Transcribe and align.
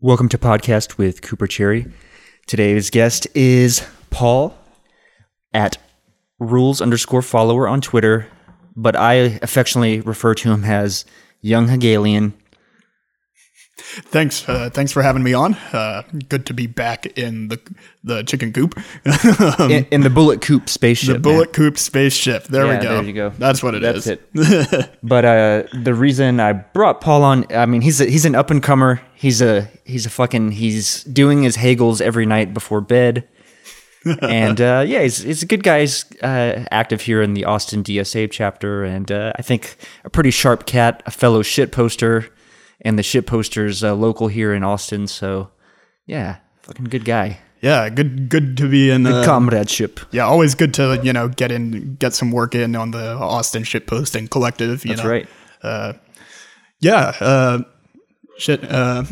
Welcome 0.00 0.28
to 0.28 0.38
podcast 0.38 0.96
with 0.96 1.22
Cooper 1.22 1.48
Cherry. 1.48 1.86
Today's 2.46 2.88
guest 2.88 3.26
is 3.34 3.84
Paul 4.10 4.56
at 5.52 5.76
rules 6.38 6.80
underscore 6.80 7.20
follower 7.20 7.66
on 7.66 7.80
Twitter, 7.80 8.28
but 8.76 8.94
I 8.94 9.14
affectionately 9.42 10.00
refer 10.00 10.34
to 10.34 10.52
him 10.52 10.62
as 10.62 11.04
Young 11.40 11.66
Hegelian. 11.66 12.32
Thanks, 13.80 14.48
uh, 14.48 14.70
thanks 14.70 14.92
for 14.92 15.02
having 15.02 15.22
me 15.22 15.34
on. 15.34 15.54
Uh, 15.72 16.02
good 16.28 16.46
to 16.46 16.54
be 16.54 16.66
back 16.66 17.06
in 17.18 17.48
the 17.48 17.60
the 18.04 18.22
chicken 18.24 18.52
coop, 18.52 18.74
in, 19.60 19.86
in 19.90 20.00
the 20.02 20.10
bullet 20.10 20.40
coop 20.40 20.68
spaceship. 20.68 21.14
the 21.14 21.20
bullet 21.20 21.52
coop 21.52 21.78
spaceship. 21.78 22.44
There 22.44 22.66
Yeah, 22.66 22.78
we 22.78 22.82
go. 22.84 22.94
there 22.94 23.04
you 23.04 23.12
go. 23.12 23.28
That's 23.38 23.62
what 23.62 23.74
it 23.74 23.82
That's 23.82 24.06
is. 24.06 24.18
it. 24.34 24.90
but 25.02 25.24
uh, 25.24 25.62
the 25.72 25.94
reason 25.94 26.40
I 26.40 26.52
brought 26.54 27.00
Paul 27.00 27.22
on, 27.22 27.46
I 27.54 27.66
mean, 27.66 27.80
he's 27.80 28.00
a, 28.00 28.04
he's 28.06 28.24
an 28.24 28.34
up 28.34 28.50
and 28.50 28.62
comer. 28.62 29.00
He's 29.14 29.40
a 29.40 29.68
he's 29.84 30.06
a 30.06 30.10
fucking 30.10 30.52
he's 30.52 31.04
doing 31.04 31.42
his 31.42 31.56
Hegels 31.56 32.00
every 32.00 32.26
night 32.26 32.52
before 32.54 32.80
bed. 32.80 33.26
and 34.22 34.60
uh, 34.60 34.84
yeah, 34.86 35.02
he's, 35.02 35.18
he's 35.18 35.42
a 35.42 35.46
good 35.46 35.62
guy. 35.62 35.80
He's 35.80 36.04
uh, 36.22 36.64
active 36.70 37.00
here 37.02 37.20
in 37.20 37.34
the 37.34 37.44
Austin 37.44 37.82
DSA 37.82 38.30
chapter, 38.30 38.84
and 38.84 39.10
uh, 39.10 39.32
I 39.36 39.42
think 39.42 39.76
a 40.04 40.10
pretty 40.10 40.30
sharp 40.30 40.66
cat, 40.66 41.02
a 41.04 41.10
fellow 41.10 41.42
shit 41.42 41.72
poster, 41.72 42.28
and 42.82 42.98
the 42.98 43.02
shit 43.02 43.26
poster's 43.26 43.82
uh, 43.84 43.94
local 43.94 44.28
here 44.28 44.52
in 44.54 44.62
Austin. 44.64 45.06
So 45.06 45.50
yeah, 46.06 46.36
fucking 46.62 46.86
good 46.86 47.04
guy, 47.04 47.38
Yeah, 47.60 47.88
good 47.90 48.28
good 48.28 48.56
to 48.58 48.68
be 48.68 48.90
in. 48.90 49.06
Uh, 49.06 49.24
comradeship. 49.24 50.00
yeah, 50.10 50.24
always 50.24 50.54
good 50.54 50.74
to 50.74 51.00
you 51.02 51.12
know 51.12 51.28
get 51.28 51.50
in, 51.52 51.96
get 51.96 52.14
some 52.14 52.30
work 52.32 52.54
in 52.54 52.74
on 52.76 52.90
the 52.92 53.14
Austin 53.14 53.64
shit 53.64 53.86
posting 53.86 54.28
collective. 54.28 54.84
You 54.84 54.90
That's 54.96 55.02
know? 55.04 55.10
right. 55.10 55.28
Yeah. 56.80 57.12
Uh, 57.20 57.62
shit. 58.38 58.62
Uh, 58.64 59.04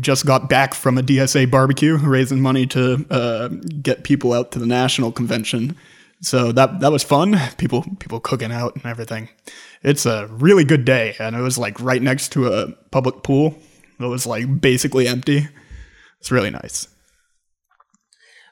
just 0.00 0.26
got 0.26 0.48
back 0.48 0.74
from 0.74 0.98
a 0.98 1.02
DSA 1.02 1.50
barbecue, 1.50 1.96
raising 1.96 2.40
money 2.40 2.66
to 2.68 3.06
uh, 3.10 3.48
get 3.48 4.02
people 4.04 4.32
out 4.32 4.52
to 4.52 4.58
the 4.58 4.66
national 4.66 5.12
convention. 5.12 5.76
So 6.20 6.52
that 6.52 6.80
that 6.80 6.92
was 6.92 7.02
fun. 7.02 7.36
People 7.58 7.84
people 7.98 8.20
cooking 8.20 8.52
out 8.52 8.74
and 8.76 8.84
everything. 8.86 9.28
It's 9.82 10.06
a 10.06 10.28
really 10.28 10.64
good 10.64 10.84
day, 10.84 11.16
and 11.18 11.34
it 11.34 11.40
was 11.40 11.58
like 11.58 11.80
right 11.80 12.02
next 12.02 12.32
to 12.32 12.52
a 12.52 12.72
public 12.90 13.22
pool. 13.22 13.58
It 13.98 14.06
was 14.06 14.26
like 14.26 14.60
basically 14.60 15.08
empty. 15.08 15.48
It's 16.20 16.30
really 16.30 16.50
nice. 16.50 16.88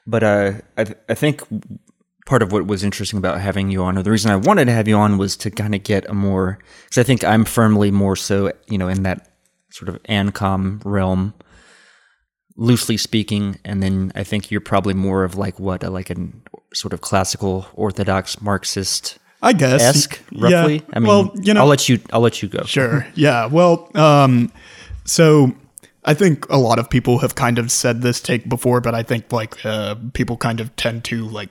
But 0.05 0.23
uh, 0.23 0.51
I, 0.77 0.83
th- 0.83 0.97
I 1.07 1.13
think 1.13 1.43
part 2.25 2.41
of 2.41 2.51
what 2.51 2.67
was 2.67 2.83
interesting 2.83 3.17
about 3.17 3.39
having 3.39 3.71
you 3.71 3.83
on, 3.83 3.97
or 3.97 4.03
the 4.03 4.11
reason 4.11 4.31
I 4.31 4.35
wanted 4.35 4.65
to 4.65 4.71
have 4.73 4.87
you 4.87 4.97
on, 4.97 5.17
was 5.17 5.37
to 5.37 5.51
kind 5.51 5.73
of 5.75 5.83
get 5.83 6.09
a 6.09 6.13
more, 6.13 6.59
because 6.83 6.97
I 6.97 7.03
think 7.03 7.23
I'm 7.23 7.45
firmly 7.45 7.91
more 7.91 8.15
so, 8.15 8.51
you 8.67 8.77
know, 8.77 8.87
in 8.87 9.03
that 9.03 9.29
sort 9.69 9.89
of 9.89 10.01
ANCOM 10.03 10.81
realm, 10.83 11.33
loosely 12.57 12.97
speaking, 12.97 13.57
and 13.63 13.81
then 13.81 14.11
I 14.15 14.23
think 14.23 14.51
you're 14.51 14.59
probably 14.59 14.93
more 14.93 15.23
of 15.23 15.35
like 15.35 15.59
what, 15.59 15.83
a, 15.83 15.89
like 15.89 16.09
a 16.09 16.15
sort 16.73 16.93
of 16.93 17.01
classical 17.01 17.67
Orthodox 17.73 18.41
Marxist 18.41 19.17
I 19.41 19.53
guess 19.53 19.81
esque, 19.81 20.21
Yeah. 20.31 20.59
roughly. 20.59 20.83
I 20.93 20.99
mean, 20.99 21.07
well, 21.07 21.31
you 21.41 21.53
know, 21.53 21.61
I'll 21.61 21.67
let 21.67 21.89
you, 21.89 21.99
I'll 22.13 22.21
let 22.21 22.41
you 22.41 22.47
go. 22.49 22.63
Sure. 22.63 23.07
Yeah. 23.15 23.47
Well, 23.47 23.89
um, 23.95 24.51
so 25.05 25.53
I 26.05 26.13
think 26.13 26.47
a 26.49 26.57
lot 26.57 26.79
of 26.79 26.89
people 26.89 27.19
have 27.19 27.35
kind 27.35 27.57
of 27.59 27.71
said 27.71 28.01
this 28.01 28.21
take 28.21 28.47
before, 28.47 28.81
but 28.81 28.93
I 28.95 29.03
think 29.03 29.31
like 29.31 29.65
uh, 29.65 29.95
people 30.13 30.37
kind 30.37 30.59
of 30.59 30.75
tend 30.75 31.03
to 31.05 31.25
like, 31.25 31.49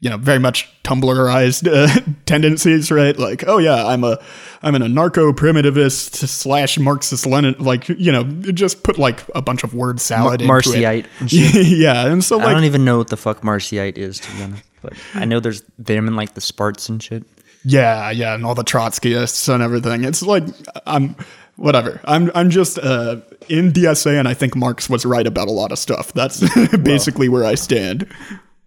you 0.00 0.08
know, 0.08 0.16
very 0.16 0.38
much 0.38 0.68
Tumblrized 0.82 1.68
uh, 1.68 2.00
tendencies, 2.26 2.90
right? 2.90 3.16
Like, 3.16 3.44
oh 3.46 3.58
yeah, 3.58 3.86
I'm 3.86 4.02
a, 4.02 4.18
I'm 4.62 4.74
an 4.74 4.82
anarcho 4.82 5.32
primitivist 5.32 6.26
slash 6.26 6.78
Marxist 6.78 7.26
Lenin, 7.26 7.54
like 7.58 7.88
you 7.90 8.10
know, 8.10 8.24
just 8.24 8.82
put 8.82 8.98
like 8.98 9.22
a 9.34 9.42
bunch 9.42 9.62
of 9.62 9.74
word 9.74 10.00
salad 10.00 10.40
into 10.40 10.52
Marcyite 10.52 11.06
it. 11.20 11.32
yeah, 11.68 12.06
and 12.06 12.24
so 12.24 12.40
I 12.40 12.52
don't 12.52 12.64
even 12.64 12.84
know 12.84 12.98
what 12.98 13.08
the 13.08 13.16
fuck 13.16 13.42
Marcyite 13.42 13.98
is, 13.98 14.18
to 14.20 14.32
be 14.36 14.42
honest. 14.42 14.64
But 14.82 14.94
I 15.14 15.24
know 15.24 15.40
there's 15.40 15.62
them 15.78 16.06
and 16.06 16.16
like 16.16 16.34
the 16.34 16.40
Sparts 16.40 16.88
and 16.88 17.02
shit. 17.02 17.24
Yeah, 17.64 18.10
yeah, 18.10 18.34
and 18.34 18.44
all 18.44 18.54
the 18.54 18.64
Trotskyists 18.64 19.52
and 19.52 19.62
everything. 19.62 20.04
It's 20.04 20.22
like 20.22 20.44
I'm 20.86 21.16
whatever. 21.56 22.00
I'm 22.04 22.30
I'm 22.34 22.50
just 22.50 22.78
uh, 22.78 23.16
in 23.48 23.72
DSA, 23.72 24.18
and 24.18 24.26
I 24.26 24.34
think 24.34 24.56
Marx 24.56 24.88
was 24.88 25.04
right 25.04 25.26
about 25.26 25.48
a 25.48 25.52
lot 25.52 25.72
of 25.72 25.78
stuff. 25.78 26.12
That's 26.12 26.40
basically 26.82 27.28
where 27.28 27.44
I 27.44 27.54
stand. 27.54 28.06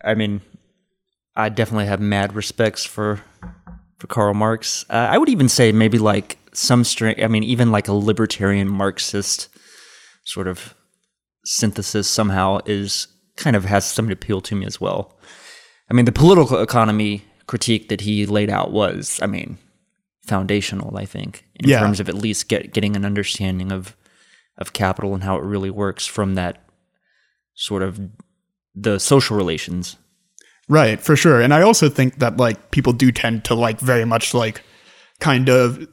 I 0.04 0.14
mean, 0.14 0.42
I 1.36 1.50
definitely 1.50 1.88
have 1.88 2.00
mad 2.00 2.36
respects 2.36 2.86
for 2.86 3.22
for 3.98 4.08
Karl 4.08 4.34
Marx. 4.34 4.86
Uh, 4.90 5.08
I 5.10 5.18
would 5.18 5.30
even 5.30 5.50
say 5.50 5.72
maybe 5.72 5.98
like 5.98 6.38
some 6.54 6.84
string. 6.84 7.22
I 7.24 7.28
mean, 7.28 7.44
even 7.44 7.72
like 7.72 7.88
a 7.88 7.94
libertarian 7.94 8.70
Marxist 8.70 9.50
sort 10.24 10.48
of 10.48 10.76
synthesis 11.46 12.08
somehow 12.08 12.60
is 12.66 13.08
kind 13.36 13.56
of 13.56 13.66
has 13.66 13.86
some 13.86 14.10
appeal 14.10 14.42
to 14.42 14.56
me 14.56 14.66
as 14.66 14.80
well. 14.80 15.18
I 15.90 15.94
mean, 15.94 16.06
the 16.06 16.12
political 16.12 16.62
economy 16.62 17.24
critique 17.48 17.90
that 17.90 18.02
he 18.02 18.26
laid 18.26 18.50
out 18.50 18.72
was, 18.72 19.20
I 19.22 19.28
mean, 19.28 19.58
foundational. 20.26 20.98
I 20.98 21.06
think 21.06 21.46
in 21.56 21.70
Yeah. 21.70 21.80
terms 21.80 22.00
of 22.00 22.10
at 22.10 22.16
least 22.16 22.48
get, 22.48 22.74
getting 22.74 22.96
an 22.96 23.06
understanding 23.06 23.72
of 23.72 23.96
of 24.58 24.72
capital 24.74 25.14
and 25.16 25.24
how 25.24 25.36
it 25.36 25.44
really 25.44 25.72
works 25.72 26.06
from 26.06 26.36
that 26.36 26.64
sort 27.56 27.82
of 27.82 28.00
the 28.76 29.00
social 29.00 29.36
relations 29.36 29.98
Right, 30.70 31.02
for 31.02 31.16
sure. 31.18 31.42
And 31.42 31.54
I 31.54 31.62
also 31.62 31.90
think 31.90 32.20
that 32.20 32.38
like 32.38 32.72
people 32.72 32.94
do 32.94 33.12
tend 33.12 33.44
to 33.46 33.54
like 33.56 33.80
very 33.82 34.06
much 34.06 34.34
like 34.34 34.62
kind 35.20 35.50
of 35.50 35.88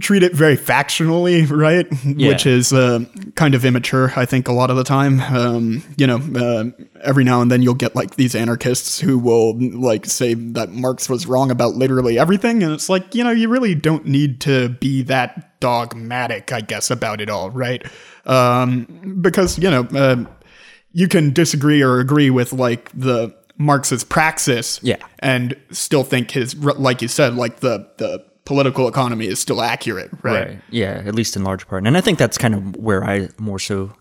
treat 0.00 0.22
it 0.22 0.34
very 0.34 0.56
factionally, 0.56 1.48
right? 1.50 1.86
Yeah. 2.04 2.28
Which 2.28 2.46
is 2.46 2.72
uh, 2.72 3.04
kind 3.36 3.54
of 3.54 3.64
immature, 3.64 4.12
I 4.16 4.26
think, 4.26 4.46
a 4.48 4.52
lot 4.52 4.70
of 4.70 4.76
the 4.76 4.84
time. 4.84 5.20
Um, 5.20 5.82
you 5.96 6.06
know, 6.06 6.16
uh, 6.36 6.64
every 7.02 7.24
now 7.24 7.40
and 7.40 7.50
then 7.50 7.62
you'll 7.62 7.74
get 7.74 7.96
like 7.96 8.16
these 8.16 8.34
anarchists 8.34 9.00
who 9.00 9.18
will 9.18 9.58
like 9.58 10.04
say 10.06 10.34
that 10.34 10.70
Marx 10.70 11.08
was 11.08 11.26
wrong 11.26 11.50
about 11.50 11.74
literally 11.74 12.18
everything. 12.18 12.62
And 12.62 12.72
it's 12.72 12.88
like, 12.88 13.14
you 13.14 13.24
know, 13.24 13.30
you 13.30 13.48
really 13.48 13.74
don't 13.74 14.04
need 14.06 14.40
to 14.42 14.68
be 14.68 15.02
that 15.04 15.58
dogmatic, 15.60 16.52
I 16.52 16.60
guess, 16.60 16.90
about 16.90 17.20
it 17.20 17.30
all, 17.30 17.50
right? 17.50 17.82
Um, 18.26 19.18
because, 19.22 19.58
you 19.58 19.70
know, 19.70 19.84
uh, 19.94 20.24
you 20.92 21.08
can 21.08 21.32
disagree 21.32 21.82
or 21.82 21.98
agree 21.98 22.30
with 22.30 22.52
like 22.52 22.90
the 22.92 23.34
Marxist 23.60 24.08
praxis, 24.08 24.78
Yeah. 24.84 24.96
and 25.18 25.56
still 25.72 26.04
think 26.04 26.30
his, 26.30 26.54
like 26.56 27.02
you 27.02 27.08
said, 27.08 27.34
like 27.34 27.58
the 27.60 27.88
the 27.96 28.24
political 28.48 28.88
economy 28.88 29.26
is 29.26 29.38
still 29.38 29.60
accurate, 29.60 30.10
right? 30.22 30.58
Yeah, 30.70 31.02
at 31.04 31.14
least 31.14 31.36
in 31.36 31.44
large 31.44 31.68
part. 31.68 31.86
And 31.86 31.98
I 31.98 32.00
think 32.00 32.18
that's 32.18 32.38
kind 32.38 32.54
of 32.54 32.76
where 32.76 33.04
I 33.04 33.28
more 33.36 33.58
so 33.58 33.92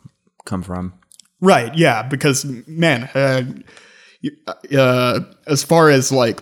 come 0.45 0.63
from. 0.63 0.93
Right, 1.41 1.75
yeah, 1.75 2.01
because 2.01 2.45
man, 2.65 3.09
uh, 3.13 3.43
uh, 4.73 5.19
as 5.47 5.63
far 5.63 5.89
as 5.89 6.13
like 6.13 6.41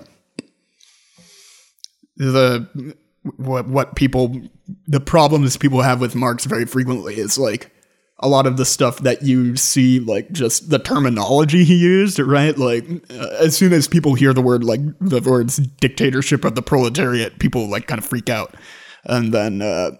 the 2.16 2.96
what 3.38 3.68
what 3.68 3.96
people 3.96 4.40
the 4.88 5.00
problems 5.00 5.58
people 5.58 5.82
have 5.82 6.00
with 6.00 6.14
Marx 6.14 6.46
very 6.46 6.66
frequently 6.66 7.16
is 7.16 7.40
like 7.40 7.75
a 8.20 8.30
lot 8.30 8.48
of 8.48 8.58
the 8.58 8.66
stuff 8.66 9.00
that 9.00 9.24
you 9.24 9.56
see 9.58 10.00
like 10.00 10.31
just 10.31 10.70
the 10.70 10.80
terminology 10.80 11.64
he 11.64 11.76
used 11.76 12.20
right? 12.20 12.58
Like 12.58 12.86
uh, 13.12 13.28
as 13.40 13.58
soon 13.58 13.74
as 13.74 13.88
people 13.88 14.14
hear 14.14 14.34
the 14.34 14.42
word 14.42 14.64
like 14.64 14.81
the 15.00 15.22
words 15.22 15.58
dictatorship 15.58 16.46
of 16.46 16.56
the 16.56 16.62
proletariat 16.62 17.40
people 17.40 17.70
like 17.70 17.88
kind 17.88 18.00
of 18.00 18.06
freak 18.06 18.30
out. 18.30 18.56
And 19.03 19.34
then 19.34 19.62
uh 19.62 19.92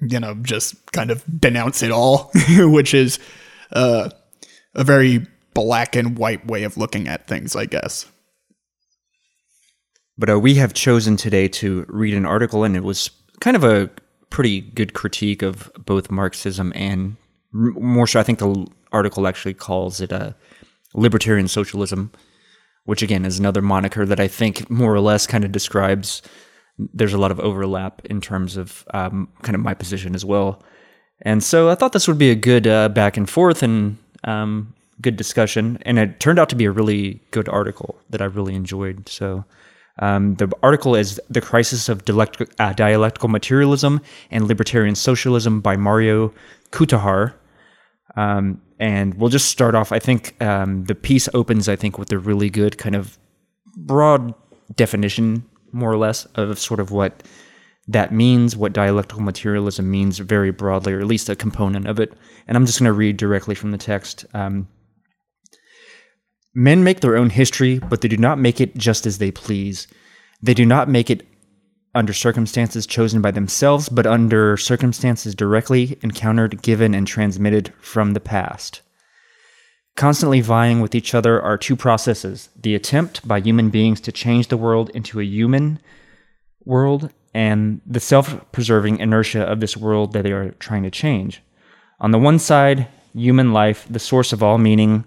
you 0.00 0.20
know 0.20 0.34
just 0.42 0.74
kind 0.92 1.10
of 1.10 1.24
denounce 1.40 1.82
it 1.82 1.90
all 1.92 2.30
which 2.58 2.92
is 2.92 3.18
uh 3.72 4.10
a 4.74 4.84
very 4.84 5.26
black 5.54 5.94
and 5.94 6.18
white 6.18 6.46
way 6.46 6.64
of 6.64 6.76
looking 6.76 7.06
at 7.06 7.26
things 7.26 7.54
i 7.54 7.66
guess. 7.66 8.06
But 10.18 10.30
uh, 10.30 10.38
we 10.38 10.54
have 10.54 10.74
chosen 10.74 11.16
today 11.16 11.48
to 11.48 11.86
read 11.88 12.14
an 12.14 12.26
article, 12.26 12.64
and 12.64 12.76
it 12.76 12.84
was 12.84 13.10
kind 13.40 13.56
of 13.56 13.64
a 13.64 13.90
pretty 14.30 14.60
good 14.60 14.94
critique 14.94 15.42
of 15.42 15.70
both 15.84 16.10
Marxism 16.10 16.72
and 16.74 17.16
more 17.52 18.06
so. 18.06 18.20
I 18.20 18.22
think 18.22 18.38
the 18.38 18.66
article 18.92 19.26
actually 19.26 19.54
calls 19.54 20.00
it 20.00 20.12
a 20.12 20.34
libertarian 20.94 21.48
socialism, 21.48 22.10
which 22.84 23.02
again 23.02 23.24
is 23.24 23.38
another 23.38 23.62
moniker 23.62 24.06
that 24.06 24.20
I 24.20 24.28
think 24.28 24.68
more 24.70 24.94
or 24.94 25.00
less 25.00 25.26
kind 25.26 25.44
of 25.44 25.52
describes. 25.52 26.22
There's 26.78 27.12
a 27.12 27.18
lot 27.18 27.30
of 27.30 27.40
overlap 27.40 28.04
in 28.06 28.20
terms 28.20 28.56
of 28.56 28.84
um, 28.94 29.28
kind 29.42 29.54
of 29.54 29.60
my 29.60 29.74
position 29.74 30.14
as 30.14 30.24
well, 30.24 30.62
and 31.20 31.42
so 31.42 31.70
I 31.70 31.74
thought 31.74 31.92
this 31.92 32.08
would 32.08 32.18
be 32.18 32.30
a 32.30 32.34
good 32.34 32.66
uh, 32.66 32.88
back 32.88 33.16
and 33.16 33.28
forth 33.28 33.62
and 33.62 33.98
um, 34.24 34.74
good 35.00 35.16
discussion, 35.16 35.78
and 35.82 35.98
it 35.98 36.20
turned 36.20 36.38
out 36.38 36.48
to 36.48 36.56
be 36.56 36.64
a 36.64 36.70
really 36.70 37.20
good 37.30 37.48
article 37.48 37.98
that 38.10 38.22
I 38.22 38.26
really 38.26 38.54
enjoyed. 38.54 39.08
So. 39.08 39.44
Um, 39.98 40.36
the 40.36 40.50
article 40.62 40.94
is 40.94 41.20
The 41.28 41.42
Crisis 41.42 41.90
of 41.90 42.02
uh, 42.08 42.72
Dialectical 42.72 43.28
Materialism 43.28 44.00
and 44.30 44.48
Libertarian 44.48 44.94
Socialism 44.94 45.60
by 45.60 45.76
Mario 45.76 46.32
Kutahar. 46.70 47.34
Um, 48.16 48.60
and 48.78 49.14
we'll 49.14 49.30
just 49.30 49.48
start 49.48 49.74
off. 49.74 49.92
I 49.92 49.98
think 49.98 50.40
um, 50.42 50.84
the 50.84 50.94
piece 50.94 51.28
opens, 51.34 51.68
I 51.68 51.76
think, 51.76 51.98
with 51.98 52.12
a 52.12 52.18
really 52.18 52.50
good 52.50 52.78
kind 52.78 52.94
of 52.94 53.18
broad 53.76 54.34
definition, 54.74 55.44
more 55.72 55.90
or 55.90 55.96
less, 55.96 56.24
of 56.34 56.58
sort 56.58 56.80
of 56.80 56.90
what 56.90 57.22
that 57.88 58.12
means, 58.12 58.56
what 58.56 58.72
dialectical 58.72 59.22
materialism 59.22 59.90
means 59.90 60.18
very 60.18 60.50
broadly, 60.50 60.92
or 60.92 61.00
at 61.00 61.06
least 61.06 61.28
a 61.28 61.36
component 61.36 61.86
of 61.86 61.98
it. 62.00 62.12
And 62.46 62.56
I'm 62.56 62.66
just 62.66 62.78
going 62.78 62.86
to 62.86 62.92
read 62.92 63.16
directly 63.16 63.54
from 63.54 63.70
the 63.70 63.78
text. 63.78 64.24
Um, 64.34 64.68
Men 66.54 66.84
make 66.84 67.00
their 67.00 67.16
own 67.16 67.30
history, 67.30 67.78
but 67.78 68.02
they 68.02 68.08
do 68.08 68.16
not 68.16 68.38
make 68.38 68.60
it 68.60 68.76
just 68.76 69.06
as 69.06 69.18
they 69.18 69.30
please. 69.30 69.86
They 70.42 70.54
do 70.54 70.66
not 70.66 70.88
make 70.88 71.08
it 71.08 71.26
under 71.94 72.12
circumstances 72.12 72.86
chosen 72.86 73.20
by 73.20 73.30
themselves, 73.30 73.88
but 73.88 74.06
under 74.06 74.56
circumstances 74.56 75.34
directly 75.34 75.98
encountered, 76.02 76.62
given, 76.62 76.94
and 76.94 77.06
transmitted 77.06 77.72
from 77.80 78.12
the 78.12 78.20
past. 78.20 78.80
Constantly 79.94 80.40
vying 80.40 80.80
with 80.80 80.94
each 80.94 81.14
other 81.14 81.40
are 81.40 81.58
two 81.58 81.76
processes 81.76 82.48
the 82.60 82.74
attempt 82.74 83.26
by 83.28 83.40
human 83.40 83.68
beings 83.68 84.00
to 84.00 84.12
change 84.12 84.48
the 84.48 84.56
world 84.56 84.88
into 84.90 85.20
a 85.20 85.24
human 85.24 85.78
world, 86.64 87.10
and 87.34 87.80
the 87.86 88.00
self 88.00 88.50
preserving 88.52 88.98
inertia 88.98 89.42
of 89.42 89.60
this 89.60 89.76
world 89.76 90.12
that 90.12 90.22
they 90.22 90.32
are 90.32 90.50
trying 90.52 90.82
to 90.82 90.90
change. 90.90 91.42
On 92.00 92.10
the 92.10 92.18
one 92.18 92.38
side, 92.38 92.88
human 93.14 93.52
life, 93.52 93.86
the 93.88 93.98
source 93.98 94.32
of 94.32 94.42
all 94.42 94.58
meaning, 94.58 95.04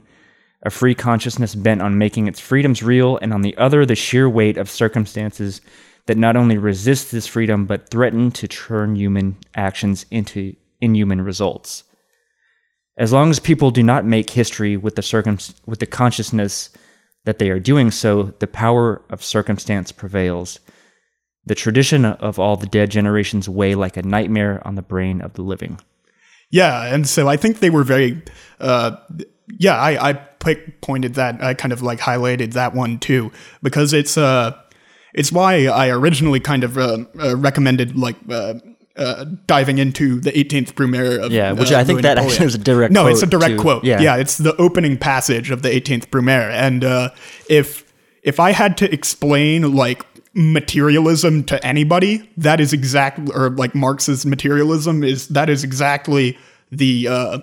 a 0.61 0.69
free 0.69 0.95
consciousness 0.95 1.55
bent 1.55 1.81
on 1.81 1.97
making 1.97 2.27
its 2.27 2.39
freedoms 2.39 2.83
real, 2.83 3.17
and 3.17 3.33
on 3.33 3.41
the 3.41 3.57
other, 3.57 3.85
the 3.85 3.95
sheer 3.95 4.29
weight 4.29 4.57
of 4.57 4.69
circumstances 4.69 5.61
that 6.07 6.17
not 6.17 6.35
only 6.35 6.57
resist 6.57 7.11
this 7.11 7.27
freedom 7.27 7.65
but 7.65 7.89
threaten 7.89 8.31
to 8.31 8.47
turn 8.47 8.95
human 8.95 9.37
actions 9.55 10.05
into 10.11 10.55
inhuman 10.81 11.21
results. 11.21 11.83
As 12.97 13.11
long 13.11 13.29
as 13.29 13.39
people 13.39 13.71
do 13.71 13.83
not 13.83 14.05
make 14.05 14.29
history 14.29 14.77
with 14.77 14.95
the 14.95 15.01
circum- 15.01 15.39
with 15.65 15.79
the 15.79 15.85
consciousness 15.85 16.69
that 17.25 17.39
they 17.39 17.49
are 17.49 17.59
doing 17.59 17.91
so, 17.91 18.33
the 18.39 18.47
power 18.47 19.01
of 19.09 19.23
circumstance 19.23 19.91
prevails. 19.91 20.59
The 21.45 21.55
tradition 21.55 22.05
of 22.05 22.39
all 22.39 22.55
the 22.55 22.67
dead 22.67 22.91
generations 22.91 23.49
weigh 23.49 23.75
like 23.75 23.97
a 23.97 24.03
nightmare 24.03 24.61
on 24.65 24.75
the 24.75 24.81
brain 24.81 25.21
of 25.21 25.33
the 25.33 25.41
living. 25.41 25.79
Yeah, 26.51 26.93
and 26.93 27.07
so 27.07 27.27
I 27.27 27.37
think 27.37 27.59
they 27.59 27.69
were 27.69 27.83
very, 27.83 28.21
uh, 28.59 28.95
yeah, 29.59 29.75
I, 29.75 30.09
I 30.09 30.13
pointed 30.81 31.15
that, 31.15 31.43
I 31.43 31.53
kind 31.53 31.73
of 31.73 31.81
like 31.81 31.99
highlighted 31.99 32.53
that 32.53 32.73
one 32.73 32.99
too, 32.99 33.31
because 33.61 33.93
it's, 33.93 34.17
uh, 34.17 34.59
it's 35.15 35.31
why 35.31 35.65
I 35.65 35.89
originally 35.89 36.39
kind 36.39 36.63
of 36.63 36.77
uh, 36.77 37.05
uh, 37.19 37.35
recommended 37.37 37.97
like 37.97 38.17
uh, 38.29 38.55
uh 38.97 39.25
diving 39.47 39.77
into 39.77 40.19
the 40.19 40.31
18th 40.31 40.73
Brumaire 40.73 41.23
of 41.23 41.31
yeah, 41.31 41.53
which 41.53 41.71
I 41.71 41.83
think 41.83 42.01
that 42.01 42.15
Napoleon. 42.15 42.31
actually 42.31 42.45
is 42.47 42.55
a 42.55 42.59
direct 42.59 42.93
no, 42.93 43.07
it's 43.07 43.23
a 43.23 43.27
direct 43.27 43.55
to, 43.55 43.61
quote. 43.61 43.83
Yeah. 43.83 44.01
yeah, 44.01 44.17
it's 44.17 44.37
the 44.37 44.55
opening 44.57 44.97
passage 44.97 45.49
of 45.49 45.63
the 45.63 45.69
18th 45.69 46.07
Brumaire, 46.07 46.51
and 46.51 46.83
uh, 46.83 47.09
if 47.49 47.91
if 48.23 48.39
I 48.39 48.51
had 48.51 48.77
to 48.77 48.93
explain 48.93 49.73
like 49.73 50.05
materialism 50.33 51.45
to 51.45 51.65
anybody, 51.65 52.29
that 52.35 52.59
is 52.59 52.73
exactly 52.73 53.33
or 53.33 53.51
like 53.51 53.73
Marx's 53.73 54.25
materialism 54.25 55.03
is 55.03 55.29
that 55.29 55.49
is 55.49 55.63
exactly 55.63 56.37
the 56.71 57.07
uh, 57.07 57.39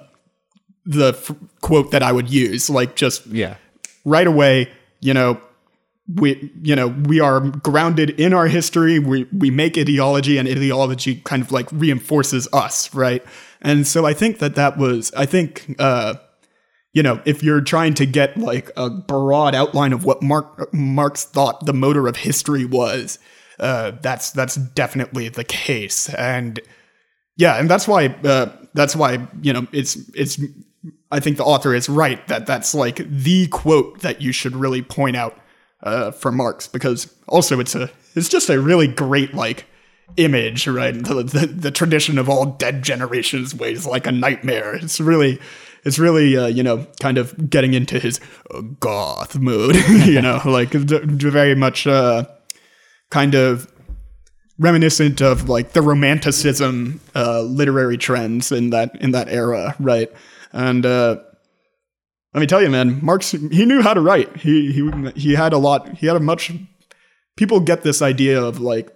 the 0.85 1.09
f- 1.09 1.35
quote 1.63 1.91
that 1.93 2.03
I 2.03 2.13
would 2.13 2.29
use. 2.29 2.69
Like 2.69 2.97
just 2.97 3.27
yeah, 3.29 3.57
right 4.05 4.27
away, 4.27 4.71
you 5.01 5.15
know 5.15 5.41
we 6.17 6.51
you 6.63 6.75
know 6.77 6.89
we 6.89 7.21
are 7.21 7.41
grounded 7.41 8.11
in 8.11 8.33
our 8.33 8.47
history. 8.47 8.99
We 8.99 9.27
we 9.37 9.51
make 9.51 9.79
ideology 9.79 10.39
and 10.39 10.49
ideology 10.49 11.17
kind 11.25 11.43
of 11.43 11.53
like 11.53 11.71
reinforces 11.73 12.49
us 12.53 12.93
right? 12.95 13.25
And 13.61 13.87
so 13.87 14.05
i 14.05 14.13
think 14.13 14.39
that 14.41 14.57
that 14.57 14.77
was 14.77 15.13
i 15.17 15.25
think 15.25 15.75
uh 15.79 16.15
you 16.93 17.03
know 17.03 17.23
if 17.25 17.43
you're 17.43 17.61
trying 17.61 17.95
to 17.95 18.07
get 18.07 18.37
like 18.37 18.71
a 18.77 18.91
broad 18.91 19.55
outline 19.55 19.93
of 19.93 20.05
what 20.05 20.23
mark 20.23 20.73
marx 20.75 21.25
thought 21.25 21.65
the 21.65 21.73
motor 21.73 22.09
of 22.09 22.17
history 22.17 22.65
was 22.65 23.19
uh 23.61 23.93
that's 24.03 24.31
that's 24.33 24.57
definitely 24.57 25.29
the 25.29 25.45
case. 25.45 26.13
And 26.15 26.61
yeah 27.37 27.59
and 27.59 27.71
that's 27.71 27.89
why 27.89 28.07
uh 28.25 28.51
that's 28.75 28.97
why 28.97 29.27
you 29.41 29.53
know 29.53 29.67
it's 29.73 29.97
it's 30.15 30.41
i 31.11 31.21
think 31.21 31.37
the 31.37 31.45
author 31.45 31.75
is 31.75 31.89
right 31.89 32.27
that 32.29 32.47
that's 32.47 32.75
like 32.75 32.97
the 33.09 33.47
quote 33.49 34.01
that 34.01 34.21
you 34.21 34.33
should 34.33 34.57
really 34.57 34.83
point 34.83 35.17
out 35.17 35.39
uh, 35.83 36.11
for 36.11 36.33
Marx 36.33 36.69
because 36.69 37.13
also 37.29 37.61
it's 37.61 37.75
a 37.75 37.91
it's 38.15 38.29
just 38.29 38.49
a 38.49 38.61
really 38.61 38.87
great 38.87 39.35
like 39.35 39.67
image, 40.17 40.67
right? 40.67 40.95
The, 40.95 41.23
the, 41.23 41.47
the 41.47 41.71
tradition 41.71 42.19
of 42.19 42.29
all 42.29 42.47
dead 42.47 42.83
generations 42.83 43.55
weighs 43.55 43.87
like 43.87 44.07
a 44.07 44.13
nightmare. 44.13 44.75
It's 44.75 45.01
really 45.01 45.41
it's 45.85 45.99
really 45.99 46.37
uh, 46.37 46.47
you 46.47 46.63
know 46.63 46.87
kind 47.01 47.19
of 47.19 47.51
getting 47.51 47.75
into 47.75 47.99
his 47.99 48.21
uh, 48.51 48.61
goth 48.81 49.37
mood, 49.37 49.77
you 50.07 50.21
know, 50.21 50.41
like 50.47 50.71
very 50.71 51.55
much 51.55 51.87
uh, 51.87 52.25
kind 53.11 53.35
of 53.35 53.69
reminiscent 54.59 55.21
of 55.21 55.49
like 55.49 55.73
the 55.73 55.83
romanticism 55.83 57.01
uh, 57.15 57.41
literary 57.43 57.99
trends 57.99 58.53
in 58.53 58.71
that 58.71 58.91
in 59.01 59.13
that 59.13 59.29
era, 59.29 59.75
right? 59.81 60.11
And 60.53 60.85
uh, 60.85 61.19
let 62.35 62.41
me 62.41 62.47
tell 62.47 62.63
you, 62.63 62.71
man, 62.71 62.99
Marx 63.05 63.33
he 63.33 63.67
knew 63.67 63.83
how 63.83 63.95
to 63.95 64.01
write. 64.01 64.37
He 64.39 64.73
he 64.73 65.11
he 65.15 65.35
had 65.35 65.53
a 65.53 65.59
lot. 65.59 65.89
He 65.99 66.07
had 66.07 66.17
a 66.17 66.21
much. 66.21 66.53
People 67.37 67.61
get 67.61 67.83
this 67.83 68.03
idea 68.03 68.43
of 68.43 68.61
like 68.61 68.95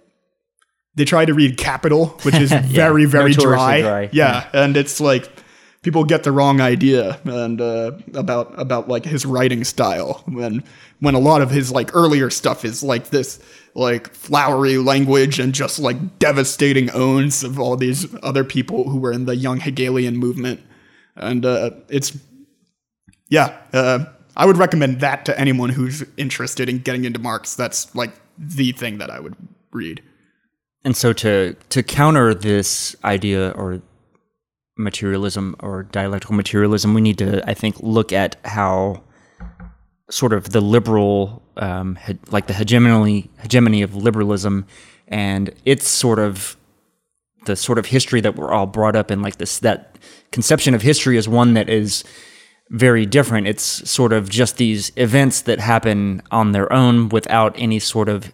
they 0.95 1.05
try 1.05 1.25
to 1.25 1.33
read 1.33 1.57
Capital, 1.57 2.07
which 2.23 2.35
is 2.35 2.51
yeah, 2.51 2.61
very 2.61 3.05
very 3.05 3.33
dry. 3.33 3.81
dry. 3.81 4.01
Yeah, 4.01 4.09
yeah, 4.11 4.49
and 4.53 4.75
it's 4.75 4.99
like 4.99 5.29
people 5.83 6.03
get 6.03 6.23
the 6.23 6.31
wrong 6.31 6.59
idea 6.59 7.19
and 7.25 7.61
uh, 7.61 7.91
about 8.13 8.59
about 8.59 8.89
like 8.89 9.05
his 9.05 9.25
writing 9.25 9.63
style 9.63 10.23
when 10.25 10.63
when 10.99 11.13
a 11.13 11.19
lot 11.19 11.41
of 11.41 11.51
his 11.51 11.71
like 11.71 11.95
earlier 11.95 12.29
stuff 12.29 12.65
is 12.65 12.81
like 12.83 13.09
this 13.09 13.39
like 13.75 14.11
flowery 14.13 14.79
language 14.79 15.39
and 15.39 15.53
just 15.53 15.77
like 15.77 16.17
devastating 16.17 16.89
owns 16.91 17.43
of 17.43 17.59
all 17.59 17.77
these 17.77 18.07
other 18.23 18.43
people 18.43 18.89
who 18.89 18.99
were 18.99 19.11
in 19.11 19.25
the 19.25 19.35
young 19.35 19.59
Hegelian 19.59 20.17
movement 20.17 20.59
and 21.15 21.45
uh, 21.45 21.69
it's 21.87 22.17
yeah, 23.29 23.57
uh, 23.73 24.05
I 24.35 24.45
would 24.45 24.57
recommend 24.57 24.99
that 25.01 25.25
to 25.25 25.39
anyone 25.39 25.69
who's 25.69 26.03
interested 26.15 26.69
in 26.69 26.79
getting 26.79 27.05
into 27.05 27.19
Marx. 27.19 27.55
That's 27.55 27.93
like 27.95 28.11
the 28.37 28.71
thing 28.71 28.99
that 28.99 29.09
I 29.09 29.19
would 29.19 29.35
read. 29.71 30.01
And 30.83 30.95
so 30.95 31.11
to 31.13 31.55
to 31.69 31.83
counter 31.83 32.33
this 32.33 32.95
idea 33.03 33.51
or 33.51 33.81
materialism 34.77 35.55
or 35.59 35.83
dialectical 35.83 36.35
materialism, 36.35 36.93
we 36.93 37.01
need 37.01 37.17
to, 37.17 37.47
I 37.49 37.53
think, 37.53 37.77
look 37.79 38.13
at 38.13 38.37
how 38.45 39.03
sort 40.09 40.33
of 40.33 40.51
the 40.51 40.61
liberal, 40.61 41.41
um, 41.57 41.97
he, 42.05 42.17
like 42.29 42.47
the 42.47 42.53
hegemony 42.53 43.29
hegemony 43.41 43.81
of 43.81 43.95
liberalism, 43.95 44.65
and 45.07 45.53
its 45.65 45.87
sort 45.87 46.19
of 46.19 46.55
the 47.45 47.55
sort 47.55 47.79
of 47.79 47.87
history 47.87 48.21
that 48.21 48.35
we're 48.35 48.51
all 48.51 48.67
brought 48.67 48.95
up 48.95 49.09
in, 49.09 49.21
like 49.21 49.37
this 49.37 49.59
that 49.59 49.97
conception 50.31 50.75
of 50.75 50.81
history 50.81 51.17
is 51.17 51.27
one 51.27 51.55
that 51.55 51.69
is 51.69 52.03
very 52.69 53.05
different. 53.05 53.47
It's 53.47 53.89
sort 53.89 54.13
of 54.13 54.29
just 54.29 54.57
these 54.57 54.91
events 54.95 55.41
that 55.41 55.59
happen 55.59 56.21
on 56.31 56.51
their 56.51 56.71
own 56.71 57.09
without 57.09 57.55
any 57.57 57.79
sort 57.79 58.09
of 58.09 58.31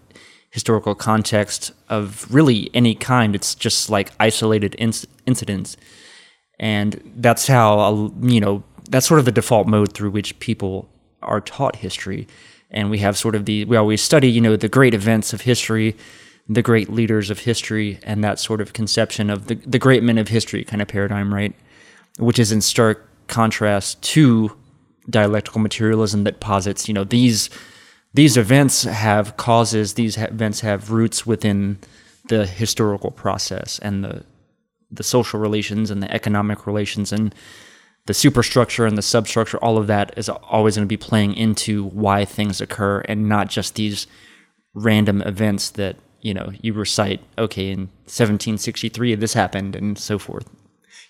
historical 0.49 0.95
context 0.95 1.71
of 1.89 2.27
really 2.33 2.69
any 2.73 2.95
kind. 2.95 3.35
It's 3.35 3.55
just 3.55 3.89
like 3.89 4.11
isolated 4.19 4.75
inc- 4.79 5.05
incidents. 5.25 5.77
And 6.59 7.01
that's 7.15 7.47
how, 7.47 7.79
uh, 7.79 8.09
you 8.21 8.39
know, 8.39 8.63
that's 8.89 9.07
sort 9.07 9.19
of 9.19 9.25
the 9.25 9.31
default 9.31 9.67
mode 9.67 9.93
through 9.93 10.11
which 10.11 10.37
people 10.39 10.89
are 11.21 11.41
taught 11.41 11.77
history. 11.77 12.27
And 12.69 12.89
we 12.89 12.99
have 12.99 13.17
sort 13.17 13.35
of 13.35 13.45
the, 13.45 13.65
we 13.65 13.77
always 13.77 14.01
study, 14.01 14.29
you 14.29 14.41
know, 14.41 14.55
the 14.55 14.69
great 14.69 14.93
events 14.93 15.33
of 15.33 15.41
history, 15.41 15.95
the 16.47 16.61
great 16.61 16.89
leaders 16.89 17.29
of 17.29 17.39
history, 17.39 17.99
and 18.03 18.23
that 18.23 18.39
sort 18.39 18.61
of 18.61 18.73
conception 18.73 19.29
of 19.29 19.47
the, 19.47 19.55
the 19.55 19.79
great 19.79 20.03
men 20.03 20.17
of 20.17 20.27
history 20.27 20.63
kind 20.63 20.81
of 20.81 20.87
paradigm, 20.87 21.33
right? 21.33 21.55
Which 22.19 22.39
is 22.39 22.51
in 22.51 22.61
stark 22.61 23.07
contrast 23.27 24.01
to 24.03 24.55
dialectical 25.09 25.61
materialism 25.61 26.23
that 26.23 26.39
posits, 26.39 26.87
you 26.87 26.93
know, 26.93 27.03
these 27.03 27.49
these 28.15 28.37
events 28.37 28.83
have 28.83 29.37
causes, 29.37 29.95
these 29.95 30.15
ha- 30.15 30.25
events 30.25 30.59
have 30.59 30.91
roots 30.91 31.25
within 31.25 31.79
the 32.29 32.45
historical 32.45 33.11
process 33.11 33.79
and 33.79 34.03
the 34.03 34.23
the 34.91 35.03
social 35.03 35.39
relations 35.39 35.89
and 35.89 36.03
the 36.03 36.13
economic 36.13 36.67
relations 36.67 37.11
and 37.11 37.33
the 38.05 38.13
superstructure 38.13 38.85
and 38.85 38.97
the 38.97 39.01
substructure, 39.01 39.57
all 39.57 39.77
of 39.77 39.87
that 39.87 40.13
is 40.17 40.29
always 40.29 40.75
going 40.75 40.85
to 40.85 40.89
be 40.89 40.97
playing 40.97 41.33
into 41.35 41.85
why 41.85 42.25
things 42.25 42.61
occur 42.61 42.99
and 43.01 43.27
not 43.27 43.49
just 43.49 43.75
these 43.75 44.07
random 44.73 45.21
events 45.21 45.71
that, 45.71 45.95
you 46.21 46.33
know, 46.33 46.51
you 46.61 46.73
recite, 46.73 47.21
okay, 47.37 47.71
in 47.71 47.79
1763 48.05 49.15
this 49.15 49.33
happened 49.33 49.75
and 49.75 49.97
so 49.97 50.19
forth. 50.19 50.47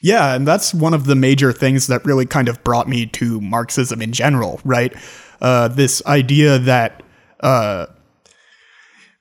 Yeah, 0.03 0.35
and 0.35 0.45
that's 0.45 0.73
one 0.73 0.93
of 0.93 1.05
the 1.05 1.15
major 1.15 1.53
things 1.53 1.87
that 1.87 2.03
really 2.03 2.25
kind 2.25 2.49
of 2.49 2.61
brought 2.65 2.89
me 2.89 3.05
to 3.07 3.39
Marxism 3.39 4.01
in 4.01 4.11
general, 4.11 4.59
right? 4.65 4.93
Uh, 5.41 5.69
this 5.69 6.05
idea 6.05 6.59
that 6.59 7.01
uh, 7.39 7.85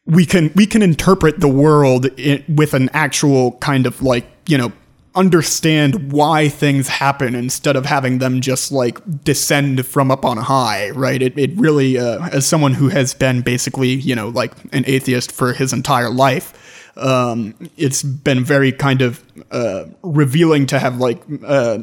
we 0.06 0.26
can 0.26 0.52
we 0.56 0.66
can 0.66 0.82
interpret 0.82 1.38
the 1.38 1.46
world 1.46 2.06
in, 2.18 2.44
with 2.48 2.74
an 2.74 2.90
actual 2.92 3.52
kind 3.58 3.86
of 3.86 4.02
like 4.02 4.26
you 4.48 4.58
know 4.58 4.72
understand 5.14 6.10
why 6.10 6.48
things 6.48 6.88
happen 6.88 7.36
instead 7.36 7.76
of 7.76 7.86
having 7.86 8.18
them 8.18 8.40
just 8.40 8.72
like 8.72 8.98
descend 9.22 9.86
from 9.86 10.10
up 10.10 10.24
on 10.24 10.36
high, 10.36 10.90
right? 10.90 11.20
It, 11.22 11.38
it 11.38 11.50
really, 11.56 11.98
uh, 11.98 12.28
as 12.30 12.46
someone 12.46 12.74
who 12.74 12.88
has 12.88 13.12
been 13.12 13.42
basically, 13.42 13.90
you 13.90 14.16
know, 14.16 14.30
like 14.30 14.52
an 14.72 14.84
atheist 14.86 15.30
for 15.30 15.52
his 15.52 15.72
entire 15.72 16.10
life, 16.10 16.54
um, 16.96 17.54
it's 17.76 18.02
been 18.02 18.44
very 18.44 18.72
kind 18.72 19.02
of 19.02 19.24
uh, 19.50 19.84
revealing 20.02 20.66
to 20.66 20.78
have 20.78 20.98
like 20.98 21.22
uh, 21.44 21.78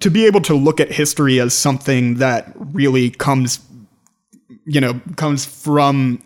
to 0.00 0.10
be 0.10 0.26
able 0.26 0.40
to 0.42 0.54
look 0.54 0.80
at 0.80 0.90
history 0.90 1.40
as 1.40 1.54
something 1.54 2.14
that 2.16 2.52
really 2.56 3.10
comes, 3.10 3.60
you 4.64 4.80
know, 4.80 5.00
comes 5.16 5.44
from 5.44 6.22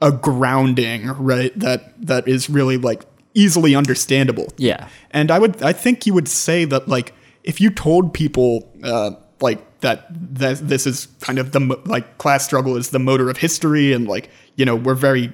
a 0.00 0.12
grounding, 0.12 1.06
right? 1.08 1.58
That 1.58 2.06
that 2.06 2.28
is 2.28 2.50
really 2.50 2.76
like 2.76 3.04
easily 3.34 3.74
understandable. 3.74 4.48
Yeah. 4.56 4.88
And 5.10 5.30
I 5.30 5.38
would, 5.38 5.62
I 5.62 5.72
think 5.72 6.06
you 6.06 6.14
would 6.14 6.28
say 6.28 6.64
that 6.66 6.88
like 6.88 7.12
if 7.42 7.60
you 7.60 7.70
told 7.70 8.14
people 8.14 8.70
uh, 8.82 9.12
like 9.40 9.80
that 9.80 10.06
that 10.36 10.66
this 10.66 10.86
is 10.86 11.06
kind 11.20 11.38
of 11.38 11.52
the 11.52 11.60
like 11.84 12.18
class 12.18 12.44
struggle 12.44 12.76
is 12.76 12.90
the 12.90 12.98
motor 12.98 13.28
of 13.28 13.36
history, 13.36 13.92
and 13.92 14.08
like 14.08 14.30
you 14.56 14.64
know 14.64 14.74
we're 14.74 14.94
very 14.94 15.32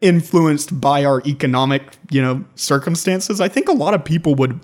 influenced 0.00 0.80
by 0.80 1.04
our 1.04 1.22
economic 1.26 1.82
you 2.10 2.22
know 2.22 2.44
circumstances. 2.54 3.40
I 3.40 3.48
think 3.48 3.68
a 3.68 3.72
lot 3.72 3.94
of 3.94 4.04
people 4.04 4.34
would 4.36 4.60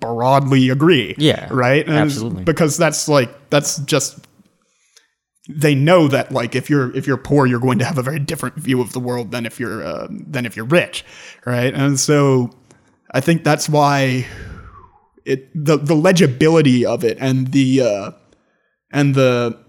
broadly 0.00 0.70
agree. 0.70 1.14
Yeah, 1.18 1.48
Right. 1.50 1.86
And 1.86 1.96
absolutely. 1.96 2.44
Because 2.44 2.76
that's 2.76 3.08
like 3.08 3.50
that's 3.50 3.78
just 3.78 4.26
they 5.48 5.74
know 5.74 6.08
that 6.08 6.32
like 6.32 6.54
if 6.54 6.70
you're 6.70 6.94
if 6.96 7.06
you're 7.06 7.18
poor 7.18 7.46
you're 7.46 7.60
going 7.60 7.78
to 7.78 7.84
have 7.84 7.98
a 7.98 8.02
very 8.02 8.18
different 8.18 8.56
view 8.56 8.80
of 8.80 8.92
the 8.92 9.00
world 9.00 9.30
than 9.30 9.44
if 9.44 9.60
you're 9.60 9.84
uh, 9.84 10.08
than 10.10 10.46
if 10.46 10.56
you're 10.56 10.64
rich 10.64 11.04
right 11.44 11.74
and 11.74 12.00
so 12.00 12.50
i 13.10 13.20
think 13.20 13.44
that's 13.44 13.68
why 13.68 14.26
it 15.26 15.50
the 15.54 15.76
the 15.76 15.94
legibility 15.94 16.86
of 16.86 17.04
it 17.04 17.18
and 17.20 17.52
the 17.52 17.82
uh 17.82 18.10
and 18.90 19.14
the 19.14 19.63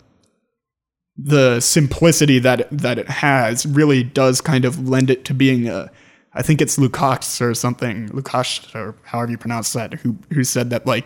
the 1.18 1.60
simplicity 1.60 2.40
that 2.40 2.68
that 2.72 2.98
it 2.98 3.08
has 3.08 3.66
really 3.66 4.04
does 4.04 4.42
kind 4.42 4.66
of 4.66 4.88
lend 4.88 5.10
it 5.10 5.26
to 5.26 5.34
being 5.34 5.68
a 5.68 5.90
I 6.34 6.42
think 6.42 6.62
it's 6.62 6.78
Lukács 6.78 7.40
or 7.40 7.54
something 7.54 8.10
Lukács 8.10 8.76
or 8.76 8.96
however 9.04 9.32
you 9.32 9.38
pronounce 9.38 9.72
that 9.74 9.94
who 9.96 10.18
who 10.32 10.44
said 10.44 10.70
that 10.72 10.86
like 10.86 11.06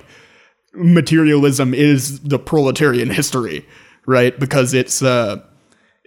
materialism 0.74 1.74
is 1.74 2.20
the 2.22 2.40
proletarian 2.40 3.10
history 3.10 3.68
right 4.08 4.40
because 4.40 4.74
it's 4.74 5.02
uh 5.04 5.44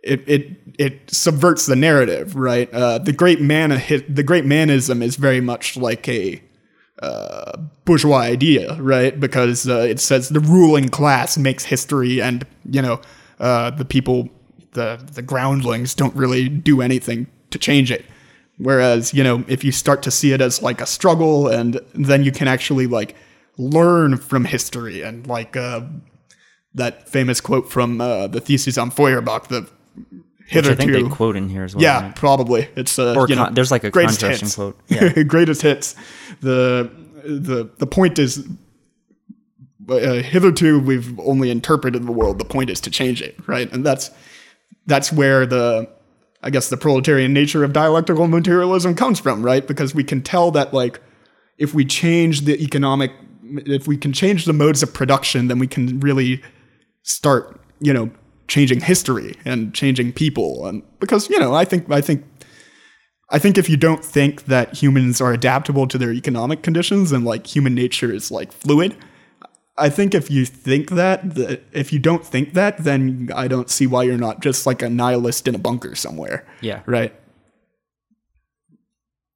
it 0.02 0.28
it 0.28 0.58
it 0.78 1.10
subverts 1.10 1.66
the 1.66 1.76
narrative 1.76 2.34
right 2.34 2.72
uh 2.74 2.98
the 2.98 3.12
great 3.12 3.40
man 3.40 3.70
the 4.08 4.24
great 4.24 4.44
manism 4.44 5.00
is 5.02 5.14
very 5.14 5.40
much 5.40 5.76
like 5.76 6.08
a 6.08 6.42
uh, 7.02 7.56
bourgeois 7.84 8.18
idea, 8.18 8.80
right? 8.80 9.18
Because 9.18 9.68
uh, 9.68 9.80
it 9.80 9.98
says 9.98 10.28
the 10.28 10.38
ruling 10.38 10.88
class 10.88 11.36
makes 11.36 11.64
history, 11.64 12.22
and 12.22 12.46
you 12.70 12.80
know 12.80 13.00
uh, 13.42 13.70
the 13.70 13.84
people, 13.84 14.28
the 14.72 14.96
the 15.12 15.20
groundlings, 15.22 15.94
don't 15.94 16.14
really 16.16 16.48
do 16.48 16.80
anything 16.80 17.26
to 17.50 17.58
change 17.58 17.90
it. 17.92 18.04
Whereas 18.58 19.12
you 19.12 19.22
know 19.24 19.44
if 19.48 19.64
you 19.64 19.72
start 19.72 20.02
to 20.04 20.10
see 20.10 20.32
it 20.32 20.40
as 20.40 20.62
like 20.62 20.80
a 20.80 20.86
struggle, 20.86 21.48
and 21.48 21.78
then 21.94 22.22
you 22.24 22.32
can 22.32 22.48
actually 22.48 22.86
like 22.86 23.14
learn 23.58 24.16
from 24.16 24.44
history, 24.46 25.02
and 25.02 25.26
like 25.26 25.56
uh, 25.56 25.80
that 26.74 27.08
famous 27.08 27.40
quote 27.40 27.70
from 27.70 28.00
uh, 28.00 28.26
the 28.28 28.40
thesis 28.40 28.78
on 28.78 28.90
Feuerbach, 28.90 29.48
the 29.48 29.60
Which 29.60 30.66
I 30.66 30.74
think 30.74 30.90
hitherto 30.90 31.08
they 31.08 31.14
quote 31.16 31.36
in 31.36 31.48
here 31.48 31.64
as 31.64 31.74
well. 31.74 31.82
yeah, 31.82 32.02
right? 32.02 32.16
probably. 32.16 32.68
It's 32.76 32.98
uh, 32.98 33.14
Or 33.16 33.26
you 33.28 33.36
know, 33.36 33.48
there's 33.50 33.70
like 33.70 33.84
a 33.84 33.90
greatest 33.90 34.20
hits. 34.20 34.54
quote. 34.54 34.78
Yeah. 34.88 35.22
greatest 35.26 35.62
hits. 35.62 35.94
The 36.40 36.90
the 37.24 37.70
the 37.78 37.86
point 37.86 38.18
is, 38.18 38.46
uh, 39.88 40.22
hitherto 40.22 40.78
we've 40.80 41.18
only 41.20 41.50
interpreted 41.50 42.06
the 42.06 42.12
world. 42.12 42.38
The 42.38 42.44
point 42.44 42.70
is 42.70 42.80
to 42.82 42.90
change 42.90 43.22
it, 43.22 43.36
right? 43.46 43.70
And 43.72 43.84
that's 43.84 44.10
that's 44.86 45.12
where 45.12 45.46
the 45.46 45.88
I 46.42 46.50
guess 46.50 46.68
the 46.68 46.76
proletarian 46.76 47.32
nature 47.32 47.62
of 47.62 47.72
dialectical 47.72 48.26
materialism 48.26 48.94
comes 48.94 49.20
from, 49.20 49.42
right? 49.44 49.66
Because 49.66 49.94
we 49.94 50.04
can 50.04 50.22
tell 50.22 50.50
that 50.52 50.74
like 50.74 51.00
if 51.58 51.74
we 51.74 51.84
change 51.84 52.42
the 52.42 52.60
economic, 52.62 53.12
if 53.42 53.86
we 53.86 53.96
can 53.96 54.12
change 54.12 54.44
the 54.44 54.52
modes 54.52 54.82
of 54.82 54.92
production, 54.92 55.48
then 55.48 55.58
we 55.58 55.66
can 55.66 56.00
really 56.00 56.42
start, 57.02 57.60
you 57.80 57.92
know, 57.92 58.10
changing 58.48 58.80
history 58.80 59.36
and 59.44 59.72
changing 59.74 60.12
people. 60.12 60.66
And 60.66 60.82
because 60.98 61.30
you 61.30 61.38
know, 61.38 61.54
I 61.54 61.64
think 61.64 61.90
I 61.90 62.00
think 62.00 62.24
I 63.30 63.38
think 63.38 63.56
if 63.56 63.68
you 63.68 63.76
don't 63.76 64.04
think 64.04 64.44
that 64.44 64.74
humans 64.74 65.20
are 65.20 65.32
adaptable 65.32 65.86
to 65.88 65.96
their 65.96 66.12
economic 66.12 66.62
conditions 66.62 67.12
and 67.12 67.24
like 67.24 67.46
human 67.46 67.74
nature 67.74 68.12
is 68.12 68.30
like 68.30 68.52
fluid, 68.52 68.96
I 69.76 69.88
think 69.88 70.14
if 70.14 70.30
you 70.30 70.44
think 70.44 70.90
that, 70.90 71.34
that 71.34 71.62
if 71.72 71.92
you 71.92 71.98
don't 71.98 72.24
think 72.24 72.52
that, 72.52 72.78
then 72.78 73.30
I 73.34 73.48
don't 73.48 73.70
see 73.70 73.86
why 73.86 74.02
you're 74.02 74.18
not 74.18 74.40
just 74.40 74.66
like 74.66 74.82
a 74.82 74.88
nihilist 74.88 75.48
in 75.48 75.54
a 75.54 75.58
bunker 75.58 75.94
somewhere. 75.94 76.46
Yeah. 76.60 76.82
Right. 76.86 77.14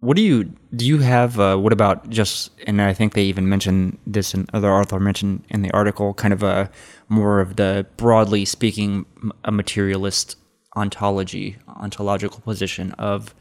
What 0.00 0.16
do 0.16 0.22
you 0.22 0.52
do? 0.74 0.84
You 0.84 0.98
have 0.98 1.40
uh, 1.40 1.56
what 1.56 1.72
about 1.72 2.10
just? 2.10 2.50
And 2.66 2.82
I 2.82 2.92
think 2.92 3.14
they 3.14 3.24
even 3.24 3.48
mentioned 3.48 3.98
this, 4.06 4.34
and 4.34 4.48
other 4.52 4.70
author 4.70 5.00
mentioned 5.00 5.44
in 5.48 5.62
the 5.62 5.70
article, 5.72 6.12
kind 6.12 6.34
of 6.34 6.42
a 6.42 6.70
more 7.08 7.40
of 7.40 7.56
the 7.56 7.86
broadly 7.96 8.44
speaking, 8.44 9.06
a 9.42 9.50
materialist 9.50 10.36
ontology, 10.76 11.56
ontological 11.66 12.40
position 12.40 12.92
of. 12.92 13.34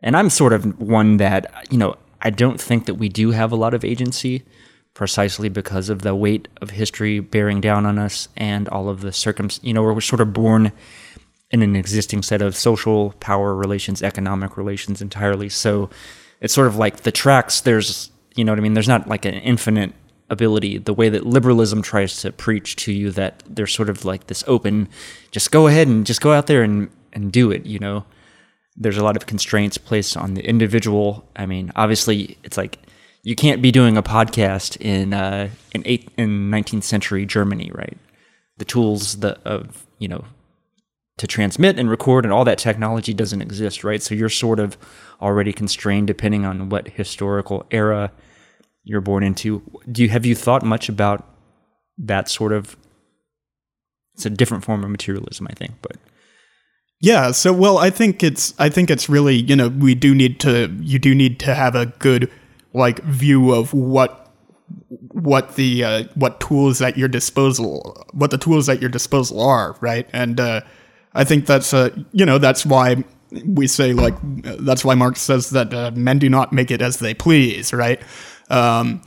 And 0.00 0.16
I'm 0.16 0.30
sort 0.30 0.52
of 0.52 0.80
one 0.80 1.16
that 1.16 1.52
you 1.70 1.76
know 1.76 1.96
I 2.22 2.30
don't 2.30 2.60
think 2.60 2.86
that 2.86 2.94
we 2.94 3.08
do 3.08 3.32
have 3.32 3.50
a 3.50 3.56
lot 3.56 3.74
of 3.74 3.84
agency, 3.84 4.44
precisely 4.94 5.48
because 5.48 5.88
of 5.88 6.02
the 6.02 6.14
weight 6.14 6.48
of 6.62 6.70
history 6.70 7.20
bearing 7.20 7.60
down 7.60 7.84
on 7.84 7.98
us 7.98 8.28
and 8.36 8.68
all 8.68 8.88
of 8.88 9.00
the 9.00 9.12
circum. 9.12 9.50
You 9.60 9.74
know, 9.74 9.82
we're 9.82 10.00
sort 10.00 10.20
of 10.20 10.32
born 10.32 10.72
in 11.50 11.62
an 11.62 11.76
existing 11.76 12.22
set 12.22 12.40
of 12.40 12.56
social 12.56 13.12
power 13.20 13.54
relations, 13.54 14.02
economic 14.02 14.56
relations 14.56 15.02
entirely. 15.02 15.48
So 15.48 15.90
it's 16.40 16.54
sort 16.54 16.68
of 16.68 16.76
like 16.76 16.98
the 16.98 17.12
tracks, 17.12 17.60
there's, 17.60 18.10
you 18.34 18.44
know 18.44 18.52
what 18.52 18.58
I 18.58 18.62
mean? 18.62 18.74
There's 18.74 18.88
not 18.88 19.08
like 19.08 19.24
an 19.24 19.34
infinite 19.34 19.92
ability. 20.30 20.78
The 20.78 20.94
way 20.94 21.08
that 21.08 21.26
liberalism 21.26 21.82
tries 21.82 22.20
to 22.22 22.32
preach 22.32 22.76
to 22.76 22.92
you 22.92 23.10
that 23.12 23.42
there's 23.48 23.74
sort 23.74 23.90
of 23.90 24.04
like 24.04 24.28
this 24.28 24.42
open, 24.46 24.88
just 25.30 25.50
go 25.50 25.66
ahead 25.66 25.86
and 25.88 26.06
just 26.06 26.20
go 26.20 26.32
out 26.32 26.46
there 26.46 26.62
and, 26.62 26.88
and 27.12 27.30
do 27.32 27.50
it, 27.50 27.66
you 27.66 27.78
know? 27.78 28.04
There's 28.76 28.96
a 28.96 29.04
lot 29.04 29.16
of 29.16 29.26
constraints 29.26 29.78
placed 29.78 30.16
on 30.16 30.34
the 30.34 30.44
individual. 30.44 31.28
I 31.36 31.46
mean, 31.46 31.70
obviously, 31.76 32.38
it's 32.42 32.56
like 32.56 32.78
you 33.24 33.34
can't 33.34 33.62
be 33.62 33.72
doing 33.72 33.96
a 33.96 34.02
podcast 34.02 34.76
in 34.80 35.14
uh, 35.14 35.48
in 35.74 35.82
eight 35.86 36.10
in 36.16 36.50
19th 36.50 36.84
century 36.84 37.24
Germany, 37.24 37.70
right? 37.74 37.96
The 38.58 38.66
tools 38.66 39.16
the, 39.20 39.38
of 39.48 39.86
you 39.98 40.08
know 40.08 40.24
to 41.16 41.26
transmit 41.26 41.78
and 41.78 41.88
record 41.88 42.24
and 42.24 42.32
all 42.32 42.44
that 42.44 42.58
technology 42.58 43.14
doesn't 43.14 43.40
exist, 43.40 43.82
right? 43.82 44.02
So 44.02 44.14
you're 44.14 44.28
sort 44.28 44.60
of 44.60 44.76
already 45.22 45.52
constrained 45.52 46.06
depending 46.06 46.44
on 46.44 46.68
what 46.68 46.88
historical 46.88 47.64
era 47.70 48.12
you're 48.84 49.00
born 49.00 49.22
into. 49.22 49.62
Do 49.90 50.02
you 50.02 50.10
have 50.10 50.26
you 50.26 50.34
thought 50.34 50.62
much 50.62 50.88
about 50.90 51.26
that 51.96 52.28
sort 52.28 52.52
of 52.52 52.76
it's 54.14 54.26
a 54.26 54.30
different 54.30 54.64
form 54.64 54.84
of 54.84 54.90
materialism, 54.90 55.48
I 55.50 55.54
think, 55.54 55.72
but 55.80 55.96
Yeah, 57.00 57.30
so 57.30 57.54
well, 57.54 57.78
I 57.78 57.88
think 57.88 58.22
it's 58.22 58.52
I 58.58 58.68
think 58.68 58.90
it's 58.90 59.08
really, 59.08 59.36
you 59.36 59.56
know, 59.56 59.68
we 59.68 59.94
do 59.94 60.14
need 60.14 60.40
to 60.40 60.70
you 60.82 60.98
do 60.98 61.14
need 61.14 61.40
to 61.40 61.54
have 61.54 61.74
a 61.74 61.86
good 61.86 62.30
like 62.74 63.02
view 63.04 63.52
of 63.52 63.72
what 63.72 64.20
what 64.98 65.56
the 65.56 65.84
uh, 65.84 66.04
what 66.14 66.40
tools 66.40 66.82
at 66.82 66.96
your 66.96 67.08
disposal 67.08 68.06
what 68.12 68.30
the 68.30 68.38
tools 68.38 68.68
at 68.68 68.80
your 68.80 68.90
disposal 68.90 69.40
are, 69.40 69.76
right? 69.80 70.08
And 70.12 70.38
uh, 70.40 70.60
I 71.14 71.24
think 71.24 71.46
that's 71.46 71.72
uh, 71.72 71.90
you 72.12 72.26
know, 72.26 72.38
that's 72.38 72.66
why 72.66 73.04
we 73.46 73.66
say 73.66 73.92
like 73.92 74.14
that's 74.42 74.84
why 74.84 74.94
Marx 74.94 75.20
says 75.20 75.50
that 75.50 75.72
uh, 75.72 75.90
men 75.94 76.18
do 76.18 76.28
not 76.28 76.52
make 76.52 76.70
it 76.70 76.82
as 76.82 76.98
they 76.98 77.14
please, 77.14 77.72
right? 77.72 78.00
Um, 78.50 79.02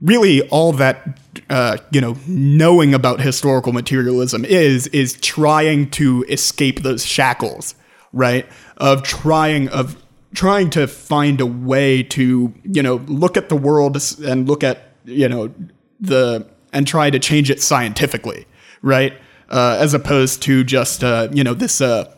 really 0.00 0.46
all 0.48 0.72
that 0.72 1.18
uh, 1.50 1.78
you 1.90 2.00
know 2.00 2.16
knowing 2.26 2.94
about 2.94 3.20
historical 3.20 3.72
materialism 3.72 4.44
is 4.44 4.86
is 4.88 5.14
trying 5.20 5.90
to 5.90 6.24
escape 6.28 6.82
those 6.82 7.04
shackles 7.04 7.74
right 8.12 8.46
of 8.76 9.02
trying 9.02 9.68
of 9.68 9.96
trying 10.34 10.70
to 10.70 10.86
find 10.86 11.40
a 11.40 11.46
way 11.46 12.02
to 12.02 12.52
you 12.64 12.82
know 12.82 12.96
look 13.06 13.36
at 13.36 13.48
the 13.48 13.56
world 13.56 13.96
and 14.24 14.48
look 14.48 14.64
at 14.64 14.92
you 15.04 15.28
know 15.28 15.52
the 16.00 16.46
and 16.72 16.86
try 16.86 17.10
to 17.10 17.18
change 17.18 17.50
it 17.50 17.62
scientifically 17.62 18.46
right 18.82 19.14
uh, 19.50 19.76
as 19.80 19.94
opposed 19.94 20.42
to 20.42 20.64
just 20.64 21.04
uh, 21.04 21.28
you 21.32 21.44
know 21.44 21.54
this 21.54 21.80
uh, 21.80 22.12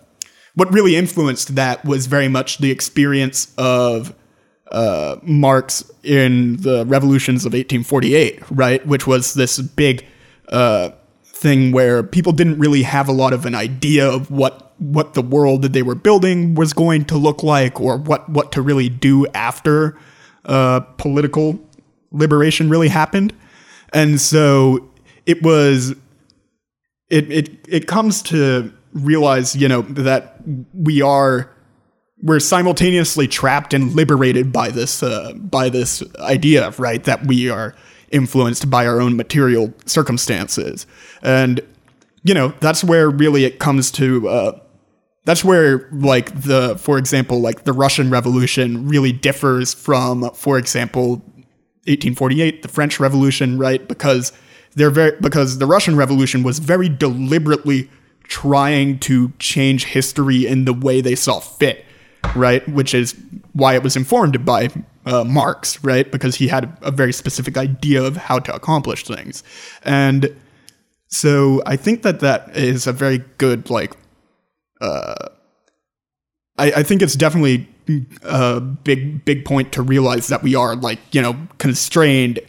what 0.55 0.73
really 0.73 0.97
influenced 0.97 1.55
that 1.55 1.85
was 1.85 2.07
very 2.07 2.29
much 2.29 2.59
the 2.59 2.71
experience 2.71 3.53
of 3.59 4.15
uh, 4.73 5.17
Marx 5.23 5.89
in 6.03 6.57
the 6.57 6.85
revolutions 6.87 7.45
of 7.45 7.53
1848, 7.53 8.43
right? 8.51 8.85
Which 8.87 9.07
was 9.07 9.35
this 9.35 9.61
big 9.61 10.05
uh, 10.49 10.91
thing 11.25 11.73
where 11.73 12.03
people 12.03 12.33
didn't 12.33 12.59
really 12.59 12.83
have 12.83 13.09
a 13.09 13.13
lot 13.13 13.33
of 13.33 13.47
an 13.47 13.55
idea 13.55 14.09
of 14.09 14.31
what 14.31 14.66
what 14.79 15.15
the 15.15 15.23
world 15.23 15.63
that 15.63 15.73
they 15.73 15.83
were 15.83 15.95
building 15.95 16.55
was 16.55 16.73
going 16.73 17.05
to 17.07 17.17
look 17.17 17.43
like, 17.43 17.81
or 17.81 17.97
what 17.97 18.29
what 18.29 18.53
to 18.53 18.63
really 18.63 18.89
do 18.89 19.27
after 19.29 19.99
uh, 20.45 20.81
political 20.99 21.59
liberation 22.13 22.71
really 22.71 22.89
happened, 22.89 23.33
and 23.93 24.21
so 24.21 24.89
it 25.27 25.43
was 25.43 25.95
it 27.09 27.31
it 27.31 27.51
it 27.69 27.87
comes 27.87 28.23
to 28.23 28.73
realize, 28.93 29.55
you 29.55 29.69
know, 29.69 29.83
that 29.83 30.37
we 30.75 31.03
are 31.03 31.51
we're 32.23 32.41
simultaneously 32.41 33.29
trapped 33.29 33.75
and 33.75 33.93
liberated 33.95 34.53
by 34.53 34.71
this 34.71 35.03
uh, 35.03 35.33
by 35.35 35.69
this 35.69 36.03
idea, 36.19 36.71
right? 36.79 37.05
That 37.05 37.27
we 37.27 37.51
are 37.51 37.75
influenced 38.11 38.71
by 38.71 38.87
our 38.87 39.01
own 39.01 39.17
material 39.17 39.73
circumstances, 39.85 40.87
and 41.23 41.61
you 42.23 42.35
know 42.35 42.55
that's 42.61 42.83
where 42.83 43.11
really 43.11 43.45
it 43.45 43.59
comes 43.59 43.91
to. 43.93 44.29
Uh, 44.29 44.61
that's 45.27 45.45
where 45.45 45.87
like 45.93 46.43
the 46.43 46.79
for 46.79 46.97
example 46.97 47.41
like 47.41 47.65
the 47.65 47.75
Russian 47.75 48.09
Revolution 48.09 48.89
really 48.89 49.13
differs 49.13 49.75
from 49.75 50.31
for 50.31 50.57
example 50.57 51.17
1848 51.85 52.63
the 52.63 52.69
French 52.69 52.99
Revolution, 52.99 53.59
right? 53.59 53.87
Because 53.87 54.33
they're 54.75 54.91
very 54.91 55.15
because 55.21 55.59
the 55.59 55.67
Russian 55.67 55.97
Revolution 55.97 56.43
was 56.43 56.59
very 56.59 56.89
deliberately 56.89 57.91
trying 58.25 58.99
to 59.01 59.33
change 59.39 59.85
history 59.85 60.47
in 60.47 60.65
the 60.65 60.73
way 60.73 61.03
they 61.03 61.15
saw 61.15 61.41
fit 61.41 61.85
right? 62.35 62.67
Which 62.69 62.95
is 62.95 63.15
why 63.53 63.75
it 63.75 63.83
was 63.83 63.97
informed 63.97 64.45
by 64.45 64.71
uh, 65.05 65.25
Marx, 65.25 65.83
right? 65.85 66.11
Because 66.11 66.37
he 66.37 66.49
had 66.49 66.77
a 66.83 66.91
very 66.91 67.13
specific 67.13 67.57
idea 67.57 68.03
of 68.03 68.17
how 68.17 68.39
to 68.41 68.55
accomplish 68.55 69.05
things. 69.05 69.43
And 69.85 70.35
so 71.09 71.63
I 71.67 71.77
think 71.77 72.03
that 72.03 72.21
that 72.21 72.57
is 72.57 72.87
a 72.87 72.93
very 72.93 73.19
good, 73.39 73.71
like, 73.71 73.93
uh, 74.81 75.29
I, 76.59 76.73
I 76.73 76.83
think 76.83 77.03
it's 77.03 77.15
definitely 77.15 77.69
a 78.23 78.61
big, 78.61 79.25
big 79.25 79.45
point 79.45 79.73
to 79.73 79.83
realize 79.83 80.29
that 80.29 80.43
we 80.43 80.55
are, 80.55 80.77
like, 80.77 80.99
you 81.13 81.23
know, 81.23 81.37
constrained 81.59 82.41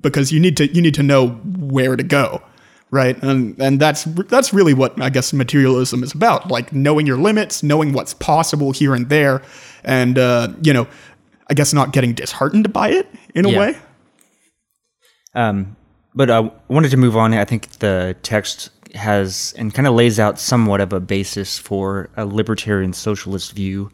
because 0.00 0.32
you 0.32 0.40
need 0.40 0.56
to, 0.56 0.66
you 0.72 0.82
need 0.82 0.94
to 0.94 1.02
know 1.02 1.28
where 1.28 1.96
to 1.96 2.02
go 2.02 2.42
right? 2.94 3.20
And 3.24 3.60
and 3.60 3.80
that's 3.80 4.04
that's 4.04 4.54
really 4.54 4.72
what 4.72 5.00
I 5.02 5.10
guess 5.10 5.32
materialism 5.32 6.04
is 6.04 6.14
about, 6.14 6.48
like 6.48 6.72
knowing 6.72 7.06
your 7.06 7.18
limits, 7.18 7.62
knowing 7.62 7.92
what's 7.92 8.14
possible 8.14 8.70
here 8.70 8.94
and 8.94 9.08
there, 9.08 9.42
and 9.82 10.16
uh, 10.16 10.48
you 10.62 10.72
know, 10.72 10.86
I 11.50 11.54
guess 11.54 11.74
not 11.74 11.92
getting 11.92 12.14
disheartened 12.14 12.72
by 12.72 12.90
it 12.90 13.08
in 13.34 13.46
a 13.46 13.50
yeah. 13.50 13.58
way. 13.58 13.76
Um, 15.34 15.76
but 16.14 16.30
I 16.30 16.50
wanted 16.68 16.92
to 16.92 16.96
move 16.96 17.16
on. 17.16 17.34
I 17.34 17.44
think 17.44 17.68
the 17.80 18.14
text 18.22 18.70
has 18.94 19.54
and 19.58 19.74
kind 19.74 19.86
of 19.86 19.94
lays 19.94 20.18
out 20.18 20.38
somewhat 20.38 20.80
of 20.80 20.92
a 20.92 21.00
basis 21.00 21.58
for 21.58 22.08
a 22.16 22.24
libertarian 22.24 22.92
socialist 22.92 23.52
view. 23.52 23.90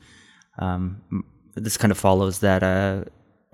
Um, 0.58 1.24
this 1.54 1.76
kind 1.76 1.90
of 1.90 1.98
follows 1.98 2.40
that 2.40 2.62
uh, 2.62 3.04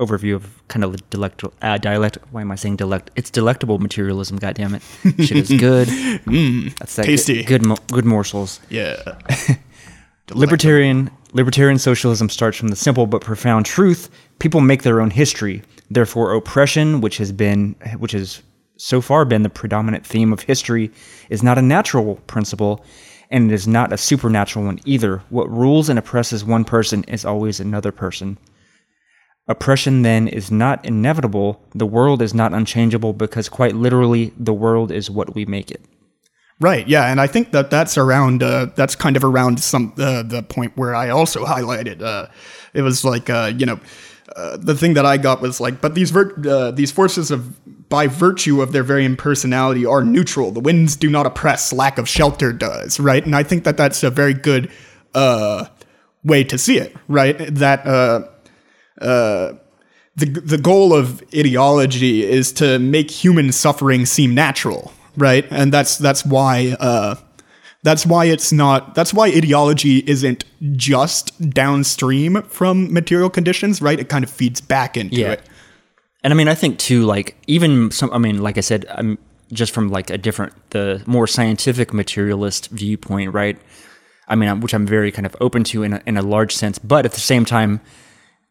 overview 0.00 0.34
of 0.34 0.66
kind 0.68 0.84
of 0.84 0.94
delect, 1.10 1.50
uh, 1.62 1.78
dialect. 1.78 2.18
Why 2.30 2.42
am 2.42 2.50
I 2.50 2.56
saying 2.56 2.78
delect? 2.78 3.08
It's 3.16 3.30
delectable 3.30 3.78
materialism. 3.78 4.38
God 4.38 4.54
damn 4.54 4.74
it, 4.74 4.82
shit 5.02 5.32
is 5.32 5.48
good. 5.48 5.88
mm, 5.88 6.76
That's 6.78 6.96
that 6.96 7.06
tasty. 7.06 7.42
Good, 7.42 7.62
good, 7.62 7.78
good 7.88 8.04
morsels. 8.04 8.60
Yeah. 8.68 8.96
libertarian 10.32 11.10
libertarian 11.32 11.78
socialism 11.78 12.28
starts 12.28 12.56
from 12.56 12.68
the 12.68 12.76
simple 12.76 13.06
but 13.06 13.22
profound 13.22 13.66
truth: 13.66 14.10
people 14.38 14.60
make 14.60 14.82
their 14.82 15.00
own 15.00 15.10
history. 15.10 15.62
Therefore, 15.90 16.34
oppression, 16.34 17.00
which 17.00 17.18
has 17.18 17.30
been, 17.30 17.76
which 17.98 18.12
has 18.12 18.42
so 18.76 19.00
far 19.00 19.24
been 19.24 19.42
the 19.42 19.48
predominant 19.48 20.06
theme 20.06 20.32
of 20.32 20.40
history, 20.42 20.90
is 21.30 21.42
not 21.42 21.58
a 21.58 21.62
natural 21.62 22.16
principle. 22.26 22.84
And 23.30 23.50
it 23.50 23.54
is 23.54 23.66
not 23.66 23.92
a 23.92 23.98
supernatural 23.98 24.66
one 24.66 24.78
either. 24.84 25.18
What 25.30 25.50
rules 25.50 25.88
and 25.88 25.98
oppresses 25.98 26.44
one 26.44 26.64
person 26.64 27.02
is 27.04 27.24
always 27.24 27.58
another 27.58 27.90
person. 27.90 28.38
Oppression 29.48 30.02
then 30.02 30.28
is 30.28 30.50
not 30.50 30.84
inevitable. 30.84 31.60
The 31.74 31.86
world 31.86 32.22
is 32.22 32.34
not 32.34 32.52
unchangeable 32.52 33.12
because 33.12 33.48
quite 33.48 33.74
literally, 33.74 34.32
the 34.38 34.52
world 34.54 34.92
is 34.92 35.10
what 35.10 35.34
we 35.34 35.44
make 35.44 35.70
it. 35.70 35.80
Right. 36.58 36.88
Yeah, 36.88 37.10
and 37.10 37.20
I 37.20 37.26
think 37.26 37.52
that 37.52 37.70
that's 37.70 37.98
around. 37.98 38.42
Uh, 38.42 38.68
that's 38.74 38.96
kind 38.96 39.16
of 39.16 39.24
around 39.24 39.60
some 39.60 39.92
uh, 39.98 40.22
the 40.22 40.42
point 40.42 40.76
where 40.76 40.94
I 40.94 41.10
also 41.10 41.44
highlighted. 41.44 42.00
Uh, 42.00 42.28
it 42.72 42.82
was 42.82 43.04
like 43.04 43.28
uh, 43.28 43.52
you 43.56 43.66
know, 43.66 43.78
uh, 44.34 44.56
the 44.56 44.74
thing 44.74 44.94
that 44.94 45.06
I 45.06 45.16
got 45.16 45.40
was 45.40 45.60
like, 45.60 45.80
but 45.80 45.94
these 45.94 46.10
ver- 46.10 46.34
uh, 46.48 46.70
these 46.72 46.90
forces 46.90 47.30
of 47.30 47.88
by 47.88 48.08
virtue 48.08 48.60
of 48.62 48.72
their 48.72 48.82
very 48.82 49.04
impersonality 49.04 49.86
are 49.86 50.02
neutral. 50.02 50.50
The 50.50 50.60
winds 50.60 50.96
do 50.96 51.08
not 51.08 51.26
oppress. 51.26 51.72
Lack 51.72 51.98
of 51.98 52.08
shelter 52.08 52.52
does. 52.52 52.98
Right. 52.98 53.24
And 53.24 53.36
I 53.36 53.42
think 53.44 53.64
that 53.64 53.76
that's 53.76 54.02
a 54.02 54.10
very 54.10 54.34
good 54.34 54.70
way 56.24 56.44
to 56.44 56.58
see 56.58 56.78
it. 56.78 56.96
Right. 57.06 57.36
That 57.54 57.86
uh, 57.86 58.28
the 60.16 60.26
the 60.26 60.58
goal 60.58 60.94
of 60.94 61.22
ideology 61.34 62.24
is 62.24 62.52
to 62.54 62.78
make 62.78 63.10
human 63.10 63.52
suffering 63.52 64.06
seem 64.06 64.34
natural, 64.34 64.92
right? 65.16 65.46
And 65.50 65.72
that's 65.72 65.98
that's 65.98 66.24
why 66.24 66.76
uh, 66.80 67.16
that's 67.86 68.04
why 68.04 68.24
it's 68.24 68.50
not 68.50 68.96
that's 68.96 69.14
why 69.14 69.28
ideology 69.28 69.98
isn't 70.08 70.44
just 70.72 71.38
downstream 71.50 72.42
from 72.42 72.92
material 72.92 73.30
conditions, 73.30 73.80
right? 73.80 74.00
It 74.00 74.08
kind 74.08 74.24
of 74.24 74.30
feeds 74.30 74.60
back 74.60 74.96
into 74.96 75.14
yeah. 75.20 75.34
it. 75.34 75.42
And 76.24 76.32
I 76.32 76.36
mean, 76.36 76.48
I 76.48 76.56
think 76.56 76.80
too, 76.80 77.04
like 77.04 77.36
even 77.46 77.92
some. 77.92 78.12
I 78.12 78.18
mean, 78.18 78.42
like 78.42 78.58
I 78.58 78.60
said, 78.60 78.86
I'm 78.90 79.18
just 79.52 79.72
from 79.72 79.88
like 79.88 80.10
a 80.10 80.18
different, 80.18 80.52
the 80.70 81.00
more 81.06 81.28
scientific 81.28 81.94
materialist 81.94 82.70
viewpoint, 82.70 83.32
right? 83.32 83.56
I 84.26 84.34
mean, 84.34 84.58
which 84.62 84.74
I'm 84.74 84.84
very 84.84 85.12
kind 85.12 85.24
of 85.24 85.36
open 85.40 85.62
to 85.70 85.84
in 85.84 85.92
a, 85.92 86.02
in 86.06 86.16
a 86.16 86.22
large 86.22 86.56
sense, 86.56 86.80
but 86.80 87.04
at 87.04 87.12
the 87.12 87.20
same 87.20 87.44
time 87.44 87.80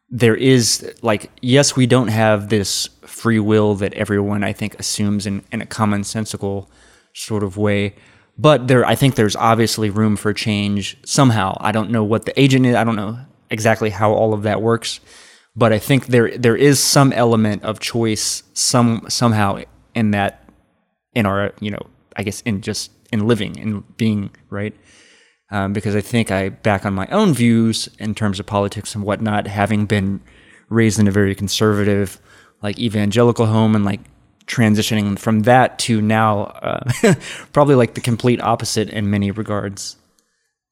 there 0.09 0.35
is 0.35 0.93
like 1.01 1.31
yes 1.41 1.75
we 1.75 1.87
don't 1.87 2.09
have 2.09 2.47
this 2.49 2.87
free 3.01 3.39
will 3.39 3.73
that 3.73 3.91
everyone 3.95 4.43
i 4.43 4.53
think 4.53 4.79
assumes 4.79 5.25
in, 5.25 5.43
in 5.51 5.63
a 5.63 5.65
commonsensical 5.65 6.67
sort 7.15 7.43
of 7.43 7.57
way 7.57 7.95
but 8.37 8.67
there 8.67 8.85
i 8.85 8.95
think 8.95 9.15
there's 9.15 9.35
obviously 9.35 9.89
room 9.89 10.15
for 10.15 10.33
change 10.33 10.97
somehow. 11.05 11.57
I 11.59 11.71
don't 11.71 11.89
know 11.89 12.03
what 12.03 12.25
the 12.25 12.39
agent 12.39 12.65
is. 12.65 12.75
I 12.75 12.83
don't 12.83 12.95
know 12.95 13.19
exactly 13.49 13.89
how 13.89 14.11
all 14.11 14.33
of 14.33 14.43
that 14.43 14.61
works. 14.61 14.99
But 15.55 15.71
i 15.71 15.79
think 15.79 16.07
there 16.07 16.37
there 16.37 16.55
is 16.55 16.79
some 16.79 17.13
element 17.13 17.63
of 17.63 17.79
choice 17.79 18.43
some 18.53 19.05
somehow 19.07 19.61
in 19.93 20.11
that 20.11 20.49
in 21.13 21.25
our 21.25 21.53
you 21.61 21.71
know 21.71 21.79
i 22.17 22.23
guess 22.23 22.41
in 22.41 22.59
just 22.59 22.91
in 23.11 23.27
living 23.27 23.55
in 23.57 23.83
being 23.97 24.31
right? 24.49 24.75
Um, 25.51 25.73
because 25.73 25.95
I 25.95 26.01
think 26.01 26.31
I 26.31 26.49
back 26.49 26.85
on 26.85 26.93
my 26.93 27.07
own 27.07 27.33
views 27.33 27.87
in 27.99 28.15
terms 28.15 28.39
of 28.39 28.45
politics 28.45 28.95
and 28.95 29.03
whatnot, 29.03 29.47
having 29.47 29.85
been 29.85 30.21
raised 30.69 30.99
in 30.99 31.07
a 31.07 31.11
very 31.11 31.35
conservative, 31.35 32.19
like 32.63 32.79
evangelical 32.79 33.45
home, 33.45 33.75
and 33.75 33.85
like 33.85 34.01
transitioning 34.47 35.17
from 35.17 35.41
that 35.41 35.79
to 35.79 36.01
now, 36.01 36.43
uh, 36.43 37.13
probably 37.53 37.75
like 37.75 37.93
the 37.95 38.01
complete 38.01 38.41
opposite 38.41 38.89
in 38.89 39.09
many 39.09 39.31
regards. 39.31 39.97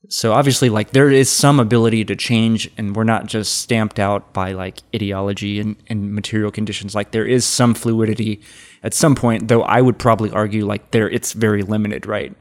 So 0.10 0.34
obviously, 0.34 0.70
like 0.70 0.92
there 0.92 1.10
is 1.10 1.30
some 1.30 1.60
ability 1.60 2.04
to 2.06 2.16
change, 2.16 2.70
and 2.78 2.96
we're 2.96 3.06
not 3.06 3.26
just 3.26 3.60
stamped 3.60 4.00
out 4.00 4.34
by 4.34 4.52
like 4.52 4.80
ideology 4.94 5.60
and, 5.60 5.78
and 5.88 6.14
material 6.14 6.52
conditions. 6.52 6.94
Like 6.94 7.12
there 7.12 7.26
is 7.26 7.46
some 7.46 7.74
fluidity 7.74 8.42
at 8.84 8.94
some 8.94 9.16
point, 9.16 9.48
though 9.48 9.64
I 9.64 9.82
would 9.82 9.98
probably 9.98 10.30
argue 10.30 10.66
like 10.66 10.92
there 10.92 11.10
it's 11.10 11.32
very 11.32 11.64
limited, 11.64 12.06
right? 12.06 12.36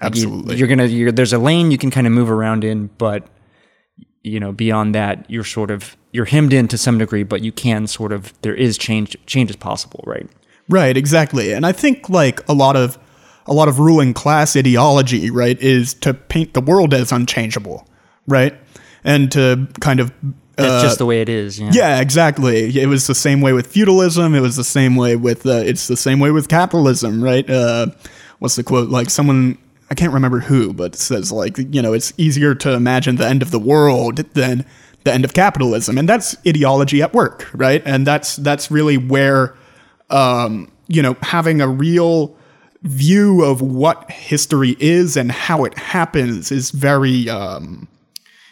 Absolutely. 0.00 0.56
You, 0.56 0.64
are 0.64 0.68
gonna 0.68 0.86
you're, 0.86 1.12
there's 1.12 1.34
a 1.34 1.38
lane 1.38 1.70
you 1.70 1.78
can 1.78 1.90
kind 1.90 2.06
of 2.06 2.12
move 2.12 2.30
around 2.30 2.64
in, 2.64 2.86
but 2.98 3.28
you 4.22 4.40
know 4.40 4.52
beyond 4.52 4.94
that 4.94 5.28
you're 5.28 5.44
sort 5.44 5.70
of 5.70 5.96
you're 6.12 6.24
hemmed 6.24 6.52
in 6.52 6.66
to 6.68 6.78
some 6.78 6.96
degree, 6.96 7.24
but 7.24 7.42
you 7.42 7.52
can 7.52 7.86
sort 7.86 8.12
of 8.12 8.32
there 8.40 8.54
is 8.54 8.78
change 8.78 9.16
change 9.26 9.50
is 9.50 9.56
possible, 9.56 10.02
right? 10.06 10.28
Right, 10.68 10.96
exactly. 10.96 11.52
And 11.52 11.66
I 11.66 11.72
think 11.72 12.08
like 12.08 12.46
a 12.48 12.52
lot 12.52 12.76
of 12.76 12.98
a 13.46 13.52
lot 13.52 13.68
of 13.68 13.78
ruling 13.78 14.14
class 14.14 14.56
ideology, 14.56 15.30
right, 15.30 15.60
is 15.60 15.94
to 15.94 16.14
paint 16.14 16.54
the 16.54 16.60
world 16.60 16.94
as 16.94 17.10
unchangeable, 17.10 17.86
right? 18.26 18.54
And 19.04 19.30
to 19.32 19.68
kind 19.80 20.00
of 20.00 20.12
that's 20.56 20.70
uh, 20.70 20.82
just 20.82 20.98
the 20.98 21.06
way 21.06 21.20
it 21.20 21.28
is. 21.28 21.58
Yeah. 21.58 21.70
yeah. 21.72 22.00
exactly. 22.00 22.78
It 22.78 22.86
was 22.86 23.06
the 23.06 23.14
same 23.14 23.40
way 23.40 23.52
with 23.52 23.66
feudalism. 23.66 24.34
It 24.34 24.40
was 24.40 24.56
the 24.56 24.64
same 24.64 24.96
way 24.96 25.16
with. 25.16 25.46
Uh, 25.46 25.62
it's 25.64 25.88
the 25.88 25.96
same 25.96 26.20
way 26.20 26.30
with 26.30 26.48
capitalism, 26.48 27.22
right? 27.22 27.48
Uh, 27.48 27.86
what's 28.38 28.56
the 28.56 28.62
quote? 28.62 28.90
Like 28.90 29.10
someone 29.10 29.58
I 29.92 29.94
can't 29.94 30.14
remember 30.14 30.38
who, 30.38 30.72
but 30.72 30.96
says 30.96 31.30
like, 31.30 31.58
you 31.58 31.82
know, 31.82 31.92
it's 31.92 32.14
easier 32.16 32.54
to 32.54 32.72
imagine 32.72 33.16
the 33.16 33.26
end 33.26 33.42
of 33.42 33.50
the 33.50 33.58
world 33.58 34.16
than 34.34 34.64
the 35.04 35.12
end 35.12 35.24
of 35.24 35.34
capitalism. 35.34 35.98
And 35.98 36.08
that's 36.08 36.34
ideology 36.46 37.02
at 37.02 37.12
work, 37.12 37.50
right? 37.52 37.82
And 37.84 38.06
that's 38.06 38.36
that's 38.36 38.70
really 38.70 38.96
where 38.96 39.54
um, 40.12 40.70
you 40.88 41.02
know, 41.02 41.16
having 41.22 41.60
a 41.60 41.68
real 41.68 42.36
view 42.82 43.44
of 43.44 43.62
what 43.62 44.10
history 44.10 44.76
is 44.78 45.16
and 45.16 45.30
how 45.30 45.64
it 45.64 45.76
happens 45.78 46.50
is 46.50 46.70
very 46.70 47.28
um, 47.28 47.88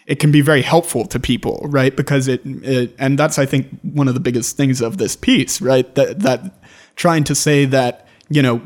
it 0.07 0.19
can 0.19 0.33
be 0.33 0.41
very 0.41 0.63
helpful 0.63 1.05
to 1.07 1.21
people, 1.21 1.61
right? 1.69 1.97
Because 1.97 2.27
it, 2.27 2.41
it 2.45 2.95
and 2.99 3.19
that's 3.19 3.39
I 3.39 3.47
think 3.47 3.69
one 3.83 4.09
of 4.09 4.15
the 4.15 4.21
biggest 4.21 4.57
things 4.57 4.81
of 4.81 4.99
this 4.99 5.15
piece, 5.17 5.61
right? 5.61 5.95
That 5.95 6.21
that 6.21 6.61
trying 6.97 7.25
to 7.25 7.35
say 7.35 7.65
that, 7.67 8.09
you 8.29 8.43
know, 8.43 8.61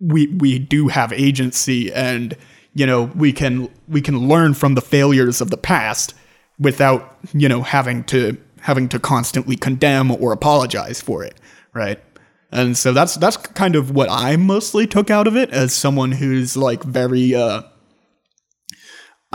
we 0.00 0.26
we 0.26 0.58
do 0.58 0.88
have 0.88 1.12
agency 1.12 1.92
and 1.92 2.36
you 2.74 2.86
know 2.86 3.04
we 3.14 3.32
can 3.32 3.68
we 3.88 4.00
can 4.00 4.28
learn 4.28 4.54
from 4.54 4.74
the 4.74 4.82
failures 4.82 5.40
of 5.40 5.50
the 5.50 5.56
past 5.56 6.14
without 6.58 7.16
you 7.32 7.48
know 7.48 7.62
having 7.62 8.04
to 8.04 8.36
having 8.60 8.88
to 8.88 8.98
constantly 8.98 9.56
condemn 9.56 10.10
or 10.10 10.32
apologize 10.32 11.00
for 11.00 11.22
it 11.24 11.38
right 11.72 12.00
and 12.54 12.78
so 12.78 12.92
that's 12.92 13.16
that's 13.16 13.36
kind 13.36 13.76
of 13.76 13.90
what 13.90 14.08
i 14.10 14.36
mostly 14.36 14.86
took 14.86 15.10
out 15.10 15.26
of 15.26 15.36
it 15.36 15.50
as 15.50 15.74
someone 15.74 16.12
who's 16.12 16.56
like 16.56 16.82
very 16.82 17.34
uh 17.34 17.62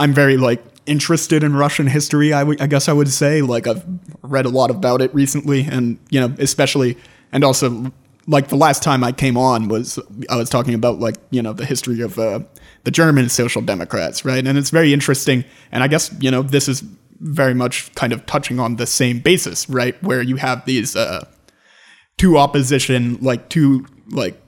I'm 0.00 0.14
very 0.14 0.38
like 0.38 0.64
interested 0.86 1.44
in 1.44 1.54
Russian 1.54 1.86
history. 1.86 2.32
I 2.32 2.44
guess 2.66 2.88
I 2.88 2.94
would 2.94 3.12
say 3.12 3.42
like 3.42 3.66
I've 3.66 3.84
read 4.22 4.46
a 4.46 4.48
lot 4.48 4.70
about 4.70 5.02
it 5.02 5.14
recently, 5.14 5.60
and 5.64 5.98
you 6.08 6.18
know, 6.18 6.34
especially 6.38 6.96
and 7.32 7.44
also 7.44 7.92
like 8.26 8.48
the 8.48 8.56
last 8.56 8.82
time 8.82 9.04
I 9.04 9.12
came 9.12 9.36
on 9.36 9.68
was 9.68 9.98
I 10.30 10.36
was 10.36 10.48
talking 10.48 10.72
about 10.72 10.98
like 10.98 11.16
you 11.30 11.42
know 11.42 11.52
the 11.52 11.66
history 11.66 12.00
of 12.00 12.18
uh, 12.18 12.40
the 12.84 12.90
German 12.90 13.28
Social 13.28 13.60
Democrats, 13.60 14.24
right? 14.24 14.44
And 14.44 14.56
it's 14.56 14.70
very 14.70 14.94
interesting. 14.94 15.44
And 15.70 15.84
I 15.84 15.86
guess 15.86 16.10
you 16.18 16.30
know 16.30 16.42
this 16.42 16.66
is 16.66 16.80
very 17.20 17.52
much 17.52 17.94
kind 17.94 18.14
of 18.14 18.24
touching 18.24 18.58
on 18.58 18.76
the 18.76 18.86
same 18.86 19.18
basis, 19.18 19.68
right? 19.68 20.02
Where 20.02 20.22
you 20.22 20.36
have 20.36 20.64
these 20.64 20.96
uh, 20.96 21.26
two 22.20 22.36
opposition, 22.36 23.16
like 23.22 23.48
two 23.48 23.86
like 24.10 24.38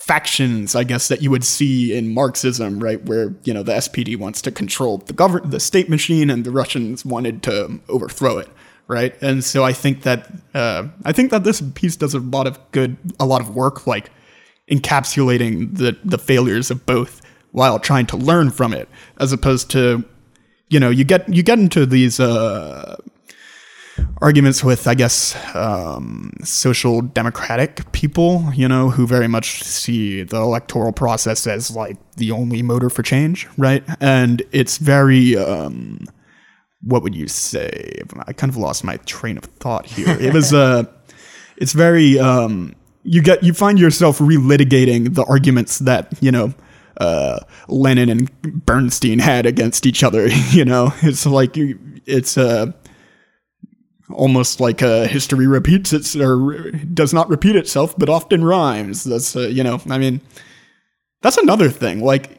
factions, 0.00 0.74
I 0.74 0.82
guess, 0.82 1.06
that 1.06 1.22
you 1.22 1.30
would 1.30 1.44
see 1.44 1.96
in 1.96 2.12
Marxism, 2.12 2.80
right? 2.80 3.00
Where 3.04 3.36
you 3.44 3.54
know 3.54 3.62
the 3.62 3.74
SPD 3.74 4.18
wants 4.18 4.42
to 4.42 4.50
control 4.50 4.98
the 4.98 5.12
govern 5.12 5.48
the 5.48 5.60
state 5.60 5.88
machine, 5.88 6.28
and 6.28 6.42
the 6.42 6.50
Russians 6.50 7.04
wanted 7.04 7.44
to 7.44 7.78
overthrow 7.88 8.38
it, 8.38 8.48
right? 8.88 9.14
And 9.22 9.44
so 9.44 9.62
I 9.62 9.72
think 9.72 10.02
that 10.02 10.28
uh, 10.54 10.88
I 11.04 11.12
think 11.12 11.30
that 11.30 11.44
this 11.44 11.60
piece 11.60 11.94
does 11.94 12.14
a 12.14 12.18
lot 12.18 12.48
of 12.48 12.58
good, 12.72 12.96
a 13.20 13.24
lot 13.24 13.40
of 13.40 13.54
work, 13.54 13.86
like 13.86 14.10
encapsulating 14.68 15.76
the 15.78 15.96
the 16.04 16.18
failures 16.18 16.68
of 16.72 16.84
both 16.84 17.22
while 17.52 17.78
trying 17.78 18.06
to 18.06 18.16
learn 18.16 18.50
from 18.50 18.74
it, 18.74 18.88
as 19.18 19.32
opposed 19.32 19.70
to 19.70 20.04
you 20.68 20.80
know 20.80 20.90
you 20.90 21.04
get 21.04 21.32
you 21.32 21.44
get 21.44 21.60
into 21.60 21.86
these. 21.86 22.18
Uh, 22.18 22.96
arguments 24.20 24.64
with, 24.64 24.86
I 24.86 24.94
guess, 24.94 25.36
um, 25.54 26.32
social 26.42 27.02
democratic 27.02 27.90
people, 27.92 28.50
you 28.54 28.68
know, 28.68 28.90
who 28.90 29.06
very 29.06 29.28
much 29.28 29.62
see 29.62 30.22
the 30.22 30.36
electoral 30.38 30.92
process 30.92 31.46
as 31.46 31.70
like 31.70 31.96
the 32.16 32.32
only 32.32 32.62
motor 32.62 32.90
for 32.90 33.02
change, 33.02 33.46
right? 33.56 33.84
And 34.00 34.42
it's 34.50 34.78
very, 34.78 35.36
um, 35.36 36.06
what 36.82 37.02
would 37.02 37.14
you 37.14 37.28
say? 37.28 38.02
I 38.26 38.32
kind 38.32 38.50
of 38.50 38.56
lost 38.56 38.84
my 38.84 38.96
train 38.98 39.38
of 39.38 39.44
thought 39.44 39.86
here. 39.86 40.16
It 40.20 40.32
was, 40.32 40.52
uh, 40.52 40.84
it's 41.56 41.72
very, 41.72 42.18
um, 42.18 42.74
you 43.04 43.22
get, 43.22 43.42
you 43.42 43.54
find 43.54 43.78
yourself 43.78 44.18
relitigating 44.18 45.14
the 45.14 45.24
arguments 45.24 45.78
that, 45.80 46.12
you 46.20 46.32
know, 46.32 46.52
uh, 47.00 47.38
Lenin 47.68 48.08
and 48.08 48.42
Bernstein 48.42 49.20
had 49.20 49.46
against 49.46 49.86
each 49.86 50.02
other, 50.02 50.26
you 50.50 50.64
know, 50.64 50.92
it's 51.02 51.24
like, 51.24 51.52
it's, 51.54 52.36
uh, 52.36 52.72
almost 54.10 54.60
like 54.60 54.82
uh, 54.82 55.06
history 55.06 55.46
repeats 55.46 55.92
its 55.92 56.16
or 56.16 56.70
does 56.92 57.12
not 57.12 57.28
repeat 57.28 57.56
itself, 57.56 57.94
but 57.98 58.08
often 58.08 58.44
rhymes. 58.44 59.04
That's 59.04 59.36
uh, 59.36 59.48
you 59.48 59.62
know, 59.62 59.80
I 59.88 59.98
mean, 59.98 60.20
that's 61.22 61.38
another 61.38 61.70
thing. 61.70 62.00
Like, 62.00 62.38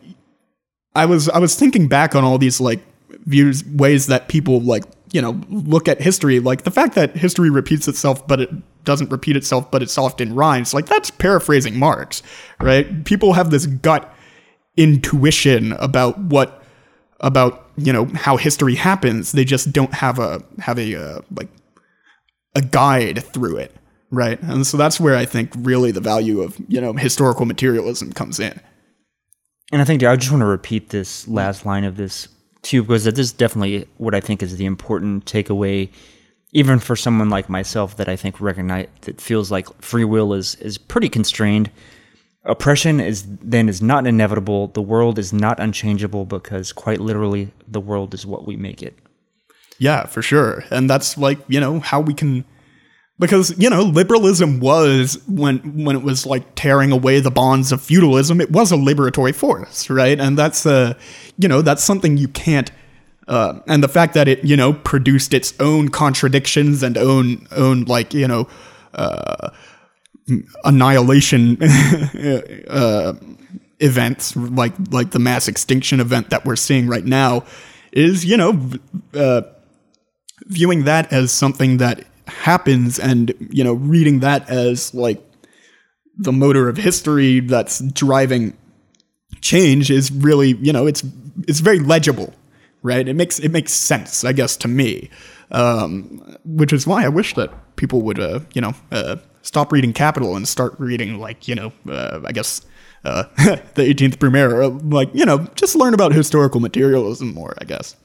I 0.96 1.06
was 1.06 1.30
I 1.30 1.40
was 1.40 1.56
thinking 1.56 1.88
back 1.88 2.16
on 2.16 2.24
all 2.24 2.38
these 2.38 2.60
like 2.60 2.82
views 3.26 3.64
ways 3.66 4.08
that 4.08 4.28
people 4.28 4.62
like 4.62 4.84
you 5.12 5.22
know 5.22 5.42
look 5.50 5.88
at 5.88 6.02
history. 6.02 6.40
Like 6.40 6.64
the 6.64 6.72
fact 6.72 6.96
that 6.96 7.16
history 7.16 7.50
repeats 7.50 7.88
itself, 7.88 8.28
but 8.28 8.42
it 8.42 8.50
doesn't 8.84 9.12
repeat 9.12 9.36
itself, 9.36 9.70
but 9.70 9.82
it's 9.82 9.98
often 9.98 10.34
rhymes. 10.34 10.74
Like 10.74 10.88
that's 10.88 11.12
paraphrasing 11.12 11.78
Marx, 11.78 12.24
right? 12.60 13.04
People 13.06 13.34
have 13.34 13.52
this 13.52 13.66
gut 13.66 14.14
intuition 14.78 15.74
about 15.74 16.18
what 16.18 16.64
about 17.20 17.70
you 17.76 17.92
know 17.92 18.06
how 18.16 18.38
history 18.38 18.76
happens 18.76 19.34
they 19.34 19.44
just 19.44 19.74
don't 19.74 19.94
have 19.94 20.20
a 20.20 20.42
have 20.60 20.80
a 20.80 20.96
uh, 20.96 21.22
like 21.36 21.50
a 22.56 22.62
guide 22.62 23.24
through 23.34 23.58
it 23.58 23.76
right 24.12 24.42
and 24.42 24.66
so 24.66 24.78
that's 24.78 25.00
where 25.00 25.16
i 25.16 25.26
think 25.26 25.52
really 25.58 25.92
the 25.92 26.02
value 26.02 26.42
of 26.42 26.58
you 26.68 26.82
know 26.82 26.94
historical 26.94 27.46
materialism 27.46 28.12
comes 28.14 28.40
in 28.40 28.60
And 29.72 29.82
I 29.82 29.86
think 29.86 30.04
I 30.04 30.16
just 30.16 30.32
want 30.32 30.42
to 30.42 30.48
repeat 30.48 30.90
this 30.90 31.28
last 31.28 31.66
line 31.66 31.84
of 31.84 31.96
this 31.96 32.28
too, 32.62 32.82
because 32.84 33.04
that 33.04 33.18
is 33.20 33.32
definitely 33.32 33.88
what 33.98 34.16
I 34.16 34.20
think 34.20 34.42
is 34.42 34.58
the 34.58 34.66
important 34.66 35.26
takeaway, 35.26 35.90
even 36.52 36.80
for 36.80 36.96
someone 36.96 37.30
like 37.30 37.50
myself 37.50 37.96
that 37.98 38.10
I 38.10 38.16
think 38.16 38.42
recognize 38.42 38.88
that 39.02 39.22
feels 39.22 39.52
like 39.52 39.68
free 39.82 40.06
will 40.06 40.34
is 40.34 40.56
is 40.56 40.78
pretty 40.78 41.10
constrained. 41.10 41.70
Oppression 42.46 43.00
is 43.00 43.26
then 43.44 43.70
is 43.70 43.82
not 43.82 44.08
inevitable. 44.08 44.70
The 44.70 44.82
world 44.82 45.20
is 45.20 45.32
not 45.32 45.60
unchangeable 45.60 46.26
because 46.26 46.74
quite 46.74 47.00
literally 47.00 47.52
the 47.68 47.82
world 47.82 48.14
is 48.14 48.26
what 48.26 48.48
we 48.48 48.58
make 48.58 48.82
it. 48.82 48.98
Yeah 49.80 50.06
for 50.06 50.22
sure. 50.22 50.64
And 50.70 50.90
that's 50.90 51.18
like 51.18 51.40
you 51.48 51.60
know 51.60 51.80
how 51.80 52.00
we 52.00 52.14
can 52.14 52.46
because 53.18 53.58
you 53.58 53.70
know 53.70 53.82
liberalism 53.82 54.60
was 54.60 55.20
when 55.28 55.84
when 55.84 55.96
it 55.96 56.04
was 56.04 56.26
like 56.26 56.56
tearing 56.56 56.92
away 56.92 57.20
the 57.20 57.32
bonds 57.32 57.72
of 57.72 57.82
feudalism 57.82 58.40
it 58.40 58.52
was 58.52 58.72
a 58.72 58.76
liberatory 58.76 59.34
force 59.34 59.90
right? 59.90 60.20
And 60.20 60.38
that's 60.38 60.66
uh 60.66 60.94
you 61.38 61.48
know 61.48 61.62
that's 61.62 61.84
something 61.84 62.18
you 62.18 62.28
can't 62.28 62.72
uh, 63.30 63.60
and 63.68 63.84
the 63.84 63.88
fact 63.88 64.16
that 64.16 64.28
it 64.28 64.44
you 64.44 64.58
know 64.58 64.74
produced 64.74 65.34
its 65.36 65.54
own 65.60 65.90
contradictions 65.90 66.82
and 66.82 66.98
own 66.98 67.48
own 67.52 67.84
like 67.84 68.14
you 68.14 68.28
know 68.28 68.48
uh, 68.96 69.52
annihilation 70.66 71.62
uh, 72.68 73.14
events 73.80 74.36
like 74.36 74.74
like 74.90 75.12
the 75.12 75.20
mass 75.20 75.48
extinction 75.48 76.00
event 76.00 76.32
that 76.32 76.44
we're 76.44 76.56
seeing 76.56 76.88
right 76.88 77.06
now 77.06 77.46
is 77.92 78.26
you 78.26 78.36
know 78.36 78.60
uh, 79.14 79.42
viewing 80.50 80.84
that 80.84 81.12
as 81.14 81.32
something 81.32 81.78
that 81.78 82.04
happens 82.28 83.00
and 83.00 83.34
you 83.50 83.64
know 83.64 83.74
reading 83.74 84.20
that 84.20 84.48
as 84.50 84.94
like 84.94 85.22
the 86.18 86.32
motor 86.32 86.70
of 86.70 86.78
history 86.78 87.40
that's 87.40 87.80
driving 87.94 88.56
change 89.42 89.90
is 89.90 90.12
really 90.12 90.50
you 90.58 90.74
know 90.74 90.86
it's 90.86 91.04
it's 91.48 91.60
very 91.60 91.80
legible 91.80 92.34
right 92.84 93.08
it 93.08 93.16
makes 93.16 93.40
it 93.40 93.50
makes 93.50 93.72
sense 93.72 94.24
i 94.24 94.32
guess 94.32 94.56
to 94.58 94.68
me 94.68 95.10
um, 95.52 96.38
which 96.46 96.72
is 96.72 96.86
why 96.86 97.04
i 97.04 97.08
wish 97.08 97.34
that 97.34 97.52
people 97.76 98.02
would 98.02 98.20
uh, 98.20 98.40
you 98.54 98.62
know 98.62 98.74
uh, 98.92 99.16
stop 99.42 99.72
reading 99.72 99.94
capital 99.94 100.36
and 100.36 100.48
start 100.48 100.76
reading 100.78 101.20
like 101.20 101.48
you 101.48 101.56
know 101.56 101.72
uh, 101.90 102.20
i 102.26 102.32
guess 102.32 102.62
uh, 103.06 103.24
the 103.76 103.84
18th 103.84 104.18
Brumaire, 104.18 104.92
like 104.92 105.10
you 105.14 105.26
know, 105.26 105.48
just 105.56 105.76
learn 105.76 105.94
about 105.94 106.12
historical 106.14 106.60
materialism 106.60 107.34
more. 107.34 107.56
I 107.60 107.66
guess. 107.66 107.96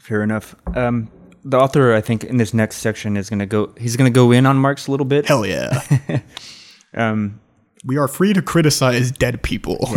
Fair 0.00 0.22
enough. 0.22 0.54
Um, 0.76 1.10
the 1.44 1.58
author, 1.58 1.94
I 1.94 2.00
think, 2.00 2.24
in 2.24 2.36
this 2.36 2.52
next 2.52 2.76
section 2.76 3.16
is 3.16 3.28
going 3.30 3.40
to 3.40 3.46
go. 3.46 3.72
He's 3.78 3.96
going 3.96 4.12
to 4.12 4.14
go 4.14 4.32
in 4.32 4.46
on 4.46 4.56
Marx 4.56 4.86
a 4.86 4.90
little 4.90 5.06
bit. 5.06 5.26
Hell 5.26 5.46
yeah. 5.46 5.82
Um, 6.92 7.40
we 7.84 7.96
are 7.98 8.08
free 8.08 8.32
to 8.32 8.42
criticize 8.42 9.10
dead 9.12 9.42
people. 9.42 9.78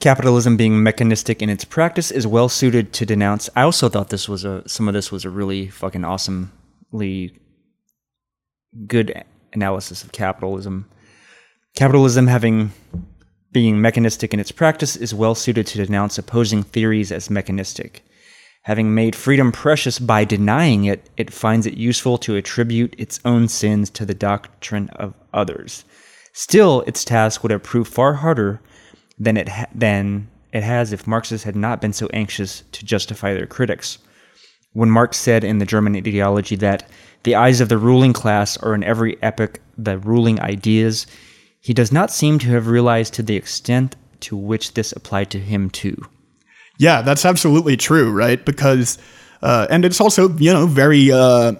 capitalism 0.00 0.56
being 0.56 0.82
mechanistic 0.82 1.40
in 1.40 1.48
its 1.48 1.64
practice 1.64 2.10
is 2.10 2.26
well 2.26 2.48
suited 2.48 2.92
to 2.94 3.06
denounce. 3.06 3.48
I 3.54 3.62
also 3.62 3.88
thought 3.88 4.10
this 4.10 4.28
was 4.28 4.44
a 4.44 4.68
some 4.68 4.88
of 4.88 4.94
this 4.94 5.12
was 5.12 5.24
a 5.24 5.30
really 5.30 5.68
fucking 5.68 6.04
awesomely 6.04 7.38
good 8.86 9.24
analysis 9.52 10.02
of 10.02 10.12
capitalism. 10.12 10.88
Capitalism 11.76 12.26
having 12.26 12.72
being 13.52 13.80
mechanistic 13.80 14.34
in 14.34 14.40
its 14.40 14.50
practice 14.50 14.96
is 14.96 15.14
well 15.14 15.34
suited 15.34 15.66
to 15.68 15.84
denounce 15.84 16.18
opposing 16.18 16.62
theories 16.62 17.12
as 17.12 17.30
mechanistic. 17.30 18.04
Having 18.62 18.94
made 18.94 19.16
freedom 19.16 19.50
precious 19.50 19.98
by 19.98 20.24
denying 20.24 20.84
it, 20.84 21.10
it 21.16 21.32
finds 21.32 21.66
it 21.66 21.76
useful 21.76 22.16
to 22.18 22.36
attribute 22.36 22.94
its 22.96 23.18
own 23.24 23.48
sins 23.48 23.90
to 23.90 24.06
the 24.06 24.14
doctrine 24.14 24.88
of 24.90 25.14
others. 25.34 25.84
Still, 26.32 26.82
its 26.86 27.04
task 27.04 27.42
would 27.42 27.50
have 27.50 27.64
proved 27.64 27.92
far 27.92 28.14
harder 28.14 28.60
than 29.18 29.36
it 29.36 29.48
ha- 29.48 29.66
than 29.74 30.28
it 30.52 30.62
has 30.62 30.92
if 30.92 31.08
Marxists 31.08 31.44
had 31.44 31.56
not 31.56 31.80
been 31.80 31.92
so 31.92 32.08
anxious 32.12 32.62
to 32.70 32.84
justify 32.84 33.34
their 33.34 33.46
critics. 33.46 33.98
When 34.74 34.90
Marx 34.90 35.16
said 35.16 35.42
in 35.42 35.58
the 35.58 35.66
German 35.66 35.96
ideology 35.96 36.54
that 36.56 36.88
the 37.24 37.34
eyes 37.34 37.60
of 37.60 37.68
the 37.68 37.78
ruling 37.78 38.12
class 38.12 38.56
are 38.58 38.74
in 38.74 38.84
every 38.84 39.20
epoch 39.22 39.60
the 39.76 39.98
ruling 39.98 40.40
ideas, 40.40 41.06
he 41.60 41.74
does 41.74 41.90
not 41.90 42.12
seem 42.12 42.38
to 42.38 42.48
have 42.50 42.68
realized 42.68 43.14
to 43.14 43.22
the 43.22 43.36
extent 43.36 43.96
to 44.20 44.36
which 44.36 44.74
this 44.74 44.92
applied 44.92 45.30
to 45.30 45.40
him 45.40 45.68
too. 45.68 46.06
Yeah, 46.82 47.00
that's 47.02 47.24
absolutely 47.24 47.76
true, 47.76 48.10
right? 48.10 48.44
Because, 48.44 48.98
uh, 49.40 49.68
and 49.70 49.84
it's 49.84 50.00
also, 50.00 50.30
you 50.38 50.52
know, 50.52 50.66
very. 50.66 51.12
Uh, 51.12 51.52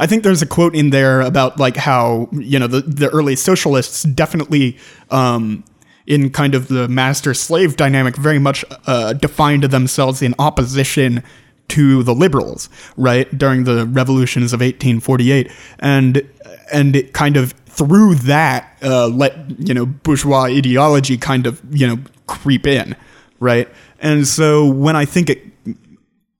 I 0.00 0.06
think 0.08 0.24
there's 0.24 0.42
a 0.42 0.46
quote 0.46 0.74
in 0.74 0.90
there 0.90 1.20
about 1.20 1.60
like 1.60 1.76
how 1.76 2.28
you 2.32 2.58
know 2.58 2.66
the 2.66 2.80
the 2.80 3.08
early 3.10 3.36
socialists 3.36 4.02
definitely. 4.02 4.76
Um, 5.10 5.62
in 6.06 6.30
kind 6.30 6.56
of 6.56 6.66
the 6.66 6.88
master 6.88 7.34
slave 7.34 7.76
dynamic, 7.76 8.16
very 8.16 8.40
much 8.40 8.64
uh, 8.88 9.12
defined 9.12 9.62
themselves 9.64 10.22
in 10.22 10.34
opposition 10.40 11.22
to 11.68 12.02
the 12.02 12.12
liberals, 12.12 12.68
right? 12.96 13.28
During 13.38 13.62
the 13.62 13.86
revolutions 13.86 14.52
of 14.52 14.58
1848, 14.58 15.52
and 15.78 16.28
and 16.72 16.96
it 16.96 17.12
kind 17.12 17.36
of 17.36 17.52
through 17.66 18.16
that 18.16 18.76
uh, 18.82 19.06
let 19.06 19.34
you 19.60 19.74
know 19.74 19.86
bourgeois 19.86 20.46
ideology 20.46 21.16
kind 21.16 21.46
of 21.46 21.60
you 21.70 21.86
know 21.86 21.98
creep 22.26 22.66
in, 22.66 22.96
right? 23.38 23.68
And 24.00 24.26
so 24.26 24.66
when 24.66 24.96
I 24.96 25.04
think 25.04 25.30
it, 25.30 25.42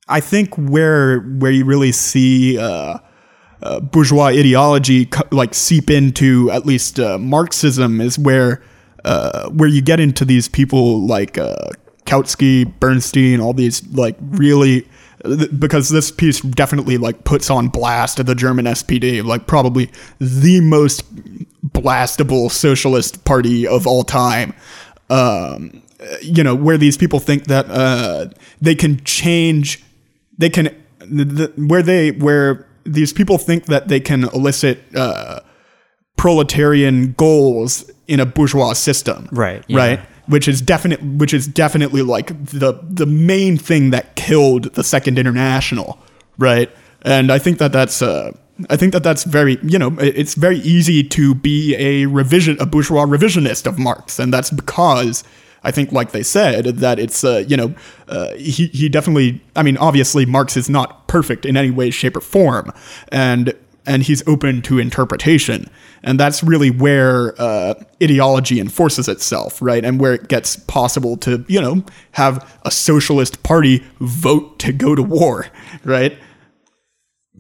I 0.09 0.21
think 0.21 0.55
where 0.57 1.21
where 1.21 1.53
you 1.53 1.65
really 1.65 1.93
see. 1.93 2.59
Uh, 2.59 2.99
uh, 3.63 3.79
bourgeois 3.79 4.29
ideology 4.29 5.05
co- 5.05 5.29
like 5.31 5.53
seep 5.53 5.91
into 5.91 6.51
at 6.51 6.65
least 6.65 6.99
uh, 6.99 7.19
Marxism 7.19 8.01
is 8.01 8.19
where 8.19 8.63
uh, 9.05 9.51
where 9.51 9.69
you 9.69 9.83
get 9.83 10.01
into 10.01 10.25
these 10.25 10.49
people 10.49 11.07
like 11.07 11.37
uh, 11.37 11.69
Kautsky, 12.07 12.73
Bernstein, 12.81 13.41
all 13.41 13.53
these 13.53 13.87
like 13.93 14.17
really 14.21 14.87
because 15.59 15.91
this 15.91 16.11
piece 16.11 16.41
definitely 16.41 16.97
like 16.97 17.25
puts 17.25 17.51
on 17.51 17.69
blast 17.69 18.25
the 18.25 18.35
German 18.35 18.65
SPD, 18.65 19.23
like 19.23 19.47
probably 19.47 19.91
the 20.19 20.61
most 20.61 21.05
blastable 21.69 22.51
socialist 22.51 23.25
party 23.25 23.67
of 23.67 23.87
all 23.87 24.03
time. 24.03 24.55
Um, 25.11 25.83
you 26.23 26.43
know, 26.43 26.55
where 26.55 26.79
these 26.79 26.97
people 26.97 27.21
think 27.21 27.45
that 27.45 27.67
uh, 27.71 28.29
they 28.61 28.75
can 28.75 29.03
change, 29.05 29.83
they 30.39 30.51
can, 30.51 30.65
the, 30.99 31.53
where 31.57 31.83
they, 31.83 32.13
where 32.13 32.67
these 32.85 33.13
people 33.13 33.39
think 33.39 33.67
that 33.67 33.89
they 33.89 34.01
can 34.01 34.25
elicit 34.25 34.79
uh, 34.95 35.41
proletarian 36.17 37.13
goals 37.13 37.91
in 38.07 38.21
a 38.21 38.27
bourgeois 38.27 38.73
system, 38.73 39.29
Right, 39.33 39.65
yeah. 39.69 39.77
Right? 39.77 40.01
Which 40.27 40.47
is 40.47 40.61
definite 40.61 41.03
which 41.03 41.35
is 41.35 41.49
definitely 41.49 42.03
like 42.03 42.29
the 42.45 42.79
the 42.83 43.07
main 43.07 43.57
thing 43.57 43.91
that 43.91 44.15
killed 44.17 44.75
the 44.75 44.85
second 44.85 45.19
international. 45.19 45.99
Right? 46.39 46.71
And 47.03 47.33
i 47.33 47.39
think 47.39 47.59
that 47.59 47.73
that's 47.73 48.03
uh 48.03 48.33
I 48.69 48.77
think 48.77 48.93
that 48.93 49.03
that's 49.03 49.25
very, 49.25 49.59
you 49.63 49.79
know, 49.79 49.97
it's 49.99 50.35
very 50.35 50.59
easy 50.59 51.03
to 51.03 51.35
be 51.35 51.75
a 51.77 52.05
revision, 52.05 52.59
a 52.61 52.67
bourgeois 52.67 53.07
revisionist 53.07 53.67
of 53.67 53.79
Marx, 53.79 54.19
and 54.19 54.35
that's 54.35 54.51
because 54.51 55.25
I 55.63 55.71
think, 55.71 55.93
like 55.93 56.13
they 56.13 56.23
said, 56.23 56.65
that 56.65 56.99
it's, 56.99 57.23
uh, 57.23 57.45
you 57.47 57.57
know, 57.57 57.75
uh, 58.09 58.35
he 58.35 58.67
he 58.69 58.89
definitely. 58.89 59.41
I 59.55 59.63
mean, 59.63 59.77
obviously, 59.77 60.27
Marx 60.27 60.57
is 60.57 60.71
not 60.71 61.07
perfect 61.07 61.45
in 61.45 61.57
any 61.57 61.71
way, 61.71 61.91
shape, 61.91 62.17
or 62.17 62.21
form, 62.21 62.73
and 63.13 63.55
and 63.87 64.03
he's 64.03 64.27
open 64.29 64.63
to 64.63 64.79
interpretation. 64.79 65.69
And 66.03 66.19
that's 66.19 66.43
really 66.43 66.71
where 66.71 67.35
uh, 67.41 67.75
ideology 68.03 68.61
enforces 68.61 69.09
itself, 69.09 69.61
right? 69.61 69.85
And 69.85 70.01
where 70.01 70.15
it 70.15 70.29
gets 70.29 70.57
possible 70.57 71.17
to, 71.19 71.45
you 71.49 71.61
know, 71.61 71.85
have 72.13 72.59
a 72.65 72.71
socialist 72.71 73.43
party 73.43 73.85
vote 73.99 74.59
to 74.61 74.73
go 74.73 74.95
to 74.95 75.03
war, 75.03 75.47
right? 75.85 76.17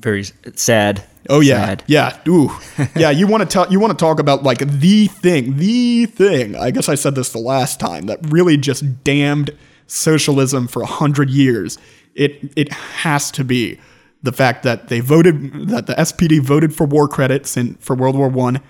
Very 0.01 0.25
sad. 0.55 1.05
Oh 1.29 1.41
yeah, 1.41 1.67
Sad. 1.67 1.85
yeah, 1.87 2.19
ooh, 2.27 2.51
yeah. 2.97 3.11
You 3.11 3.27
want 3.27 3.43
to 3.43 3.49
talk? 3.49 3.71
You 3.71 3.79
want 3.79 3.97
to 3.97 4.03
talk 4.03 4.19
about 4.19 4.43
like 4.43 4.59
the 4.59 5.07
thing, 5.09 5.57
the 5.59 6.07
thing. 6.07 6.57
I 6.57 6.71
guess 6.71 6.89
I 6.89 6.95
said 6.95 7.15
this 7.15 7.31
the 7.33 7.39
last 7.39 7.79
time 7.79 8.07
that 8.07 8.19
really 8.31 8.57
just 8.57 9.05
damned 9.05 9.51
socialism 9.87 10.67
for 10.67 10.83
a 10.83 10.87
hundred 10.87 11.29
years. 11.31 11.79
It 12.15 12.53
it 12.57 12.73
has 12.73 13.31
to 13.33 13.45
be 13.45 13.79
the 14.23 14.33
fact 14.33 14.63
that 14.63 14.89
they 14.89 15.01
voted 15.01 15.69
that 15.69 15.87
the 15.87 15.95
SPD 15.95 16.41
voted 16.41 16.75
for 16.75 16.87
war 16.87 17.07
credits 17.07 17.57
in 17.57 17.75
for 17.75 17.95
World 17.95 18.17
War 18.17 18.29
One 18.29 18.61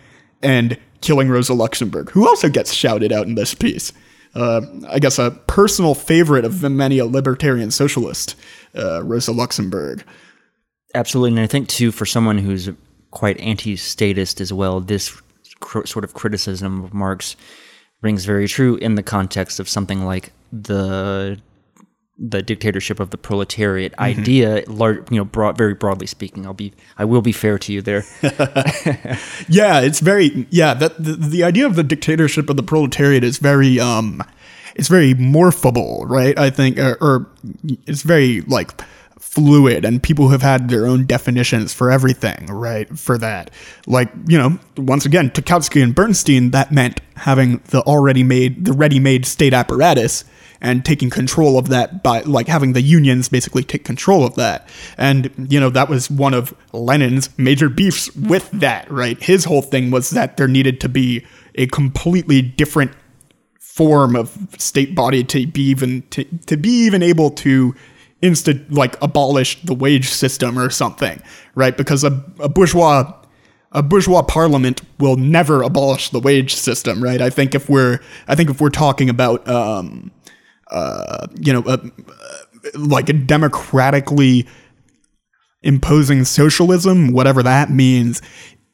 and 0.42 0.76
killing 1.00 1.28
Rosa 1.28 1.54
Luxemburg, 1.54 2.10
who 2.10 2.26
also 2.28 2.48
gets 2.48 2.72
shouted 2.72 3.12
out 3.12 3.26
in 3.26 3.36
this 3.36 3.54
piece. 3.54 3.92
Uh, 4.34 4.60
I 4.88 4.98
guess 4.98 5.18
a 5.18 5.30
personal 5.46 5.94
favorite 5.94 6.44
of 6.44 6.62
many 6.62 6.98
a 6.98 7.06
libertarian 7.06 7.70
socialist, 7.70 8.34
uh, 8.76 9.02
Rosa 9.02 9.32
Luxemburg. 9.32 10.04
Absolutely, 10.94 11.30
and 11.30 11.40
I 11.40 11.46
think 11.46 11.68
too 11.68 11.92
for 11.92 12.06
someone 12.06 12.38
who's 12.38 12.68
quite 13.10 13.38
anti-statist 13.40 14.40
as 14.40 14.52
well, 14.52 14.80
this 14.80 15.20
cr- 15.60 15.86
sort 15.86 16.04
of 16.04 16.14
criticism 16.14 16.84
of 16.84 16.94
Marx 16.94 17.36
rings 18.02 18.24
very 18.24 18.48
true 18.48 18.76
in 18.76 18.94
the 18.94 19.02
context 19.02 19.60
of 19.60 19.68
something 19.68 20.04
like 20.04 20.32
the 20.52 21.40
the 22.22 22.42
dictatorship 22.42 23.00
of 23.00 23.10
the 23.10 23.16
proletariat 23.16 23.98
idea, 23.98 24.62
lar- 24.66 25.02
you 25.10 25.16
know, 25.16 25.24
broad, 25.24 25.56
very 25.56 25.72
broadly 25.72 26.06
speaking. 26.06 26.44
I'll 26.44 26.52
be, 26.52 26.74
I 26.98 27.06
will 27.06 27.22
be 27.22 27.32
fair 27.32 27.58
to 27.58 27.72
you 27.72 27.80
there. 27.80 28.04
Yeah, 29.48 29.80
it's 29.80 30.00
very 30.00 30.46
yeah. 30.50 30.74
That 30.74 31.02
the, 31.02 31.12
the 31.14 31.44
idea 31.44 31.66
of 31.66 31.76
the 31.76 31.82
dictatorship 31.82 32.50
of 32.50 32.56
the 32.56 32.62
proletariat 32.62 33.24
is 33.24 33.38
very 33.38 33.80
um, 33.80 34.22
it's 34.74 34.88
very 34.88 35.14
morphable, 35.14 36.08
right? 36.08 36.38
I 36.38 36.50
think, 36.50 36.78
or, 36.78 36.96
or 37.00 37.30
it's 37.86 38.02
very 38.02 38.42
like 38.42 38.70
fluid, 39.30 39.84
and 39.84 40.02
people 40.02 40.30
have 40.30 40.42
had 40.42 40.68
their 40.68 40.86
own 40.86 41.06
definitions 41.06 41.72
for 41.72 41.88
everything, 41.88 42.46
right? 42.46 42.98
For 42.98 43.16
that, 43.18 43.52
like 43.86 44.10
you 44.26 44.36
know, 44.36 44.58
once 44.76 45.06
again, 45.06 45.30
to 45.30 45.80
and 45.80 45.94
Bernstein, 45.94 46.50
that 46.50 46.72
meant 46.72 47.00
having 47.14 47.58
the 47.66 47.80
already 47.82 48.24
made, 48.24 48.64
the 48.64 48.72
ready-made 48.72 49.24
state 49.24 49.54
apparatus 49.54 50.24
and 50.60 50.84
taking 50.84 51.10
control 51.10 51.58
of 51.58 51.68
that 51.68 52.02
by 52.02 52.22
like 52.22 52.48
having 52.48 52.72
the 52.72 52.82
unions 52.82 53.28
basically 53.28 53.62
take 53.62 53.84
control 53.84 54.24
of 54.26 54.34
that. 54.34 54.68
And 54.98 55.30
you 55.48 55.60
know, 55.60 55.70
that 55.70 55.88
was 55.88 56.10
one 56.10 56.34
of 56.34 56.52
Lenin's 56.72 57.30
major 57.38 57.68
beefs 57.68 58.14
with 58.16 58.50
that, 58.50 58.90
right? 58.90 59.22
His 59.22 59.44
whole 59.44 59.62
thing 59.62 59.92
was 59.92 60.10
that 60.10 60.38
there 60.38 60.48
needed 60.48 60.80
to 60.80 60.88
be 60.88 61.24
a 61.54 61.68
completely 61.68 62.42
different 62.42 62.92
form 63.60 64.16
of 64.16 64.36
state 64.58 64.96
body 64.96 65.22
to 65.22 65.46
be 65.46 65.62
even 65.62 66.02
to, 66.10 66.24
to 66.46 66.56
be 66.56 66.70
even 66.70 67.02
able 67.02 67.30
to 67.30 67.74
insta 68.22 68.64
like 68.70 69.00
abolish 69.02 69.60
the 69.62 69.74
wage 69.74 70.08
system 70.08 70.58
or 70.58 70.70
something, 70.70 71.22
right? 71.54 71.76
Because 71.76 72.04
a, 72.04 72.24
a 72.38 72.48
bourgeois 72.48 73.12
a 73.72 73.82
bourgeois 73.82 74.22
parliament 74.22 74.82
will 74.98 75.16
never 75.16 75.62
abolish 75.62 76.10
the 76.10 76.18
wage 76.18 76.54
system, 76.54 77.02
right? 77.02 77.20
I 77.20 77.30
think 77.30 77.54
if 77.54 77.68
we're 77.68 78.00
I 78.26 78.34
think 78.34 78.50
if 78.50 78.60
we're 78.60 78.70
talking 78.70 79.08
about 79.08 79.46
um, 79.48 80.10
uh, 80.70 81.26
you 81.38 81.52
know, 81.52 81.62
uh, 81.62 81.78
like 82.74 83.08
a 83.08 83.12
democratically 83.12 84.46
imposing 85.62 86.24
socialism, 86.24 87.12
whatever 87.12 87.42
that 87.42 87.70
means, 87.70 88.22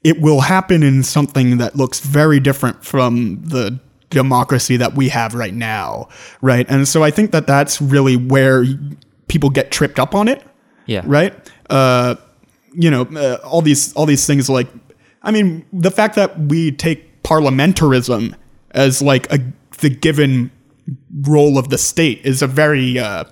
it 0.05 0.21
will 0.21 0.41
happen 0.41 0.83
in 0.83 1.03
something 1.03 1.59
that 1.59 1.75
looks 1.75 2.01
very 2.01 2.39
different 2.39 2.85
from 2.85 3.43
the 3.43 3.79
democracy 4.11 4.77
that 4.77 4.95
we 4.95 5.09
have 5.09 5.35
right 5.35 5.55
now, 5.55 6.09
right? 6.41 6.67
And 6.69 6.87
so 6.87 7.03
I 7.03 7.11
think 7.11 7.33
that 7.33 7.47
that's 7.47 7.81
really 7.81 8.17
where 8.17 8.65
people 9.29 9.51
get 9.51 9.71
tripped 9.71 9.99
up 9.99 10.15
on 10.15 10.29
it, 10.29 10.43
Yeah. 10.87 11.03
right? 11.07 11.35
Uh, 11.71 12.17
you 12.73 12.91
know, 12.91 13.03
uh, 13.03 13.39
all 13.45 13.63
these 13.63 13.93
all 13.95 14.07
these 14.07 14.27
things 14.27 14.49
like, 14.49 14.69
I 15.23 15.31
mean, 15.31 15.65
the 15.73 15.91
fact 15.91 16.15
that 16.17 16.39
we 16.39 16.71
take 16.73 17.23
parliamentarism 17.23 18.35
as 18.73 19.01
like 19.03 19.31
a 19.33 19.39
the 19.81 19.91
given 19.91 20.51
role 21.23 21.59
of 21.59 21.69
the 21.71 21.79
state 21.79 22.21
is 22.25 22.43
a 22.43 22.47
very 22.47 22.99
uh, 22.99 23.25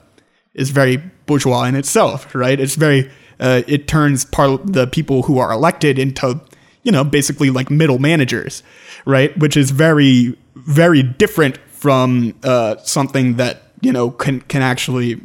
is 0.55 0.71
very 0.71 0.97
bourgeois 1.27 1.65
in 1.65 1.75
itself, 1.75 2.35
right? 2.35 2.59
It's 2.59 2.75
very 2.75 3.11
uh, 3.41 3.63
it 3.67 3.87
turns 3.89 4.25
par- 4.25 4.59
the 4.65 4.87
people 4.87 5.23
who 5.23 5.39
are 5.39 5.53
elected 5.53 5.99
into 5.99 6.41
you 6.83 6.93
know 6.93 7.05
basically 7.05 7.51
like 7.51 7.71
middle 7.71 7.99
managers, 7.99 8.63
right? 9.05 9.37
Which 9.39 9.57
is 9.57 9.71
very 9.71 10.37
very 10.55 11.03
different 11.03 11.59
from 11.69 12.35
uh, 12.43 12.77
something 12.79 13.37
that 13.37 13.63
you 13.83 13.93
know 13.93 14.11
can 14.11 14.41
can 14.43 14.63
actually 14.63 15.21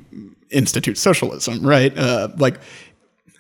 institute 0.52 0.98
socialism, 0.98 1.66
right? 1.66 1.96
Uh, 1.98 2.30
like 2.38 2.60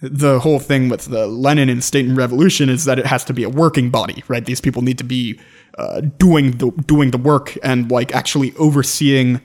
the 0.02 0.39
whole 0.39 0.60
thing 0.60 0.89
with 0.89 1.06
the 1.06 1.28
Lenin 1.28 1.69
and 1.69 1.84
state 1.84 2.06
and 2.06 2.15
revolution 2.15 2.69
is 2.69 2.86
that 2.86 3.00
it 3.00 3.06
has 3.06 3.26
to 3.26 3.34
be 3.34 3.43
a 3.43 3.50
working 3.50 3.89
body, 3.89 4.24
right? 4.28 4.45
These 4.45 4.62
people 4.62 4.82
need 4.82 4.98
to 4.98 5.04
be 5.04 5.39
uh, 5.78 6.02
doing 6.17 6.52
the 6.58 6.72
doing 6.86 7.12
the 7.12 7.17
work 7.17 7.58
and 7.63 7.91
like 7.91 8.13
actually 8.15 8.56
overseeing. 8.56 9.41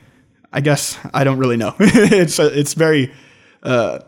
I 0.52 0.60
guess 0.60 0.98
I 1.12 1.24
don't 1.24 1.38
really 1.38 1.56
know. 1.56 1.74
it's 1.80 2.38
uh, 2.38 2.50
it's 2.52 2.74
very 2.74 3.12
uh, 3.64 4.00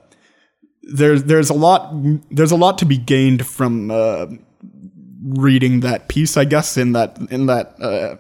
there's 0.83 1.25
there's 1.25 1.51
a 1.51 1.55
lot 1.55 1.93
there's 2.31 2.53
a 2.53 2.57
lot 2.57 2.79
to 2.79 2.85
be 2.85 2.97
gained 2.97 3.45
from 3.45 3.91
uh, 3.91 4.27
reading 5.23 5.81
that 5.81 6.09
piece. 6.09 6.37
I 6.37 6.45
guess 6.45 6.77
in 6.77 6.93
that 6.93 7.19
in 7.31 7.47
that 7.47 7.75
uh, 7.83 8.17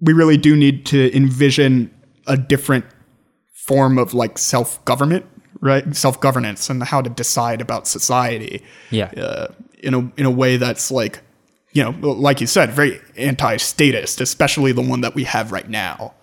we 0.00 0.12
really 0.12 0.36
do 0.36 0.56
need 0.56 0.86
to 0.86 1.14
envision 1.16 1.92
a 2.28 2.36
different 2.36 2.84
form 3.68 3.98
of 3.98 4.14
like 4.14 4.38
self 4.38 4.82
government, 4.86 5.26
right? 5.60 5.94
Self 5.94 6.18
governance 6.20 6.70
and 6.70 6.82
how 6.82 7.02
to 7.02 7.10
decide 7.10 7.60
about 7.60 7.86
society. 7.86 8.62
Yeah. 8.90 9.10
Uh, 9.16 9.48
in 9.80 9.94
a 9.94 9.98
in 10.16 10.24
a 10.24 10.30
way 10.30 10.56
that's 10.56 10.90
like, 10.90 11.20
you 11.72 11.84
know, 11.84 11.90
like 12.00 12.40
you 12.40 12.46
said, 12.46 12.72
very 12.72 13.00
anti-statist, 13.16 14.20
especially 14.20 14.72
the 14.72 14.82
one 14.82 15.02
that 15.02 15.14
we 15.14 15.24
have 15.24 15.52
right 15.52 15.68
now. 15.68 16.14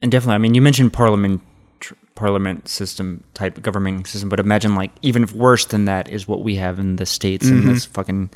And 0.00 0.10
definitely, 0.10 0.36
I 0.36 0.38
mean, 0.38 0.54
you 0.54 0.62
mentioned 0.62 0.92
parliament, 0.92 1.42
tr- 1.80 1.94
parliament 2.14 2.68
system 2.68 3.22
type 3.34 3.60
government 3.60 4.06
system, 4.06 4.28
but 4.28 4.40
imagine 4.40 4.74
like 4.74 4.90
even 5.02 5.22
if 5.22 5.32
worse 5.32 5.66
than 5.66 5.84
that 5.84 6.08
is 6.08 6.26
what 6.26 6.42
we 6.42 6.56
have 6.56 6.78
in 6.78 6.96
the 6.96 7.06
states 7.06 7.46
and 7.46 7.68
this 7.68 7.84
fucking 7.84 8.30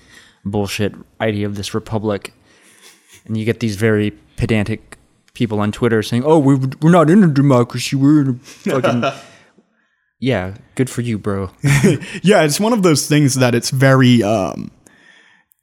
bullshit 0.44 0.94
idea 1.20 1.46
of 1.46 1.54
this 1.56 1.72
republic, 1.74 2.34
and 3.24 3.36
you 3.36 3.44
get 3.44 3.60
these 3.60 3.76
very 3.76 4.12
pedantic 4.36 4.91
people 5.34 5.60
on 5.60 5.72
Twitter 5.72 6.02
saying, 6.02 6.24
"Oh, 6.24 6.38
we 6.38 6.54
we're 6.80 6.90
not 6.90 7.10
in 7.10 7.24
a 7.24 7.28
democracy, 7.28 7.96
we're 7.96 8.22
in 8.22 8.28
a 8.28 8.34
fucking." 8.44 9.04
yeah, 10.22 10.54
good 10.76 10.88
for 10.88 11.00
you, 11.00 11.18
bro. 11.18 11.50
yeah, 12.22 12.42
it's 12.42 12.60
one 12.60 12.72
of 12.72 12.82
those 12.82 13.08
things 13.08 13.34
that 13.34 13.54
it's 13.54 13.70
very, 13.70 14.22
um, 14.22 14.70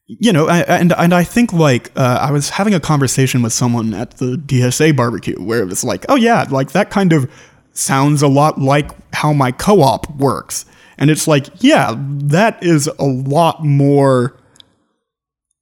you 0.08 0.34
know, 0.34 0.48
I, 0.48 0.60
and 0.62 0.92
and 0.94 1.14
I 1.14 1.24
think 1.24 1.54
like 1.54 1.92
uh, 1.96 2.20
I 2.22 2.32
was 2.32 2.50
having 2.50 2.74
a 2.74 2.80
conversation 2.80 3.42
with 3.42 3.54
someone 3.54 3.94
at 3.94 4.18
the 4.18 4.36
DSA 4.36 4.96
barbecue 4.96 5.42
where 5.42 5.62
it 5.62 5.68
was 5.68 5.84
like, 5.84 6.06
oh 6.10 6.16
yeah, 6.16 6.46
like 6.50 6.72
that 6.72 6.90
kind 6.90 7.14
of 7.14 7.32
sounds 7.72 8.22
a 8.22 8.28
lot 8.28 8.60
like 8.60 8.92
how 9.14 9.32
my 9.32 9.52
co-op 9.52 10.10
works, 10.18 10.66
and 10.98 11.10
it's 11.10 11.28
like, 11.28 11.48
yeah, 11.60 11.96
that 11.98 12.62
is 12.62 12.88
a 13.00 13.06
lot 13.06 13.64
more 13.64 14.39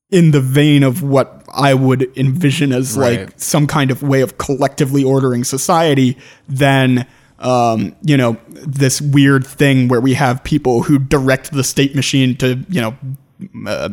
in 0.10 0.32
the 0.32 0.40
vein 0.42 0.84
of 0.84 1.04
what 1.04 1.44
I 1.54 1.74
would 1.74 2.10
envision 2.18 2.72
as 2.72 2.98
Right. 2.98 3.22
like 3.22 3.34
some 3.38 3.68
kind 3.68 3.92
of 3.92 4.02
way 4.04 4.22
of 4.22 4.38
collectively 4.38 5.04
ordering 5.04 5.44
society 5.44 6.18
than 6.48 7.06
um, 7.40 7.96
you 8.02 8.18
know 8.18 8.38
this 8.50 9.02
weird 9.02 9.46
thing 9.46 9.88
where 9.90 10.02
we 10.02 10.14
have 10.16 10.44
people 10.44 10.84
who 10.84 10.98
direct 10.98 11.52
the 11.52 11.64
state 11.64 11.96
machine 11.96 12.36
to 12.38 12.64
you 12.70 12.82
know 12.82 12.96
uh, 13.68 13.90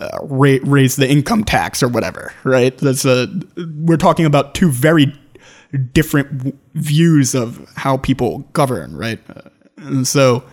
uh, 0.00 0.18
ra- 0.22 0.58
raise 0.64 0.96
the 0.96 1.08
income 1.08 1.44
tax 1.44 1.82
or 1.82 1.88
whatever 1.88 2.32
right 2.42 2.76
that's 2.78 3.04
a 3.06 3.26
we're 3.76 3.96
talking 3.96 4.26
about 4.26 4.54
two 4.54 4.70
very 4.70 5.14
different 5.92 6.36
w- 6.38 6.56
views 6.74 7.34
of 7.34 7.66
how 7.76 7.96
people 7.96 8.40
govern 8.52 8.94
right 8.96 9.20
Uh, 9.34 9.48
and 9.78 10.06
so 10.06 10.44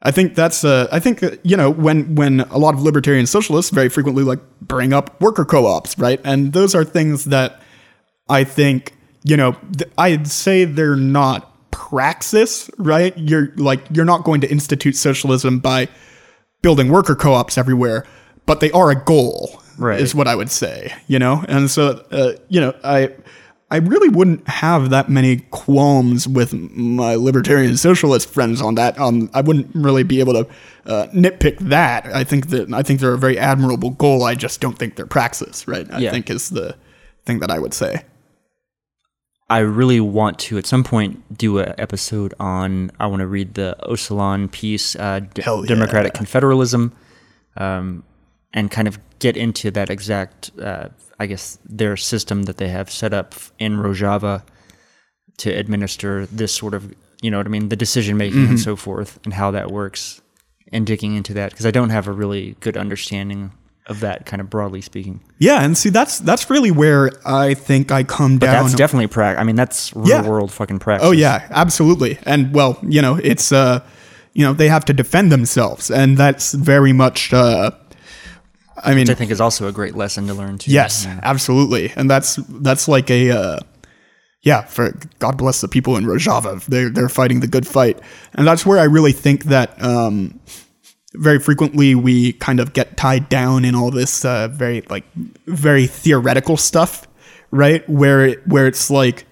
I 0.00 0.12
think 0.12 0.34
that's 0.34 0.64
uh, 0.64 0.86
I 0.92 1.00
think 1.00 1.22
uh, 1.22 1.30
you 1.42 1.56
know 1.56 1.70
when 1.70 2.14
when 2.14 2.40
a 2.40 2.58
lot 2.58 2.74
of 2.74 2.82
libertarian 2.82 3.26
socialists 3.26 3.72
very 3.72 3.88
frequently 3.88 4.22
like 4.22 4.38
bring 4.60 4.92
up 4.92 5.20
worker 5.20 5.44
co-ops, 5.44 5.98
right? 5.98 6.20
And 6.24 6.52
those 6.52 6.74
are 6.74 6.84
things 6.84 7.24
that 7.26 7.60
I 8.28 8.44
think 8.44 8.94
you 9.24 9.36
know 9.36 9.56
th- 9.76 9.90
I'd 9.98 10.28
say 10.28 10.64
they're 10.64 10.96
not 10.96 11.70
praxis, 11.72 12.70
right? 12.78 13.16
You're 13.18 13.52
like 13.56 13.80
you're 13.90 14.04
not 14.04 14.22
going 14.22 14.40
to 14.42 14.50
institute 14.50 14.94
socialism 14.94 15.58
by 15.58 15.88
building 16.62 16.88
worker 16.90 17.16
co-ops 17.16 17.58
everywhere, 17.58 18.06
but 18.46 18.60
they 18.60 18.70
are 18.70 18.90
a 18.90 19.04
goal, 19.04 19.62
Right. 19.78 20.00
Is 20.00 20.12
what 20.12 20.26
I 20.26 20.34
would 20.34 20.50
say, 20.50 20.92
you 21.06 21.20
know. 21.20 21.44
And 21.48 21.70
so 21.70 22.04
uh, 22.10 22.32
you 22.48 22.60
know 22.60 22.74
I. 22.84 23.14
I 23.70 23.76
really 23.76 24.08
wouldn't 24.08 24.48
have 24.48 24.88
that 24.90 25.10
many 25.10 25.38
qualms 25.50 26.26
with 26.26 26.54
my 26.54 27.14
libertarian 27.16 27.76
socialist 27.76 28.30
friends 28.30 28.62
on 28.62 28.76
that. 28.76 28.98
Um, 28.98 29.28
I 29.34 29.42
wouldn't 29.42 29.70
really 29.74 30.04
be 30.04 30.20
able 30.20 30.32
to 30.32 30.46
uh, 30.86 31.06
nitpick 31.08 31.58
that. 31.58 32.06
I 32.06 32.24
think 32.24 32.48
that 32.48 32.72
I 32.72 32.82
think 32.82 33.00
they're 33.00 33.12
a 33.12 33.18
very 33.18 33.38
admirable 33.38 33.90
goal. 33.90 34.22
I 34.24 34.34
just 34.34 34.60
don't 34.62 34.78
think 34.78 34.96
they're 34.96 35.06
praxis, 35.06 35.68
right? 35.68 35.86
I 35.92 35.98
Yeah. 35.98 36.10
think 36.12 36.30
is 36.30 36.48
the 36.48 36.76
thing 37.26 37.40
that 37.40 37.50
I 37.50 37.58
would 37.58 37.74
say. 37.74 38.04
I 39.50 39.58
really 39.58 40.00
want 40.00 40.38
to 40.40 40.58
at 40.58 40.66
some 40.66 40.84
point 40.84 41.36
do 41.36 41.58
an 41.58 41.74
episode 41.78 42.32
on. 42.40 42.90
I 43.00 43.06
want 43.06 43.20
to 43.20 43.26
read 43.26 43.54
the 43.54 43.76
Öcalan 43.82 44.50
piece, 44.50 44.94
uh, 44.96 45.20
D- 45.20 45.42
yeah. 45.46 45.62
Democratic 45.66 46.14
Confederalism, 46.14 46.92
um, 47.56 48.02
and 48.54 48.70
kind 48.70 48.88
of 48.88 48.98
get 49.18 49.36
into 49.36 49.70
that 49.72 49.88
exact, 49.90 50.50
uh, 50.60 50.88
I 51.18 51.26
guess, 51.26 51.58
their 51.64 51.96
system 51.96 52.44
that 52.44 52.56
they 52.58 52.68
have 52.68 52.90
set 52.90 53.12
up 53.12 53.34
in 53.58 53.76
Rojava 53.78 54.42
to 55.38 55.50
administer 55.50 56.26
this 56.26 56.54
sort 56.54 56.74
of, 56.74 56.92
you 57.22 57.30
know 57.30 57.38
what 57.38 57.46
I 57.46 57.50
mean, 57.50 57.68
the 57.68 57.76
decision 57.76 58.16
making 58.16 58.40
Mm-hmm. 58.42 58.50
and 58.50 58.60
so 58.60 58.76
forth, 58.76 59.18
and 59.24 59.34
how 59.34 59.50
that 59.52 59.70
works, 59.70 60.20
and 60.72 60.86
digging 60.86 61.14
into 61.16 61.34
that 61.34 61.50
because 61.50 61.66
I 61.66 61.70
don't 61.70 61.90
have 61.90 62.06
a 62.08 62.12
really 62.12 62.56
good 62.60 62.76
understanding 62.76 63.52
of 63.86 64.00
that, 64.00 64.26
kind 64.26 64.40
of 64.40 64.50
broadly 64.50 64.82
speaking. 64.82 65.20
Yeah, 65.38 65.62
and 65.64 65.76
see 65.78 65.88
that's 65.88 66.18
that's 66.18 66.50
really 66.50 66.70
where 66.70 67.10
I 67.24 67.54
think 67.54 67.90
I 67.90 68.04
come 68.04 68.38
But 68.38 68.46
down. 68.46 68.64
that's 68.64 68.74
definitely 68.76 69.06
prac. 69.06 69.38
I 69.38 69.44
mean, 69.44 69.56
that's 69.56 69.96
real 69.96 70.08
Yeah. 70.08 70.28
world 70.28 70.52
fucking 70.52 70.78
practice. 70.80 71.08
Oh 71.08 71.12
yeah, 71.12 71.46
absolutely. 71.50 72.18
And 72.26 72.52
well, 72.54 72.78
you 72.82 73.00
know, 73.00 73.16
it's 73.22 73.50
uh, 73.50 73.80
you 74.34 74.44
know, 74.44 74.52
they 74.52 74.68
have 74.68 74.84
to 74.84 74.92
defend 74.92 75.32
themselves, 75.32 75.90
and 75.90 76.16
that's 76.18 76.52
very 76.52 76.92
much. 76.92 77.32
Uh, 77.32 77.70
I 78.82 78.90
mean, 78.90 79.00
which 79.00 79.10
I 79.10 79.14
think 79.14 79.30
is 79.30 79.40
also 79.40 79.68
a 79.68 79.72
great 79.72 79.94
lesson 79.94 80.26
to 80.28 80.34
learn 80.34 80.58
too. 80.58 80.70
Yes, 80.70 81.06
absolutely, 81.22 81.92
and 81.96 82.10
that's 82.10 82.36
that's 82.36 82.88
like 82.88 83.10
a 83.10 83.30
uh, 83.30 83.58
yeah. 84.42 84.62
For 84.62 84.98
God 85.18 85.36
bless 85.38 85.60
the 85.60 85.68
people 85.68 85.96
in 85.96 86.04
Rojava, 86.04 86.64
they're 86.66 86.90
they're 86.90 87.08
fighting 87.08 87.40
the 87.40 87.48
good 87.48 87.66
fight, 87.66 87.98
and 88.34 88.46
that's 88.46 88.64
where 88.64 88.78
I 88.78 88.84
really 88.84 89.12
think 89.12 89.44
that 89.44 89.80
um, 89.82 90.40
very 91.14 91.38
frequently 91.38 91.94
we 91.94 92.32
kind 92.34 92.60
of 92.60 92.72
get 92.72 92.96
tied 92.96 93.28
down 93.28 93.64
in 93.64 93.74
all 93.74 93.90
this 93.90 94.24
uh, 94.24 94.48
very 94.48 94.82
like 94.88 95.04
very 95.46 95.86
theoretical 95.86 96.56
stuff, 96.56 97.06
right? 97.50 97.88
Where 97.88 98.26
it, 98.26 98.46
where 98.46 98.66
it's 98.66 98.90
like. 98.90 99.26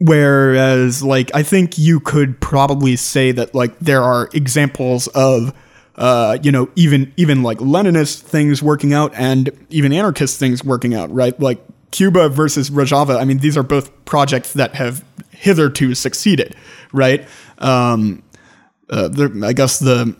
Whereas, 0.00 1.02
like, 1.02 1.34
I 1.34 1.42
think 1.42 1.76
you 1.76 1.98
could 1.98 2.40
probably 2.40 2.94
say 2.94 3.32
that, 3.32 3.52
like, 3.52 3.76
there 3.80 4.00
are 4.00 4.28
examples 4.32 5.08
of, 5.08 5.52
uh, 5.98 6.38
you 6.42 6.52
know, 6.52 6.70
even 6.76 7.12
even 7.16 7.42
like 7.42 7.58
Leninist 7.58 8.20
things 8.22 8.62
working 8.62 8.92
out 8.94 9.12
and 9.14 9.50
even 9.68 9.92
anarchist 9.92 10.38
things 10.38 10.64
working 10.64 10.94
out, 10.94 11.12
right? 11.12 11.38
Like 11.40 11.60
Cuba 11.90 12.28
versus 12.28 12.70
Rojava. 12.70 13.20
I 13.20 13.24
mean, 13.24 13.38
these 13.38 13.56
are 13.56 13.62
both 13.64 14.04
projects 14.04 14.52
that 14.52 14.74
have 14.76 15.04
hitherto 15.30 15.94
succeeded, 15.94 16.54
right? 16.92 17.26
Um, 17.58 18.22
uh, 18.88 19.08
there- 19.08 19.44
I 19.44 19.52
guess 19.52 19.80
the 19.80 20.14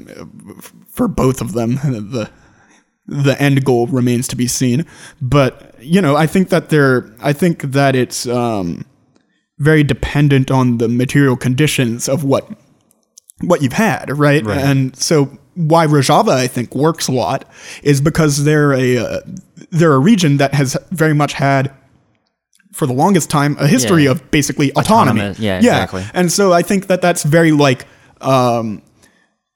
for 0.91 1.07
both 1.09 1.41
of 1.41 1.53
them, 1.53 1.75
the 1.85 2.29
the 3.07 3.41
end 3.41 3.65
goal 3.65 3.87
remains 3.87 4.27
to 4.29 4.37
be 4.37 4.49
seen. 4.49 4.85
But 5.23 5.75
you 5.81 6.03
know, 6.03 6.17
I 6.17 6.27
think 6.27 6.49
that 6.49 6.71
they're. 6.71 7.09
I 7.21 7.33
think 7.33 7.63
that 7.63 7.95
it's 7.95 8.27
um, 8.27 8.85
very 9.59 9.85
dependent 9.85 10.51
on 10.51 10.79
the 10.79 10.89
material 10.89 11.37
conditions 11.37 12.09
of 12.09 12.25
what 12.25 12.49
what 13.43 13.63
you've 13.63 13.73
had, 13.75 14.11
right? 14.19 14.45
Right. 14.45 14.59
And 14.59 14.97
so 14.97 15.39
why 15.59 15.87
Rojava 15.87 16.31
I 16.31 16.47
think 16.47 16.75
works 16.75 17.09
a 17.09 17.13
lot 17.13 17.45
is 17.83 18.01
because 18.01 18.45
they're 18.45 18.73
a 18.73 18.97
uh, 18.97 19.21
they're 19.71 19.93
a 19.93 19.99
region 19.99 20.37
that 20.37 20.55
has 20.55 20.77
very 20.91 21.15
much 21.15 21.33
had 21.33 21.73
for 22.73 22.87
the 22.87 22.93
longest 22.93 23.29
time 23.29 23.57
a 23.59 23.67
history 23.67 24.05
Yeah. 24.05 24.13
of 24.13 24.31
basically 24.31 24.71
autonomy. 24.71 25.21
Autonomous, 25.21 25.39
yeah, 25.41 25.57
exactly. 25.57 26.05
And 26.15 26.31
so 26.31 26.53
I 26.53 26.63
think 26.63 26.87
that 26.87 27.03
that's 27.03 27.25
very 27.25 27.51
like 27.51 27.87
um, 28.21 28.83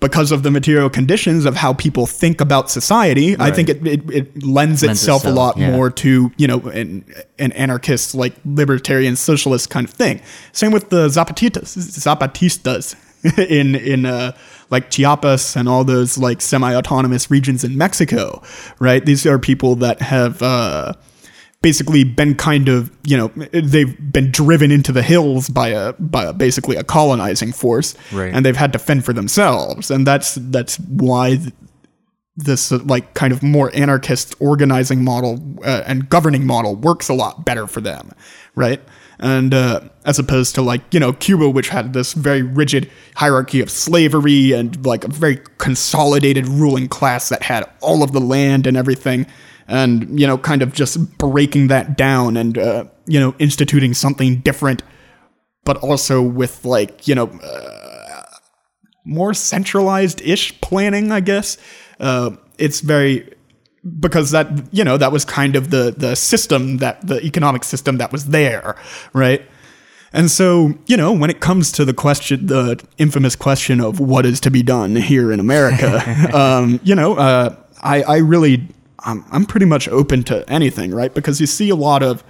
because 0.00 0.32
of 0.32 0.42
the 0.42 0.50
material 0.50 0.90
conditions 0.90 1.44
of 1.44 1.54
how 1.54 1.72
people 1.72 2.06
think 2.06 2.40
about 2.40 2.68
society, 2.68 3.36
I 3.38 3.52
think 3.52 3.68
it, 3.68 3.86
it, 3.86 4.10
it 4.10 4.44
lends, 4.44 4.82
itself, 4.82 5.24
a 5.24 5.30
lot 5.30 5.56
yeah. 5.56 5.70
more 5.70 5.90
to, 5.90 6.32
you 6.36 6.48
know, 6.48 6.58
an, 6.70 7.04
an 7.38 7.52
anarchist, 7.52 8.12
like 8.12 8.34
libertarian 8.44 9.14
socialist 9.14 9.70
kind 9.70 9.86
of 9.86 9.94
thing. 9.94 10.20
Same 10.50 10.72
with 10.72 10.90
the 10.90 11.06
Zapatistas, 11.06 11.76
Zapatistas 11.78 12.96
in, 13.48 13.76
in, 13.76 14.04
uh, 14.04 14.32
like 14.72 14.90
Chiapas 14.90 15.54
and 15.54 15.68
all 15.68 15.84
those 15.84 16.18
like 16.18 16.40
semi-autonomous 16.40 17.30
regions 17.30 17.62
in 17.62 17.78
Mexico, 17.78 18.42
right? 18.80 19.04
These 19.06 19.24
are 19.26 19.38
people 19.38 19.76
that 19.76 20.00
have, 20.02 20.42
uh, 20.42 20.94
basically 21.62 22.02
been 22.02 22.34
kind 22.34 22.68
of 22.68 22.90
you 23.04 23.16
know 23.16 23.28
they've 23.52 23.96
been 24.12 24.32
driven 24.32 24.72
into 24.72 24.90
the 24.90 25.00
hills 25.02 25.48
by 25.48 25.68
a 25.68 25.92
by 25.92 26.24
a, 26.24 26.32
basically 26.32 26.74
a 26.74 26.82
colonizing 26.82 27.52
force 27.52 27.94
Right. 28.12 28.34
and 28.34 28.44
they've 28.44 28.56
had 28.56 28.72
to 28.72 28.80
fend 28.80 29.04
for 29.04 29.12
themselves 29.12 29.88
and 29.88 30.04
that's 30.04 30.34
that's 30.50 30.80
why 30.80 31.36
th- 31.36 31.52
this 32.34 32.72
like 32.72 33.14
kind 33.14 33.32
of 33.32 33.44
more 33.44 33.70
anarchist 33.76 34.34
organizing 34.40 35.04
model 35.04 35.38
uh, 35.64 35.84
and 35.86 36.08
governing 36.08 36.44
model 36.44 36.74
works 36.74 37.08
a 37.08 37.14
lot 37.14 37.44
better 37.44 37.68
for 37.68 37.80
them 37.80 38.10
right 38.56 38.80
and 39.22 39.54
uh, 39.54 39.80
as 40.04 40.18
opposed 40.18 40.54
to 40.56 40.62
like 40.62 40.82
you 40.92 41.00
know 41.00 41.12
Cuba, 41.12 41.48
which 41.48 41.68
had 41.68 41.92
this 41.92 42.12
very 42.12 42.42
rigid 42.42 42.90
hierarchy 43.14 43.60
of 43.60 43.70
slavery 43.70 44.52
and 44.52 44.84
like 44.84 45.04
a 45.04 45.08
very 45.08 45.38
consolidated 45.58 46.48
ruling 46.48 46.88
class 46.88 47.28
that 47.28 47.42
had 47.42 47.64
all 47.80 48.02
of 48.02 48.12
the 48.12 48.20
land 48.20 48.66
and 48.66 48.76
everything, 48.76 49.26
and 49.68 50.18
you 50.18 50.26
know 50.26 50.36
kind 50.36 50.60
of 50.60 50.74
just 50.74 51.18
breaking 51.18 51.68
that 51.68 51.96
down 51.96 52.36
and 52.36 52.58
uh, 52.58 52.84
you 53.06 53.18
know 53.18 53.34
instituting 53.38 53.94
something 53.94 54.40
different, 54.40 54.82
but 55.64 55.76
also 55.78 56.20
with 56.20 56.64
like 56.64 57.06
you 57.06 57.14
know 57.14 57.28
uh, 57.28 58.22
more 59.04 59.32
centralized 59.32 60.20
ish 60.22 60.60
planning, 60.60 61.12
I 61.12 61.20
guess. 61.20 61.56
Uh, 62.00 62.32
it's 62.58 62.80
very 62.80 63.32
because 63.98 64.30
that 64.30 64.48
you 64.72 64.84
know 64.84 64.96
that 64.96 65.10
was 65.10 65.24
kind 65.24 65.56
of 65.56 65.70
the 65.70 65.94
the 65.96 66.14
system 66.14 66.78
that 66.78 67.06
the 67.06 67.24
economic 67.24 67.64
system 67.64 67.98
that 67.98 68.12
was 68.12 68.26
there, 68.26 68.76
right? 69.12 69.42
And 70.14 70.30
so, 70.30 70.74
you 70.86 70.96
know, 70.96 71.12
when 71.12 71.30
it 71.30 71.40
comes 71.40 71.72
to 71.72 71.84
the 71.84 71.94
question, 71.94 72.46
the 72.46 72.82
infamous 72.98 73.34
question 73.34 73.80
of 73.80 73.98
what 73.98 74.26
is 74.26 74.40
to 74.40 74.50
be 74.50 74.62
done 74.62 74.94
here 74.94 75.32
in 75.32 75.40
America, 75.40 76.02
um, 76.36 76.80
you 76.82 76.94
know, 76.94 77.14
uh, 77.14 77.56
I, 77.82 78.02
I 78.02 78.16
really, 78.18 78.68
I'm, 78.98 79.24
I'm 79.32 79.46
pretty 79.46 79.66
much 79.66 79.88
open 79.88 80.22
to 80.24 80.48
anything, 80.50 80.94
right? 80.94 81.12
Because 81.12 81.40
you 81.40 81.46
see 81.46 81.70
a 81.70 81.74
lot 81.74 82.02
of, 82.02 82.22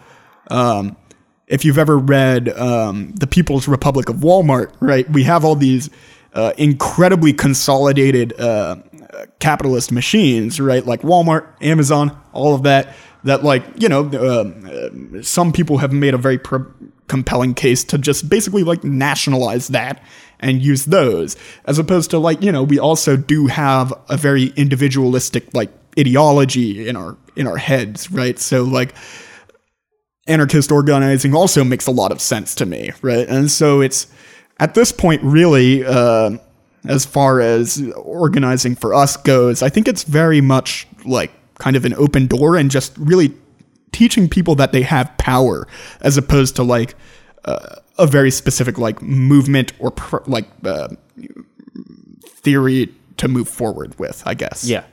um, 0.49 0.97
if 1.49 1.65
you've 1.65 1.79
ever 1.79 1.99
read 1.99 2.49
um, 2.51 3.13
The 3.17 3.27
People's 3.27 3.67
Republic 3.67 4.09
of 4.09 4.17
Walmart, 4.17 4.73
right? 4.79 5.11
We 5.11 5.25
have 5.25 5.45
all 5.45 5.57
these 5.57 5.91
uh, 6.35 6.53
incredibly 6.57 7.33
consolidated 7.33 8.39
uh, 8.41 8.77
capitalist 9.39 9.93
machines, 9.93 10.61
right? 10.61 10.85
Like 10.87 11.03
Walmart, 11.03 11.47
Amazon, 11.61 12.19
all 12.33 12.55
of 12.55 12.63
that. 12.63 12.95
That, 13.25 13.45
like, 13.45 13.63
you 13.77 13.89
know, 13.89 14.07
uh, 14.09 15.23
some 15.23 15.53
people 15.53 15.79
have 15.79 15.93
made 15.93 16.13
a 16.13 16.19
very 16.19 16.39
pro- 16.39 16.67
compelling 17.07 17.55
case 17.55 17.85
to 17.85 17.99
just 17.99 18.29
basically 18.29 18.65
like 18.65 18.83
nationalize 18.83 19.69
that 19.69 20.03
and 20.41 20.61
use 20.61 20.87
those, 20.87 21.37
as 21.67 21.79
opposed 21.79 22.11
to 22.11 22.19
like, 22.19 22.43
you 22.43 22.51
know, 22.51 22.65
we 22.65 22.81
also 22.81 23.17
do 23.17 23.47
have 23.47 23.93
a 24.09 24.17
very 24.17 24.47
individualistic 24.57 25.55
like 25.55 25.71
ideology 25.99 26.89
in 26.89 26.97
our 26.97 27.17
in 27.37 27.47
our 27.47 27.59
heads, 27.59 28.11
right? 28.11 28.39
So 28.39 28.65
like 28.65 28.95
anarchist 30.27 30.73
organizing 30.73 31.35
also 31.35 31.65
makes 31.65 31.87
a 31.87 31.91
lot 31.93 32.13
of 32.13 32.21
sense 32.21 32.55
to 32.57 32.67
me, 32.67 32.91
right? 33.03 33.29
And 33.29 33.51
so 33.51 33.81
it's 33.81 34.07
at 34.63 34.75
this 34.75 34.93
point, 34.93 35.21
really, 35.25 35.85
uh, 35.85 36.39
as 36.87 37.05
far 37.05 37.41
as 37.41 37.83
organizing 37.97 38.77
for 38.77 38.95
us 38.95 39.17
goes, 39.17 39.61
I 39.61 39.69
think 39.69 39.89
it's 39.89 40.05
very 40.05 40.41
much 40.41 40.87
like 41.05 41.33
kind 41.59 41.75
of 41.75 41.85
an 41.85 41.95
open 41.95 42.29
door 42.29 42.57
and 42.57 42.71
just 42.71 42.97
really 42.97 43.35
teaching 43.91 44.29
people 44.29 44.55
that 44.55 44.71
they 44.71 44.83
have 44.83 45.13
power 45.19 45.67
as 46.01 46.17
opposed 46.17 46.55
to 46.57 46.63
like 46.63 46.95
uh, 47.45 47.75
a 47.99 48.07
very 48.07 48.31
specific 48.31 48.79
like 48.79 49.03
movement 49.03 49.73
or 49.81 49.91
pr- 49.91 50.23
like 50.29 50.47
uh, 50.65 50.89
theory 52.29 52.95
to 53.17 53.27
move 53.27 53.49
forward 53.49 53.99
with, 53.99 54.23
I 54.25 54.35
guess. 54.35 54.65
Yeah. 54.65 54.85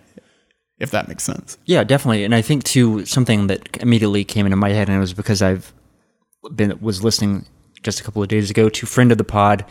If 0.80 0.90
that 0.92 1.08
makes 1.08 1.24
sense. 1.24 1.60
Yeah, 1.66 1.84
definitely. 1.84 2.24
And 2.24 2.34
I 2.34 2.42
think 2.42 2.64
too 2.64 3.06
something 3.06 3.46
that 3.48 3.78
immediately 3.78 4.24
came 4.24 4.48
into 4.48 4.56
my 4.56 4.70
head, 4.70 4.88
and 4.88 4.98
it 4.98 5.00
was 5.00 5.14
because 5.14 5.44
I've 5.44 5.74
been 6.56 6.80
was 6.82 7.04
listening 7.04 7.46
just 7.84 8.00
a 8.00 8.04
couple 8.04 8.22
of 8.22 8.28
days 8.28 8.50
ago 8.50 8.70
to 8.70 8.86
friend 8.86 9.12
of 9.12 9.18
the 9.18 9.24
pod, 9.24 9.66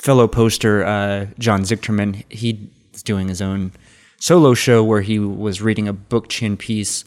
fellow 0.00 0.26
poster 0.26 0.84
uh, 0.84 1.26
John 1.38 1.62
Zichterman. 1.62 2.24
He's 2.30 3.02
doing 3.02 3.28
his 3.28 3.40
own 3.40 3.72
solo 4.20 4.54
show 4.54 4.84
where 4.84 5.00
he 5.00 5.18
was 5.18 5.60
reading 5.60 5.88
a 5.88 5.92
book 5.92 6.28
Bookchin 6.28 6.58
piece. 6.58 7.04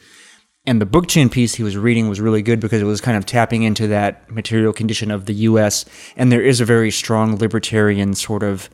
And 0.65 0.79
the 0.79 0.85
book 0.85 1.05
Bookchin 1.05 1.29
piece 1.29 1.55
he 1.55 1.63
was 1.63 1.75
reading 1.77 2.07
was 2.07 2.21
really 2.21 2.41
good 2.41 2.59
because 2.59 2.81
it 2.81 2.85
was 2.85 3.01
kind 3.01 3.17
of 3.17 3.25
tapping 3.25 3.63
into 3.63 3.87
that 3.87 4.31
material 4.31 4.73
condition 4.73 5.11
of 5.11 5.25
the 5.25 5.33
U.S. 5.33 5.85
And 6.15 6.31
there 6.31 6.41
is 6.41 6.61
a 6.61 6.65
very 6.65 6.89
strong 6.89 7.35
libertarian 7.37 8.13
sort 8.13 8.43
of 8.43 8.69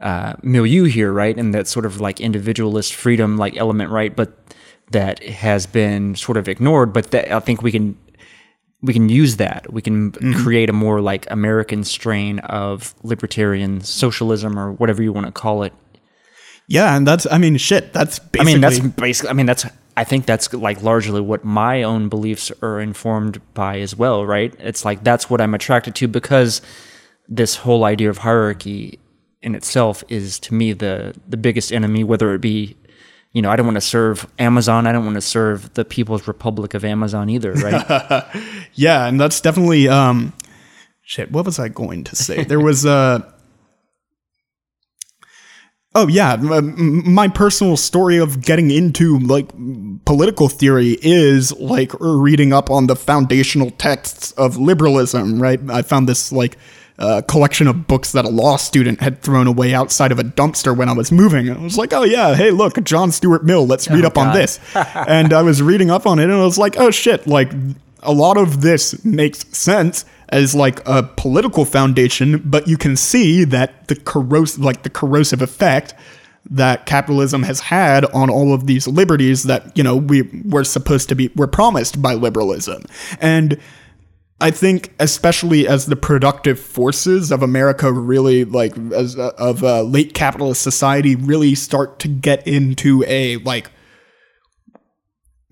uh, 0.00 0.34
milieu 0.42 0.84
here, 0.84 1.12
right? 1.12 1.36
And 1.36 1.54
that 1.54 1.68
sort 1.68 1.86
of 1.86 2.00
like 2.00 2.20
individualist 2.20 2.94
freedom 2.94 3.36
like 3.36 3.56
element, 3.56 3.90
right? 3.90 4.14
But 4.14 4.36
that 4.90 5.22
has 5.22 5.66
been 5.66 6.16
sort 6.16 6.36
of 6.36 6.48
ignored. 6.48 6.92
But 6.92 7.12
that 7.12 7.30
I 7.30 7.38
think 7.38 7.62
we 7.62 7.70
can 7.70 7.96
we 8.82 8.92
can 8.92 9.08
use 9.08 9.36
that. 9.36 9.72
We 9.72 9.82
can 9.82 10.12
mm-hmm. 10.12 10.42
create 10.42 10.70
a 10.70 10.72
more 10.72 11.00
like 11.00 11.30
American 11.30 11.84
strain 11.84 12.38
of 12.40 12.94
libertarian 13.02 13.82
socialism 13.82 14.58
or 14.58 14.72
whatever 14.72 15.02
you 15.02 15.12
want 15.12 15.26
to 15.26 15.32
call 15.32 15.62
it. 15.62 15.72
Yeah, 16.66 16.96
and 16.96 17.06
that's 17.06 17.26
I 17.30 17.38
mean 17.38 17.56
shit. 17.56 17.92
That's 17.92 18.20
I 18.38 18.44
mean, 18.44 18.60
that's 18.60 18.78
basically. 18.78 19.30
I 19.30 19.32
mean, 19.32 19.46
that's. 19.46 19.66
I 19.96 20.04
think 20.04 20.24
that's 20.24 20.52
like 20.54 20.82
largely 20.82 21.20
what 21.20 21.44
my 21.44 21.82
own 21.82 22.08
beliefs 22.08 22.52
are 22.62 22.80
informed 22.80 23.40
by 23.54 23.80
as 23.80 23.96
well, 23.96 24.24
right? 24.24 24.54
It's 24.60 24.84
like 24.84 25.02
that's 25.02 25.28
what 25.28 25.40
I'm 25.40 25.52
attracted 25.52 25.96
to 25.96 26.08
because 26.08 26.62
this 27.28 27.56
whole 27.56 27.84
idea 27.84 28.08
of 28.08 28.18
hierarchy 28.18 29.00
in 29.42 29.56
itself 29.56 30.04
is 30.08 30.38
to 30.40 30.54
me 30.54 30.72
the 30.72 31.14
the 31.28 31.36
biggest 31.36 31.72
enemy. 31.72 32.04
Whether 32.04 32.32
it 32.34 32.40
be, 32.40 32.76
you 33.32 33.42
know, 33.42 33.50
I 33.50 33.56
don't 33.56 33.66
want 33.66 33.76
to 33.76 33.80
serve 33.80 34.26
Amazon. 34.38 34.86
I 34.86 34.92
don't 34.92 35.04
want 35.04 35.14
to 35.14 35.20
serve 35.20 35.72
the 35.74 35.84
People's 35.84 36.26
Republic 36.26 36.74
of 36.74 36.84
Amazon 36.84 37.28
either, 37.30 37.52
right? 37.52 38.26
Yeah, 38.74 39.06
and 39.06 39.20
that's 39.20 39.40
definitely 39.40 39.88
um 39.88 40.32
shit, 41.02 41.30
what 41.32 41.44
was 41.44 41.58
I 41.58 41.68
going 41.68 42.04
to 42.04 42.16
say? 42.16 42.44
there 42.44 42.60
was 42.60 42.86
uh 42.86 43.20
Oh 45.92 46.06
yeah, 46.06 46.36
my 46.36 47.26
personal 47.26 47.76
story 47.76 48.18
of 48.18 48.42
getting 48.42 48.70
into 48.70 49.18
like 49.18 49.48
political 50.04 50.48
theory 50.48 50.96
is 51.02 51.52
like 51.58 51.90
reading 51.98 52.52
up 52.52 52.70
on 52.70 52.86
the 52.86 52.94
foundational 52.94 53.72
texts 53.72 54.30
of 54.32 54.56
liberalism, 54.56 55.42
right? 55.42 55.58
I 55.68 55.82
found 55.82 56.08
this 56.08 56.30
like 56.30 56.56
uh, 57.00 57.22
collection 57.22 57.66
of 57.66 57.86
books 57.86 58.12
that 58.12 58.24
a 58.24 58.28
law 58.28 58.56
student 58.56 59.00
had 59.00 59.22
thrown 59.22 59.46
away 59.46 59.74
outside 59.74 60.12
of 60.12 60.18
a 60.18 60.22
dumpster 60.22 60.76
when 60.76 60.88
I 60.88 60.92
was 60.92 61.10
moving. 61.10 61.48
And 61.48 61.58
I 61.58 61.62
was 61.62 61.78
like, 61.78 61.92
oh 61.92 62.04
yeah, 62.04 62.34
hey 62.34 62.50
look, 62.50 62.82
John 62.84 63.10
Stuart 63.10 63.44
Mill, 63.44 63.66
let's 63.66 63.88
read 63.90 64.04
up 64.04 64.18
on 64.18 64.34
this. 64.34 64.60
and 64.74 65.32
I 65.32 65.42
was 65.42 65.62
reading 65.62 65.90
up 65.90 66.06
on 66.06 66.18
it 66.18 66.24
and 66.24 66.34
I 66.34 66.44
was 66.44 66.58
like, 66.58 66.78
oh 66.78 66.90
shit, 66.90 67.26
like 67.26 67.50
a 68.02 68.12
lot 68.12 68.36
of 68.36 68.60
this 68.60 69.02
makes 69.04 69.46
sense 69.56 70.04
as 70.28 70.54
like 70.54 70.86
a 70.86 71.02
political 71.02 71.64
foundation, 71.64 72.38
but 72.44 72.68
you 72.68 72.76
can 72.76 72.96
see 72.96 73.44
that 73.44 73.88
the 73.88 73.96
corrosive, 73.96 74.62
like 74.62 74.82
the 74.82 74.90
corrosive 74.90 75.42
effect 75.42 75.94
that 76.48 76.86
capitalism 76.86 77.42
has 77.42 77.60
had 77.60 78.04
on 78.06 78.30
all 78.30 78.54
of 78.54 78.66
these 78.66 78.88
liberties 78.88 79.44
that 79.44 79.76
you 79.76 79.82
know 79.82 79.96
we 79.96 80.22
were 80.44 80.64
supposed 80.64 81.08
to 81.08 81.14
be 81.14 81.30
were 81.36 81.46
promised 81.46 82.00
by 82.00 82.14
liberalism, 82.14 82.84
and 83.20 83.58
I 84.40 84.50
think 84.50 84.94
especially 84.98 85.68
as 85.68 85.86
the 85.86 85.96
productive 85.96 86.58
forces 86.58 87.30
of 87.30 87.42
America 87.42 87.92
really 87.92 88.44
like 88.44 88.76
as 88.92 89.18
uh, 89.18 89.32
of 89.36 89.62
uh, 89.62 89.82
late 89.82 90.14
capitalist 90.14 90.62
society 90.62 91.14
really 91.14 91.54
start 91.54 91.98
to 92.00 92.08
get 92.08 92.46
into 92.46 93.04
a 93.06 93.36
like 93.38 93.70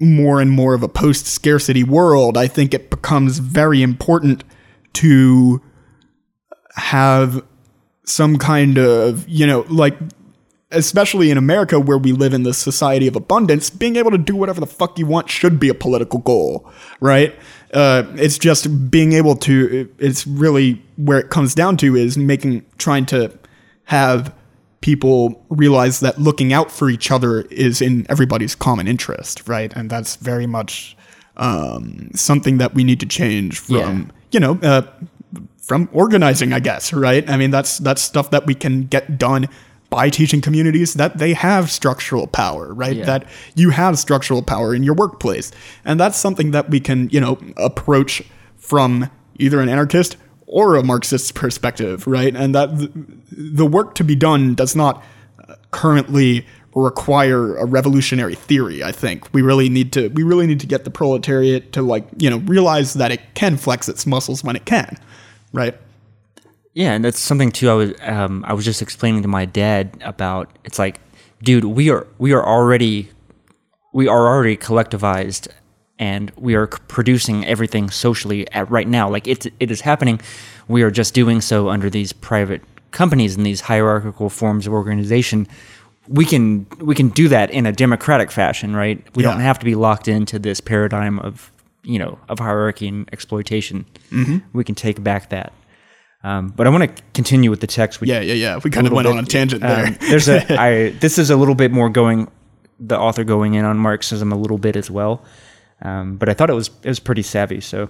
more 0.00 0.40
and 0.40 0.50
more 0.50 0.74
of 0.74 0.82
a 0.82 0.88
post 0.88 1.26
scarcity 1.26 1.82
world, 1.82 2.36
I 2.36 2.46
think 2.46 2.72
it 2.72 2.90
becomes 2.90 3.38
very 3.38 3.82
important 3.82 4.44
to 4.94 5.60
have 6.74 7.42
some 8.04 8.38
kind 8.38 8.78
of, 8.78 9.28
you 9.28 9.46
know, 9.46 9.64
like, 9.68 9.96
especially 10.70 11.30
in 11.30 11.38
America 11.38 11.80
where 11.80 11.96
we 11.98 12.12
live 12.12 12.34
in 12.34 12.42
this 12.42 12.58
society 12.58 13.06
of 13.06 13.16
abundance, 13.16 13.70
being 13.70 13.96
able 13.96 14.10
to 14.10 14.18
do 14.18 14.36
whatever 14.36 14.60
the 14.60 14.66
fuck 14.66 14.98
you 14.98 15.06
want 15.06 15.30
should 15.30 15.58
be 15.58 15.68
a 15.68 15.74
political 15.74 16.18
goal, 16.18 16.70
right? 17.00 17.34
Uh, 17.72 18.02
it's 18.16 18.36
just 18.38 18.90
being 18.90 19.12
able 19.14 19.34
to, 19.34 19.88
it's 19.98 20.26
really 20.26 20.82
where 20.96 21.18
it 21.18 21.30
comes 21.30 21.54
down 21.54 21.76
to 21.78 21.96
is 21.96 22.18
making, 22.18 22.64
trying 22.76 23.06
to 23.06 23.32
have 23.84 24.34
people 24.82 25.42
realize 25.48 26.00
that 26.00 26.20
looking 26.20 26.52
out 26.52 26.70
for 26.70 26.90
each 26.90 27.10
other 27.10 27.42
is 27.50 27.80
in 27.80 28.06
everybody's 28.10 28.54
common 28.54 28.86
interest, 28.86 29.48
right? 29.48 29.74
And 29.74 29.88
that's 29.88 30.16
very 30.16 30.46
much 30.46 30.96
um, 31.38 32.10
something 32.14 32.58
that 32.58 32.74
we 32.74 32.84
need 32.84 33.00
to 33.00 33.06
change 33.06 33.58
from, 33.58 33.76
Yeah. 33.78 34.04
you 34.32 34.40
know, 34.40 34.58
uh, 34.62 34.82
from 35.62 35.88
organizing, 35.92 36.52
I 36.52 36.60
guess, 36.60 36.92
right? 36.92 37.28
I 37.28 37.36
mean, 37.36 37.50
that's 37.50 37.76
that's 37.78 38.00
stuff 38.00 38.30
that 38.30 38.46
we 38.46 38.54
can 38.54 38.84
get 38.84 39.18
done 39.18 39.48
by 39.90 40.10
teaching 40.10 40.40
communities 40.40 40.94
that 40.94 41.18
they 41.18 41.32
have 41.32 41.70
structural 41.70 42.26
power, 42.26 42.74
right? 42.74 42.96
Yeah. 42.96 43.04
That 43.04 43.28
you 43.54 43.70
have 43.70 43.98
structural 43.98 44.42
power 44.42 44.74
in 44.74 44.82
your 44.82 44.94
workplace, 44.94 45.50
and 45.84 45.98
that's 45.98 46.18
something 46.18 46.50
that 46.50 46.70
we 46.70 46.80
can, 46.80 47.08
you 47.10 47.20
know, 47.20 47.38
approach 47.56 48.22
from 48.56 49.10
either 49.38 49.60
an 49.60 49.68
anarchist 49.68 50.16
or 50.46 50.76
a 50.76 50.82
Marxist 50.82 51.34
perspective, 51.34 52.06
right? 52.06 52.34
And 52.34 52.54
that 52.54 52.70
the 53.30 53.66
work 53.66 53.94
to 53.96 54.04
be 54.04 54.14
done 54.14 54.54
does 54.54 54.74
not 54.76 55.02
uh, 55.48 55.54
currently 55.70 56.46
require 56.74 57.56
a 57.56 57.64
revolutionary 57.64 58.34
theory 58.34 58.84
i 58.84 58.92
think 58.92 59.32
we 59.32 59.42
really 59.42 59.68
need 59.68 59.92
to 59.92 60.08
we 60.08 60.22
really 60.22 60.46
need 60.46 60.60
to 60.60 60.66
get 60.66 60.84
the 60.84 60.90
proletariat 60.90 61.72
to 61.72 61.82
like 61.82 62.06
you 62.18 62.28
know 62.28 62.38
realize 62.40 62.94
that 62.94 63.10
it 63.10 63.20
can 63.34 63.56
flex 63.56 63.88
its 63.88 64.06
muscles 64.06 64.44
when 64.44 64.54
it 64.54 64.64
can 64.64 64.96
right 65.52 65.76
Yeah, 66.78 66.92
and 66.92 67.04
that's 67.04 67.18
something 67.18 67.50
too. 67.50 67.70
I 67.70 67.74
was 67.74 67.92
um, 68.02 68.44
I 68.46 68.52
was 68.52 68.64
just 68.64 68.82
explaining 68.82 69.22
to 69.22 69.28
my 69.28 69.46
dad 69.46 70.00
about. 70.00 70.48
It's 70.62 70.78
like, 70.78 71.00
dude, 71.42 71.64
we 71.64 71.90
are 71.90 72.06
we 72.18 72.32
are 72.32 72.46
already 72.46 73.10
we 73.92 74.06
are 74.06 74.28
already 74.28 74.56
collectivized, 74.56 75.48
and 75.98 76.30
we 76.36 76.54
are 76.54 76.68
producing 76.68 77.44
everything 77.44 77.90
socially 77.90 78.48
at 78.52 78.70
right 78.70 78.86
now. 78.86 79.10
Like 79.10 79.26
it's 79.26 79.48
it 79.58 79.72
is 79.72 79.80
happening. 79.80 80.20
We 80.68 80.82
are 80.82 80.90
just 80.92 81.14
doing 81.14 81.40
so 81.40 81.68
under 81.68 81.90
these 81.90 82.12
private 82.12 82.62
companies 82.92 83.34
and 83.34 83.44
these 83.44 83.62
hierarchical 83.62 84.30
forms 84.30 84.68
of 84.68 84.72
organization. 84.72 85.48
We 86.06 86.24
can 86.24 86.64
we 86.78 86.94
can 86.94 87.08
do 87.08 87.26
that 87.26 87.50
in 87.50 87.66
a 87.66 87.72
democratic 87.72 88.30
fashion, 88.30 88.76
right? 88.76 89.04
We 89.16 89.24
don't 89.24 89.40
have 89.40 89.58
to 89.58 89.64
be 89.64 89.74
locked 89.74 90.06
into 90.06 90.38
this 90.38 90.60
paradigm 90.60 91.18
of 91.18 91.50
you 91.82 91.98
know 91.98 92.20
of 92.28 92.38
hierarchy 92.38 92.86
and 92.86 93.08
exploitation. 93.12 93.84
We 94.52 94.62
can 94.62 94.76
take 94.76 95.02
back 95.02 95.30
that. 95.30 95.52
Um, 96.24 96.48
but 96.48 96.66
I 96.66 96.70
want 96.70 96.96
to 96.96 97.02
continue 97.14 97.48
with 97.50 97.60
the 97.60 97.66
text. 97.66 98.00
We 98.00 98.08
yeah 98.08 98.20
yeah 98.20 98.34
yeah 98.34 98.60
we 98.62 98.70
kind 98.70 98.86
of 98.86 98.92
went 98.92 99.06
bit. 99.06 99.16
on 99.16 99.22
a 99.22 99.26
tangent 99.26 99.62
there 99.62 99.86
Um, 99.86 99.96
there's 100.00 100.28
a 100.28 100.44
I 100.60 100.90
this 101.00 101.18
is 101.18 101.30
a 101.30 101.36
little 101.36 101.54
bit 101.54 101.70
more 101.70 101.88
going 101.88 102.28
the 102.80 102.98
author 102.98 103.24
going 103.24 103.54
in 103.54 103.64
on 103.64 103.78
Marxism 103.78 104.32
a 104.32 104.36
little 104.36 104.58
bit 104.58 104.76
as 104.76 104.90
well. 104.90 105.22
Um, 105.82 106.16
but 106.16 106.28
I 106.28 106.34
thought 106.34 106.50
it 106.50 106.54
was 106.54 106.70
it 106.82 106.88
was 106.88 107.00
pretty 107.00 107.22
savvy. 107.22 107.60
So 107.60 107.88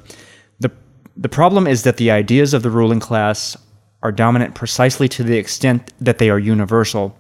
the 0.61 0.71
the 1.17 1.29
problem 1.29 1.67
is 1.67 1.85
that 1.85 1.97
the 1.97 2.11
ideas 2.11 2.53
of 2.53 2.63
the 2.63 2.71
ruling 2.71 3.01
class 3.01 3.57
are 4.03 4.13
dominant 4.13 4.55
precisely 4.55 5.09
to 5.09 5.23
the 5.25 5.37
extent 5.39 5.93
that 6.01 6.19
they 6.19 6.31
are 6.31 6.39
universal. 6.39 7.17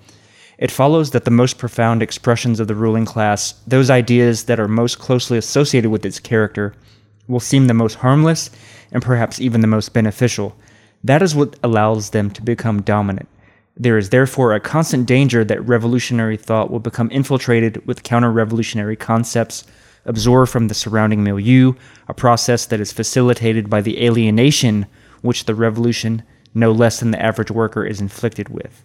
It 0.58 0.70
follows 0.70 1.10
that 1.12 1.24
the 1.24 1.30
most 1.30 1.56
profound 1.56 2.02
expressions 2.02 2.60
of 2.60 2.66
the 2.66 2.74
ruling 2.74 3.04
class, 3.04 3.52
those 3.66 3.90
ideas 3.90 4.44
that 4.44 4.58
are 4.58 4.68
most 4.68 4.98
closely 4.98 5.38
associated 5.38 5.90
with 5.90 6.04
its 6.04 6.18
character, 6.18 6.74
will 7.28 7.40
seem 7.40 7.66
the 7.66 7.74
most 7.74 7.94
harmless 7.94 8.50
and 8.90 9.02
perhaps 9.02 9.40
even 9.40 9.60
the 9.60 9.66
most 9.66 9.92
beneficial. 9.92 10.56
That 11.04 11.22
is 11.22 11.34
what 11.34 11.56
allows 11.62 12.10
them 12.10 12.30
to 12.30 12.42
become 12.42 12.82
dominant. 12.82 13.28
There 13.76 13.96
is 13.96 14.10
therefore 14.10 14.54
a 14.54 14.60
constant 14.60 15.06
danger 15.06 15.44
that 15.44 15.66
revolutionary 15.66 16.36
thought 16.36 16.70
will 16.70 16.80
become 16.80 17.10
infiltrated 17.12 17.86
with 17.86 18.02
counter 18.02 18.32
revolutionary 18.32 18.96
concepts, 18.96 19.64
absorbed 20.04 20.50
from 20.50 20.66
the 20.66 20.74
surrounding 20.74 21.22
milieu, 21.22 21.74
a 22.08 22.14
process 22.14 22.66
that 22.66 22.80
is 22.80 22.92
facilitated 22.92 23.70
by 23.70 23.80
the 23.80 24.04
alienation 24.04 24.86
which 25.22 25.44
the 25.44 25.54
revolution, 25.54 26.24
no 26.54 26.72
less 26.72 26.98
than 26.98 27.12
the 27.12 27.22
average 27.22 27.52
worker, 27.52 27.84
is 27.84 28.00
inflicted 28.00 28.48
with. 28.48 28.84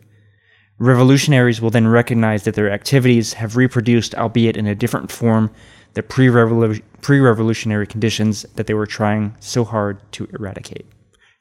Revolutionaries 0.78 1.62
will 1.62 1.70
then 1.70 1.88
recognize 1.88 2.44
that 2.44 2.56
their 2.56 2.72
activities 2.72 3.34
have 3.34 3.58
reproduced, 3.58 4.14
albeit 4.16 4.58
in 4.58 4.68
a 4.68 4.76
different 4.76 5.12
form, 5.12 5.52
the 5.94 6.04
pre 6.04 6.30
revolutionary 6.30 7.88
conditions 7.88 8.44
that 8.56 8.68
they 8.68 8.74
were 8.74 8.88
trying 8.88 9.36
so 9.40 9.64
hard 9.64 10.00
to 10.12 10.28
eradicate. 10.34 10.86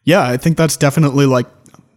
Yeah 0.05 0.29
i 0.29 0.37
think 0.37 0.57
that's 0.57 0.77
definitely 0.77 1.27
like 1.27 1.47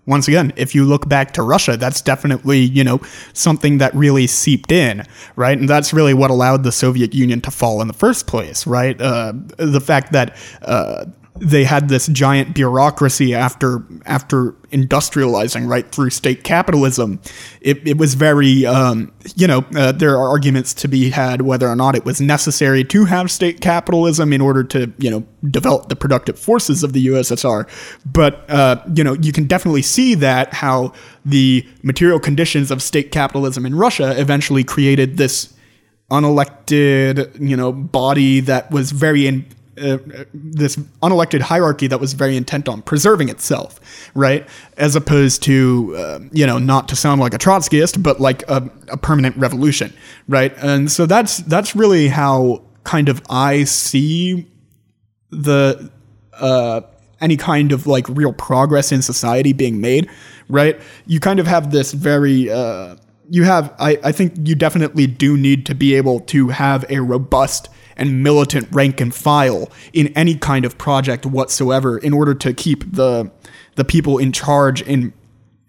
once 0.07 0.27
again, 0.27 0.53
if 0.55 0.75
you 0.75 0.85
look 0.85 1.09
back 1.09 1.31
to 1.33 1.41
Russia, 1.41 1.77
that's 1.77 2.01
definitely, 2.01 2.59
you 2.59 2.83
know, 2.83 3.01
something 3.33 3.79
that 3.79 3.93
really 3.95 4.27
seeped 4.27 4.71
in, 4.71 5.03
right? 5.35 5.57
And 5.57 5.67
that's 5.67 5.93
really 5.93 6.13
what 6.13 6.29
allowed 6.29 6.63
the 6.63 6.71
Soviet 6.71 7.13
Union 7.13 7.41
to 7.41 7.51
fall 7.51 7.81
in 7.81 7.87
the 7.87 7.93
first 7.93 8.27
place, 8.27 8.67
right? 8.67 8.99
Uh, 9.01 9.33
the 9.57 9.81
fact 9.81 10.11
that 10.11 10.37
uh, 10.61 11.05
they 11.37 11.65
had 11.65 11.89
this 11.89 12.07
giant 12.07 12.55
bureaucracy 12.55 13.35
after 13.35 13.83
after 14.05 14.51
industrializing 14.71 15.67
right 15.67 15.89
through 15.91 16.09
state 16.09 16.43
capitalism. 16.43 17.19
It, 17.61 17.85
it 17.85 17.97
was 17.97 18.13
very, 18.13 18.65
um, 18.65 19.11
you 19.35 19.47
know, 19.47 19.65
uh, 19.75 19.91
there 19.91 20.17
are 20.17 20.29
arguments 20.29 20.73
to 20.75 20.87
be 20.87 21.09
had 21.09 21.41
whether 21.41 21.67
or 21.67 21.75
not 21.75 21.95
it 21.95 22.05
was 22.05 22.21
necessary 22.21 22.83
to 22.85 23.05
have 23.05 23.29
state 23.29 23.59
capitalism 23.59 24.31
in 24.31 24.41
order 24.41 24.63
to, 24.65 24.93
you 24.97 25.09
know, 25.09 25.25
develop 25.49 25.89
the 25.89 25.95
productive 25.95 26.39
forces 26.39 26.83
of 26.83 26.93
the 26.93 27.07
USSR. 27.07 27.67
But, 28.05 28.49
uh, 28.49 28.81
you 28.93 29.03
know, 29.03 29.13
you 29.13 29.31
can 29.31 29.45
definitely 29.45 29.81
see 29.81 30.15
that 30.15 30.53
how 30.53 30.93
the 31.25 31.67
material 31.83 32.19
conditions 32.19 32.71
of 32.71 32.81
state 32.81 33.11
capitalism 33.11 33.65
in 33.65 33.75
Russia 33.75 34.19
eventually 34.19 34.63
created 34.63 35.17
this 35.17 35.53
unelected, 36.11 37.39
you 37.39 37.57
know, 37.57 37.71
body 37.71 38.39
that 38.39 38.71
was 38.71 38.91
very 38.91 39.27
in, 39.27 39.45
uh, 39.81 39.97
this 40.33 40.77
unelected 41.03 41.41
hierarchy 41.41 41.87
that 41.87 41.99
was 41.99 42.13
very 42.13 42.37
intent 42.37 42.69
on 42.69 42.81
preserving 42.81 43.29
itself, 43.29 43.79
right? 44.13 44.47
As 44.77 44.95
opposed 44.95 45.43
to, 45.43 45.95
uh, 45.97 46.19
you 46.31 46.45
know, 46.45 46.57
not 46.57 46.87
to 46.89 46.95
sound 46.95 47.19
like 47.19 47.33
a 47.33 47.37
Trotskyist, 47.37 48.01
but 48.01 48.21
like 48.21 48.47
a, 48.49 48.69
a, 48.89 48.97
permanent 48.97 49.35
revolution, 49.35 49.93
right? 50.27 50.55
And 50.57 50.89
so 50.89 51.05
that's 51.05 51.39
that's 51.39 51.75
really 51.75 52.07
how 52.07 52.63
kind 52.83 53.09
of 53.09 53.21
I 53.29 53.65
see 53.65 54.49
the 55.29 55.91
uh, 56.33 56.81
any 57.19 57.35
kind 57.35 57.71
of 57.71 57.85
like 57.87 58.07
real 58.09 58.33
progress 58.33 58.91
in 58.91 59.01
society 59.01 59.51
being 59.51 59.81
made, 59.81 60.09
right? 60.47 60.79
You 61.05 61.19
kind 61.19 61.39
of 61.39 61.47
have 61.47 61.71
this 61.71 61.91
very 61.91 62.49
uh, 62.49 62.95
you 63.29 63.43
have 63.43 63.73
I, 63.79 63.97
I 64.03 64.11
think 64.11 64.33
you 64.47 64.55
definitely 64.55 65.07
do 65.07 65.35
need 65.35 65.65
to 65.65 65.75
be 65.75 65.95
able 65.95 66.21
to 66.21 66.49
have 66.49 66.85
a 66.89 66.99
robust 66.99 67.69
and 67.97 68.23
militant 68.23 68.67
rank 68.71 68.99
and 68.99 69.13
file 69.13 69.71
in 69.93 70.07
any 70.09 70.35
kind 70.35 70.65
of 70.65 70.77
project 70.77 71.25
whatsoever 71.25 71.97
in 71.97 72.13
order 72.13 72.33
to 72.33 72.53
keep 72.53 72.91
the 72.91 73.31
the 73.75 73.85
people 73.85 74.17
in 74.17 74.31
charge 74.31 74.81
in 74.81 75.13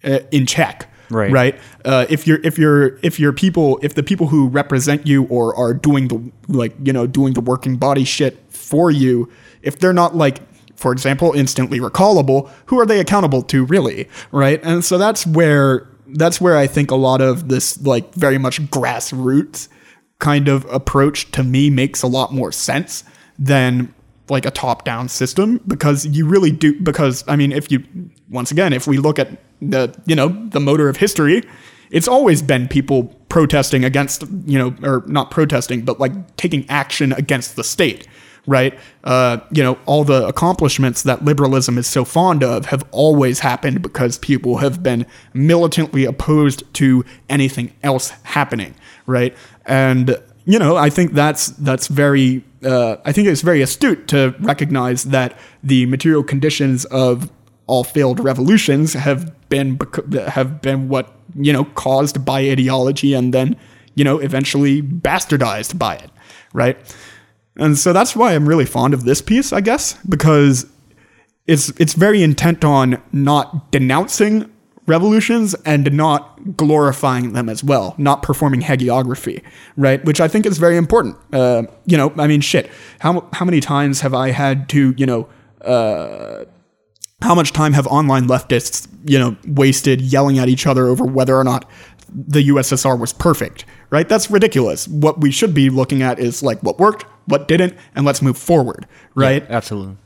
uh, 0.05 0.20
in 0.31 0.47
check 0.47 0.91
right. 1.11 1.31
right? 1.31 1.61
Uh, 1.85 2.07
if 2.09 2.27
you're 2.27 2.41
if 2.43 2.59
you're 2.59 2.99
if 3.03 3.18
you're 3.18 3.33
people 3.33 3.79
if 3.83 3.95
the 3.95 4.03
people 4.03 4.29
who 4.29 4.49
represent 4.49 5.07
you 5.07 5.24
or 5.24 5.55
are 5.55 5.74
doing 5.74 6.09
the 6.09 6.33
like 6.49 6.74
you 6.83 6.93
know 6.93 7.07
doing 7.07 7.35
the 7.35 7.41
working 7.41 7.77
body 7.77 8.05
shit 8.05 8.39
for 8.49 8.91
you 8.91 9.31
if 9.62 9.79
they're 9.79 9.93
not 9.93 10.14
like 10.14 10.41
for 10.77 10.93
example 10.93 11.33
instantly 11.33 11.81
recallable 11.81 12.51
who 12.66 12.79
are 12.79 12.87
they 12.87 13.01
accountable 13.01 13.43
to 13.43 13.64
really? 13.64 14.09
Right? 14.33 14.61
And 14.62 14.85
so 14.85 14.99
that's 14.99 15.27
where 15.27 15.89
that's 16.09 16.41
where 16.41 16.57
i 16.57 16.68
think 16.68 16.93
a 16.93 16.95
lot 16.95 17.20
of 17.20 17.49
this 17.49 17.83
like 17.83 18.14
very 18.14 18.39
much 18.39 18.61
grassroots 18.70 19.66
kind 20.19 20.49
of 20.49 20.64
approach 20.67 21.31
to 21.33 21.43
me 21.43 21.71
makes 21.71 22.03
a 22.03 22.07
lot 22.07 22.33
more 22.33 22.53
sense 22.53 23.05
than 23.39 23.95
like 24.29 24.47
a 24.47 24.51
top 24.51 24.85
down 24.85 25.09
system 25.09 25.61
because 25.67 26.07
you 26.07 26.27
really 26.27 26.51
do 26.51 26.79
because 26.81 27.23
I 27.29 27.37
mean 27.37 27.53
if 27.53 27.71
you 27.71 27.85
once 28.29 28.51
again 28.51 28.73
if 28.73 28.87
we 28.87 28.99
look 28.99 29.19
at 29.19 29.29
the 29.61 29.95
you 30.07 30.17
know 30.17 30.29
the 30.29 30.61
motor 30.61 30.89
of 30.89 30.97
history 30.97 31.43
it's 31.91 32.09
always 32.09 32.43
been 32.43 32.67
people 32.67 33.05
protesting 33.29 33.85
against 33.85 34.25
you 34.45 34.59
know 34.59 34.75
or 34.83 35.05
not 35.07 35.31
protesting 35.31 35.83
but 35.83 36.01
like 36.01 36.37
taking 36.37 36.69
action 36.69 37.12
against 37.12 37.57
the 37.57 37.62
state 37.62 38.09
right? 38.47 38.79
Uh, 39.05 39.39
you 39.51 39.62
know 39.62 39.79
all 39.87 40.05
the 40.05 40.27
accomplishments 40.27 41.03
that 41.03 41.25
liberalism 41.25 41.79
is 41.79 41.87
so 41.87 42.05
fond 42.05 42.43
of 42.43 42.67
have 42.67 42.85
always 42.91 43.41
happened 43.41 43.83
because 43.83 44.19
people 44.19 44.59
have 44.59 44.83
been 44.83 45.07
militantly 45.35 46.05
opposed 46.05 46.62
to 46.75 47.05
anything 47.29 47.73
else 47.83 48.11
happening 48.23 48.75
right 49.07 49.37
and 49.67 50.17
you 50.47 50.61
know, 50.61 50.77
I 50.77 50.91
think 50.91 51.12
that's 51.12 51.49
that's 51.49 51.89
very. 51.89 52.45
Uh, 52.64 52.97
I 53.05 53.12
think 53.12 53.29
it's 53.29 53.43
very 53.43 53.62
astute 53.62 54.09
to 54.09 54.35
recognize 54.41 55.05
that 55.05 55.39
the 55.62 55.87
material 55.87 56.23
conditions 56.23 56.85
of 56.87 57.31
all 57.67 57.85
failed 57.85 58.21
revolutions 58.21 58.95
have 58.95 59.33
been 59.49 59.79
have 60.29 60.62
been 60.62 60.89
what 60.89 61.12
you 61.35 61.53
know 61.53 61.64
caused 61.64 62.25
by 62.25 62.41
ideology 62.41 63.12
and 63.12 63.35
then 63.35 63.57
you 63.95 64.05
know 64.05 64.19
eventually 64.19 64.83
bastardized 64.83 65.79
by 65.79 65.97
it, 65.97 66.11
right? 66.53 66.79
And 67.57 67.77
so 67.77 67.93
that's 67.93 68.14
why 68.14 68.35
I'm 68.35 68.49
really 68.49 68.67
fond 68.67 68.95
of 68.95 69.05
this 69.05 69.21
piece, 69.21 69.53
I 69.53 69.61
guess, 69.61 69.95
because 70.09 70.67
it's 71.47 71.71
it's 71.81 71.95
very 71.95 72.23
intent 72.23 72.64
on 72.64 73.03
not 73.12 73.73
denouncing 73.73 74.53
revolutions 74.87 75.55
and 75.64 75.93
not 75.93 76.57
glorifying 76.57 77.32
them 77.32 77.49
as 77.49 77.62
well, 77.62 77.95
not 77.99 78.22
performing 78.22 78.61
hagiography, 78.61 79.43
right? 79.76 80.05
Which 80.05 80.20
I 80.20 80.28
think 80.28 80.47
is 80.47 80.59
very 80.59 80.76
important. 80.76 81.16
Uh, 81.32 81.64
you 81.87 81.97
know, 81.97 82.12
I 82.16 82.26
mean, 82.26 82.41
shit. 82.41 82.70
How 83.01 83.28
how 83.32 83.45
many 83.45 83.61
times 83.61 84.01
have 84.01 84.14
I 84.14 84.30
had 84.30 84.68
to, 84.70 84.95
you 84.97 85.07
know, 85.07 85.28
uh, 85.62 86.45
how 87.22 87.34
much 87.34 87.53
time 87.53 87.72
have 87.72 87.87
online 87.87 88.28
leftists, 88.28 88.89
you 89.05 89.18
know, 89.18 89.37
wasted 89.47 90.01
yelling 90.01 90.39
at 90.39 90.49
each 90.49 90.66
other 90.66 90.87
over 90.87 91.05
whether 91.05 91.37
or 91.37 91.45
not 91.45 91.68
the 92.09 92.49
USSR 92.49 92.99
was 92.99 93.12
perfect, 93.12 93.64
right? 93.91 94.09
That's 94.09 94.30
ridiculous. 94.30 94.87
What 94.87 95.20
we 95.20 95.30
should 95.30 95.55
be 95.55 95.70
looking 95.70 96.03
at 96.03 96.18
is 96.18 96.43
like 96.43 96.62
what 96.62 96.78
worked, 96.78 97.05
what 97.26 97.49
didn't, 97.49 97.74
and 97.95 98.07
let's 98.07 98.22
move 98.22 98.39
forward, 98.39 98.87
right? 99.14 99.43
Yeah, 99.43 99.57
absolutely. 99.57 99.97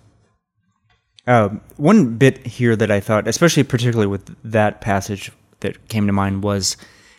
Uh, 1.27 1.51
one 1.77 2.17
bit 2.17 2.47
here 2.47 2.77
that 2.77 2.91
I 2.91 3.01
thought, 3.01 3.29
especially 3.29 3.63
particularly 3.63 4.07
with 4.07 4.35
that 4.45 4.81
passage 4.81 5.31
that 5.61 5.89
came 5.89 6.07
to 6.07 6.13
mind, 6.13 6.43
was 6.43 6.77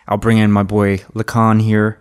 I'll 0.07 0.17
bring 0.17 0.37
in 0.37 0.51
my 0.51 0.63
boy 0.63 0.97
Lacan 1.13 1.61
here 1.61 1.99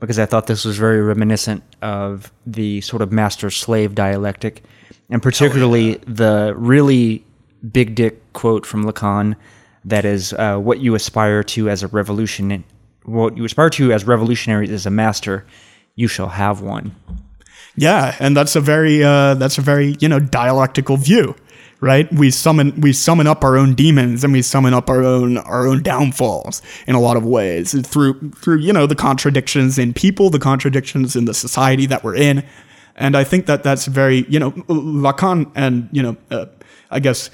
because 0.00 0.18
I 0.18 0.26
thought 0.26 0.48
this 0.48 0.64
was 0.64 0.76
very 0.76 1.00
reminiscent 1.00 1.62
of 1.80 2.32
the 2.44 2.80
sort 2.80 3.02
of 3.02 3.12
master 3.12 3.50
slave 3.50 3.94
dialectic, 3.94 4.64
and 5.10 5.22
particularly 5.22 5.96
oh, 5.96 5.98
yeah. 5.98 6.04
the 6.06 6.54
really 6.56 7.24
big 7.70 7.94
dick 7.94 8.32
quote 8.32 8.66
from 8.66 8.84
Lacan 8.84 9.36
that 9.84 10.04
is 10.04 10.32
uh, 10.32 10.58
what 10.58 10.80
you 10.80 10.94
aspire 10.94 11.42
to 11.42 11.68
as 11.68 11.82
a 11.82 11.88
revolution, 11.88 12.64
what 13.04 13.36
you 13.36 13.44
aspire 13.44 13.70
to 13.70 13.92
as 13.92 14.04
revolutionaries 14.04 14.70
as 14.70 14.86
a 14.86 14.90
master, 14.90 15.46
you 15.94 16.08
shall 16.08 16.28
have 16.28 16.60
one. 16.60 16.96
Yeah, 17.76 18.16
and 18.18 18.36
that's 18.36 18.54
a 18.54 18.60
very 18.60 19.02
uh, 19.02 19.34
that's 19.34 19.58
a 19.58 19.62
very 19.62 19.96
you 20.00 20.08
know 20.08 20.20
dialectical 20.20 20.96
view, 20.96 21.34
right? 21.80 22.12
We 22.12 22.30
summon 22.30 22.78
we 22.80 22.92
summon 22.92 23.26
up 23.26 23.42
our 23.44 23.56
own 23.56 23.74
demons 23.74 24.24
and 24.24 24.32
we 24.32 24.42
summon 24.42 24.74
up 24.74 24.90
our 24.90 25.02
own 25.02 25.38
our 25.38 25.66
own 25.66 25.82
downfalls 25.82 26.60
in 26.86 26.94
a 26.94 27.00
lot 27.00 27.16
of 27.16 27.24
ways 27.24 27.74
through 27.86 28.32
through 28.32 28.58
you 28.58 28.72
know 28.72 28.86
the 28.86 28.94
contradictions 28.94 29.78
in 29.78 29.94
people, 29.94 30.28
the 30.28 30.38
contradictions 30.38 31.16
in 31.16 31.24
the 31.24 31.34
society 31.34 31.86
that 31.86 32.04
we're 32.04 32.16
in, 32.16 32.44
and 32.94 33.16
I 33.16 33.24
think 33.24 33.46
that 33.46 33.62
that's 33.62 33.86
very 33.86 34.26
you 34.28 34.38
know 34.38 34.50
Lacan 34.52 35.50
and 35.54 35.88
you 35.92 36.02
know 36.02 36.16
uh, 36.30 36.46
I 36.90 37.00
guess 37.00 37.30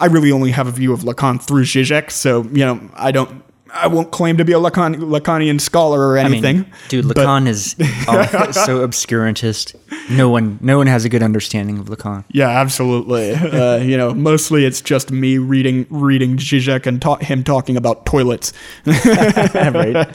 I 0.00 0.06
really 0.06 0.32
only 0.32 0.50
have 0.50 0.66
a 0.66 0.72
view 0.72 0.92
of 0.92 1.00
Lacan 1.02 1.40
through 1.40 1.64
Zizek, 1.64 2.10
so 2.10 2.42
you 2.44 2.64
know 2.64 2.90
I 2.94 3.12
don't 3.12 3.44
I 3.72 3.86
won't 3.86 4.10
claim 4.10 4.36
to 4.38 4.44
be 4.44 4.52
a 4.52 4.58
Lacan, 4.58 4.96
Lacanian 4.96 5.60
scholar 5.60 6.00
or 6.08 6.18
anything. 6.18 6.58
I 6.58 6.62
mean, 6.62 6.72
dude, 6.88 7.04
Lacan 7.04 7.46
is 7.46 7.70
so 7.72 8.86
obscurantist. 8.86 9.74
No 10.10 10.28
one, 10.28 10.58
no 10.60 10.78
one 10.78 10.86
has 10.86 11.04
a 11.04 11.08
good 11.08 11.22
understanding 11.22 11.78
of 11.78 11.86
Lacan. 11.86 12.24
Yeah, 12.28 12.48
absolutely. 12.48 13.34
Uh, 13.60 13.76
you 13.78 13.96
know, 13.96 14.14
mostly 14.14 14.64
it's 14.64 14.80
just 14.80 15.10
me 15.10 15.36
reading 15.36 15.84
reading 15.90 16.36
Zizek 16.36 16.86
and 16.86 17.02
ta- 17.02 17.16
him 17.16 17.42
talking 17.42 17.76
about 17.76 18.06
toilets. 18.06 18.52
right. 18.86 20.06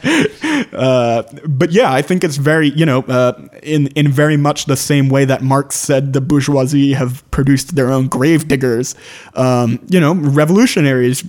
Uh, 0.73 1.23
but 1.45 1.71
yeah, 1.71 1.91
I 1.91 2.01
think 2.01 2.23
it's 2.23 2.37
very, 2.37 2.69
you 2.69 2.85
know, 2.85 3.01
uh, 3.01 3.33
in 3.61 3.87
in 3.87 4.07
very 4.07 4.37
much 4.37 4.65
the 4.65 4.77
same 4.77 5.09
way 5.09 5.25
that 5.25 5.41
Marx 5.41 5.75
said 5.75 6.13
the 6.13 6.21
bourgeoisie 6.21 6.93
have 6.93 7.29
produced 7.31 7.75
their 7.75 7.91
own 7.91 8.07
grave 8.07 8.47
diggers. 8.47 8.95
Um, 9.35 9.79
you 9.89 9.99
know, 9.99 10.15
revolutionaries 10.15 11.23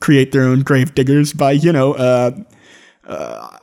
create 0.00 0.32
their 0.32 0.42
own 0.42 0.62
grave 0.62 0.94
diggers 0.94 1.32
by 1.32 1.52
you 1.52 1.72
know 1.72 1.94
uh, 1.94 2.30
uh, 3.06 3.58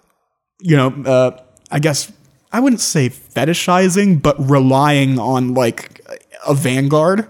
you 0.61 0.75
know 0.75 0.89
uh, 1.05 1.41
I 1.71 1.79
guess 1.79 2.11
I 2.51 2.59
wouldn't 2.59 2.81
say 2.81 3.09
fetishizing 3.09 4.21
but 4.21 4.35
relying 4.39 5.19
on 5.19 5.53
like 5.53 6.01
a 6.47 6.53
vanguard 6.53 7.27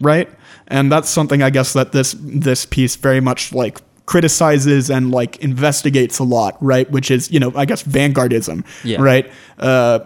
right 0.00 0.28
and 0.68 0.90
that's 0.90 1.08
something 1.08 1.42
I 1.42 1.50
guess 1.50 1.72
that 1.72 1.92
this 1.92 2.14
this 2.18 2.66
piece 2.66 2.96
very 2.96 3.20
much 3.20 3.52
like 3.52 3.80
criticizes 4.06 4.88
and 4.88 5.10
like 5.10 5.36
investigates 5.38 6.20
a 6.20 6.24
lot 6.24 6.56
right 6.60 6.88
which 6.90 7.10
is 7.10 7.30
you 7.30 7.40
know 7.40 7.52
I 7.56 7.64
guess 7.64 7.82
vanguardism 7.82 8.64
yeah. 8.84 8.98
right 9.00 9.30
uh, 9.58 10.00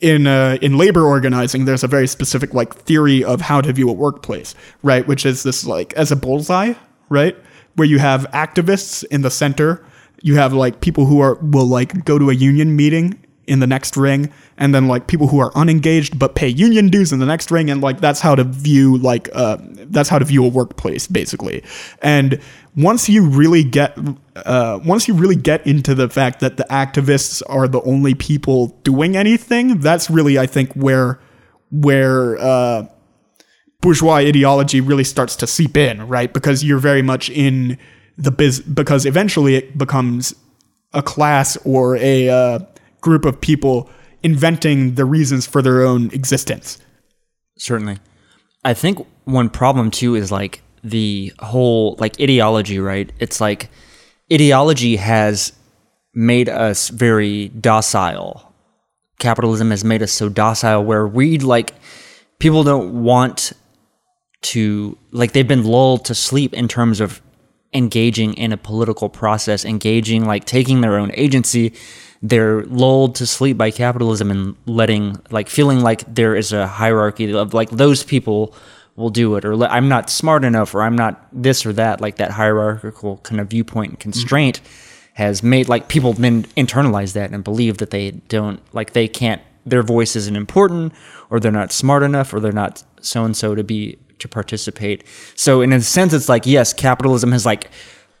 in 0.00 0.26
uh, 0.26 0.56
in 0.60 0.78
labor 0.78 1.04
organizing, 1.04 1.66
there's 1.66 1.84
a 1.84 1.88
very 1.88 2.06
specific 2.06 2.54
like 2.54 2.74
theory 2.74 3.22
of 3.22 3.40
how 3.40 3.60
to 3.60 3.72
view 3.72 3.88
a 3.88 3.92
workplace, 3.92 4.54
right? 4.82 5.06
Which 5.06 5.26
is 5.26 5.42
this 5.42 5.66
like 5.66 5.92
as 5.94 6.10
a 6.10 6.16
bullseye, 6.16 6.74
right? 7.08 7.36
Where 7.76 7.86
you 7.86 7.98
have 7.98 8.26
activists 8.32 9.04
in 9.04 9.22
the 9.22 9.30
center. 9.30 9.84
You 10.22 10.36
have 10.36 10.52
like 10.52 10.80
people 10.80 11.06
who 11.06 11.20
are 11.20 11.34
will 11.36 11.66
like 11.66 12.04
go 12.04 12.18
to 12.18 12.30
a 12.30 12.34
union 12.34 12.76
meeting 12.76 13.18
in 13.50 13.58
the 13.58 13.66
next 13.66 13.96
ring 13.96 14.32
and 14.58 14.72
then 14.72 14.86
like 14.86 15.08
people 15.08 15.26
who 15.26 15.40
are 15.40 15.50
unengaged 15.56 16.16
but 16.16 16.36
pay 16.36 16.46
union 16.46 16.88
dues 16.88 17.12
in 17.12 17.18
the 17.18 17.26
next 17.26 17.50
ring 17.50 17.68
and 17.68 17.80
like 17.80 18.00
that's 18.00 18.20
how 18.20 18.36
to 18.36 18.44
view 18.44 18.96
like 18.98 19.28
uh 19.34 19.56
that's 19.88 20.08
how 20.08 20.20
to 20.20 20.24
view 20.24 20.44
a 20.44 20.48
workplace 20.48 21.08
basically 21.08 21.60
and 22.00 22.40
once 22.76 23.08
you 23.08 23.26
really 23.26 23.64
get 23.64 23.98
uh 24.36 24.78
once 24.84 25.08
you 25.08 25.14
really 25.14 25.34
get 25.34 25.66
into 25.66 25.96
the 25.96 26.08
fact 26.08 26.38
that 26.38 26.58
the 26.58 26.66
activists 26.70 27.42
are 27.48 27.66
the 27.66 27.82
only 27.82 28.14
people 28.14 28.68
doing 28.84 29.16
anything 29.16 29.80
that's 29.80 30.08
really 30.08 30.38
i 30.38 30.46
think 30.46 30.72
where 30.74 31.18
where 31.72 32.38
uh 32.38 32.86
bourgeois 33.80 34.16
ideology 34.16 34.80
really 34.80 35.04
starts 35.04 35.36
to 35.36 35.46
seep 35.46 35.76
in, 35.76 36.06
right? 36.06 36.32
Because 36.32 36.62
you're 36.62 36.78
very 36.78 37.02
much 37.02 37.30
in 37.30 37.78
the 38.16 38.30
biz, 38.30 38.60
because 38.60 39.06
eventually 39.06 39.54
it 39.54 39.78
becomes 39.78 40.34
a 40.92 41.02
class 41.02 41.56
or 41.64 41.96
a 41.96 42.28
uh, 42.28 42.58
group 43.00 43.24
of 43.24 43.40
people 43.40 43.88
inventing 44.22 44.94
the 44.94 45.04
reasons 45.04 45.46
for 45.46 45.62
their 45.62 45.82
own 45.82 46.10
existence. 46.12 46.78
Certainly. 47.58 47.98
I 48.64 48.74
think 48.74 49.06
one 49.24 49.48
problem 49.48 49.90
too 49.90 50.14
is 50.14 50.30
like 50.30 50.62
the 50.84 51.32
whole 51.38 51.96
like 51.98 52.20
ideology, 52.20 52.78
right? 52.78 53.10
It's 53.18 53.40
like 53.40 53.70
ideology 54.32 54.96
has 54.96 55.52
made 56.14 56.48
us 56.48 56.88
very 56.88 57.48
docile. 57.48 58.52
Capitalism 59.18 59.70
has 59.70 59.84
made 59.84 60.02
us 60.02 60.12
so 60.12 60.28
docile 60.28 60.84
where 60.84 61.06
we 61.06 61.38
like 61.38 61.74
people 62.38 62.64
don't 62.64 63.02
want 63.02 63.52
to 64.42 64.96
like 65.10 65.32
they've 65.32 65.46
been 65.46 65.64
lulled 65.64 66.04
to 66.06 66.14
sleep 66.14 66.54
in 66.54 66.68
terms 66.68 67.00
of 67.00 67.20
engaging 67.72 68.34
in 68.34 68.52
a 68.52 68.56
political 68.56 69.08
process, 69.08 69.64
engaging 69.64 70.24
like 70.24 70.44
taking 70.44 70.80
their 70.80 70.98
own 70.98 71.10
agency. 71.14 71.72
They're 72.22 72.64
lulled 72.64 73.14
to 73.16 73.26
sleep 73.26 73.56
by 73.56 73.70
capitalism 73.70 74.30
and 74.30 74.56
letting 74.66 75.20
like 75.30 75.48
feeling 75.48 75.80
like 75.80 76.02
there 76.12 76.34
is 76.34 76.52
a 76.52 76.66
hierarchy 76.66 77.32
of 77.32 77.54
like 77.54 77.70
those 77.70 78.02
people 78.02 78.54
will 78.96 79.10
do 79.10 79.36
it 79.36 79.44
or 79.44 79.64
I'm 79.64 79.88
not 79.88 80.10
smart 80.10 80.44
enough 80.44 80.74
or 80.74 80.82
I'm 80.82 80.96
not 80.96 81.26
this 81.32 81.64
or 81.64 81.72
that 81.74 82.00
like 82.00 82.16
that 82.16 82.32
hierarchical 82.32 83.18
kind 83.18 83.40
of 83.40 83.48
viewpoint 83.48 83.90
and 83.90 83.98
mm-hmm. 83.98 84.10
constraint 84.10 84.60
has 85.14 85.42
made 85.42 85.68
like 85.68 85.88
people 85.88 86.12
then 86.12 86.44
internalize 86.56 87.14
that 87.14 87.30
and 87.30 87.42
believe 87.42 87.78
that 87.78 87.90
they 87.90 88.10
don't 88.10 88.60
like 88.74 88.92
they 88.92 89.08
can't 89.08 89.40
their 89.64 89.82
voice 89.82 90.16
isn't 90.16 90.36
important 90.36 90.92
or 91.30 91.40
they're 91.40 91.52
not 91.52 91.72
smart 91.72 92.02
enough 92.02 92.34
or 92.34 92.40
they're 92.40 92.52
not 92.52 92.82
so 93.00 93.24
and 93.24 93.36
so 93.36 93.54
to 93.54 93.64
be 93.64 93.98
to 94.20 94.28
participate. 94.28 95.04
So 95.34 95.60
in 95.60 95.72
a 95.72 95.80
sense, 95.80 96.12
it's 96.12 96.28
like 96.28 96.46
yes, 96.46 96.72
capitalism 96.72 97.32
has 97.32 97.44
like 97.44 97.70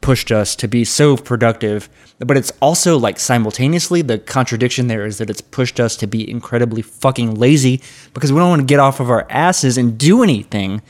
pushed 0.00 0.32
us 0.32 0.56
to 0.56 0.66
be 0.66 0.84
so 0.84 1.16
productive, 1.16 1.88
but 2.18 2.36
it's 2.36 2.52
also 2.60 2.98
like 2.98 3.18
simultaneously 3.18 4.02
the 4.02 4.18
contradiction 4.18 4.86
there 4.86 5.04
is 5.04 5.18
that 5.18 5.28
it's 5.28 5.42
pushed 5.42 5.78
us 5.78 5.96
to 5.96 6.06
be 6.06 6.28
incredibly 6.28 6.82
fucking 6.82 7.34
lazy 7.34 7.82
because 8.14 8.32
we 8.32 8.38
don't 8.38 8.48
want 8.48 8.60
to 8.60 8.66
get 8.66 8.80
off 8.80 9.00
of 9.00 9.10
our 9.10 9.26
asses 9.28 9.76
and 9.76 9.98
do 9.98 10.22
anything 10.22 10.80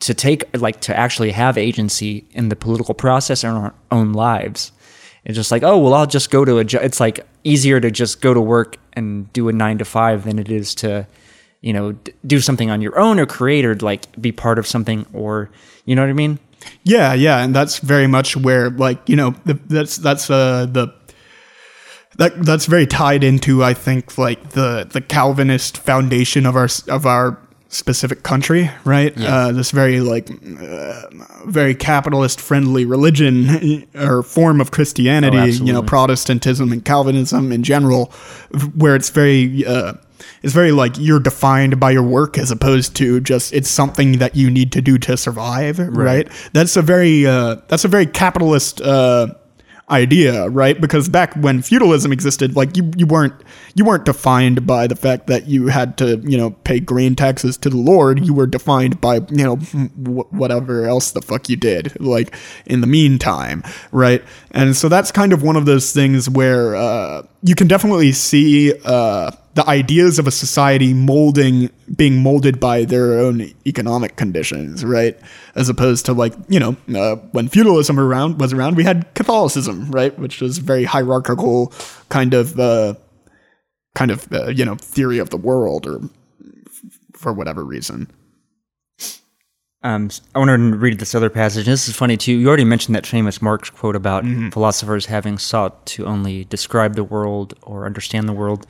to 0.00 0.14
take 0.14 0.44
like 0.58 0.80
to 0.80 0.96
actually 0.96 1.30
have 1.30 1.56
agency 1.56 2.26
in 2.32 2.48
the 2.48 2.56
political 2.56 2.94
process 2.94 3.44
or 3.44 3.48
in 3.48 3.54
our 3.54 3.74
own 3.90 4.12
lives. 4.12 4.72
It's 5.24 5.36
just 5.36 5.50
like, 5.50 5.62
oh 5.62 5.78
well, 5.78 5.94
I'll 5.94 6.06
just 6.06 6.30
go 6.30 6.44
to 6.44 6.58
a. 6.58 6.64
Jo-. 6.64 6.78
It's 6.80 7.00
like 7.00 7.26
easier 7.44 7.80
to 7.80 7.90
just 7.90 8.20
go 8.20 8.34
to 8.34 8.40
work 8.40 8.76
and 8.92 9.32
do 9.32 9.48
a 9.48 9.52
nine 9.52 9.78
to 9.78 9.84
five 9.84 10.24
than 10.24 10.38
it 10.38 10.50
is 10.50 10.74
to 10.76 11.06
you 11.60 11.72
know 11.72 11.92
d- 11.92 12.12
do 12.26 12.40
something 12.40 12.70
on 12.70 12.80
your 12.82 12.98
own 12.98 13.18
or 13.18 13.26
create 13.26 13.64
or 13.64 13.74
like 13.76 14.02
be 14.20 14.32
part 14.32 14.58
of 14.58 14.66
something 14.66 15.06
or 15.12 15.50
you 15.84 15.94
know 15.94 16.02
what 16.02 16.10
i 16.10 16.14
mean 16.14 16.38
Yeah, 16.82 17.14
yeah, 17.14 17.44
and 17.44 17.54
that's 17.54 17.78
very 17.78 18.06
much 18.08 18.36
where 18.36 18.70
like 18.70 18.98
you 19.08 19.14
know 19.16 19.34
the, 19.44 19.54
that's 19.68 19.96
that's 19.98 20.28
uh, 20.30 20.66
the 20.66 20.88
that 22.18 22.32
that's 22.44 22.66
very 22.66 22.86
tied 22.86 23.22
into 23.22 23.62
I 23.62 23.74
think 23.74 24.18
like 24.18 24.50
the 24.50 24.86
the 24.90 25.00
Calvinist 25.00 25.78
foundation 25.78 26.46
of 26.46 26.56
our 26.56 26.68
of 26.88 27.06
our 27.06 27.38
specific 27.68 28.22
country, 28.22 28.70
right? 28.84 29.12
Uh, 29.16 29.52
this 29.52 29.70
very 29.70 30.00
like 30.00 30.30
uh, 30.30 31.02
very 31.46 31.74
capitalist 31.74 32.40
friendly 32.40 32.84
religion 32.84 33.86
or 33.94 34.22
form 34.22 34.60
of 34.60 34.70
Christianity, 34.70 35.36
you 35.64 35.72
know. 35.72 35.82
Protestantism 35.82 36.72
and 36.72 36.84
Calvinism 36.84 37.52
in 37.52 37.62
general, 37.62 38.06
where 38.74 38.96
it's 38.96 39.10
very 39.10 39.64
uh, 39.66 39.92
it's 40.42 40.52
very 40.52 40.72
like 40.72 40.94
you're 40.98 41.20
defined 41.20 41.78
by 41.80 41.90
your 41.90 42.02
work 42.02 42.38
as 42.38 42.50
opposed 42.50 42.96
to 42.96 43.20
just 43.20 43.52
it's 43.52 43.68
something 43.68 44.18
that 44.18 44.36
you 44.36 44.50
need 44.50 44.72
to 44.72 44.80
do 44.80 44.98
to 44.98 45.16
survive, 45.16 45.78
right? 45.78 46.28
That's 46.52 46.76
a 46.76 46.82
very 46.82 47.26
uh, 47.26 47.56
that's 47.68 47.84
a 47.84 47.88
very 47.88 48.06
capitalist 48.06 48.80
uh, 48.80 49.28
idea, 49.90 50.48
right? 50.48 50.80
Because 50.80 51.08
back 51.08 51.34
when 51.34 51.62
feudalism 51.62 52.12
existed, 52.12 52.56
like 52.56 52.76
you 52.76 52.90
you 52.96 53.06
weren't 53.06 53.34
you 53.74 53.84
weren't 53.84 54.04
defined 54.04 54.66
by 54.66 54.86
the 54.86 54.96
fact 54.96 55.26
that 55.28 55.46
you 55.46 55.68
had 55.68 55.96
to 55.98 56.18
you 56.24 56.36
know 56.36 56.50
pay 56.50 56.80
grain 56.80 57.14
taxes 57.14 57.56
to 57.58 57.70
the 57.70 57.76
lord. 57.76 58.24
You 58.24 58.34
were 58.34 58.46
defined 58.46 59.00
by 59.00 59.16
you 59.30 59.44
know 59.44 59.56
whatever 59.56 60.86
else 60.86 61.12
the 61.12 61.22
fuck 61.22 61.48
you 61.48 61.56
did, 61.56 61.98
like 62.00 62.34
in 62.66 62.80
the 62.80 62.86
meantime, 62.86 63.62
right? 63.92 64.22
And 64.50 64.76
so 64.76 64.88
that's 64.88 65.12
kind 65.12 65.32
of 65.32 65.42
one 65.42 65.56
of 65.56 65.66
those 65.66 65.92
things 65.92 66.28
where 66.28 66.74
uh, 66.74 67.22
you 67.42 67.54
can 67.54 67.68
definitely 67.68 68.12
see. 68.12 68.72
Uh, 68.84 69.30
the 69.56 69.66
ideas 69.68 70.18
of 70.18 70.26
a 70.26 70.30
society 70.30 70.92
molding 70.92 71.70
being 71.96 72.22
molded 72.22 72.60
by 72.60 72.84
their 72.84 73.18
own 73.18 73.50
economic 73.66 74.16
conditions 74.16 74.84
right? 74.84 75.18
As 75.54 75.68
opposed 75.68 76.04
to 76.06 76.12
like 76.12 76.34
you 76.48 76.60
know 76.60 76.76
uh, 76.94 77.16
when 77.32 77.48
feudalism 77.48 77.98
around 77.98 78.38
was 78.38 78.52
around 78.52 78.76
we 78.76 78.84
had 78.84 79.12
catholicism 79.14 79.90
right? 79.90 80.16
Which 80.18 80.40
was 80.40 80.58
very 80.58 80.84
hierarchical 80.84 81.72
kind 82.10 82.34
of 82.34 82.60
uh, 82.60 82.94
kind 83.94 84.10
of 84.10 84.30
uh, 84.30 84.48
you 84.48 84.64
know 84.64 84.76
theory 84.76 85.18
of 85.18 85.30
the 85.30 85.38
world 85.38 85.86
or 85.86 86.00
for 87.14 87.32
whatever 87.32 87.64
reason. 87.64 88.10
Um, 89.82 90.10
I 90.34 90.38
want 90.40 90.48
to 90.48 90.76
read 90.76 90.98
this 90.98 91.14
other 91.14 91.30
passage. 91.30 91.66
This 91.66 91.88
is 91.88 91.94
funny 91.94 92.16
too. 92.16 92.32
You 92.32 92.48
already 92.48 92.64
mentioned 92.64 92.96
that 92.96 93.06
famous 93.06 93.40
Marx 93.40 93.70
quote 93.70 93.94
about 93.94 94.24
philosophers 94.52 95.06
having 95.06 95.38
sought 95.38 95.86
to 95.86 96.06
only 96.06 96.44
describe 96.44 96.96
the 96.96 97.04
world 97.04 97.54
or 97.62 97.86
understand 97.86 98.28
the 98.28 98.32
world, 98.32 98.66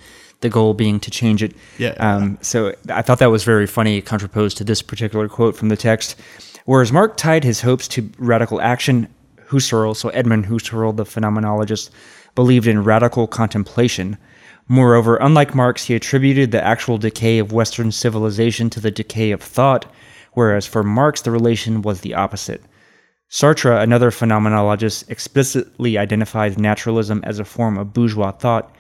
the 0.47 0.53
goal 0.53 0.74
being 0.74 1.01
to 1.01 1.11
change 1.11 1.42
it. 1.42 1.55
Yeah. 1.78 1.94
Um, 1.99 2.38
so 2.40 2.72
I 2.88 3.03
thought 3.03 3.18
that 3.18 3.30
was 3.30 3.44
very 3.44 3.66
funny, 3.66 4.01
contraposed 4.01 4.57
to 4.59 4.64
this 4.64 4.82
particular 4.82 5.28
quote 5.28 5.57
from 5.57 5.68
the 5.68 5.76
text. 5.76 6.16
Whereas 6.64 6.92
Mark 6.92 7.16
tied 7.16 7.44
his 7.44 7.61
hopes 7.61 7.88
to 7.88 8.09
radical 8.18 8.61
action, 8.61 9.09
Husserl, 9.49 9.94
so 9.97 10.09
Edmund 10.11 10.47
Husserl, 10.47 10.97
the 10.97 11.05
phenomenologist, 11.05 11.90
believed 12.34 12.66
in 12.66 12.84
radical 12.84 13.26
contemplation. 13.26 14.16
Moreover, 14.68 15.16
unlike 15.16 15.55
Marx, 15.55 15.84
he 15.84 15.94
attributed 15.94 16.51
the 16.51 16.64
actual 16.64 16.99
decay 16.99 17.38
of 17.38 17.53
Western 17.53 17.92
civilization 17.92 18.68
to 18.70 18.80
the 18.80 18.90
decay 18.90 19.30
of 19.30 19.42
thought, 19.42 19.86
whereas 20.32 20.66
for 20.66 20.82
Marx, 20.82 21.22
the 21.22 21.30
relation 21.30 21.82
was 21.82 22.01
the 22.01 22.14
opposite. 22.14 22.62
Sartre, 23.30 23.80
another 23.80 24.11
phenomenologist, 24.11 25.09
explicitly 25.09 25.99
identifies 25.99 26.59
naturalism 26.59 27.20
as 27.24 27.38
a 27.38 27.44
form 27.44 27.78
of 27.78 27.92
bourgeois 27.92 28.32
thought. 28.32 28.74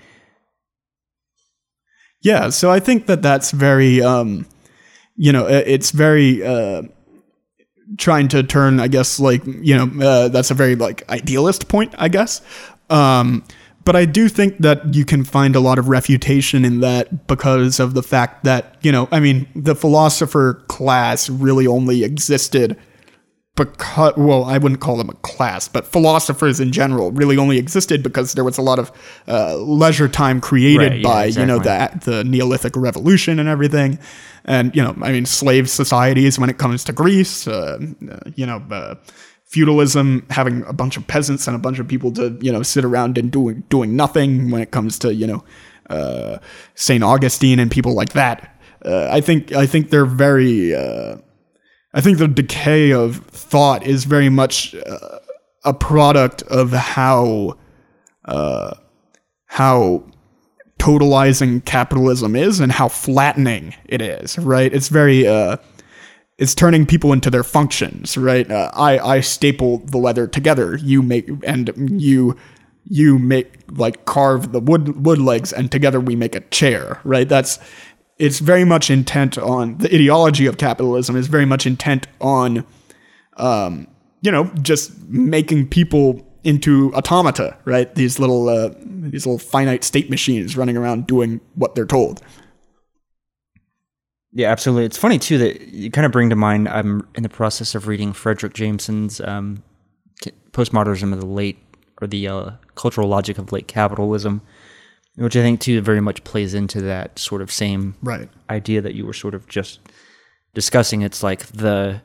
Yeah, 2.22 2.50
so 2.50 2.70
I 2.70 2.80
think 2.80 3.06
that 3.06 3.22
that's 3.22 3.50
very, 3.50 4.02
um, 4.02 4.46
you 5.16 5.32
know, 5.32 5.46
it's 5.46 5.90
very 5.90 6.44
uh, 6.44 6.82
trying 7.98 8.28
to 8.28 8.42
turn, 8.42 8.80
I 8.80 8.88
guess, 8.88 9.20
like 9.20 9.44
you 9.46 9.76
know, 9.76 10.04
uh, 10.06 10.28
that's 10.28 10.50
a 10.50 10.54
very 10.54 10.76
like 10.76 11.08
idealist 11.08 11.68
point, 11.68 11.94
I 11.98 12.08
guess. 12.08 12.42
Um, 12.90 13.44
but 13.84 13.94
I 13.94 14.04
do 14.04 14.28
think 14.28 14.58
that 14.58 14.94
you 14.94 15.04
can 15.04 15.22
find 15.24 15.54
a 15.54 15.60
lot 15.60 15.78
of 15.78 15.88
refutation 15.88 16.64
in 16.64 16.80
that 16.80 17.28
because 17.28 17.78
of 17.78 17.94
the 17.94 18.02
fact 18.02 18.44
that 18.44 18.76
you 18.82 18.90
know, 18.90 19.08
I 19.12 19.20
mean, 19.20 19.46
the 19.54 19.76
philosopher 19.76 20.64
class 20.68 21.30
really 21.30 21.66
only 21.66 22.02
existed 22.02 22.76
because 23.56 24.14
well 24.16 24.44
i 24.44 24.58
wouldn't 24.58 24.80
call 24.80 24.96
them 24.96 25.08
a 25.08 25.14
class 25.14 25.66
but 25.66 25.86
philosophers 25.86 26.60
in 26.60 26.70
general 26.70 27.10
really 27.12 27.36
only 27.36 27.58
existed 27.58 28.02
because 28.02 28.34
there 28.34 28.44
was 28.44 28.58
a 28.58 28.62
lot 28.62 28.78
of 28.78 28.92
uh, 29.28 29.56
leisure 29.56 30.08
time 30.08 30.40
created 30.40 30.92
Right, 30.92 31.00
yeah, 31.00 31.08
by 31.08 31.24
you 31.26 31.46
know 31.46 31.58
the 31.58 32.00
the 32.04 32.22
neolithic 32.24 32.76
revolution 32.76 33.38
and 33.38 33.48
everything. 33.48 33.98
And 34.44 34.76
you 34.76 34.82
know 34.82 34.94
i 35.02 35.10
mean 35.10 35.26
slave 35.26 35.68
societies 35.68 36.38
when 36.38 36.50
it 36.50 36.58
comes 36.58 36.84
to 36.84 36.92
greece 36.92 37.48
uh, 37.48 37.78
uh, 38.10 38.30
you 38.36 38.46
know 38.46 38.62
uh, 38.70 38.94
feudalism 39.44 40.26
having 40.30 40.62
a 40.66 40.72
bunch 40.72 40.96
of 40.96 41.06
peasants 41.06 41.46
and 41.48 41.56
a 41.56 41.58
bunch 41.58 41.78
of 41.78 41.88
people 41.88 42.12
to 42.12 42.38
you 42.40 42.52
know 42.52 42.62
sit 42.62 42.84
around 42.84 43.18
and 43.18 43.32
doing 43.32 43.64
doing 43.70 43.96
nothing 43.96 44.50
when 44.50 44.62
it 44.62 44.70
comes 44.70 44.98
to 45.00 45.14
you 45.14 45.26
know 45.26 45.44
uh, 45.90 46.38
saint 46.74 47.02
augustine 47.02 47.58
and 47.58 47.70
people 47.70 47.94
like 47.94 48.12
that. 48.12 48.52
Uh, 48.84 49.08
i 49.10 49.20
think 49.20 49.52
i 49.52 49.66
think 49.66 49.90
they're 49.90 50.04
very 50.06 50.74
uh, 50.74 51.16
I 51.96 52.02
think 52.02 52.18
the 52.18 52.28
decay 52.28 52.92
of 52.92 53.24
thought 53.28 53.86
is 53.86 54.04
very 54.04 54.28
much 54.28 54.74
uh, 54.74 55.18
a 55.64 55.72
product 55.72 56.42
of 56.42 56.70
how 56.70 57.56
uh, 58.26 58.74
how 59.46 60.04
totalizing 60.78 61.64
capitalism 61.64 62.36
is 62.36 62.60
and 62.60 62.70
how 62.70 62.88
flattening 62.88 63.74
it 63.86 64.02
is. 64.02 64.38
Right? 64.38 64.72
It's 64.74 64.88
very 64.88 65.26
uh, 65.26 65.56
it's 66.36 66.54
turning 66.54 66.84
people 66.84 67.14
into 67.14 67.30
their 67.30 67.42
functions. 67.42 68.18
Right? 68.18 68.48
Uh, 68.50 68.70
I 68.74 68.98
I 68.98 69.20
staple 69.20 69.78
the 69.78 69.96
leather 69.96 70.26
together. 70.26 70.76
You 70.76 71.02
make 71.02 71.30
and 71.44 71.72
you 71.98 72.36
you 72.84 73.18
make 73.18 73.54
like 73.70 74.04
carve 74.04 74.52
the 74.52 74.60
wood 74.60 75.02
wood 75.06 75.18
legs 75.18 75.50
and 75.50 75.72
together 75.72 75.98
we 75.98 76.14
make 76.14 76.36
a 76.36 76.40
chair 76.40 77.00
right 77.02 77.28
that's 77.28 77.58
it's 78.18 78.38
very 78.38 78.64
much 78.64 78.90
intent 78.90 79.36
on 79.38 79.78
the 79.78 79.94
ideology 79.94 80.46
of 80.46 80.58
capitalism 80.58 81.16
is 81.16 81.26
very 81.26 81.44
much 81.44 81.66
intent 81.66 82.06
on 82.20 82.64
um 83.36 83.86
you 84.22 84.30
know 84.30 84.44
just 84.62 84.96
making 85.08 85.68
people 85.68 86.26
into 86.44 86.94
automata 86.94 87.56
right 87.64 87.94
these 87.94 88.18
little 88.18 88.48
uh, 88.48 88.70
these 88.80 89.26
little 89.26 89.38
finite 89.38 89.84
state 89.84 90.08
machines 90.10 90.56
running 90.56 90.76
around 90.76 91.06
doing 91.06 91.40
what 91.54 91.74
they're 91.74 91.86
told 91.86 92.22
Yeah, 94.32 94.50
absolutely. 94.52 94.84
It's 94.84 94.98
funny 94.98 95.18
too 95.18 95.38
that 95.38 95.60
you 95.72 95.90
kind 95.90 96.04
of 96.04 96.12
bring 96.12 96.28
to 96.28 96.36
mind. 96.36 96.68
I'm 96.68 97.08
in 97.14 97.22
the 97.22 97.30
process 97.30 97.74
of 97.74 97.86
reading 97.86 98.12
Fredric 98.12 98.52
Jameson's 98.52 99.18
um, 99.22 99.62
postmodernism 100.52 101.14
of 101.14 101.20
the 101.20 101.26
late 101.26 101.56
or 102.02 102.06
the 102.06 102.28
uh, 102.28 102.50
cultural 102.74 103.08
logic 103.08 103.38
of 103.38 103.50
late 103.50 103.66
capitalism, 103.66 104.42
which 105.16 105.36
I 105.36 105.40
think 105.40 105.60
too 105.60 105.80
very 105.80 106.00
much 106.00 106.24
plays 106.24 106.54
into 106.54 106.80
that 106.82 107.18
sort 107.18 107.42
of 107.42 107.50
same 107.50 107.96
right 108.02 108.28
idea 108.50 108.80
that 108.80 108.94
you 108.94 109.06
were 109.06 109.12
sort 109.12 109.34
of 109.34 109.48
just 109.48 109.80
discussing. 110.54 111.02
It's 111.02 111.22
like 111.22 111.46
the 111.46 112.02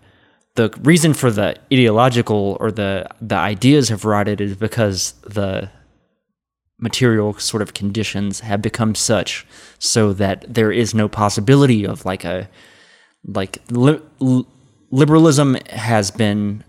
the 0.55 0.69
reason 0.81 1.13
for 1.13 1.31
the 1.31 1.57
ideological 1.71 2.57
or 2.59 2.71
the 2.71 3.07
the 3.21 3.35
ideas 3.35 3.89
have 3.89 4.05
rotted 4.05 4.41
is 4.41 4.55
because 4.55 5.13
the 5.23 5.69
material 6.79 7.33
sort 7.37 7.61
of 7.61 7.73
conditions 7.73 8.39
have 8.39 8.61
become 8.61 8.95
such 8.95 9.45
so 9.77 10.13
that 10.13 10.43
there 10.51 10.71
is 10.71 10.95
no 10.95 11.07
possibility 11.07 11.85
of 11.85 12.05
like 12.05 12.25
a 12.25 12.49
like 13.25 13.59
li- 13.69 14.01
li- 14.19 14.47
liberalism 14.89 15.55
has 15.69 16.09
been 16.09 16.63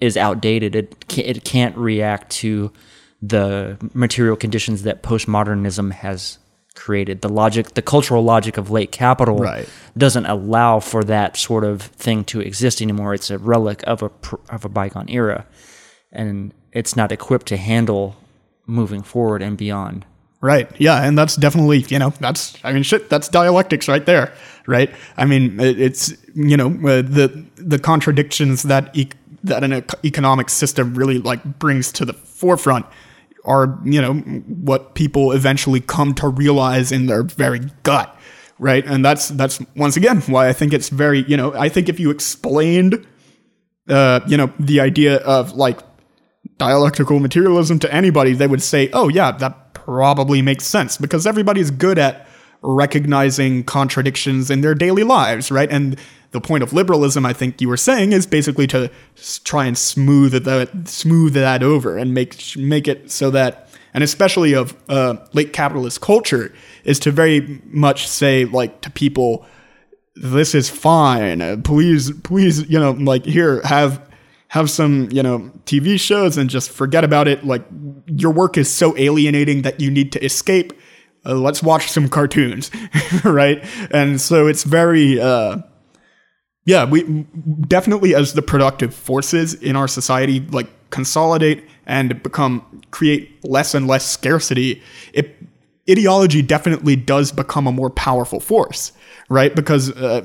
is 0.00 0.16
outdated 0.16 0.74
it 0.74 1.06
can't, 1.08 1.28
it 1.28 1.44
can't 1.44 1.76
react 1.76 2.30
to 2.30 2.72
the 3.22 3.76
material 3.94 4.36
conditions 4.36 4.82
that 4.82 5.02
postmodernism 5.02 5.92
has 5.92 6.38
created 6.74 7.20
the 7.22 7.28
logic 7.28 7.74
the 7.74 7.82
cultural 7.82 8.22
logic 8.22 8.56
of 8.56 8.70
late 8.70 8.92
capital 8.92 9.38
Right. 9.38 9.68
doesn't 9.96 10.26
allow 10.26 10.78
for 10.78 11.02
that 11.04 11.36
sort 11.36 11.64
of 11.64 11.82
thing 11.82 12.22
to 12.26 12.40
exist 12.40 12.80
anymore 12.80 13.14
it's 13.14 13.30
a 13.30 13.38
relic 13.38 13.82
of 13.86 14.02
a 14.04 14.10
of 14.48 14.64
a 14.64 14.68
bygone 14.68 15.08
era 15.08 15.44
and 16.12 16.54
it's 16.72 16.94
not 16.94 17.10
equipped 17.10 17.46
to 17.46 17.56
handle 17.56 18.16
moving 18.66 19.02
forward 19.02 19.42
and 19.42 19.56
beyond 19.56 20.04
Right. 20.40 20.70
Yeah, 20.78 21.02
and 21.02 21.18
that's 21.18 21.34
definitely 21.34 21.78
you 21.88 21.98
know 21.98 22.10
that's 22.20 22.56
I 22.62 22.72
mean 22.72 22.84
shit 22.84 23.10
that's 23.10 23.26
dialectics 23.26 23.88
right 23.88 24.06
there, 24.06 24.32
right? 24.68 24.88
I 25.16 25.24
mean 25.24 25.58
it's 25.58 26.14
you 26.36 26.56
know 26.56 26.68
uh, 26.68 27.02
the 27.02 27.44
the 27.56 27.80
contradictions 27.80 28.62
that 28.62 28.96
e- 28.96 29.08
that 29.42 29.64
an 29.64 29.72
ec- 29.72 29.94
economic 30.04 30.48
system 30.48 30.94
really 30.94 31.18
like 31.18 31.42
brings 31.58 31.90
to 31.90 32.04
the 32.04 32.12
forefront 32.12 32.86
are 33.48 33.78
you 33.84 34.00
know 34.00 34.14
what 34.14 34.94
people 34.94 35.32
eventually 35.32 35.80
come 35.80 36.14
to 36.14 36.28
realize 36.28 36.92
in 36.92 37.06
their 37.06 37.24
very 37.24 37.60
gut, 37.82 38.16
right? 38.58 38.84
And 38.86 39.04
that's 39.04 39.28
that's 39.28 39.60
once 39.74 39.96
again 39.96 40.20
why 40.22 40.48
I 40.48 40.52
think 40.52 40.72
it's 40.72 40.90
very 40.90 41.24
you 41.26 41.36
know 41.36 41.54
I 41.54 41.68
think 41.68 41.88
if 41.88 41.98
you 41.98 42.10
explained 42.10 43.06
uh 43.88 44.20
you 44.28 44.36
know 44.36 44.52
the 44.60 44.80
idea 44.80 45.16
of 45.16 45.52
like 45.52 45.80
dialectical 46.58 47.20
materialism 47.20 47.78
to 47.80 47.92
anybody, 47.92 48.32
they 48.32 48.46
would 48.46 48.62
say, 48.62 48.90
oh, 48.92 49.08
yeah, 49.08 49.32
that 49.32 49.74
probably 49.74 50.42
makes 50.42 50.66
sense 50.66 50.98
because 50.98 51.26
everybody's 51.26 51.70
good 51.70 51.98
at 51.98 52.27
recognizing 52.62 53.64
contradictions 53.64 54.50
in 54.50 54.60
their 54.60 54.74
daily 54.74 55.04
lives, 55.04 55.50
right? 55.50 55.70
And 55.70 55.98
the 56.30 56.40
point 56.40 56.62
of 56.62 56.72
liberalism, 56.72 57.24
I 57.24 57.32
think 57.32 57.60
you 57.60 57.68
were 57.68 57.76
saying, 57.76 58.12
is 58.12 58.26
basically 58.26 58.66
to 58.68 58.90
try 59.44 59.66
and 59.66 59.78
smooth 59.78 60.32
that 60.32 60.88
smooth 60.88 61.34
that 61.34 61.62
over 61.62 61.96
and 61.96 62.12
make 62.12 62.56
make 62.56 62.86
it 62.86 63.10
so 63.10 63.30
that, 63.30 63.70
and 63.94 64.04
especially 64.04 64.54
of 64.54 64.76
uh, 64.88 65.16
late 65.32 65.52
capitalist 65.52 66.00
culture, 66.00 66.52
is 66.84 66.98
to 67.00 67.10
very 67.10 67.60
much 67.66 68.06
say 68.06 68.44
like 68.44 68.80
to 68.82 68.90
people, 68.90 69.46
this 70.16 70.54
is 70.54 70.68
fine. 70.68 71.62
Please, 71.62 72.10
please, 72.22 72.68
you 72.68 72.78
know, 72.78 72.90
like 72.90 73.24
here, 73.24 73.62
have 73.62 74.06
have 74.48 74.70
some, 74.70 75.08
you 75.12 75.22
know, 75.22 75.50
TV 75.66 76.00
shows 76.00 76.36
and 76.36 76.48
just 76.50 76.70
forget 76.70 77.04
about 77.04 77.28
it. 77.28 77.44
Like 77.44 77.64
your 78.06 78.32
work 78.32 78.56
is 78.56 78.70
so 78.70 78.96
alienating 78.96 79.62
that 79.62 79.80
you 79.80 79.90
need 79.90 80.12
to 80.12 80.24
escape. 80.24 80.72
Uh, 81.26 81.34
let's 81.34 81.62
watch 81.62 81.90
some 81.90 82.08
cartoons, 82.08 82.70
right? 83.24 83.64
And 83.90 84.20
so 84.20 84.46
it's 84.46 84.64
very, 84.64 85.20
uh, 85.20 85.58
yeah, 86.64 86.84
we 86.84 87.02
definitely 87.66 88.14
as 88.14 88.34
the 88.34 88.42
productive 88.42 88.94
forces 88.94 89.54
in 89.54 89.76
our 89.76 89.88
society 89.88 90.40
like 90.40 90.68
consolidate 90.90 91.64
and 91.86 92.22
become 92.22 92.82
create 92.90 93.44
less 93.44 93.74
and 93.74 93.86
less 93.86 94.08
scarcity. 94.08 94.82
It 95.12 95.36
ideology 95.88 96.42
definitely 96.42 96.96
does 96.96 97.32
become 97.32 97.66
a 97.66 97.72
more 97.72 97.90
powerful 97.90 98.40
force, 98.40 98.92
right? 99.28 99.54
Because, 99.54 99.90
uh, 99.92 100.22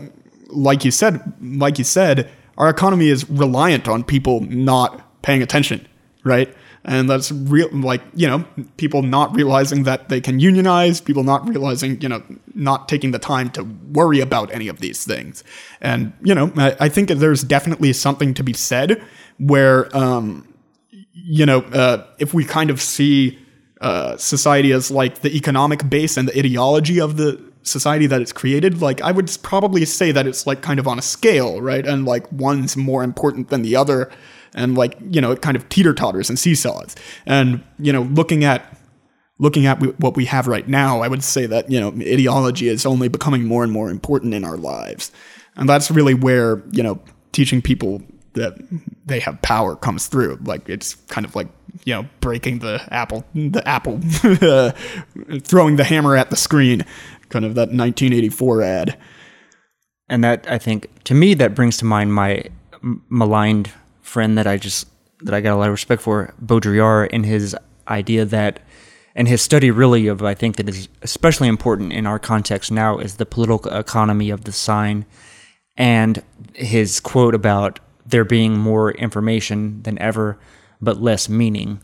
like 0.50 0.84
you 0.84 0.92
said, 0.92 1.22
like 1.42 1.78
you 1.78 1.84
said, 1.86 2.30
our 2.58 2.70
economy 2.70 3.08
is 3.08 3.30
reliant 3.30 3.88
on 3.88 4.04
people 4.04 4.42
not 4.42 5.22
paying 5.22 5.42
attention, 5.42 5.88
right? 6.24 6.54
And 6.86 7.10
that's 7.10 7.32
real, 7.32 7.70
like 7.72 8.02
you 8.14 8.28
know, 8.28 8.46
people 8.76 9.04
not 9.04 9.34
realizing 9.36 9.84
that 9.84 10.10
they 10.10 10.20
can 10.20 10.40
unionize, 10.40 11.00
people 11.00 11.24
not 11.24 11.48
realizing, 11.48 12.02
you 12.02 12.10
know, 12.10 12.22
not 12.54 12.90
taking 12.90 13.12
the 13.12 13.20
time 13.20 13.50
to 13.52 13.64
worry 13.92 14.20
about 14.20 14.54
any 14.54 14.68
of 14.68 14.80
these 14.80 15.06
things. 15.06 15.44
And 15.80 16.12
you 16.22 16.36
know, 16.36 16.52
I, 16.58 16.76
I 16.82 16.90
think 16.90 17.10
there's 17.10 17.44
definitely 17.44 17.94
something 17.94 18.34
to 18.34 18.44
be 18.44 18.54
said 18.54 19.02
where, 19.38 19.96
um, 19.96 20.48
you 21.14 21.46
know, 21.46 21.60
uh, 21.62 22.06
if 22.20 22.34
we 22.34 22.44
kind 22.44 22.70
of 22.70 22.82
see 22.82 23.40
uh, 23.80 24.18
society 24.18 24.72
as 24.72 24.92
like 24.92 25.22
the 25.22 25.36
economic 25.36 25.90
base 25.90 26.18
and 26.18 26.28
the 26.28 26.38
ideology 26.38 27.00
of 27.00 27.18
the 27.18 27.42
society 27.64 28.08
that 28.08 28.22
it's 28.22 28.34
created, 28.34 28.82
like 28.82 29.02
I 29.02 29.12
would 29.12 29.36
probably 29.42 29.86
say 29.86 30.12
that 30.12 30.28
it's 30.28 30.46
like 30.46 30.62
kind 30.62 30.80
of 30.80 30.88
on 30.88 31.00
a 31.00 31.02
scale, 31.02 31.62
right? 31.62 31.86
And 31.86 32.06
like 32.06 32.32
one's 32.32 32.78
more 32.78 33.04
important 33.04 33.50
than 33.50 33.62
the 33.62 33.76
other, 33.76 34.12
and 34.56 34.78
like 34.78 34.98
you 35.10 35.22
know, 35.22 35.32
it 35.32 35.42
kind 35.42 35.58
of 35.58 35.68
teeter 35.70 35.94
totters 35.94 36.30
and 36.30 36.38
seesaws. 36.38 36.96
And 37.26 37.64
you 37.80 37.94
know, 37.94 38.04
looking 38.04 38.44
at 38.44 38.78
looking 39.40 39.66
at 39.66 39.80
what 40.00 40.16
we 40.16 40.26
have 40.26 40.48
right 40.48 40.68
now, 40.68 41.02
I 41.02 41.08
would 41.08 41.24
say 41.24 41.46
that 41.48 41.70
you 41.70 41.80
know, 41.80 41.90
ideology 41.90 42.68
is 42.68 42.86
only 42.86 43.08
becoming 43.08 43.46
more 43.46 43.64
and 43.64 43.72
more 43.72 43.90
important 43.90 44.34
in 44.34 44.44
our 44.44 44.58
lives, 44.58 45.12
and 45.56 45.68
that's 45.68 45.92
really 45.92 46.14
where 46.14 46.64
you 46.72 46.84
know, 46.84 47.00
teaching 47.32 47.62
people 47.62 48.02
that 48.34 48.54
they 49.06 49.20
have 49.20 49.42
power 49.42 49.76
comes 49.76 50.08
through. 50.08 50.40
Like 50.44 50.68
it's 50.70 50.96
kind 51.08 51.26
of 51.26 51.36
like 51.36 51.48
you 51.86 51.94
know 51.94 52.08
breaking 52.20 52.60
the 52.60 52.82
apple, 52.92 53.24
the 53.34 53.68
apple, 53.68 54.00
throwing 55.42 55.76
the 55.76 55.84
hammer 55.84 56.16
at 56.16 56.30
the 56.30 56.36
screen, 56.36 56.86
kind 57.30 57.46
of 57.46 57.56
that 57.56 57.70
1984 57.70 58.62
ad. 58.62 58.98
and 60.10 60.24
that 60.24 60.46
I 60.50 60.58
think 60.58 61.04
to 61.06 61.14
me 61.14 61.34
that 61.36 61.56
brings 61.56 61.78
to 61.78 61.86
mind 61.86 62.14
my 62.14 62.46
maligned 63.10 63.72
friend 64.04 64.38
that 64.38 64.46
I 64.46 64.58
just 64.58 64.88
that 65.22 65.34
I 65.34 65.42
got 65.42 65.56
a 65.56 65.58
lot 65.58 65.70
of 65.70 65.74
respect 65.74 66.02
for, 66.02 66.34
Baudrillard, 66.44 67.10
in 67.10 67.24
his 67.24 67.56
idea 67.88 68.26
that 68.26 68.60
and 69.16 69.28
his 69.28 69.42
study 69.42 69.72
really 69.72 70.08
of 70.08 70.22
I 70.22 70.34
think 70.34 70.58
that 70.58 70.70
is 70.70 70.88
especially 71.02 71.48
important 71.48 71.94
in 71.94 72.06
our 72.06 72.20
context 72.20 72.72
now 72.72 72.98
is 73.00 73.18
the 73.18 73.26
political 73.26 73.72
economy 73.72 74.30
of 74.30 74.44
the 74.44 74.52
sign, 74.52 75.06
and 75.78 76.22
his 76.54 77.00
quote 77.00 77.34
about 77.34 77.80
there 78.06 78.26
being 78.26 78.58
more 78.58 78.92
information 78.92 79.82
than 79.84 79.98
ever 80.00 80.38
but 80.82 81.02
less 81.02 81.30
meaning, 81.30 81.80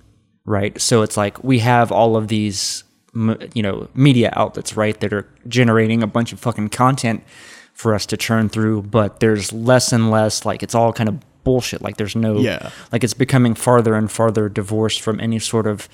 right? 0.46 0.80
So 0.82 1.02
it's 1.02 1.16
like 1.16 1.44
we 1.44 1.60
have 1.60 1.92
all 1.92 2.16
of 2.18 2.28
these 2.28 2.84
you 3.54 3.64
know 3.64 3.88
media 3.96 4.32
outlets 4.36 4.78
right 4.78 5.00
that 5.00 5.12
are 5.14 5.28
generating 5.48 6.04
a 6.04 6.08
bunch 6.08 6.32
of 6.32 6.40
fucking 6.40 6.70
content 6.70 7.24
for 7.74 7.96
us 7.96 8.06
to 8.06 8.16
churn 8.16 8.50
through 8.50 8.84
but 8.84 9.20
there's 9.20 9.52
less 9.52 9.92
and 9.92 10.12
less 10.12 10.46
like 10.46 10.62
it's 10.62 10.76
all 10.76 10.94
kind 10.94 11.10
of 11.10 11.18
bullshit. 11.50 11.82
Like 11.82 11.98
there's 11.98 12.16
no 12.16 12.32
Yeah. 12.40 12.70
like 12.92 13.04
it's 13.06 13.16
becoming 13.26 13.56
farther 13.56 13.94
and 14.00 14.08
farther 14.12 14.50
divorced 14.50 15.02
from 15.02 15.20
any 15.20 15.40
sort 15.40 15.66
of 15.68 15.90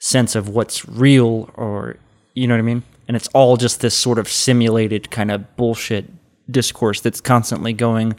sense 0.00 0.34
of 0.38 0.48
what's 0.48 0.78
real 1.04 1.48
or 1.54 1.96
you 2.34 2.46
know 2.48 2.54
what 2.54 2.66
i 2.66 2.72
mean? 2.72 2.82
And 3.08 3.16
it's 3.16 3.28
all 3.38 3.56
just 3.56 3.80
this 3.80 3.94
sort 4.06 4.18
of 4.18 4.26
simulated 4.28 5.10
kind 5.10 5.30
of 5.30 5.38
bullshit 5.56 6.04
discourse 6.50 7.00
that's 7.00 7.20
constantly 7.20 7.72
going. 7.72 8.14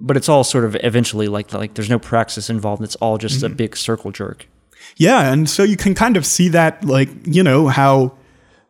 But 0.00 0.16
it's 0.16 0.28
all 0.28 0.44
sort 0.44 0.64
of 0.64 0.76
eventually 0.82 1.28
like 1.36 1.52
like 1.52 1.74
there's 1.74 1.90
no 1.90 1.98
praxis 1.98 2.48
involved. 2.50 2.82
It's 2.82 2.96
all 3.02 3.18
just 3.18 3.42
a 3.42 3.48
big 3.48 3.76
circle 3.76 4.10
jerk. 4.12 4.46
Yeah, 4.96 5.32
and 5.32 5.48
so 5.50 5.62
you 5.62 5.76
can 5.76 5.94
kind 5.94 6.16
of 6.16 6.24
see 6.24 6.48
that, 6.50 6.84
like 6.84 7.08
you 7.36 7.42
know 7.42 7.68
how, 7.68 8.12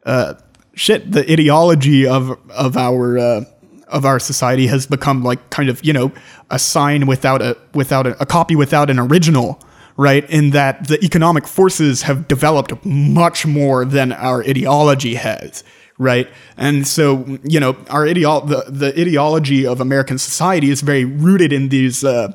uh, 0.04 0.34
shit, 0.74 1.00
the 1.12 1.22
ideology 1.32 2.06
of 2.06 2.36
of 2.50 2.76
our 2.76 3.18
uh, 3.18 3.40
of 3.88 4.04
our 4.04 4.18
society 4.18 4.66
has 4.66 4.86
become 4.86 5.22
like 5.22 5.50
kind 5.50 5.68
of 5.68 5.84
you 5.84 5.92
know 5.92 6.12
a 6.50 6.58
sign 6.58 7.06
without 7.06 7.42
a 7.42 7.56
without 7.74 8.06
a, 8.06 8.20
a 8.22 8.26
copy 8.26 8.56
without 8.56 8.90
an 8.90 8.98
original, 8.98 9.60
right? 9.96 10.28
In 10.30 10.50
that 10.50 10.88
the 10.88 11.02
economic 11.04 11.46
forces 11.46 12.02
have 12.02 12.28
developed 12.28 12.72
much 12.84 13.46
more 13.46 13.84
than 13.84 14.12
our 14.12 14.42
ideology 14.42 15.14
has. 15.14 15.64
Right, 16.00 16.28
and 16.56 16.86
so 16.86 17.38
you 17.42 17.58
know 17.58 17.70
our 17.90 18.04
ideo- 18.04 18.46
the, 18.46 18.70
the 18.70 19.00
ideology 19.00 19.66
of 19.66 19.80
American 19.80 20.16
society 20.16 20.70
is 20.70 20.80
very 20.80 21.04
rooted 21.04 21.52
in 21.52 21.70
these 21.70 22.04
uh, 22.04 22.30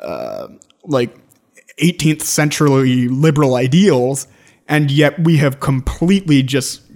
uh, 0.00 0.46
like 0.84 1.16
18th 1.78 2.22
century 2.22 3.08
liberal 3.08 3.56
ideals 3.56 4.28
and 4.70 4.88
yet 4.88 5.18
we 5.18 5.36
have 5.38 5.58
completely 5.58 6.44
just 6.44 6.89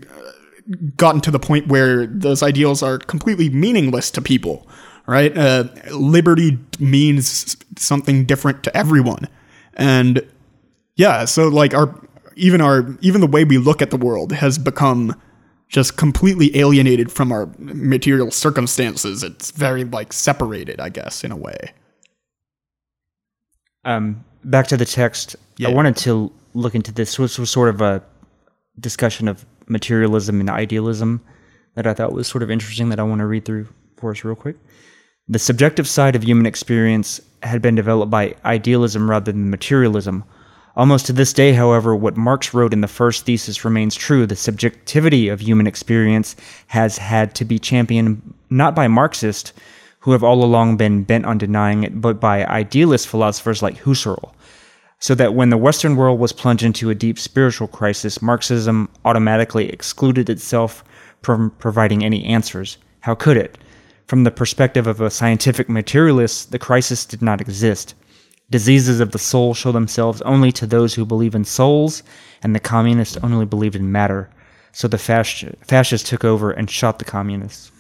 gotten 0.96 1.20
to 1.20 1.30
the 1.30 1.38
point 1.38 1.66
where 1.68 2.06
those 2.06 2.42
ideals 2.42 2.82
are 2.82 2.98
completely 2.98 3.50
meaningless 3.50 4.10
to 4.10 4.22
people 4.22 4.66
right 5.06 5.36
uh, 5.36 5.64
liberty 5.92 6.58
means 6.78 7.56
something 7.76 8.24
different 8.24 8.62
to 8.64 8.74
everyone 8.76 9.28
and 9.74 10.26
yeah 10.96 11.24
so 11.26 11.48
like 11.48 11.74
our 11.74 11.94
even 12.36 12.60
our 12.60 12.96
even 13.00 13.20
the 13.20 13.26
way 13.26 13.44
we 13.44 13.58
look 13.58 13.82
at 13.82 13.90
the 13.90 13.96
world 13.98 14.32
has 14.32 14.56
become 14.58 15.14
just 15.68 15.96
completely 15.96 16.56
alienated 16.56 17.10
from 17.12 17.30
our 17.32 17.48
material 17.58 18.30
circumstances 18.30 19.22
it's 19.22 19.50
very 19.50 19.84
like 19.84 20.12
separated 20.12 20.80
i 20.80 20.88
guess 20.88 21.22
in 21.24 21.30
a 21.32 21.36
way 21.36 21.72
Um, 23.84 24.24
back 24.44 24.66
to 24.68 24.76
the 24.76 24.84
text. 24.86 25.36
Yeah. 25.58 25.68
I 25.68 25.72
wanted 25.74 25.96
to 25.98 26.32
look 26.54 26.74
into 26.74 26.90
this. 26.92 27.16
This 27.16 27.38
was 27.38 27.50
sort 27.50 27.68
of 27.68 27.80
a 27.80 28.02
discussion 28.80 29.28
of 29.28 29.44
materialism 29.66 30.40
and 30.40 30.50
idealism 30.50 31.20
that 31.74 31.86
I 31.86 31.94
thought 31.94 32.12
was 32.12 32.26
sort 32.26 32.42
of 32.42 32.50
interesting 32.50 32.88
that 32.90 33.00
I 33.00 33.02
want 33.02 33.20
to 33.20 33.26
read 33.26 33.44
through 33.44 33.68
for 33.96 34.10
us 34.10 34.24
real 34.24 34.34
quick. 34.34 34.56
The 35.28 35.38
subjective 35.38 35.88
side 35.88 36.16
of 36.16 36.24
human 36.24 36.46
experience 36.46 37.20
had 37.42 37.62
been 37.62 37.74
developed 37.74 38.10
by 38.10 38.34
idealism 38.44 39.10
rather 39.10 39.32
than 39.32 39.50
materialism. 39.50 40.24
Almost 40.76 41.06
to 41.06 41.12
this 41.12 41.32
day, 41.32 41.52
however, 41.52 41.94
what 41.94 42.16
Marx 42.16 42.52
wrote 42.52 42.72
in 42.72 42.80
the 42.80 42.88
first 42.88 43.24
thesis 43.24 43.64
remains 43.64 43.94
true. 43.94 44.26
The 44.26 44.36
subjectivity 44.36 45.28
of 45.28 45.40
human 45.40 45.66
experience 45.66 46.36
has 46.66 46.98
had 46.98 47.34
to 47.36 47.44
be 47.44 47.58
championed 47.58 48.34
not 48.50 48.74
by 48.74 48.88
Marxists, 48.88 49.52
who 50.00 50.12
have 50.12 50.24
all 50.24 50.44
along 50.44 50.76
been 50.76 51.04
bent 51.04 51.24
on 51.24 51.38
denying 51.38 51.84
it, 51.84 52.00
but 52.00 52.20
by 52.20 52.44
idealist 52.44 53.08
philosophers 53.08 53.62
like 53.62 53.82
Husserl. 53.82 54.34
So 55.00 55.14
that 55.14 55.34
when 55.34 55.50
the 55.50 55.58
Western 55.58 55.96
world 55.96 56.18
was 56.18 56.32
plunged 56.32 56.62
into 56.62 56.90
a 56.90 56.94
deep 56.94 57.18
spiritual 57.18 57.68
crisis, 57.68 58.22
Marxism 58.22 58.88
automatically 59.04 59.68
excluded 59.68 60.30
itself 60.30 60.82
from 61.22 61.50
providing 61.58 62.04
any 62.04 62.24
answers. 62.24 62.78
How 63.00 63.14
could 63.14 63.36
it? 63.36 63.58
From 64.06 64.24
the 64.24 64.30
perspective 64.30 64.86
of 64.86 65.00
a 65.00 65.10
scientific 65.10 65.68
materialist, 65.68 66.52
the 66.52 66.58
crisis 66.58 67.06
did 67.06 67.22
not 67.22 67.40
exist. 67.40 67.94
Diseases 68.50 69.00
of 69.00 69.12
the 69.12 69.18
soul 69.18 69.54
show 69.54 69.72
themselves 69.72 70.20
only 70.22 70.52
to 70.52 70.66
those 70.66 70.94
who 70.94 71.06
believe 71.06 71.34
in 71.34 71.44
souls, 71.44 72.02
and 72.42 72.54
the 72.54 72.60
communists 72.60 73.16
only 73.22 73.46
believed 73.46 73.76
in 73.76 73.90
matter. 73.90 74.28
So 74.72 74.86
the 74.88 74.98
fasc- 74.98 75.56
fascists 75.64 76.08
took 76.08 76.24
over 76.24 76.50
and 76.50 76.70
shot 76.70 76.98
the 76.98 77.04
communists. 77.04 77.72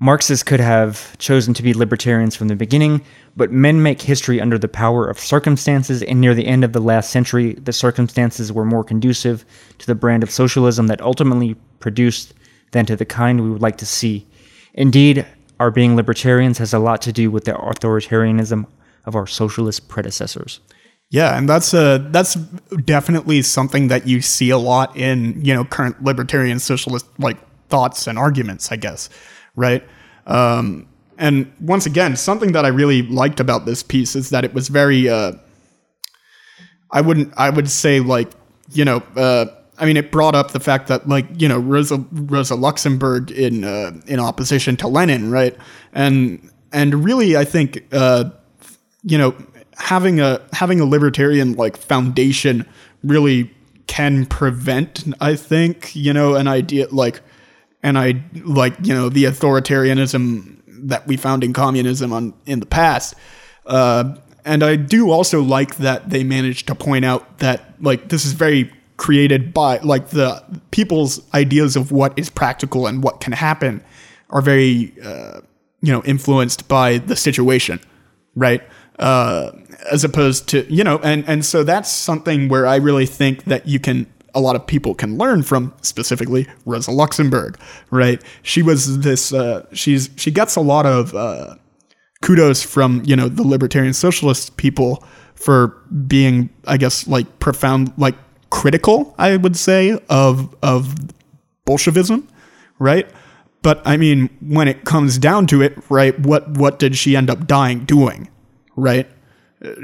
Marxists 0.00 0.42
could 0.42 0.60
have 0.60 1.16
chosen 1.18 1.54
to 1.54 1.62
be 1.62 1.72
libertarians 1.72 2.34
from 2.34 2.48
the 2.48 2.56
beginning, 2.56 3.00
but 3.36 3.52
men 3.52 3.82
make 3.82 4.02
history 4.02 4.40
under 4.40 4.58
the 4.58 4.68
power 4.68 5.08
of 5.08 5.20
circumstances, 5.20 6.02
and 6.02 6.20
near 6.20 6.34
the 6.34 6.46
end 6.46 6.64
of 6.64 6.72
the 6.72 6.80
last 6.80 7.10
century, 7.10 7.54
the 7.54 7.72
circumstances 7.72 8.52
were 8.52 8.64
more 8.64 8.82
conducive 8.82 9.44
to 9.78 9.86
the 9.86 9.94
brand 9.94 10.24
of 10.24 10.30
socialism 10.30 10.88
that 10.88 11.00
ultimately 11.00 11.54
produced 11.78 12.34
than 12.72 12.84
to 12.86 12.96
the 12.96 13.04
kind 13.04 13.40
we 13.40 13.50
would 13.50 13.62
like 13.62 13.76
to 13.78 13.86
see. 13.86 14.26
Indeed, 14.74 15.24
our 15.60 15.70
being 15.70 15.94
libertarians 15.94 16.58
has 16.58 16.74
a 16.74 16.80
lot 16.80 17.00
to 17.02 17.12
do 17.12 17.30
with 17.30 17.44
the 17.44 17.52
authoritarianism 17.52 18.66
of 19.04 19.14
our 19.14 19.26
socialist 19.26 19.88
predecessors. 19.88 20.60
Yeah, 21.10 21.38
and 21.38 21.48
that's 21.48 21.72
uh 21.72 21.98
that's 22.10 22.34
definitely 22.34 23.42
something 23.42 23.88
that 23.88 24.08
you 24.08 24.20
see 24.20 24.50
a 24.50 24.58
lot 24.58 24.96
in 24.96 25.44
you 25.44 25.54
know 25.54 25.64
current 25.64 26.02
libertarian 26.02 26.58
socialist 26.58 27.06
like 27.18 27.38
thoughts 27.68 28.08
and 28.08 28.18
arguments, 28.18 28.72
I 28.72 28.76
guess, 28.76 29.08
right? 29.56 29.82
Um, 30.26 30.88
and 31.18 31.52
once 31.60 31.86
again, 31.86 32.16
something 32.16 32.52
that 32.52 32.64
I 32.64 32.68
really 32.68 33.02
liked 33.02 33.40
about 33.40 33.66
this 33.66 33.82
piece 33.82 34.16
is 34.16 34.30
that 34.30 34.44
it 34.44 34.52
was 34.52 34.68
very 34.68 35.08
uh, 35.08 35.32
I 36.90 37.00
wouldn't 37.00 37.32
I 37.36 37.50
would 37.50 37.70
say 37.70 38.00
like 38.00 38.30
you 38.72 38.84
know 38.84 39.02
uh, 39.16 39.46
I 39.78 39.86
mean 39.86 39.96
it 39.96 40.10
brought 40.10 40.34
up 40.34 40.50
the 40.50 40.60
fact 40.60 40.88
that 40.88 41.08
like 41.08 41.26
you 41.40 41.48
know 41.48 41.58
Rosa 41.58 42.04
Rosa 42.12 42.54
Luxemburg 42.54 43.30
in 43.30 43.64
uh, 43.64 43.92
in 44.06 44.18
opposition 44.18 44.76
to 44.78 44.88
Lenin, 44.88 45.30
right? 45.30 45.56
And 45.92 46.50
and 46.72 47.04
really 47.04 47.36
I 47.36 47.44
think 47.44 47.84
uh, 47.92 48.30
you 49.04 49.18
know 49.18 49.34
having 49.76 50.20
a 50.20 50.40
having 50.52 50.80
a 50.80 50.84
libertarian 50.84 51.54
like 51.54 51.76
foundation 51.76 52.66
really 53.02 53.50
can 53.86 54.24
prevent 54.24 55.04
i 55.20 55.36
think 55.36 55.94
you 55.94 56.12
know 56.12 56.34
an 56.36 56.48
idea 56.48 56.86
like 56.90 57.20
and 57.84 57.96
i 57.96 58.20
like 58.44 58.74
you 58.82 58.92
know 58.92 59.08
the 59.08 59.24
authoritarianism 59.24 60.60
that 60.66 61.06
we 61.06 61.16
found 61.16 61.44
in 61.44 61.52
communism 61.52 62.12
on 62.12 62.34
in 62.46 62.58
the 62.58 62.66
past 62.66 63.14
uh, 63.66 64.14
and 64.44 64.64
i 64.64 64.74
do 64.74 65.10
also 65.10 65.40
like 65.40 65.76
that 65.76 66.10
they 66.10 66.24
managed 66.24 66.66
to 66.66 66.74
point 66.74 67.04
out 67.04 67.38
that 67.38 67.74
like 67.80 68.08
this 68.08 68.24
is 68.24 68.32
very 68.32 68.72
created 68.96 69.54
by 69.54 69.78
like 69.78 70.08
the 70.08 70.42
people's 70.70 71.20
ideas 71.34 71.76
of 71.76 71.92
what 71.92 72.18
is 72.18 72.28
practical 72.30 72.86
and 72.86 73.02
what 73.02 73.20
can 73.20 73.32
happen 73.32 73.82
are 74.30 74.40
very 74.40 74.92
uh, 75.04 75.40
you 75.80 75.92
know 75.92 76.02
influenced 76.04 76.66
by 76.66 76.98
the 76.98 77.14
situation 77.14 77.78
right? 78.34 78.62
Uh, 78.98 79.50
as 79.90 80.04
opposed 80.04 80.48
to 80.48 80.64
you 80.72 80.84
know 80.84 80.98
and 80.98 81.28
and 81.28 81.44
so 81.44 81.64
that's 81.64 81.90
something 81.90 82.48
where 82.48 82.64
i 82.64 82.76
really 82.76 83.04
think 83.06 83.44
that 83.44 83.66
you 83.66 83.80
can 83.80 84.06
a 84.34 84.40
lot 84.40 84.56
of 84.56 84.66
people 84.66 84.94
can 84.94 85.16
learn 85.16 85.42
from 85.42 85.72
specifically 85.82 86.46
rosa 86.64 86.90
luxemburg 86.90 87.58
right? 87.90 88.22
She 88.42 88.62
was 88.62 89.00
this 89.00 89.32
uh, 89.32 89.66
she's 89.72 90.10
she 90.16 90.30
gets 90.30 90.56
a 90.56 90.60
lot 90.60 90.86
of 90.86 91.14
uh, 91.14 91.56
kudos 92.22 92.62
from 92.62 93.02
you 93.04 93.16
know 93.16 93.28
the 93.28 93.42
libertarian 93.42 93.94
socialist 93.94 94.56
people 94.56 95.04
for 95.34 95.68
being 96.06 96.48
i 96.66 96.76
guess 96.76 97.06
like 97.06 97.38
profound 97.38 97.92
like 97.96 98.14
critical 98.50 99.14
i 99.18 99.36
would 99.36 99.56
say 99.56 99.98
of 100.08 100.54
of 100.62 100.94
bolshevism 101.64 102.28
right? 102.78 103.08
But 103.62 103.80
i 103.86 103.96
mean 103.96 104.30
when 104.40 104.68
it 104.68 104.84
comes 104.84 105.18
down 105.18 105.46
to 105.48 105.62
it 105.62 105.78
right 105.88 106.18
what 106.18 106.48
what 106.48 106.78
did 106.78 106.96
she 106.96 107.16
end 107.16 107.30
up 107.30 107.46
dying 107.46 107.84
doing 107.84 108.28
right? 108.76 109.08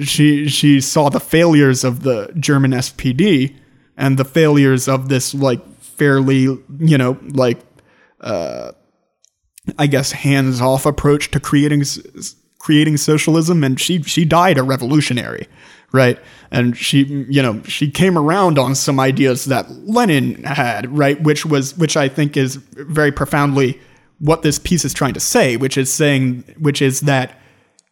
She 0.02 0.48
she 0.48 0.80
saw 0.80 1.08
the 1.08 1.20
failures 1.20 1.84
of 1.84 2.02
the 2.02 2.32
german 2.38 2.72
spd 2.72 3.56
and 4.00 4.18
the 4.18 4.24
failures 4.24 4.88
of 4.88 5.08
this 5.08 5.34
like 5.34 5.64
fairly 5.80 6.42
you 6.78 6.98
know 6.98 7.16
like 7.28 7.60
uh 8.22 8.72
i 9.78 9.86
guess 9.86 10.10
hands 10.10 10.60
off 10.60 10.86
approach 10.86 11.30
to 11.30 11.38
creating 11.38 11.84
creating 12.58 12.96
socialism 12.96 13.62
and 13.62 13.78
she 13.78 14.02
she 14.02 14.24
died 14.24 14.58
a 14.58 14.62
revolutionary 14.62 15.46
right? 15.92 16.20
And 16.52 16.76
she 16.76 17.04
you 17.28 17.42
know 17.42 17.62
she 17.64 17.90
came 17.90 18.16
around 18.16 18.58
on 18.58 18.74
some 18.74 19.00
ideas 19.00 19.46
that 19.46 19.70
lenin 19.70 20.44
had 20.44 20.96
right? 20.96 21.20
Which 21.22 21.44
was 21.44 21.76
which 21.76 21.96
i 21.96 22.08
think 22.08 22.36
is 22.36 22.56
very 22.56 23.12
profoundly 23.12 23.80
what 24.18 24.42
this 24.42 24.58
piece 24.58 24.84
is 24.84 24.94
trying 24.94 25.14
to 25.14 25.20
say 25.20 25.56
which 25.56 25.76
is 25.76 25.92
saying 25.92 26.44
which 26.58 26.80
is 26.82 27.00
that 27.00 27.40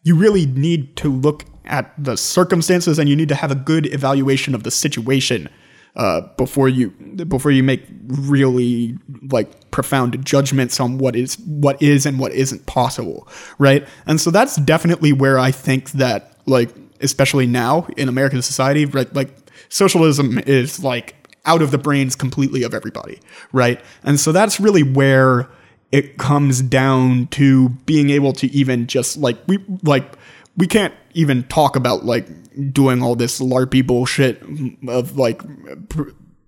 you 0.05 0.15
really 0.15 0.47
need 0.47 0.97
to 0.97 1.11
look 1.11 1.45
at 1.65 1.93
the 2.03 2.17
circumstances 2.17 2.99
and 2.99 3.09
you 3.09 3.17
need 3.17 3.29
to 3.29 3.35
have 3.35 3.51
a 3.51 3.55
good 3.55 3.93
evaluation 3.93 4.55
of 4.55 4.63
the 4.63 4.71
situation 4.71 5.49
uh, 5.97 6.21
before 6.37 6.69
you 6.69 6.91
before 7.27 7.51
you 7.51 7.63
make 7.63 7.85
really 8.07 8.97
like 9.31 9.71
profound 9.71 10.25
judgments 10.25 10.81
on 10.81 10.99
what 10.99 11.17
is 11.17 11.39
what 11.41 11.81
is 11.83 12.07
and 12.07 12.19
what 12.19 12.33
isn't 12.33 12.67
possible 12.67 13.27
right? 13.59 13.87
And 14.07 14.21
so 14.21 14.31
that's 14.31 14.57
definitely 14.57 15.13
where 15.13 15.39
i 15.39 15.51
think 15.51 15.91
that 15.93 16.33
like 16.47 16.71
especially 17.01 17.47
now 17.47 17.87
in 17.97 18.09
american 18.09 18.43
society 18.43 18.85
right 18.87 19.13
like 19.15 19.31
socialism 19.69 20.39
is 20.47 20.83
like 20.83 21.15
out 21.45 21.63
of 21.63 21.71
the 21.71 21.79
brains 21.79 22.15
completely 22.17 22.63
of 22.63 22.75
everybody 22.75 23.19
right? 23.53 23.81
And 24.05 24.19
so 24.21 24.33
that's 24.33 24.61
really 24.61 24.83
where 24.83 25.49
it 25.91 26.19
comes 26.19 26.61
down 26.61 27.29
to 27.29 27.71
being 27.87 28.11
able 28.11 28.33
to 28.35 28.47
even 28.49 28.87
just 28.87 29.17
like 29.17 29.37
we 29.47 29.59
like 29.83 30.19
we 30.57 30.67
can't 30.67 30.95
even 31.15 31.45
talk 31.45 31.77
about 31.77 32.05
like 32.05 32.29
doing 32.73 33.03
all 33.03 33.15
this 33.15 33.41
larpy 33.41 33.87
bullshit 33.87 34.43
of 34.89 35.17
like 35.17 35.43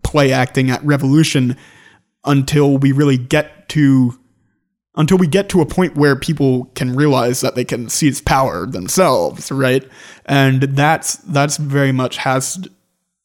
play 0.02 0.32
acting 0.32 0.70
at 0.70 0.84
revolution 0.84 1.56
until 2.24 2.78
we 2.78 2.92
really 2.92 3.18
get 3.18 3.68
to 3.70 4.18
until 4.96 5.16
we 5.16 5.26
get 5.26 5.48
to 5.48 5.60
a 5.60 5.66
point 5.66 5.96
where 5.96 6.16
people 6.16 6.64
can 6.74 6.94
realize 6.94 7.40
that 7.40 7.54
they 7.54 7.64
can 7.64 7.88
seize 7.88 8.20
power 8.20 8.66
themselves 8.66 9.50
right? 9.52 9.88
And 10.26 10.62
that's 10.62 11.16
that's 11.16 11.56
very 11.56 11.92
much 11.92 12.16
has 12.18 12.66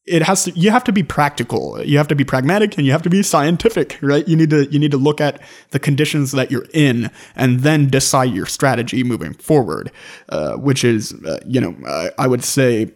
it 0.06 0.22
has 0.22 0.44
to 0.44 0.52
you 0.52 0.70
have 0.70 0.84
to 0.84 0.92
be 0.92 1.04
practical. 1.04 1.82
You 1.84 1.98
have 1.98 2.08
to 2.10 2.16
be 2.16 2.24
pragmatic 2.24 2.78
and 2.78 2.86
you 2.86 2.92
have 2.92 3.02
to 3.04 3.10
be 3.10 3.24
scientific 3.24 3.98
right? 4.02 4.28
You 4.28 4.36
need 4.36 4.52
to 4.52 4.72
you 4.72 4.80
need 4.80 4.92
to 4.92 4.98
look 4.98 5.20
at 5.20 5.42
the 5.72 5.80
conditions 5.80 6.32
that 6.34 6.52
you're 6.52 6.68
in 6.74 7.10
and 7.36 7.62
then 7.62 7.90
decide 7.90 8.32
your 8.32 8.46
strategy 8.46 9.04
moving 9.04 9.34
forward 9.34 9.92
uh, 10.30 10.56
which 10.58 10.84
is 10.84 11.14
uh, 11.26 11.40
you 11.46 11.60
know 11.60 11.76
I, 11.88 12.12
I 12.20 12.28
would 12.28 12.44
say 12.44 12.92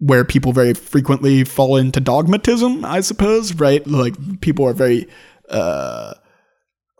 where 0.00 0.24
people 0.24 0.52
very 0.52 0.74
frequently 0.74 1.42
fall 1.42 1.76
into 1.76 2.00
dogmatism 2.00 2.84
i 2.84 3.00
suppose 3.00 3.54
right? 3.54 3.86
Like 3.86 4.40
people 4.40 4.66
are 4.66 4.72
very 4.72 5.08
uh 5.48 6.14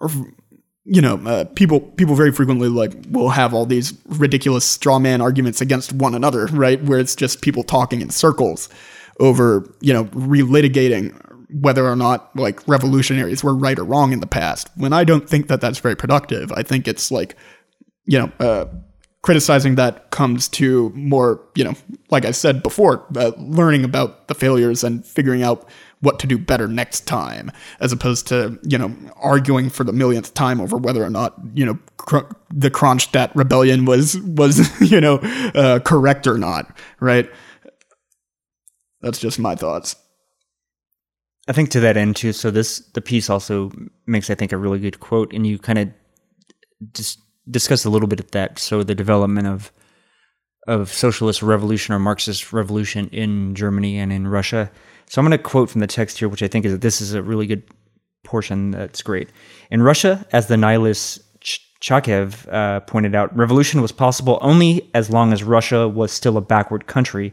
or, 0.00 0.08
you 0.84 1.02
know, 1.02 1.20
uh, 1.26 1.44
people 1.56 1.80
people 1.80 2.14
very 2.14 2.30
frequently 2.30 2.68
like 2.68 2.92
will 3.10 3.30
have 3.30 3.52
all 3.52 3.66
these 3.66 3.92
ridiculous 4.06 4.64
straw 4.64 5.00
man 5.00 5.20
arguments 5.20 5.60
against 5.60 5.92
one 5.92 6.14
another, 6.14 6.46
right? 6.46 6.80
Where 6.82 7.00
it's 7.00 7.16
just 7.16 7.42
people 7.42 7.64
talking 7.64 8.00
in 8.00 8.10
circles 8.10 8.68
over, 9.20 9.72
you 9.80 9.92
know, 9.92 10.04
relitigating 10.06 11.14
whether 11.50 11.86
or 11.88 11.96
not 11.96 12.34
like 12.36 12.66
revolutionaries 12.68 13.42
were 13.42 13.54
right 13.54 13.78
or 13.78 13.84
wrong 13.84 14.12
in 14.12 14.20
the 14.20 14.26
past. 14.26 14.68
When 14.76 14.92
I 14.92 15.04
don't 15.04 15.28
think 15.28 15.48
that 15.48 15.60
that's 15.60 15.78
very 15.78 15.96
productive, 15.96 16.52
I 16.52 16.62
think 16.62 16.86
it's 16.86 17.10
like, 17.10 17.36
you 18.04 18.18
know, 18.18 18.32
uh, 18.38 18.66
criticizing 19.22 19.74
that 19.74 20.10
comes 20.10 20.48
to 20.48 20.90
more, 20.90 21.40
you 21.54 21.64
know, 21.64 21.74
like 22.10 22.24
I 22.24 22.30
said 22.30 22.62
before, 22.62 23.04
uh, 23.16 23.32
learning 23.36 23.84
about 23.84 24.28
the 24.28 24.34
failures 24.34 24.84
and 24.84 25.04
figuring 25.04 25.42
out 25.42 25.68
what 26.00 26.20
to 26.20 26.26
do 26.26 26.38
better 26.38 26.68
next 26.68 27.06
time, 27.06 27.50
as 27.80 27.90
opposed 27.92 28.28
to, 28.28 28.58
you 28.62 28.78
know, 28.78 28.94
arguing 29.16 29.68
for 29.68 29.82
the 29.82 29.92
millionth 29.92 30.32
time 30.34 30.60
over 30.60 30.76
whether 30.76 31.02
or 31.02 31.10
not, 31.10 31.34
you 31.54 31.66
know, 31.66 31.78
cr- 31.96 32.30
the 32.50 32.70
Kronstadt 32.70 33.34
rebellion 33.34 33.84
was, 33.84 34.18
was, 34.20 34.80
you 34.90 35.00
know, 35.00 35.16
uh, 35.54 35.80
correct 35.80 36.26
or 36.26 36.38
not, 36.38 36.78
right? 37.00 37.28
That's 39.00 39.18
just 39.18 39.38
my 39.38 39.54
thoughts. 39.54 39.96
I 41.48 41.52
think 41.52 41.70
to 41.70 41.80
that 41.80 41.96
end 41.96 42.16
too. 42.16 42.32
So 42.32 42.50
this 42.50 42.80
the 42.92 43.00
piece 43.00 43.30
also 43.30 43.72
makes 44.06 44.28
I 44.28 44.34
think 44.34 44.52
a 44.52 44.58
really 44.58 44.78
good 44.78 45.00
quote, 45.00 45.32
and 45.32 45.46
you 45.46 45.58
kind 45.58 45.78
of 45.78 45.88
just 46.92 47.20
discuss 47.50 47.84
a 47.84 47.90
little 47.90 48.08
bit 48.08 48.20
of 48.20 48.30
that. 48.32 48.58
So 48.58 48.82
the 48.82 48.94
development 48.94 49.46
of 49.46 49.72
of 50.66 50.92
socialist 50.92 51.42
revolution 51.42 51.94
or 51.94 51.98
Marxist 51.98 52.52
revolution 52.52 53.08
in 53.08 53.54
Germany 53.54 53.98
and 53.98 54.12
in 54.12 54.28
Russia. 54.28 54.70
So 55.06 55.20
I'm 55.20 55.26
going 55.26 55.36
to 55.36 55.42
quote 55.42 55.70
from 55.70 55.80
the 55.80 55.86
text 55.86 56.18
here, 56.18 56.28
which 56.28 56.42
I 56.42 56.48
think 56.48 56.66
is 56.66 56.78
this 56.80 57.00
is 57.00 57.14
a 57.14 57.22
really 57.22 57.46
good 57.46 57.62
portion. 58.24 58.72
That's 58.72 59.02
great. 59.02 59.30
In 59.70 59.82
Russia, 59.82 60.26
as 60.32 60.48
the 60.48 60.56
nihilist 60.56 61.22
Tkachev 61.80 62.52
uh, 62.52 62.80
pointed 62.80 63.14
out, 63.14 63.34
revolution 63.34 63.80
was 63.80 63.92
possible 63.92 64.38
only 64.42 64.90
as 64.92 65.08
long 65.08 65.32
as 65.32 65.42
Russia 65.42 65.88
was 65.88 66.12
still 66.12 66.36
a 66.36 66.42
backward 66.42 66.86
country 66.86 67.32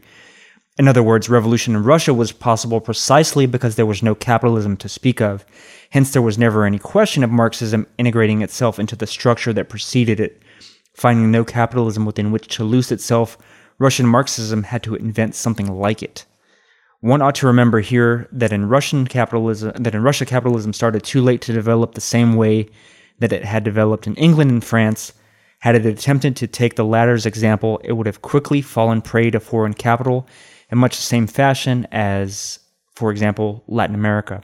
in 0.78 0.88
other 0.88 1.02
words, 1.02 1.30
revolution 1.30 1.74
in 1.74 1.84
Russia 1.84 2.12
was 2.12 2.32
possible 2.32 2.80
precisely 2.80 3.46
because 3.46 3.76
there 3.76 3.86
was 3.86 4.02
no 4.02 4.14
capitalism 4.14 4.76
to 4.76 4.88
speak 4.88 5.22
of. 5.22 5.46
Hence, 5.90 6.12
there 6.12 6.20
was 6.20 6.36
never 6.36 6.64
any 6.66 6.78
question 6.78 7.24
of 7.24 7.30
Marxism 7.30 7.86
integrating 7.96 8.42
itself 8.42 8.78
into 8.78 8.94
the 8.94 9.06
structure 9.06 9.54
that 9.54 9.70
preceded 9.70 10.20
it. 10.20 10.42
Finding 10.92 11.30
no 11.30 11.44
capitalism 11.44 12.04
within 12.04 12.30
which 12.30 12.48
to 12.56 12.64
loose 12.64 12.92
itself, 12.92 13.38
Russian 13.78 14.06
Marxism 14.06 14.64
had 14.64 14.82
to 14.82 14.94
invent 14.94 15.34
something 15.34 15.70
like 15.70 16.02
it. 16.02 16.26
One 17.00 17.22
ought 17.22 17.34
to 17.36 17.46
remember 17.46 17.80
here 17.80 18.28
that 18.32 18.52
in 18.52 18.68
Russian 18.68 19.06
capitalism 19.06 19.72
that 19.82 19.94
in 19.94 20.02
Russia 20.02 20.26
capitalism 20.26 20.72
started 20.72 21.04
too 21.04 21.22
late 21.22 21.40
to 21.42 21.52
develop 21.52 21.94
the 21.94 22.00
same 22.00 22.34
way 22.34 22.68
that 23.18 23.32
it 23.32 23.44
had 23.44 23.64
developed 23.64 24.06
in 24.06 24.14
England 24.16 24.50
and 24.50 24.64
France. 24.64 25.12
Had 25.60 25.74
it 25.74 25.86
attempted 25.86 26.36
to 26.36 26.46
take 26.46 26.76
the 26.76 26.84
latter's 26.84 27.24
example, 27.24 27.80
it 27.84 27.92
would 27.92 28.06
have 28.06 28.22
quickly 28.22 28.60
fallen 28.60 29.00
prey 29.00 29.30
to 29.30 29.40
foreign 29.40 29.74
capital 29.74 30.26
in 30.70 30.78
much 30.78 30.96
the 30.96 31.02
same 31.02 31.26
fashion 31.26 31.86
as, 31.92 32.58
for 32.94 33.10
example, 33.10 33.64
Latin 33.66 33.94
America. 33.94 34.42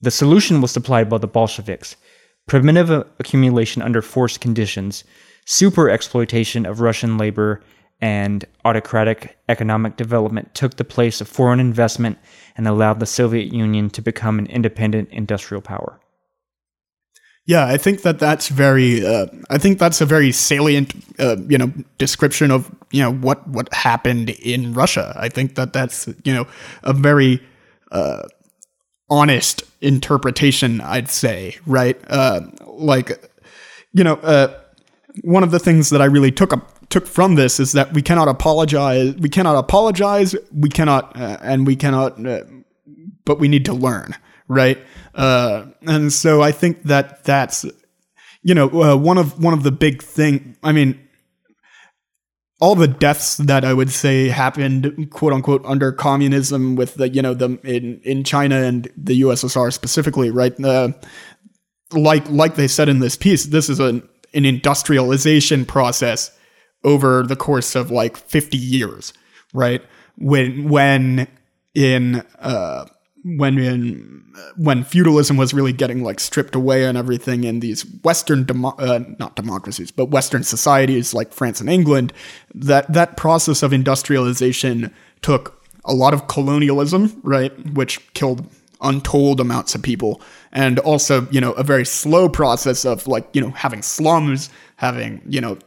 The 0.00 0.10
solution 0.10 0.60
was 0.60 0.70
supplied 0.70 1.08
by 1.08 1.18
the 1.18 1.26
Bolsheviks 1.26 1.96
primitive 2.46 2.90
accumulation 3.18 3.82
under 3.82 4.00
forced 4.00 4.40
conditions, 4.40 5.02
super 5.46 5.90
exploitation 5.90 6.64
of 6.64 6.80
Russian 6.80 7.18
labor, 7.18 7.60
and 8.00 8.44
autocratic 8.64 9.36
economic 9.48 9.96
development 9.96 10.54
took 10.54 10.76
the 10.76 10.84
place 10.84 11.20
of 11.20 11.28
foreign 11.28 11.60
investment 11.60 12.18
and 12.56 12.68
allowed 12.68 13.00
the 13.00 13.06
Soviet 13.06 13.52
Union 13.52 13.90
to 13.90 14.02
become 14.02 14.38
an 14.38 14.46
independent 14.46 15.08
industrial 15.10 15.62
power. 15.62 15.98
Yeah, 17.46 17.64
I 17.64 17.76
think 17.76 18.02
that 18.02 18.18
that's 18.18 18.48
very. 18.48 19.06
Uh, 19.06 19.26
I 19.50 19.58
think 19.58 19.78
that's 19.78 20.00
a 20.00 20.06
very 20.06 20.32
salient, 20.32 20.92
uh, 21.20 21.36
you 21.48 21.56
know, 21.56 21.72
description 21.96 22.50
of 22.50 22.74
you 22.90 23.00
know 23.00 23.12
what 23.12 23.46
what 23.46 23.72
happened 23.72 24.30
in 24.30 24.74
Russia. 24.74 25.14
I 25.16 25.28
think 25.28 25.54
that 25.54 25.72
that's 25.72 26.08
you 26.24 26.34
know 26.34 26.46
a 26.82 26.92
very 26.92 27.40
uh, 27.92 28.24
honest 29.08 29.62
interpretation. 29.80 30.80
I'd 30.80 31.08
say, 31.08 31.56
right? 31.66 31.96
Uh, 32.08 32.40
like, 32.66 33.30
you 33.92 34.02
know, 34.02 34.14
uh, 34.16 34.58
one 35.22 35.44
of 35.44 35.52
the 35.52 35.60
things 35.60 35.90
that 35.90 36.02
I 36.02 36.06
really 36.06 36.32
took 36.32 36.52
took 36.90 37.06
from 37.06 37.36
this 37.36 37.60
is 37.60 37.72
that 37.72 37.92
we 37.92 38.02
cannot 38.02 38.26
apologize. 38.26 39.14
We 39.14 39.28
cannot 39.28 39.56
apologize. 39.56 40.34
We 40.52 40.68
cannot, 40.68 41.16
uh, 41.16 41.38
and 41.42 41.64
we 41.64 41.76
cannot. 41.76 42.18
but 43.24 43.38
we 43.38 43.46
need 43.46 43.64
to 43.66 43.72
learn, 43.72 44.14
right? 44.48 44.78
Uh, 45.14 45.66
and 45.82 46.12
so 46.12 46.42
I 46.42 46.52
think 46.52 46.82
that 46.84 47.24
that's, 47.24 47.64
you 48.42 48.54
know, 48.54 48.68
uh, 48.82 48.96
one 48.96 49.18
of 49.18 49.42
one 49.42 49.54
of 49.54 49.62
the 49.62 49.72
big 49.72 50.02
thing. 50.02 50.56
I 50.62 50.72
mean, 50.72 51.00
all 52.60 52.74
the 52.74 52.88
deaths 52.88 53.36
that 53.38 53.64
I 53.64 53.74
would 53.74 53.90
say 53.90 54.28
happened, 54.28 55.10
quote 55.10 55.32
unquote, 55.32 55.64
under 55.64 55.92
communism 55.92 56.76
with 56.76 56.94
the, 56.94 57.08
you 57.08 57.22
know, 57.22 57.34
the 57.34 57.58
in 57.64 58.00
in 58.02 58.24
China 58.24 58.62
and 58.62 58.90
the 58.96 59.22
USSR 59.22 59.72
specifically, 59.72 60.30
right? 60.30 60.58
Uh, 60.62 60.92
like 61.92 62.28
like 62.28 62.54
they 62.54 62.68
said 62.68 62.88
in 62.88 63.00
this 63.00 63.16
piece, 63.16 63.46
this 63.46 63.68
is 63.68 63.80
an 63.80 64.08
an 64.34 64.44
industrialization 64.44 65.64
process 65.64 66.36
over 66.84 67.22
the 67.22 67.36
course 67.36 67.74
of 67.74 67.90
like 67.90 68.16
50 68.16 68.56
years, 68.56 69.12
right? 69.52 69.82
When 70.18 70.68
when 70.68 71.28
in 71.74 72.22
uh, 72.38 72.86
when 73.26 73.58
in 73.58 74.22
when 74.56 74.84
feudalism 74.84 75.36
was 75.36 75.52
really 75.52 75.72
getting 75.72 76.04
like 76.04 76.20
stripped 76.20 76.54
away 76.54 76.84
and 76.84 76.96
everything 76.96 77.42
in 77.42 77.60
these 77.60 77.82
western 78.02 78.44
demo- 78.44 78.76
uh, 78.78 79.00
not 79.18 79.34
democracies 79.34 79.90
but 79.90 80.06
western 80.06 80.44
societies 80.44 81.12
like 81.12 81.32
France 81.32 81.60
and 81.60 81.68
England 81.68 82.12
that 82.54 82.92
that 82.92 83.16
process 83.16 83.62
of 83.62 83.72
industrialization 83.72 84.94
took 85.22 85.60
a 85.84 85.92
lot 85.92 86.14
of 86.14 86.28
colonialism 86.28 87.18
right 87.24 87.52
which 87.74 88.12
killed 88.14 88.46
untold 88.80 89.40
amounts 89.40 89.74
of 89.74 89.82
people 89.82 90.20
and 90.52 90.78
also 90.80 91.26
you 91.30 91.40
know 91.40 91.52
a 91.52 91.64
very 91.64 91.84
slow 91.84 92.28
process 92.28 92.84
of 92.84 93.08
like 93.08 93.26
you 93.32 93.40
know 93.40 93.50
having 93.50 93.82
slums 93.82 94.50
having 94.76 95.20
you 95.26 95.40
know 95.40 95.58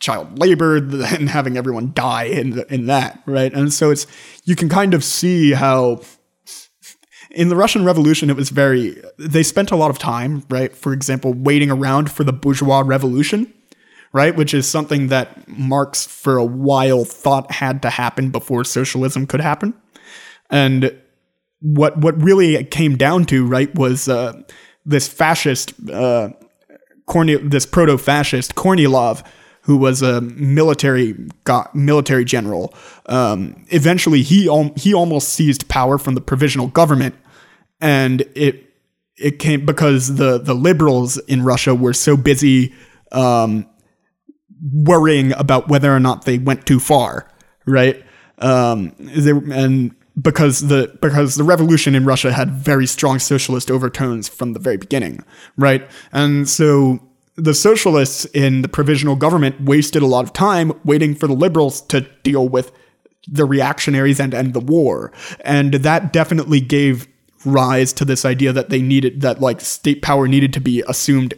child 0.00 0.38
labor 0.38 0.76
and 1.16 1.28
having 1.28 1.56
everyone 1.56 1.92
die 1.94 2.24
in 2.24 2.50
the, 2.50 2.72
in 2.72 2.86
that 2.86 3.20
right? 3.26 3.52
And 3.52 3.72
so 3.72 3.90
it's 3.90 4.06
you 4.44 4.54
can 4.54 4.68
kind 4.68 4.94
of 4.94 5.02
see 5.02 5.52
how 5.52 6.00
in 7.30 7.48
the 7.48 7.56
Russian 7.56 7.84
Revolution, 7.84 8.30
it 8.30 8.36
was 8.36 8.50
very, 8.50 9.00
they 9.18 9.42
spent 9.42 9.70
a 9.70 9.76
lot 9.76 9.90
of 9.90 9.98
time, 9.98 10.44
right? 10.48 10.74
For 10.74 10.92
example, 10.92 11.34
waiting 11.34 11.70
around 11.70 12.10
for 12.10 12.24
the 12.24 12.32
bourgeois 12.32 12.82
revolution, 12.84 13.52
right? 14.12 14.34
Which 14.34 14.54
is 14.54 14.66
something 14.66 15.08
that 15.08 15.46
Marx 15.48 16.06
for 16.06 16.38
a 16.38 16.44
while 16.44 17.04
thought 17.04 17.50
had 17.52 17.82
to 17.82 17.90
happen 17.90 18.30
before 18.30 18.64
socialism 18.64 19.26
could 19.26 19.40
happen. 19.40 19.74
And 20.50 20.96
what, 21.60 21.98
what 21.98 22.20
really 22.22 22.64
came 22.64 22.96
down 22.96 23.26
to, 23.26 23.46
right, 23.46 23.74
was 23.74 24.08
uh, 24.08 24.40
this 24.86 25.06
fascist, 25.08 25.74
uh, 25.90 26.30
this 27.06 27.66
proto 27.66 27.98
fascist 27.98 28.54
Kornilov, 28.54 29.24
who 29.68 29.76
was 29.76 30.00
a 30.00 30.22
military 30.22 31.14
military 31.74 32.24
general. 32.24 32.72
Um, 33.04 33.66
eventually, 33.68 34.22
he 34.22 34.44
he 34.76 34.94
almost 34.94 35.28
seized 35.28 35.68
power 35.68 35.98
from 35.98 36.14
the 36.14 36.22
provisional 36.22 36.68
government, 36.68 37.14
and 37.78 38.22
it 38.34 38.64
it 39.18 39.38
came 39.38 39.66
because 39.66 40.16
the 40.16 40.38
the 40.38 40.54
liberals 40.54 41.18
in 41.18 41.42
Russia 41.42 41.74
were 41.74 41.92
so 41.92 42.16
busy 42.16 42.74
um, 43.12 43.66
worrying 44.72 45.32
about 45.32 45.68
whether 45.68 45.94
or 45.94 46.00
not 46.00 46.24
they 46.24 46.38
went 46.38 46.64
too 46.64 46.80
far, 46.80 47.30
right? 47.66 48.02
Um, 48.38 48.94
they, 48.98 49.32
and 49.32 49.94
because 50.20 50.68
the 50.68 50.96
because 51.02 51.34
the 51.34 51.44
revolution 51.44 51.94
in 51.94 52.06
Russia 52.06 52.32
had 52.32 52.52
very 52.52 52.86
strong 52.86 53.18
socialist 53.18 53.70
overtones 53.70 54.30
from 54.30 54.54
the 54.54 54.60
very 54.60 54.78
beginning, 54.78 55.22
right? 55.58 55.86
And 56.10 56.48
so 56.48 57.00
the 57.38 57.54
socialists 57.54 58.24
in 58.26 58.62
the 58.62 58.68
provisional 58.68 59.14
government 59.14 59.60
wasted 59.60 60.02
a 60.02 60.06
lot 60.06 60.24
of 60.24 60.32
time 60.32 60.72
waiting 60.84 61.14
for 61.14 61.28
the 61.28 61.34
liberals 61.34 61.80
to 61.82 62.00
deal 62.24 62.48
with 62.48 62.72
the 63.28 63.44
reactionaries 63.44 64.18
and 64.18 64.34
end 64.34 64.54
the 64.54 64.60
war. 64.60 65.12
And 65.42 65.74
that 65.74 66.12
definitely 66.12 66.60
gave 66.60 67.06
rise 67.44 67.92
to 67.92 68.04
this 68.04 68.24
idea 68.24 68.52
that 68.52 68.70
they 68.70 68.82
needed 68.82 69.20
that 69.20 69.40
like 69.40 69.60
state 69.60 70.02
power 70.02 70.26
needed 70.26 70.52
to 70.54 70.60
be 70.60 70.82
assumed 70.88 71.34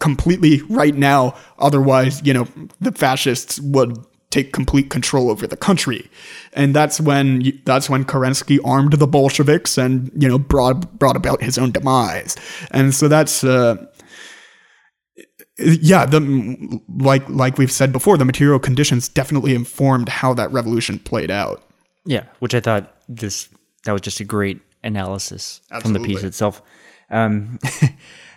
completely 0.00 0.62
right 0.70 0.94
now. 0.94 1.36
Otherwise 1.58 2.22
you 2.24 2.32
know 2.32 2.48
the 2.80 2.92
fascists 2.92 3.60
would 3.60 3.98
take 4.32 4.52
complete 4.52 4.88
control 4.88 5.30
over 5.30 5.46
the 5.46 5.56
country. 5.56 6.10
And 6.54 6.74
that's 6.74 7.00
when 7.00 7.60
that's 7.64 7.88
when 7.90 8.04
Kerensky 8.04 8.58
armed 8.64 8.94
the 8.94 9.06
Bolsheviks 9.06 9.78
and 9.78 10.10
you 10.16 10.26
know 10.26 10.38
brought 10.38 10.98
brought 10.98 11.16
about 11.16 11.42
his 11.42 11.58
own 11.58 11.70
demise. 11.70 12.36
And 12.70 12.94
so 12.94 13.06
that's 13.06 13.44
uh, 13.44 13.86
yeah, 15.58 16.06
the 16.06 16.80
like 16.98 17.28
like 17.28 17.58
we've 17.58 17.72
said 17.72 17.92
before, 17.92 18.16
the 18.16 18.24
material 18.24 18.58
conditions 18.58 19.08
definitely 19.08 19.54
informed 19.54 20.08
how 20.08 20.34
that 20.34 20.50
revolution 20.52 20.98
played 20.98 21.30
out. 21.30 21.62
Yeah, 22.04 22.24
which 22.38 22.54
I 22.54 22.60
thought 22.60 22.94
this 23.08 23.48
that 23.84 23.92
was 23.92 24.00
just 24.00 24.20
a 24.20 24.24
great 24.24 24.60
analysis 24.82 25.60
Absolutely. 25.70 25.92
from 25.92 26.02
the 26.02 26.14
piece 26.14 26.24
itself. 26.24 26.62
Um, 27.10 27.58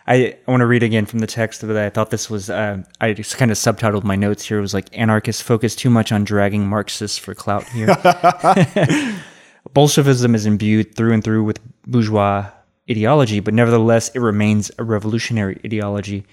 I, 0.07 0.37
I 0.47 0.51
want 0.51 0.61
to 0.61 0.67
read 0.67 0.83
again 0.83 1.07
from 1.07 1.17
the 1.19 1.27
text 1.27 1.61
but 1.61 1.75
I 1.75 1.89
thought 1.89 2.11
this 2.11 2.29
was 2.29 2.49
uh, 2.49 2.83
I 3.01 3.13
just 3.13 3.37
kind 3.37 3.49
of 3.49 3.57
subtitled 3.57 4.03
my 4.03 4.15
notes 4.15 4.45
here. 4.45 4.59
It 4.59 4.61
was 4.61 4.73
like 4.73 4.95
anarchists 4.97 5.41
focus 5.41 5.75
too 5.75 5.89
much 5.89 6.11
on 6.11 6.23
dragging 6.23 6.67
Marxists 6.67 7.17
for 7.17 7.33
clout 7.33 7.67
here. 7.69 7.87
Bolshevism 9.73 10.35
is 10.35 10.45
imbued 10.45 10.95
through 10.95 11.13
and 11.13 11.23
through 11.23 11.43
with 11.43 11.59
bourgeois 11.87 12.49
ideology, 12.89 13.39
but 13.39 13.53
nevertheless, 13.53 14.09
it 14.09 14.19
remains 14.19 14.71
a 14.77 14.83
revolutionary 14.83 15.59
ideology. 15.65 16.23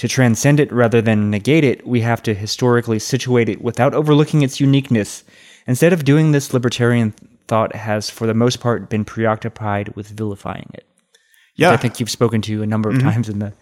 To 0.00 0.08
transcend 0.08 0.60
it 0.60 0.72
rather 0.72 1.02
than 1.02 1.30
negate 1.30 1.62
it, 1.62 1.86
we 1.86 2.00
have 2.00 2.22
to 2.22 2.32
historically 2.32 2.98
situate 2.98 3.50
it 3.50 3.60
without 3.60 3.92
overlooking 3.92 4.40
its 4.40 4.58
uniqueness. 4.58 5.24
Instead 5.66 5.92
of 5.92 6.06
doing 6.06 6.32
this, 6.32 6.54
libertarian 6.54 7.12
thought 7.48 7.76
has, 7.76 8.08
for 8.08 8.26
the 8.26 8.32
most 8.32 8.60
part, 8.60 8.88
been 8.88 9.04
preoccupied 9.04 9.94
with 9.96 10.08
vilifying 10.08 10.70
it. 10.72 10.86
Yeah, 11.54 11.72
I 11.72 11.76
think 11.76 12.00
you've 12.00 12.08
spoken 12.08 12.40
to 12.40 12.62
a 12.62 12.66
number 12.66 12.88
of 12.88 12.98
times 12.98 13.28
in 13.28 13.40
the 13.40 13.52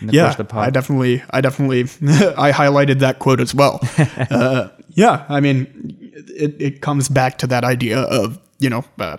in 0.00 0.06
the 0.06 0.14
yeah, 0.14 0.22
course 0.22 0.32
of 0.32 0.38
the 0.38 0.44
pod. 0.44 0.66
I 0.66 0.70
definitely, 0.70 1.22
I 1.28 1.42
definitely, 1.42 1.82
I 2.38 2.52
highlighted 2.52 3.00
that 3.00 3.18
quote 3.18 3.40
as 3.40 3.54
well. 3.54 3.78
uh, 4.30 4.70
yeah, 4.88 5.26
I 5.28 5.40
mean, 5.40 6.14
it, 6.28 6.56
it 6.58 6.80
comes 6.80 7.10
back 7.10 7.36
to 7.38 7.46
that 7.48 7.64
idea 7.64 7.98
of 7.98 8.40
you 8.60 8.70
know 8.70 8.86
uh, 8.98 9.18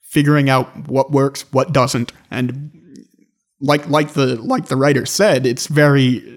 figuring 0.00 0.48
out 0.48 0.88
what 0.88 1.10
works, 1.10 1.44
what 1.52 1.74
doesn't, 1.74 2.14
and 2.30 2.70
like 3.60 3.88
like 3.88 4.12
the 4.12 4.36
like 4.36 4.66
the 4.66 4.76
writer 4.76 5.06
said, 5.06 5.46
it's 5.46 5.66
very. 5.66 6.36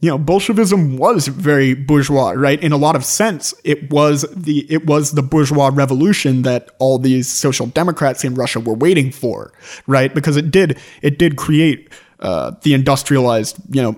You 0.00 0.10
know, 0.10 0.18
Bolshevism 0.18 0.96
was 0.96 1.28
very 1.28 1.74
bourgeois, 1.74 2.30
right? 2.30 2.60
In 2.60 2.72
a 2.72 2.76
lot 2.76 2.96
of 2.96 3.04
sense, 3.04 3.54
it 3.62 3.88
was 3.92 4.22
the 4.34 4.66
it 4.68 4.84
was 4.84 5.12
the 5.12 5.22
bourgeois 5.22 5.70
revolution 5.72 6.42
that 6.42 6.70
all 6.80 6.98
these 6.98 7.28
social 7.28 7.66
democrats 7.66 8.24
in 8.24 8.34
Russia 8.34 8.58
were 8.58 8.74
waiting 8.74 9.12
for, 9.12 9.52
right? 9.86 10.12
Because 10.12 10.36
it 10.36 10.50
did 10.50 10.76
it 11.02 11.20
did 11.20 11.36
create 11.36 11.88
uh, 12.18 12.50
the 12.62 12.74
industrialized, 12.74 13.56
you 13.70 13.80
know, 13.80 13.96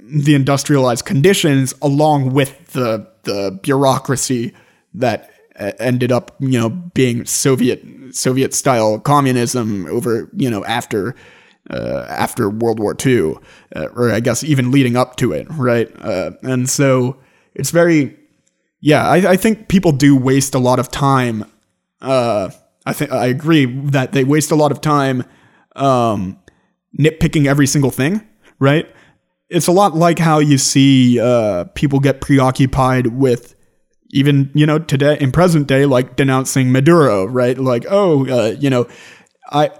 the 0.00 0.34
industrialized 0.34 1.04
conditions 1.04 1.74
along 1.82 2.32
with 2.32 2.72
the 2.72 3.06
the 3.24 3.58
bureaucracy 3.62 4.54
that 4.94 5.30
uh, 5.58 5.72
ended 5.78 6.12
up, 6.12 6.34
you 6.38 6.58
know, 6.58 6.70
being 6.70 7.24
Soviet 7.26 7.82
Soviet 8.12 8.54
style 8.54 8.98
communism 9.00 9.86
over, 9.86 10.30
you 10.34 10.48
know, 10.48 10.64
after 10.64 11.14
uh, 11.70 12.06
after 12.08 12.48
World 12.48 12.78
War 12.78 12.96
II, 13.04 13.34
uh, 13.74 13.86
or 13.94 14.12
I 14.12 14.20
guess 14.20 14.44
even 14.44 14.70
leading 14.70 14.96
up 14.96 15.16
to 15.16 15.32
it, 15.32 15.46
right? 15.50 15.90
Uh, 16.00 16.32
and 16.42 16.68
so 16.68 17.16
it's 17.54 17.70
very, 17.70 18.16
yeah, 18.80 19.08
I, 19.08 19.32
I, 19.32 19.36
think 19.36 19.68
people 19.68 19.92
do 19.92 20.16
waste 20.16 20.54
a 20.54 20.58
lot 20.58 20.78
of 20.78 20.90
time. 20.90 21.44
Uh, 22.00 22.50
I 22.84 22.92
think 22.92 23.10
I 23.10 23.26
agree 23.26 23.66
that 23.66 24.12
they 24.12 24.22
waste 24.22 24.50
a 24.50 24.54
lot 24.54 24.70
of 24.70 24.80
time 24.80 25.24
um, 25.74 26.38
nitpicking 26.98 27.46
every 27.46 27.66
single 27.66 27.90
thing, 27.90 28.26
right? 28.58 28.88
It's 29.48 29.66
a 29.66 29.72
lot 29.72 29.94
like 29.94 30.18
how 30.18 30.38
you 30.38 30.58
see 30.58 31.20
uh, 31.20 31.64
people 31.74 32.00
get 32.00 32.20
preoccupied 32.20 33.08
with 33.08 33.54
even 34.10 34.50
you 34.54 34.66
know 34.66 34.78
today 34.78 35.18
in 35.20 35.32
present 35.32 35.66
day 35.66 35.84
like 35.84 36.16
denouncing 36.16 36.72
Maduro, 36.72 37.26
right? 37.26 37.58
Like, 37.58 37.86
oh, 37.88 38.26
uh, 38.26 38.56
you 38.58 38.70
know, 38.70 38.86
I 39.50 39.70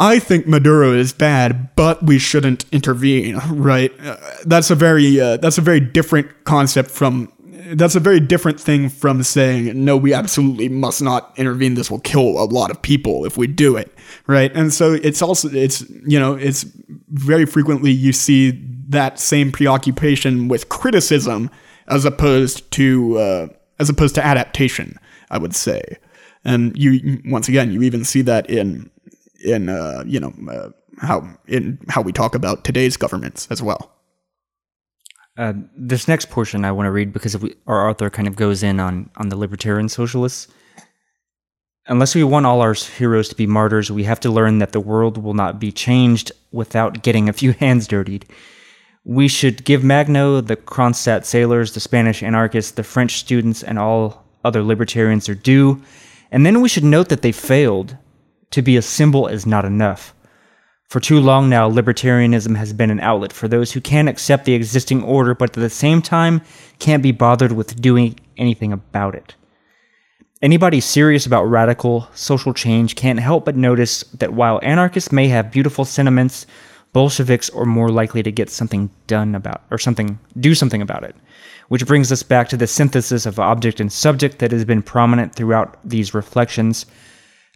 I 0.00 0.18
think 0.18 0.46
Maduro 0.46 0.94
is 0.94 1.12
bad, 1.12 1.76
but 1.76 2.02
we 2.02 2.18
shouldn't 2.18 2.64
intervene, 2.72 3.36
right? 3.50 3.92
Uh, 4.00 4.16
that's 4.46 4.70
a 4.70 4.74
very 4.74 5.20
uh, 5.20 5.36
that's 5.36 5.58
a 5.58 5.60
very 5.60 5.78
different 5.78 6.44
concept 6.44 6.90
from 6.90 7.30
that's 7.72 7.94
a 7.94 8.00
very 8.00 8.18
different 8.18 8.58
thing 8.58 8.88
from 8.88 9.22
saying 9.22 9.84
no, 9.84 9.98
we 9.98 10.14
absolutely 10.14 10.70
must 10.70 11.02
not 11.02 11.38
intervene. 11.38 11.74
This 11.74 11.90
will 11.90 12.00
kill 12.00 12.42
a 12.42 12.48
lot 12.48 12.70
of 12.70 12.80
people 12.80 13.26
if 13.26 13.36
we 13.36 13.46
do 13.46 13.76
it, 13.76 13.92
right? 14.26 14.50
And 14.56 14.72
so 14.72 14.94
it's 14.94 15.20
also 15.20 15.50
it's 15.50 15.82
you 16.06 16.18
know 16.18 16.32
it's 16.32 16.64
very 17.10 17.44
frequently 17.44 17.90
you 17.90 18.14
see 18.14 18.52
that 18.88 19.20
same 19.20 19.52
preoccupation 19.52 20.48
with 20.48 20.70
criticism 20.70 21.50
as 21.88 22.06
opposed 22.06 22.70
to 22.72 23.18
uh, 23.18 23.48
as 23.78 23.90
opposed 23.90 24.14
to 24.14 24.24
adaptation. 24.24 24.98
I 25.30 25.36
would 25.36 25.54
say, 25.54 25.82
and 26.42 26.74
you 26.74 27.20
once 27.26 27.50
again 27.50 27.70
you 27.70 27.82
even 27.82 28.02
see 28.02 28.22
that 28.22 28.48
in 28.48 28.90
in 29.40 29.68
uh, 29.68 30.04
you 30.06 30.20
know 30.20 30.32
uh, 30.50 30.70
how 30.98 31.28
in 31.46 31.78
how 31.88 32.02
we 32.02 32.12
talk 32.12 32.34
about 32.34 32.64
today's 32.64 32.96
governments 32.96 33.46
as 33.50 33.62
well. 33.62 33.92
Uh, 35.38 35.54
this 35.76 36.08
next 36.08 36.28
portion 36.28 36.64
I 36.64 36.72
want 36.72 36.86
to 36.86 36.90
read 36.90 37.12
because 37.12 37.36
we, 37.38 37.54
our 37.66 37.88
author 37.88 38.10
kind 38.10 38.28
of 38.28 38.36
goes 38.36 38.62
in 38.62 38.80
on 38.80 39.10
on 39.16 39.28
the 39.28 39.36
libertarian 39.36 39.88
socialists. 39.88 40.48
Unless 41.86 42.14
we 42.14 42.22
want 42.22 42.46
all 42.46 42.60
our 42.60 42.74
heroes 42.74 43.28
to 43.30 43.34
be 43.34 43.46
martyrs, 43.46 43.90
we 43.90 44.04
have 44.04 44.20
to 44.20 44.30
learn 44.30 44.58
that 44.58 44.72
the 44.72 44.80
world 44.80 45.16
will 45.18 45.34
not 45.34 45.58
be 45.58 45.72
changed 45.72 46.30
without 46.52 47.02
getting 47.02 47.28
a 47.28 47.32
few 47.32 47.52
hands 47.64 47.86
dirtied. 47.86 48.26
We 49.02 49.28
should 49.28 49.64
give 49.64 49.80
Makhno, 49.80 50.46
the 50.46 50.56
Kronstadt 50.56 51.24
sailors, 51.24 51.72
the 51.72 51.80
Spanish 51.80 52.22
anarchists, 52.22 52.72
the 52.72 52.84
French 52.84 53.18
students, 53.18 53.62
and 53.62 53.78
all 53.78 54.24
other 54.44 54.62
libertarians 54.62 55.26
their 55.26 55.34
due, 55.34 55.82
and 56.30 56.46
then 56.46 56.60
we 56.60 56.68
should 56.68 56.84
note 56.84 57.08
that 57.08 57.22
they 57.22 57.32
failed 57.32 57.96
to 58.50 58.62
be 58.62 58.76
a 58.76 58.82
symbol 58.82 59.26
is 59.26 59.46
not 59.46 59.64
enough. 59.64 60.14
For 60.88 60.98
too 60.98 61.20
long 61.20 61.48
now, 61.48 61.70
libertarianism 61.70 62.56
has 62.56 62.72
been 62.72 62.90
an 62.90 62.98
outlet 62.98 63.32
for 63.32 63.46
those 63.46 63.70
who 63.70 63.80
can't 63.80 64.08
accept 64.08 64.44
the 64.44 64.54
existing 64.54 65.04
order, 65.04 65.36
but 65.36 65.50
at 65.50 65.62
the 65.62 65.70
same 65.70 66.02
time 66.02 66.42
can't 66.80 67.02
be 67.02 67.12
bothered 67.12 67.52
with 67.52 67.80
doing 67.80 68.18
anything 68.36 68.72
about 68.72 69.14
it. 69.14 69.36
Anybody 70.42 70.80
serious 70.80 71.26
about 71.26 71.44
radical 71.44 72.08
social 72.14 72.52
change 72.52 72.96
can't 72.96 73.20
help 73.20 73.44
but 73.44 73.56
notice 73.56 74.02
that 74.18 74.32
while 74.32 74.58
anarchists 74.62 75.12
may 75.12 75.28
have 75.28 75.52
beautiful 75.52 75.84
sentiments, 75.84 76.46
Bolsheviks 76.92 77.50
are 77.50 77.66
more 77.66 77.90
likely 77.90 78.22
to 78.24 78.32
get 78.32 78.50
something 78.50 78.90
done 79.06 79.36
about 79.36 79.62
or 79.70 79.78
something 79.78 80.18
do 80.40 80.56
something 80.56 80.82
about 80.82 81.04
it. 81.04 81.14
Which 81.68 81.86
brings 81.86 82.10
us 82.10 82.24
back 82.24 82.48
to 82.48 82.56
the 82.56 82.66
synthesis 82.66 83.26
of 83.26 83.38
object 83.38 83.78
and 83.78 83.92
subject 83.92 84.40
that 84.40 84.50
has 84.50 84.64
been 84.64 84.82
prominent 84.82 85.36
throughout 85.36 85.78
these 85.84 86.14
reflections 86.14 86.86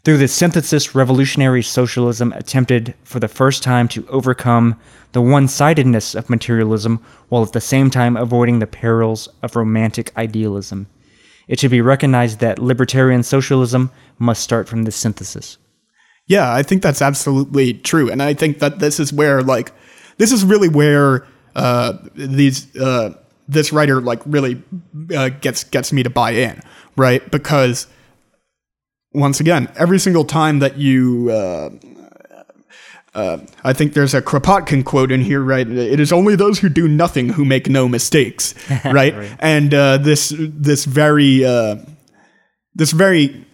through 0.04 0.18
this 0.18 0.34
synthesis, 0.34 0.94
revolutionary 0.94 1.62
socialism 1.62 2.32
attempted 2.32 2.94
for 3.04 3.20
the 3.20 3.28
first 3.28 3.62
time 3.62 3.88
to 3.88 4.06
overcome 4.08 4.78
the 5.12 5.22
one 5.22 5.48
sidedness 5.48 6.14
of 6.14 6.28
materialism 6.28 7.02
while 7.30 7.42
at 7.42 7.52
the 7.52 7.60
same 7.60 7.90
time 7.90 8.16
avoiding 8.16 8.58
the 8.58 8.66
perils 8.66 9.28
of 9.42 9.56
romantic 9.56 10.14
idealism. 10.16 10.86
It 11.48 11.58
should 11.58 11.70
be 11.70 11.80
recognized 11.80 12.40
that 12.40 12.58
libertarian 12.58 13.22
socialism 13.22 13.90
must 14.18 14.42
start 14.42 14.68
from 14.68 14.84
this 14.84 14.96
synthesis. 14.96 15.56
Yeah, 16.26 16.52
I 16.52 16.62
think 16.62 16.82
that's 16.82 17.02
absolutely 17.02 17.74
true. 17.74 18.10
And 18.10 18.22
I 18.22 18.34
think 18.34 18.58
that 18.58 18.78
this 18.78 18.98
is 18.98 19.12
where, 19.12 19.42
like, 19.42 19.72
this 20.18 20.32
is 20.32 20.44
really 20.44 20.68
where 20.68 21.26
uh, 21.54 21.94
these. 22.14 22.74
Uh, 22.76 23.14
this 23.46 23.74
writer 23.74 24.00
like 24.00 24.22
really 24.24 24.62
uh, 25.14 25.28
gets 25.28 25.64
gets 25.64 25.92
me 25.92 26.02
to 26.02 26.08
buy 26.08 26.30
in, 26.30 26.62
right? 26.96 27.30
Because 27.30 27.86
once 29.14 29.40
again, 29.40 29.68
every 29.76 29.98
single 29.98 30.24
time 30.24 30.58
that 30.58 30.76
you, 30.76 31.30
uh, 31.30 31.70
uh, 33.14 33.38
I 33.62 33.72
think 33.72 33.94
there's 33.94 34.12
a 34.12 34.20
Kropotkin 34.20 34.84
quote 34.84 35.12
in 35.12 35.20
here, 35.20 35.40
right? 35.40 35.66
It 35.66 36.00
is 36.00 36.12
only 36.12 36.34
those 36.34 36.58
who 36.58 36.68
do 36.68 36.88
nothing 36.88 37.28
who 37.30 37.44
make 37.44 37.68
no 37.68 37.88
mistakes, 37.88 38.54
right? 38.84 39.14
right. 39.14 39.36
And 39.38 39.72
uh, 39.72 39.98
this 39.98 40.34
this 40.36 40.84
very 40.84 41.44
uh, 41.44 41.76
this 42.74 42.90
very 42.90 43.46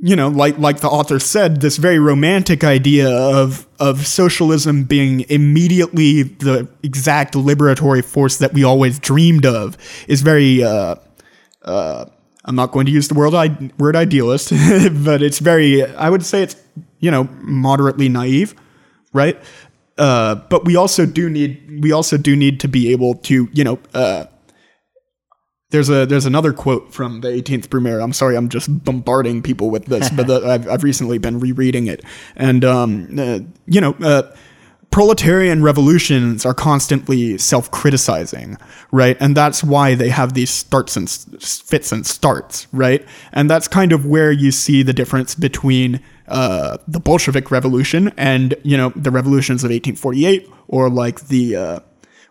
you 0.00 0.14
know, 0.14 0.28
like 0.28 0.58
like 0.58 0.80
the 0.80 0.88
author 0.88 1.18
said, 1.18 1.60
this 1.60 1.76
very 1.76 1.98
romantic 1.98 2.62
idea 2.62 3.08
of 3.10 3.66
of 3.80 4.06
socialism 4.06 4.84
being 4.84 5.24
immediately 5.30 6.22
the 6.22 6.68
exact 6.82 7.34
liberatory 7.34 8.04
force 8.04 8.36
that 8.36 8.52
we 8.52 8.62
always 8.62 8.98
dreamed 8.98 9.46
of 9.46 9.76
is 10.06 10.20
very 10.20 10.62
uh, 10.62 10.96
uh, 11.62 12.04
I'm 12.48 12.54
not 12.54 12.72
going 12.72 12.86
to 12.86 12.92
use 12.92 13.08
the 13.08 13.14
word, 13.14 13.34
I- 13.34 13.70
word 13.78 13.94
idealist, 13.94 14.50
but 15.04 15.22
it's 15.22 15.38
very, 15.38 15.84
I 15.84 16.08
would 16.08 16.24
say 16.24 16.42
it's, 16.42 16.56
you 16.98 17.10
know, 17.10 17.24
moderately 17.42 18.08
naive, 18.08 18.54
right? 19.12 19.38
Uh, 19.98 20.36
but 20.36 20.64
we 20.64 20.74
also 20.74 21.04
do 21.04 21.28
need, 21.28 21.82
we 21.82 21.92
also 21.92 22.16
do 22.16 22.34
need 22.34 22.58
to 22.60 22.68
be 22.68 22.90
able 22.90 23.16
to, 23.16 23.48
you 23.52 23.64
know, 23.64 23.78
uh, 23.92 24.24
there's 25.70 25.90
a 25.90 26.06
there's 26.06 26.24
another 26.24 26.54
quote 26.54 26.94
from 26.94 27.20
the 27.20 27.28
18th 27.28 27.68
Brumaire. 27.68 28.02
I'm 28.02 28.14
sorry, 28.14 28.36
I'm 28.36 28.48
just 28.48 28.70
bombarding 28.84 29.42
people 29.42 29.68
with 29.68 29.84
this, 29.84 30.08
but 30.08 30.26
the, 30.26 30.40
I've 30.46 30.66
I've 30.66 30.82
recently 30.82 31.18
been 31.18 31.40
rereading 31.40 31.88
it, 31.88 32.02
and 32.36 32.64
um, 32.64 33.18
uh, 33.18 33.40
you 33.66 33.82
know, 33.82 33.94
uh, 34.00 34.34
proletarian 34.90 35.62
revolutions 35.62 36.46
are 36.46 36.54
constantly 36.54 37.38
self-criticizing 37.38 38.56
right? 38.90 39.16
And 39.20 39.36
that's 39.36 39.62
why 39.62 39.94
they 39.94 40.08
have 40.08 40.34
these 40.34 40.50
starts 40.50 40.96
and 40.96 41.10
fits 41.10 41.92
and 41.92 42.06
starts 42.06 42.66
right? 42.72 43.06
And 43.32 43.50
that's 43.50 43.68
kind 43.68 43.92
of 43.92 44.06
where 44.06 44.32
you 44.32 44.50
see 44.50 44.82
the 44.82 44.92
difference 44.92 45.34
between 45.34 46.00
uh, 46.28 46.78
the 46.86 47.00
bolshevik 47.00 47.50
revolution 47.50 48.12
and 48.16 48.54
you 48.62 48.76
know 48.76 48.90
the 48.94 49.10
revolutions 49.10 49.64
of 49.64 49.70
1848 49.70 50.48
or 50.68 50.90
like 50.90 51.28
the 51.28 51.56
uh, 51.56 51.80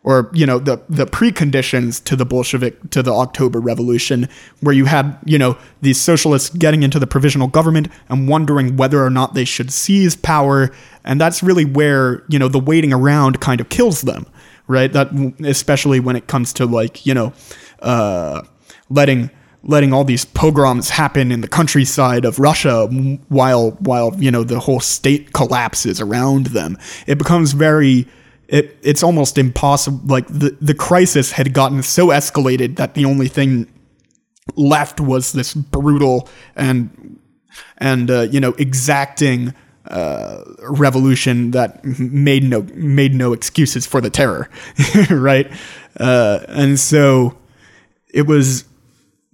or 0.08 0.30
you 0.32 0.46
know 0.46 0.58
the 0.58 0.82
the 0.88 1.06
preconditions 1.06 2.02
to 2.06 2.16
the 2.16 2.26
Bolshevik 2.26 2.92
to 2.92 3.04
the 3.04 3.12
October 3.12 3.60
Revolution, 3.60 4.30
where 4.62 4.74
you 4.74 4.86
had 4.86 5.18
you 5.26 5.38
know 5.38 5.58
these 5.82 6.00
socialists 6.00 6.50
getting 6.50 6.82
into 6.82 6.98
the 6.98 7.06
provisional 7.06 7.50
government 7.50 7.90
and 8.08 8.30
wondering 8.30 8.78
whether 8.78 9.04
or 9.04 9.10
not 9.10 9.34
they 9.34 9.44
should 9.44 9.70
seize 9.70 10.16
power, 10.16 10.72
and 11.04 11.20
that's 11.20 11.44
really 11.44 11.66
where 11.66 12.24
you 12.30 12.40
know 12.40 12.48
the 12.48 12.58
waiting 12.58 12.94
around 12.94 13.42
kind 13.42 13.60
of 13.60 13.68
kills 13.68 14.04
them, 14.04 14.26
right? 14.68 14.94
That 14.94 15.12
especially 15.44 16.00
when 16.00 16.16
it 16.16 16.28
comes 16.28 16.54
to 16.54 16.66
like 16.66 17.06
you 17.06 17.14
know 17.14 17.34
uh, 17.82 18.44
letting 18.90 19.30
letting 19.62 19.92
all 19.92 20.06
these 20.06 20.24
pogroms 20.24 20.90
happen 20.90 21.34
in 21.34 21.42
the 21.42 21.50
countryside 21.50 22.24
of 22.24 22.40
Russia 22.40 22.88
while 23.28 23.72
while 23.72 24.16
you 24.18 24.32
know 24.32 24.46
the 24.46 24.62
whole 24.62 24.80
state 24.80 25.34
collapses 25.34 26.00
around 26.00 26.46
them. 26.48 26.78
It 27.08 27.18
becomes 27.18 27.52
very 27.52 28.08
it 28.48 28.78
it's 28.82 29.04
almost 29.04 29.38
impossible 29.38 30.00
like 30.06 30.28
the 30.28 30.58
the 30.62 30.74
crisis 30.74 31.32
had 31.32 31.54
gotten 31.54 31.84
so 31.84 32.08
escalated 32.08 32.78
that 32.78 32.94
the 32.94 33.06
only 33.06 33.28
thing 33.28 33.68
left 34.56 35.00
was 35.00 35.34
this 35.34 35.54
brutal 35.54 36.30
and 36.56 37.20
and 37.78 38.10
uh, 38.10 38.22
you 38.22 38.40
know 38.40 38.54
exacting 38.58 39.54
uh, 39.90 40.44
revolution 40.62 41.52
that 41.52 41.84
made 41.86 42.44
no 42.44 42.62
made 42.74 43.14
no 43.14 43.34
excuses 43.34 43.86
for 43.86 44.02
the 44.02 44.10
terror, 44.10 44.50
right? 45.10 45.50
Uh, 45.98 46.40
and 46.50 46.80
so 46.80 47.38
it 48.10 48.28
was, 48.28 48.66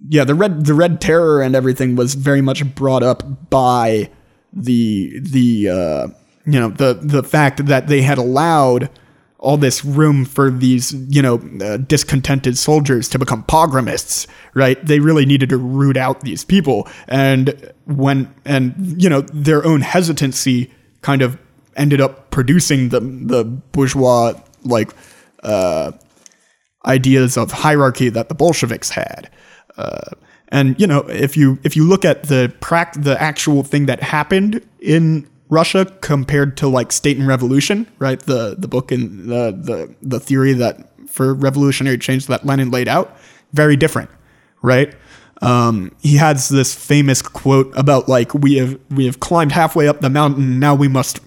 yeah, 0.08 0.24
the 0.24 0.34
red 0.34 0.64
the 0.64 0.74
red 0.74 1.00
terror 1.00 1.42
and 1.42 1.56
everything 1.56 1.96
was 1.96 2.14
very 2.14 2.40
much 2.40 2.74
brought 2.74 3.02
up 3.02 3.50
by 3.50 4.10
the 4.52 5.18
the 5.20 5.68
uh, 5.68 6.08
you 6.46 6.60
know 6.60 6.68
the 6.68 6.94
the 7.02 7.22
fact 7.22 7.66
that 7.66 7.88
they 7.88 8.02
had 8.02 8.18
allowed 8.18 8.90
all 9.44 9.58
this 9.58 9.84
room 9.84 10.24
for 10.24 10.50
these, 10.50 10.92
you 11.08 11.20
know, 11.20 11.36
uh, 11.62 11.76
discontented 11.76 12.56
soldiers 12.56 13.08
to 13.10 13.18
become 13.18 13.44
pogromists, 13.44 14.26
right? 14.54 14.84
They 14.84 15.00
really 15.00 15.26
needed 15.26 15.50
to 15.50 15.58
root 15.58 15.96
out 15.96 16.22
these 16.22 16.44
people. 16.44 16.88
And 17.08 17.72
when, 17.84 18.34
and, 18.44 19.00
you 19.00 19.08
know, 19.08 19.20
their 19.20 19.64
own 19.64 19.82
hesitancy 19.82 20.72
kind 21.02 21.20
of 21.20 21.38
ended 21.76 22.00
up 22.00 22.30
producing 22.30 22.88
the, 22.88 23.00
the 23.00 23.44
bourgeois, 23.44 24.32
like, 24.64 24.90
uh, 25.42 25.92
ideas 26.86 27.36
of 27.36 27.52
hierarchy 27.52 28.08
that 28.08 28.28
the 28.28 28.34
Bolsheviks 28.34 28.90
had. 28.90 29.30
Uh, 29.76 30.10
and 30.48 30.78
you 30.78 30.86
know, 30.86 31.00
if 31.08 31.36
you 31.36 31.58
if 31.64 31.76
you 31.76 31.84
look 31.84 32.04
at 32.04 32.24
the 32.24 32.52
prac- 32.60 32.94
the 32.94 33.20
actual 33.20 33.62
thing 33.62 33.86
that 33.86 34.02
happened 34.02 34.60
in 34.78 35.26
Russia 35.48 35.84
compared 36.00 36.56
to 36.58 36.68
like 36.68 36.92
State 36.92 37.18
and 37.18 37.26
Revolution, 37.26 37.86
right? 37.98 38.18
The 38.18 38.56
the 38.58 38.68
book 38.68 38.90
and 38.92 39.28
the 39.28 39.52
the 39.52 39.94
the 40.02 40.20
theory 40.20 40.52
that 40.54 40.88
for 41.08 41.34
revolutionary 41.34 41.98
change 41.98 42.26
that 42.26 42.44
Lenin 42.44 42.70
laid 42.70 42.88
out, 42.88 43.16
very 43.52 43.76
different, 43.76 44.10
right? 44.62 44.94
Um, 45.42 45.94
he 46.00 46.16
has 46.16 46.48
this 46.48 46.74
famous 46.74 47.20
quote 47.20 47.72
about 47.76 48.08
like 48.08 48.34
we 48.34 48.56
have 48.56 48.78
we 48.90 49.06
have 49.06 49.20
climbed 49.20 49.52
halfway 49.52 49.88
up 49.88 50.00
the 50.00 50.10
mountain, 50.10 50.58
now 50.58 50.74
we 50.74 50.88
must 50.88 51.20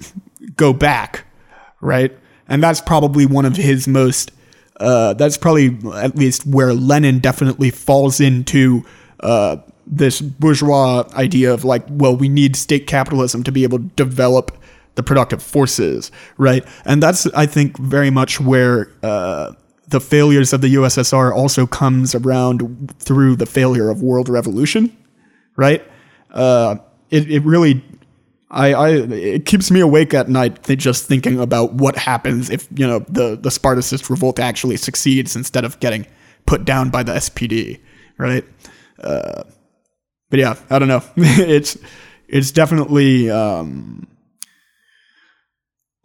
go 0.56 0.74
back, 0.74 1.26
right? 1.82 2.18
And 2.48 2.64
that's 2.64 2.82
probably 2.82 3.26
one 3.26 3.46
of 3.46 3.56
his 3.56 3.88
most. 3.88 4.32
Uh, 4.80 5.14
that's 5.14 5.38
probably 5.38 5.78
at 5.96 6.16
least 6.16 6.46
where 6.46 6.74
Lenin 6.74 7.20
definitely 7.20 7.72
falls 7.72 8.20
into 8.20 8.84
uh, 9.22 9.58
this 9.90 10.22
bourgeois 10.22 11.04
idea 11.14 11.54
of 11.54 11.64
like, 11.64 11.84
well, 11.90 12.16
we 12.16 12.30
need 12.30 12.56
state 12.56 12.88
capitalism 12.88 13.44
to 13.44 13.52
be 13.52 13.64
able 13.64 13.80
to 13.80 13.86
develop 13.96 14.58
the 14.96 15.04
productive 15.04 15.42
forces, 15.42 16.12
right? 16.38 16.66
And 16.84 17.02
that's, 17.02 17.28
I 17.28 17.46
think, 17.46 17.78
very 17.78 18.10
much 18.10 18.42
where 18.42 18.92
uh, 19.04 19.54
the 19.88 20.02
failures 20.02 20.54
of 20.54 20.62
the 20.62 20.76
USSR 20.76 21.34
also 21.34 21.66
comes 21.66 22.16
around 22.16 22.94
through 23.00 23.36
the 23.36 23.46
failure 23.46 23.90
of 23.90 24.02
world 24.02 24.28
revolution, 24.28 24.96
right? 25.56 25.84
Uh, 26.32 26.78
it, 27.12 27.30
it 27.30 27.44
really, 27.44 27.84
I, 28.50 28.74
I, 28.74 28.90
it 28.90 29.46
keeps 29.46 29.70
me 29.70 29.80
awake 29.80 30.14
at 30.14 30.30
night 30.30 30.64
just 30.64 31.06
thinking 31.06 31.40
about 31.40 31.74
what 31.74 31.96
happens 31.96 32.50
if, 32.50 32.68
you 32.76 32.86
know, 32.86 33.00
the, 33.08 33.38
the 33.38 33.52
Spartacist 33.52 34.10
revolt 34.10 34.40
actually 34.40 34.78
succeeds 34.78 35.36
instead 35.36 35.64
of 35.64 35.80
getting 35.80 36.08
put 36.48 36.66
down 36.66 36.90
by 36.90 37.04
the 37.04 37.14
SPD, 37.14 37.80
right? 38.18 38.44
Uh, 39.00 39.44
but 40.30 40.40
yeah, 40.40 40.56
I 40.70 40.80
don't 40.80 40.88
know. 40.88 41.04
it's 41.18 41.78
it's 42.28 42.52
definitely 42.52 43.30
um, 43.30 44.08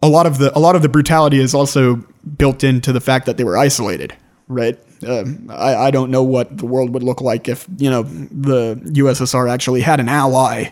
a 0.03 0.09
lot 0.09 0.27
of 0.27 0.39
the 0.39 0.57
a 0.57 0.61
lot 0.61 0.77
of 0.77 0.83
the 0.83 0.89
brutality 0.89 1.39
is 1.39 1.55
also 1.55 1.97
built 2.37 2.65
into 2.65 2.93
the 2.93 3.01
fact 3.01 3.27
that 3.27 3.37
they 3.37 3.45
were 3.45 3.57
isolated, 3.57 4.17
right? 4.49 4.79
Um, 5.07 5.49
I, 5.51 5.75
I 5.75 5.91
don't 5.91 6.11
know 6.11 6.23
what 6.23 6.57
the 6.57 6.67
world 6.67 6.91
would 6.91 7.03
look 7.03 7.21
like 7.21 7.49
if 7.49 7.67
you 7.79 7.91
know 7.91 8.03
the 8.03 8.77
USSR 8.77 9.51
actually 9.51 9.81
had 9.81 10.01
an 10.01 10.09
ally 10.09 10.71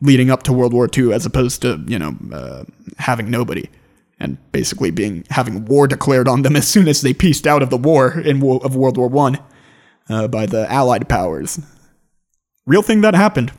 leading 0.00 0.30
up 0.30 0.42
to 0.44 0.52
World 0.52 0.72
War 0.72 0.88
II, 0.96 1.12
as 1.12 1.26
opposed 1.26 1.62
to 1.62 1.82
you 1.86 1.98
know 1.98 2.16
uh, 2.32 2.64
having 2.98 3.30
nobody 3.30 3.68
and 4.20 4.38
basically 4.52 4.90
being 4.90 5.24
having 5.30 5.64
war 5.64 5.88
declared 5.88 6.28
on 6.28 6.42
them 6.42 6.54
as 6.54 6.68
soon 6.68 6.86
as 6.86 7.00
they 7.00 7.12
pieced 7.12 7.46
out 7.46 7.62
of 7.62 7.70
the 7.70 7.76
war 7.76 8.20
in 8.20 8.42
of 8.42 8.76
World 8.76 8.96
War 8.96 9.08
One 9.08 9.38
uh, 10.08 10.28
by 10.28 10.46
the 10.46 10.70
Allied 10.70 11.08
powers 11.08 11.58
real 12.66 12.82
thing 12.82 13.02
that 13.02 13.14
happened. 13.14 13.52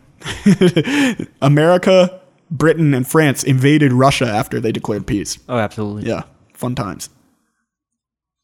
America, 1.42 2.22
Britain, 2.50 2.94
and 2.94 3.08
France 3.08 3.44
invaded 3.44 3.94
Russia 3.94 4.26
after 4.26 4.60
they 4.60 4.72
declared 4.72 5.08
peace. 5.08 5.38
Oh, 5.48 5.58
absolutely. 5.58 6.10
Yeah, 6.10 6.24
fun 6.54 6.76
times. 6.76 7.10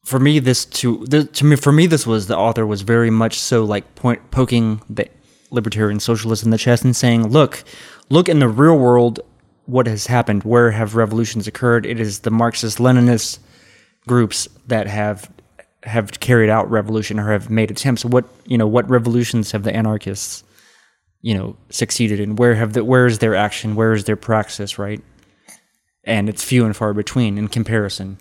For 0.04 0.18
me, 0.18 0.38
this 0.40 0.64
to 0.64 1.06
to 1.06 1.44
me 1.44 1.56
for 1.56 1.72
me 1.72 1.86
this 1.86 2.06
was 2.06 2.26
the 2.26 2.36
author 2.36 2.66
was 2.66 2.82
very 2.82 3.10
much 3.10 3.38
so 3.38 3.64
like 3.64 3.94
point 3.94 4.32
poking 4.32 4.82
the 4.90 5.08
libertarian 5.50 6.00
socialists 6.00 6.44
in 6.44 6.50
the 6.50 6.58
chest 6.58 6.84
and 6.84 6.94
saying, 6.94 7.28
"Look, 7.28 7.62
look 8.08 8.28
in 8.28 8.40
the 8.40 8.48
real 8.48 8.76
world, 8.76 9.20
what 9.66 9.86
has 9.86 10.08
happened? 10.08 10.42
Where 10.42 10.72
have 10.72 10.96
revolutions 10.96 11.46
occurred? 11.46 11.86
It 11.86 12.00
is 12.00 12.20
the 12.20 12.32
Marxist 12.32 12.78
Leninist 12.78 13.38
groups 14.08 14.48
that 14.66 14.88
have 14.88 15.30
have 15.84 16.18
carried 16.18 16.50
out 16.50 16.68
revolution 16.68 17.20
or 17.20 17.30
have 17.30 17.48
made 17.48 17.70
attempts. 17.70 18.04
What 18.04 18.24
you 18.44 18.58
know, 18.58 18.66
what 18.66 18.88
revolutions 18.90 19.52
have 19.52 19.62
the 19.62 19.74
anarchists?" 19.74 20.42
You 21.22 21.34
know 21.34 21.56
succeeded 21.70 22.20
in 22.20 22.36
where 22.36 22.54
have 22.54 22.72
the 22.74 22.84
where 22.84 23.06
is 23.06 23.18
their 23.20 23.34
action 23.34 23.74
where 23.74 23.92
is 23.92 24.04
their 24.04 24.16
praxis 24.16 24.78
right 24.78 25.02
and 26.04 26.28
it's 26.28 26.44
few 26.44 26.64
and 26.64 26.76
far 26.76 26.92
between 26.92 27.38
in 27.38 27.48
comparison 27.48 28.18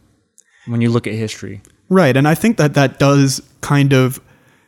when 0.67 0.81
you 0.81 0.89
look 0.89 1.07
at 1.07 1.13
history 1.13 1.61
right 1.89 2.15
and 2.15 2.27
i 2.27 2.35
think 2.35 2.57
that 2.57 2.75
that 2.75 2.99
does 2.99 3.41
kind 3.61 3.91
of 3.91 4.21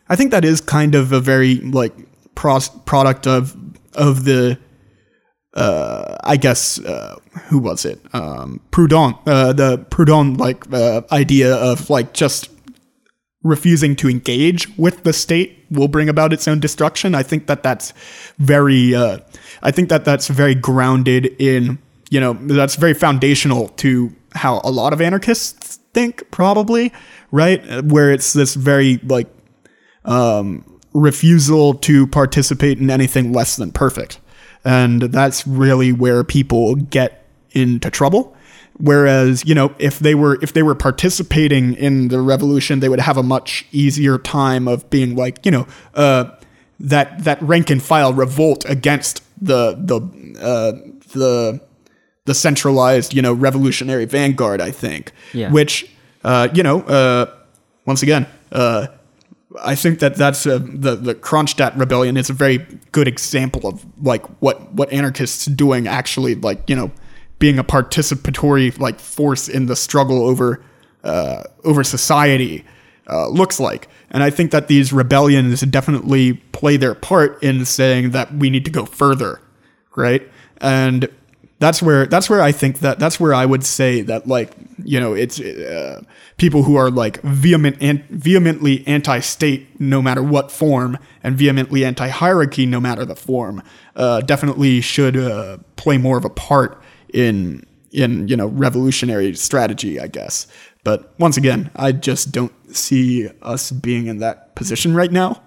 i 0.09 0.15
think 0.15 0.31
that 0.31 0.43
is 0.43 0.59
kind 0.59 0.95
of 0.95 1.11
a 1.11 1.19
very 1.19 1.55
like 1.55 1.93
product 2.35 3.27
of 3.27 3.55
of 3.93 4.25
the 4.25 4.57
uh, 5.53 6.17
I 6.23 6.37
guess 6.37 6.79
uh, 6.79 7.15
who 7.45 7.59
was 7.59 7.85
it? 7.85 7.99
Um, 8.13 8.59
Proudhon, 8.71 9.19
uh, 9.27 9.53
the 9.53 9.77
Proudhon 9.89 10.37
like 10.37 10.71
uh, 10.73 11.01
idea 11.11 11.55
of 11.55 11.89
like 11.89 12.13
just 12.13 12.49
refusing 13.43 13.95
to 13.97 14.09
engage 14.09 14.75
with 14.77 15.03
the 15.03 15.13
state 15.13 15.65
will 15.69 15.89
bring 15.89 16.07
about 16.07 16.31
its 16.31 16.47
own 16.47 16.59
destruction. 16.59 17.13
I 17.13 17.23
think 17.23 17.47
that 17.47 17.61
that's 17.61 17.93
very, 18.37 18.95
uh, 18.95 19.19
I 19.61 19.71
think 19.71 19.89
that 19.89 20.05
that's 20.05 20.29
very 20.29 20.55
grounded 20.55 21.25
in, 21.39 21.77
you 22.09 22.19
know, 22.19 22.33
that's 22.33 22.75
very 22.75 22.93
foundational 22.93 23.67
to 23.69 24.15
how 24.33 24.61
a 24.63 24.71
lot 24.71 24.93
of 24.93 25.01
anarchists 25.01 25.79
think, 25.93 26.29
probably, 26.31 26.93
right? 27.31 27.83
Where 27.83 28.11
it's 28.11 28.33
this 28.33 28.55
very 28.55 28.99
like 29.03 29.27
um, 30.05 30.79
refusal 30.93 31.73
to 31.75 32.07
participate 32.07 32.79
in 32.79 32.89
anything 32.89 33.33
less 33.33 33.57
than 33.57 33.71
perfect, 33.71 34.19
and 34.63 35.01
that's 35.01 35.45
really 35.45 35.91
where 35.91 36.23
people 36.23 36.75
get 36.75 37.25
into 37.51 37.89
trouble 37.89 38.35
Whereas, 38.83 39.45
you 39.45 39.55
know, 39.55 39.73
if 39.79 39.99
they 39.99 40.13
were 40.13 40.37
if 40.41 40.51
they 40.51 40.61
were 40.61 40.75
participating 40.75 41.73
in 41.75 42.09
the 42.09 42.19
revolution, 42.19 42.81
they 42.81 42.89
would 42.89 42.99
have 42.99 43.15
a 43.15 43.23
much 43.23 43.65
easier 43.71 44.17
time 44.17 44.67
of 44.67 44.89
being 44.89 45.15
like, 45.15 45.45
you 45.45 45.51
know, 45.53 45.67
uh, 45.93 46.31
that 46.81 47.23
that 47.23 47.41
rank 47.41 47.69
and 47.69 47.81
file 47.81 48.11
revolt 48.11 48.65
against 48.67 49.23
the 49.41 49.75
the 49.75 50.01
uh, 50.37 50.73
the 51.13 51.61
the 52.25 52.35
centralized, 52.35 53.13
you 53.13 53.21
know, 53.21 53.31
revolutionary 53.31 54.03
vanguard. 54.03 54.59
I 54.59 54.71
think, 54.71 55.13
yeah. 55.31 55.49
which, 55.49 55.89
uh, 56.25 56.49
you 56.53 56.61
know, 56.61 56.81
uh, 56.81 57.33
once 57.85 58.03
again, 58.03 58.27
uh, 58.51 58.87
I 59.63 59.75
think 59.75 59.99
that 59.99 60.15
that's 60.15 60.45
a, 60.45 60.59
the 60.59 60.97
the 60.97 61.15
Kronstadt 61.15 61.79
rebellion 61.79 62.17
is 62.17 62.29
a 62.29 62.33
very 62.33 62.57
good 62.91 63.07
example 63.07 63.65
of 63.65 63.85
like 64.03 64.25
what 64.41 64.73
what 64.73 64.91
anarchists 64.91 65.45
doing 65.45 65.87
actually 65.87 66.35
like 66.35 66.69
you 66.69 66.75
know 66.75 66.91
being 67.43 67.59
a 67.59 67.63
participatory 67.63 68.79
like 68.79 69.01
force 69.01 69.49
in 69.49 69.65
the 69.65 69.75
struggle 69.75 70.25
over 70.25 70.63
uh, 71.03 71.43
over 71.65 71.83
society 71.83 72.63
uh, 73.09 73.27
looks 73.27 73.59
like. 73.59 73.89
And 74.11 74.23
I 74.23 74.29
think 74.29 74.51
that 74.51 74.69
these 74.69 74.93
rebellions 74.93 75.59
definitely 75.59 76.35
play 76.53 76.77
their 76.77 76.95
part 76.95 77.43
in 77.43 77.65
saying 77.65 78.11
that 78.11 78.33
we 78.33 78.49
need 78.49 78.63
to 78.63 78.71
go 78.71 78.85
further, 78.85 79.41
right? 79.93 80.21
And 80.59 81.09
that's 81.59 81.81
where 81.81 82.05
that's 82.05 82.29
where 82.29 82.41
I 82.41 82.53
think 82.53 82.79
that 82.79 82.97
that's 82.97 83.19
where 83.19 83.33
I 83.33 83.45
would 83.45 83.65
say 83.65 84.01
that 84.03 84.25
like 84.25 84.53
you 84.81 85.01
know 85.01 85.13
it's 85.13 85.41
uh, 85.41 86.01
people 86.37 86.63
who 86.63 86.77
are 86.77 86.89
like 86.89 87.21
vehement 87.23 87.75
and 87.81 88.05
vehemently 88.05 88.87
anti-state 88.87 89.81
no 89.81 90.01
matter 90.01 90.23
what 90.23 90.49
form 90.49 90.97
and 91.23 91.37
vehemently 91.37 91.83
anti-hierarchy 91.83 92.65
no 92.65 92.79
matter 92.79 93.03
the 93.03 93.15
form 93.15 93.61
uh, 93.95 94.21
definitely 94.21 94.79
should 94.81 95.17
uh, 95.17 95.57
play 95.75 95.97
more 95.97 96.17
of 96.17 96.25
a 96.25 96.29
part 96.29 96.82
in 97.13 97.65
in 97.91 98.27
you 98.27 98.35
know 98.35 98.47
revolutionary 98.47 99.33
strategy, 99.35 99.99
I 99.99 100.07
guess. 100.07 100.47
But 100.83 101.13
once 101.19 101.37
again, 101.37 101.71
I 101.75 101.93
just 101.93 102.31
don't 102.31 102.51
see 102.75 103.29
us 103.41 103.71
being 103.71 104.07
in 104.07 104.17
that 104.19 104.55
position 104.55 104.93
right 104.93 105.11
now. 105.11 105.41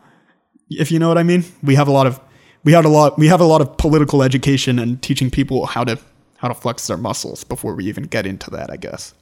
if 0.71 0.91
you 0.91 0.99
know 0.99 1.09
what 1.09 1.19
I 1.19 1.23
mean. 1.23 1.45
We 1.63 1.75
have 1.75 1.89
a 1.89 1.93
lot 1.93 2.07
of 2.07 2.21
we 2.65 2.73
had 2.73 2.85
a 2.85 2.89
lot 2.89 3.19
we 3.19 3.29
have 3.29 3.41
a 3.41 3.45
lot 3.45 3.61
of 3.61 3.77
political 3.77 4.23
education 4.23 4.79
and 4.79 5.01
teaching 5.03 5.31
people 5.31 5.67
how 5.67 5.85
to 5.85 5.99
how 6.39 6.49
to 6.49 6.55
flex 6.55 6.87
their 6.87 6.97
muscles 6.97 7.45
before 7.45 7.75
we 7.75 7.85
even 7.87 8.05
get 8.05 8.27
into 8.27 8.51
that, 8.51 8.71
I 8.71 8.77
guess. 8.77 9.15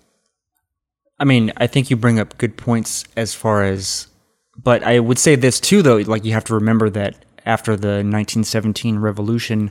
I 1.18 1.24
mean, 1.24 1.52
I 1.56 1.66
think 1.66 1.90
you 1.90 1.96
bring 1.96 2.18
up 2.18 2.38
good 2.38 2.56
points 2.56 3.04
as 3.16 3.34
far 3.34 3.62
as, 3.62 4.08
but 4.56 4.82
I 4.82 4.98
would 4.98 5.18
say 5.18 5.36
this 5.36 5.60
too, 5.60 5.82
though. 5.82 5.96
Like 5.96 6.24
you 6.24 6.32
have 6.32 6.44
to 6.44 6.54
remember 6.54 6.90
that 6.90 7.24
after 7.46 7.76
the 7.76 8.02
1917 8.02 8.98
revolution, 8.98 9.70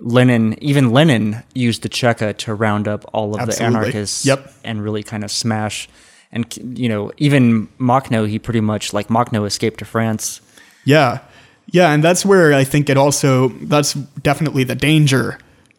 Lenin, 0.00 0.56
even 0.62 0.90
Lenin, 0.90 1.42
used 1.54 1.82
the 1.82 1.88
Cheka 1.88 2.36
to 2.38 2.54
round 2.54 2.88
up 2.88 3.04
all 3.12 3.34
of 3.34 3.40
Absolutely. 3.40 3.72
the 3.72 3.78
anarchists, 3.78 4.26
Yep. 4.26 4.52
and 4.64 4.82
really 4.82 5.02
kind 5.02 5.24
of 5.24 5.30
smash. 5.30 5.88
And 6.32 6.46
you 6.78 6.88
know, 6.88 7.12
even 7.18 7.68
Makhno, 7.78 8.28
he 8.28 8.38
pretty 8.38 8.60
much 8.60 8.92
like 8.92 9.08
Makhno 9.08 9.46
escaped 9.46 9.78
to 9.80 9.84
France. 9.84 10.40
Yeah. 10.84 11.18
Yeah, 11.66 11.92
and 11.92 12.02
that's 12.02 12.24
where 12.24 12.52
I 12.52 12.64
think 12.64 12.90
it 12.90 12.96
also 12.96 13.48
that's 13.48 13.94
definitely 13.94 14.64
the 14.64 14.74
danger 14.74 15.38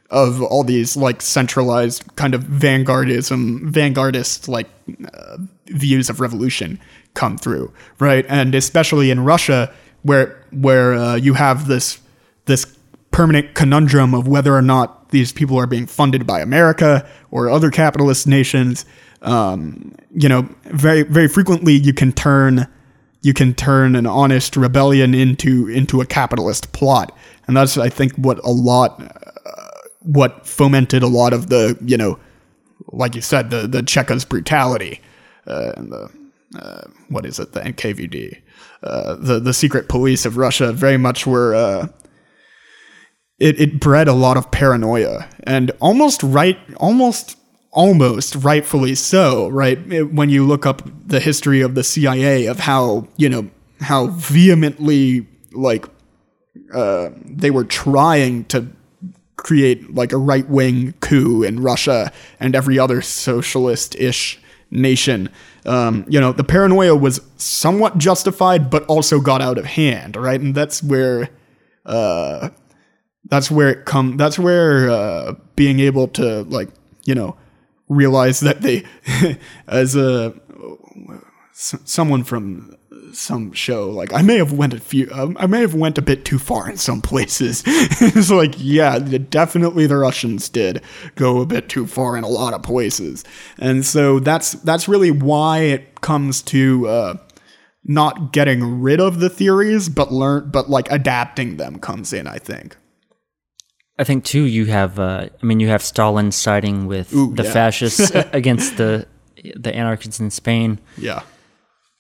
of 0.10 0.42
all 0.42 0.64
these 0.64 0.96
like 0.96 1.22
centralized 1.22 2.04
kind 2.16 2.34
of 2.36 2.44
vanguardism, 2.44 3.72
vanguardist 3.72 4.48
like 4.48 4.68
uh, 5.14 5.38
views 5.68 6.10
of 6.10 6.20
revolution 6.20 6.80
come 7.16 7.38
through, 7.38 7.72
right? 8.00 8.26
And 8.30 8.56
especially 8.56 9.12
in 9.12 9.26
Russia 9.26 9.72
where 10.04 10.42
where 10.52 10.94
uh, 10.94 11.16
you 11.16 11.34
have 11.34 11.68
this 11.68 12.00
this 12.46 12.66
permanent 13.14 13.54
conundrum 13.54 14.14
of 14.14 14.28
whether 14.28 14.54
or 14.54 14.62
not 14.62 15.10
these 15.10 15.32
people 15.32 15.58
are 15.58 15.68
being 15.68 15.86
funded 15.86 16.28
by 16.28 16.42
America 16.42 17.08
or 17.32 17.50
other 17.50 17.72
capitalist 17.72 18.28
nations. 18.28 18.86
Um, 19.22 19.96
you 20.14 20.28
know, 20.28 20.50
very 20.66 21.04
very 21.04 21.30
frequently 21.30 21.74
you 21.74 21.94
can 21.94 22.12
turn 22.12 22.68
you 23.22 23.34
can 23.34 23.54
turn 23.54 23.96
an 23.96 24.06
honest 24.06 24.58
rebellion 24.58 25.14
into 25.14 25.70
into 25.70 26.02
a 26.02 26.06
capitalist 26.06 26.74
plot, 26.74 27.16
and 27.48 27.56
that's 27.56 27.78
I 27.78 27.88
think 27.88 28.14
what 28.16 28.40
a 28.40 28.52
lot 28.52 29.02
uh, 29.02 29.70
what 30.00 30.46
fomented 30.46 31.04
a 31.04 31.08
lot 31.08 31.32
of 31.32 31.48
the 31.48 31.78
you 31.86 31.96
know, 31.96 32.20
like 32.92 33.16
you 33.16 33.22
said, 33.22 33.50
the 33.52 33.68
the 33.68 33.82
Cheka's 33.82 34.26
brutality 34.26 35.00
uh, 35.48 35.72
and 35.78 35.92
the 35.92 36.10
uh, 36.60 36.82
what 37.08 37.26
is 37.26 37.40
it 37.40 37.54
the 37.54 37.62
NKVD, 37.62 38.42
uh, 38.82 39.16
the 39.16 39.40
the 39.40 39.54
secret 39.54 39.88
police 39.88 40.26
of 40.26 40.36
Russia 40.36 40.74
very 40.74 40.98
much 40.98 41.28
were. 41.28 41.92
It, 43.40 43.60
it 43.60 43.80
bred 43.80 44.08
a 44.08 44.14
lot 44.14 44.38
of 44.38 44.52
paranoia 44.52 45.28
and 45.44 45.72
almost 45.82 46.22
right 46.24 46.58
almost 46.78 47.38
almost 47.72 48.36
rightfully 48.36 48.94
so 48.94 49.50
right 49.50 49.80
when 50.14 50.30
you 50.30 50.46
look 50.46 50.66
up 50.66 50.84
the 51.08 51.20
history 51.20 51.60
of 51.62 51.74
the 51.74 51.84
cia 51.84 52.46
of 52.46 52.60
how 52.60 53.08
you 53.18 53.28
know 53.28 53.50
how 53.82 54.08
vehemently 54.08 55.28
like 55.52 55.86
uh, 56.74 57.10
they 57.26 57.52
were 57.52 57.64
trying 57.64 58.46
to 58.46 58.68
create 59.38 59.94
like 59.94 60.12
a 60.12 60.18
right 60.18 60.48
wing 60.50 60.94
coup 61.02 61.44
in 61.44 61.60
Russia 61.60 62.12
and 62.40 62.56
every 62.56 62.80
other 62.80 63.02
socialist 63.02 63.96
ish 63.96 64.40
nation. 64.72 65.30
Um, 65.66 66.06
you 66.08 66.20
know, 66.20 66.32
the 66.32 66.44
paranoia 66.44 66.96
was 66.96 67.22
somewhat 67.38 67.98
justified, 67.98 68.70
but 68.70 68.84
also 68.86 69.20
got 69.20 69.42
out 69.42 69.58
of 69.58 69.66
hand, 69.66 70.16
right? 70.16 70.40
And 70.40 70.56
that's 70.56 70.82
where, 70.82 71.30
uh, 71.86 72.50
that's 73.26 73.50
where 73.50 73.70
it 73.70 73.86
come. 73.86 74.18
That's 74.18 74.38
where 74.38 74.90
uh, 74.90 75.34
being 75.56 75.80
able 75.80 76.08
to 76.10 76.44
like, 76.44 76.70
you 77.06 77.16
know, 77.16 77.38
realize 77.88 78.40
that 78.42 78.62
they, 78.62 78.84
as 79.68 79.96
a 79.96 80.34
s- 81.54 81.76
someone 81.86 82.24
from 82.24 82.76
some 83.12 83.52
show 83.52 83.92
like 83.92 84.12
i 84.12 84.24
may 84.24 84.38
have 84.38 84.52
went 84.54 84.74
a 84.74 84.80
few 84.80 85.08
um, 85.12 85.38
i 85.40 85.46
may 85.46 85.62
have 85.62 85.76
went 85.76 86.00
a 86.00 86.02
bit 86.02 86.26
too 86.26 86.40
far 86.40 86.68
in 86.68 86.76
some 86.78 87.00
places 87.00 87.62
it's 87.68 88.32
like 88.32 88.56
yeah 88.58 88.98
definitely 88.98 89.86
the 89.86 89.96
russians 89.96 90.50
did 90.50 90.82
go 91.14 91.40
a 91.40 91.46
bit 91.46 91.70
too 91.70 91.86
far 91.86 92.18
in 92.18 92.24
a 92.24 92.28
lot 92.28 92.56
of 92.56 92.64
places 92.64 93.24
and 93.60 93.86
so 93.86 94.20
that's 94.20 94.54
that's 94.54 94.88
really 94.88 95.12
why 95.12 95.60
it 95.60 96.02
comes 96.02 96.42
to 96.42 96.88
uh 96.88 97.14
not 97.84 98.34
getting 98.34 98.82
rid 98.82 99.00
of 99.00 99.20
the 99.20 99.30
theories 99.30 99.90
but 99.90 100.12
learn 100.12 100.50
but 100.50 100.68
like 100.68 100.92
adapting 100.92 101.58
them 101.58 101.78
comes 101.78 102.14
in 102.14 102.26
i 102.26 102.40
think 102.40 102.76
I 104.04 104.06
think 104.06 104.26
too. 104.26 104.44
You 104.44 104.66
have, 104.66 105.00
uh, 105.00 105.30
I 105.42 105.46
mean, 105.46 105.62
you 105.62 105.70
have 105.70 105.82
Stalin 105.82 106.34
siding 106.34 106.88
with 106.88 107.10
the 107.12 107.44
yeah. 107.44 107.54
fascists 107.54 108.12
against 108.34 108.76
the 108.76 109.08
the 109.56 109.74
anarchists 109.74 110.20
in 110.20 110.30
Spain. 110.30 110.80
yeah 110.98 111.22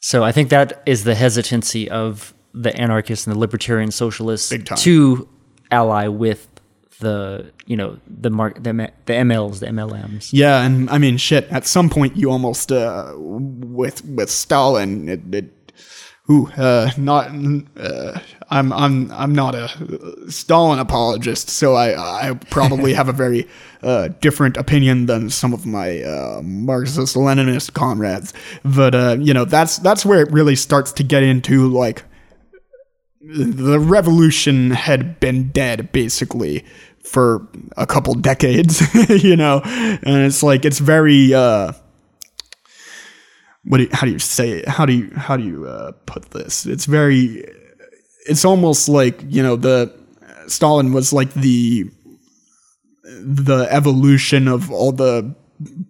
So 0.02 0.22
I 0.22 0.34
think 0.34 0.50
that 0.50 0.84
is 0.86 1.06
the 1.06 1.16
hesitancy 1.16 1.90
of 1.90 2.34
the 2.54 2.76
anarchists 2.76 3.26
and 3.26 3.34
the 3.34 3.40
libertarian 3.40 3.92
socialists 3.92 4.54
to 4.84 5.30
ally 5.72 6.08
with 6.08 6.50
the 7.00 7.52
you 7.66 7.78
know 7.78 8.00
the 8.06 8.30
mark 8.30 8.56
the, 8.56 8.74
the 9.06 9.14
MLs 9.14 9.60
the 9.60 9.68
MLMs. 9.68 10.30
Yeah, 10.34 10.62
and 10.66 10.90
I 10.90 10.98
mean, 10.98 11.16
shit. 11.16 11.48
At 11.52 11.66
some 11.66 11.90
point, 11.90 12.18
you 12.18 12.32
almost 12.32 12.70
uh, 12.70 13.14
with 13.18 14.04
with 14.04 14.30
Stalin, 14.30 15.08
it, 15.08 15.22
it 15.34 15.63
ooh, 16.30 16.48
uh, 16.58 16.92
not. 16.98 17.32
Uh, 17.78 18.20
I'm 18.50 18.72
I'm 18.72 19.12
I'm 19.12 19.34
not 19.34 19.56
a 19.56 19.70
Stalin 20.30 20.80
apologist, 20.80 21.50
so 21.50 21.76
I 21.76 22.30
I 22.30 22.34
probably 22.50 22.94
have 23.00 23.10
a 23.10 23.14
very 23.14 23.48
uh, 23.82 24.10
different 24.22 24.58
opinion 24.58 25.08
than 25.08 25.30
some 25.30 25.54
of 25.54 25.66
my 25.66 26.02
uh, 26.02 26.42
Marxist 26.44 27.16
Leninist 27.16 27.74
comrades. 27.74 28.34
But 28.64 28.96
uh, 28.96 29.18
you 29.20 29.34
know, 29.34 29.46
that's 29.46 29.78
that's 29.80 30.06
where 30.06 30.22
it 30.22 30.32
really 30.32 30.56
starts 30.56 30.92
to 30.94 31.04
get 31.04 31.24
into 31.24 31.68
like 31.68 32.04
the 33.22 33.80
revolution 33.80 34.72
had 34.72 35.20
been 35.20 35.50
dead 35.50 35.92
basically 35.94 36.66
for 37.04 37.48
a 37.78 37.86
couple 37.86 38.14
decades, 38.16 38.82
you 39.24 39.36
know, 39.36 39.62
and 39.64 40.26
it's 40.26 40.44
like 40.44 40.66
it's 40.66 40.80
very 40.80 41.34
uh, 41.34 41.74
what 43.66 43.78
do 43.78 43.84
you, 43.84 43.90
how 43.94 44.06
do 44.06 44.12
you 44.12 44.20
say 44.20 44.52
it? 44.52 44.68
How 44.68 44.86
do 44.86 44.94
you 44.94 45.12
how 45.16 45.38
do 45.38 45.44
you 45.44 45.68
uh, 45.68 45.94
put 46.06 46.32
this? 46.32 46.66
It's 46.66 46.86
very 46.86 47.46
it's 48.26 48.46
almost 48.46 48.90
like 48.90 49.24
you 49.28 49.42
know 49.42 49.56
the 49.56 49.94
Stalin 50.48 50.94
was 50.94 51.14
like 51.14 51.34
the 51.34 51.90
the 53.04 53.68
evolution 53.70 54.48
of 54.48 54.72
all 54.72 54.92
the 54.92 55.34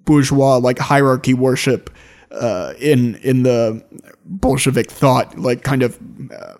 bourgeois 0.06 0.58
like 0.58 0.78
hierarchy 0.78 1.34
worship 1.34 1.90
uh, 2.32 2.74
in 2.80 3.16
in 3.18 3.44
the 3.44 3.84
Bolshevik 4.26 4.91
thought, 4.91 5.38
like 5.38 5.64
kind 5.64 5.84
of 5.84 5.98
uh, 6.32 6.56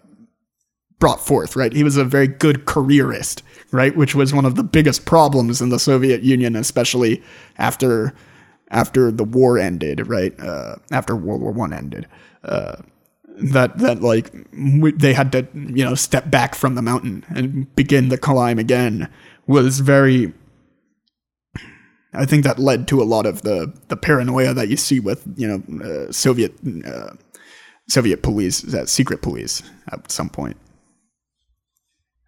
brought 1.00 1.26
forth. 1.26 1.56
Right, 1.56 1.74
he 1.74 1.84
was 1.84 1.98
a 1.98 2.06
very 2.06 2.28
good 2.28 2.66
careerist, 2.66 3.44
right, 3.72 3.96
which 3.96 4.16
was 4.16 4.34
one 4.34 4.46
of 4.46 4.56
the 4.56 4.64
biggest 4.64 5.06
problems 5.06 5.62
in 5.62 5.70
the 5.70 5.80
Soviet 5.80 6.24
Union, 6.24 6.56
especially 6.56 7.22
after 7.58 8.14
after 8.74 9.12
the 9.12 9.24
war 9.24 9.58
ended. 9.58 10.08
Right, 10.08 10.38
uh, 10.40 10.76
after 10.92 11.16
World 11.16 11.42
War 11.42 11.52
One 11.52 11.74
ended. 11.74 12.08
Uh, 12.44 12.78
that 13.38 13.78
that 13.80 14.02
like 14.02 14.32
w- 14.52 14.96
they 14.96 15.14
had 15.14 15.32
to 15.32 15.48
you 15.54 15.84
know 15.84 15.96
step 15.96 16.30
back 16.30 16.54
from 16.54 16.76
the 16.76 16.82
mountain 16.82 17.26
and 17.30 17.74
begin 17.76 18.10
the 18.10 18.18
climb 18.18 18.60
again 18.60 19.10
was 19.48 19.80
very 19.80 20.34
I 22.14 22.26
think 22.26 22.44
that 22.44 22.60
led 22.60 22.88
to 22.90 23.02
a 23.02 23.06
lot 23.06 23.26
of 23.26 23.42
the 23.42 23.74
the 23.88 23.98
paranoia 23.98 24.54
that 24.54 24.70
you 24.70 24.78
see 24.78 25.00
with 25.00 25.24
you 25.36 25.48
know 25.48 25.84
uh, 25.84 26.12
Soviet 26.12 26.54
uh, 26.86 27.16
Soviet 27.90 28.22
police, 28.22 28.74
uh, 28.74 28.86
secret 28.86 29.22
police 29.22 29.64
at 29.92 30.12
some 30.12 30.30
point. 30.30 30.58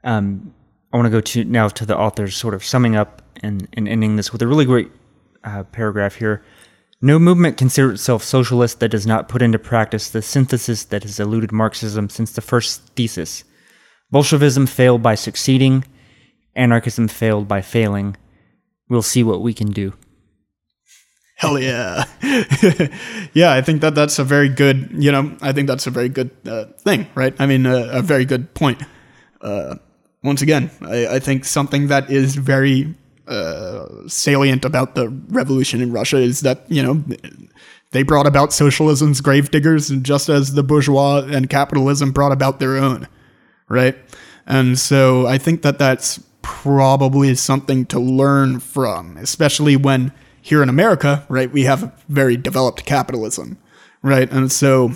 Um, 0.04 0.54
I 0.92 0.98
want 0.98 1.08
to 1.08 1.12
go 1.12 1.22
to 1.22 1.44
now 1.46 1.68
to 1.70 1.86
the 1.86 1.98
authors 1.98 2.36
sort 2.36 2.54
of 2.54 2.64
summing 2.64 2.96
up 2.96 3.22
and, 3.42 3.68
and 3.74 3.88
ending 3.88 4.16
this 4.16 4.32
with 4.32 4.42
a 4.42 4.48
really 4.48 4.66
great 4.66 4.92
uh, 5.46 5.64
paragraph 5.64 6.16
here. 6.16 6.44
No 7.02 7.20
movement 7.20 7.58
considers 7.58 8.00
itself 8.00 8.24
socialist 8.24 8.80
that 8.80 8.90
does 8.90 9.06
not 9.06 9.30
put 9.30 9.42
into 9.42 9.60
practice 9.60 10.10
the 10.10 10.22
synthesis 10.22 10.86
that 10.86 11.04
has 11.04 11.20
eluded 11.20 11.52
Marxism 11.52 12.10
since 12.10 12.32
the 12.32 12.42
first 12.42 12.82
thesis. 12.96 13.44
Bolshevism 14.12 14.66
failed 14.66 15.04
by 15.04 15.16
succeeding, 15.16 15.84
anarchism 16.56 17.08
failed 17.08 17.48
by 17.48 17.62
failing. 17.62 18.16
We'll 18.90 19.02
see 19.02 19.24
what 19.24 19.42
we 19.42 19.54
can 19.54 19.72
do. 19.72 19.94
Hell 21.38 21.60
yeah, 21.60 22.06
yeah! 23.34 23.52
I 23.52 23.62
think 23.62 23.82
that 23.82 23.94
that's 23.94 24.20
a 24.20 24.24
very 24.24 24.48
good. 24.48 24.90
You 24.94 25.12
know, 25.12 25.36
I 25.42 25.52
think 25.52 25.68
that's 25.68 25.86
a 25.86 25.92
very 25.92 26.08
good 26.08 26.32
uh, 26.48 26.66
thing, 26.80 27.08
right? 27.14 27.36
I 27.40 27.46
mean, 27.46 27.66
uh, 27.66 27.90
a 27.92 28.02
very 28.02 28.24
good 28.24 28.54
point. 28.54 28.82
Uh, 29.42 29.76
once 30.24 30.42
again, 30.42 30.72
I, 30.82 31.16
I 31.16 31.20
think 31.20 31.44
something 31.44 31.88
that 31.88 32.10
is 32.10 32.36
very 32.36 32.96
uh, 33.28 33.88
salient 34.08 34.66
about 34.66 34.96
the 34.96 35.10
revolution 35.30 35.82
in 35.82 35.92
Russia 35.92 36.18
is 36.18 36.42
that 36.42 36.66
you 36.70 36.84
know 36.84 37.04
they 37.92 38.04
brought 38.04 38.28
about 38.28 38.54
socialism's 38.54 39.22
gravediggers, 39.22 39.90
just 40.02 40.30
as 40.30 40.54
the 40.54 40.64
bourgeois 40.64 41.24
and 41.28 41.50
capitalism 41.50 42.12
brought 42.12 42.32
about 42.32 42.60
their 42.60 42.78
own, 42.78 43.08
right? 43.70 43.96
And 44.46 44.78
so 44.78 45.26
I 45.28 45.38
think 45.38 45.62
that 45.62 45.80
that's 45.80 46.22
probably 46.42 47.34
something 47.36 47.86
to 47.88 48.00
learn 48.00 48.60
from, 48.60 49.18
especially 49.18 49.76
when 49.76 50.12
here 50.42 50.62
in 50.62 50.70
America, 50.70 51.26
right, 51.28 51.52
we 51.52 51.64
have 51.64 51.92
very 52.08 52.38
developed 52.38 52.86
capitalism, 52.86 53.58
right? 54.04 54.32
And 54.32 54.52
so 54.52 54.92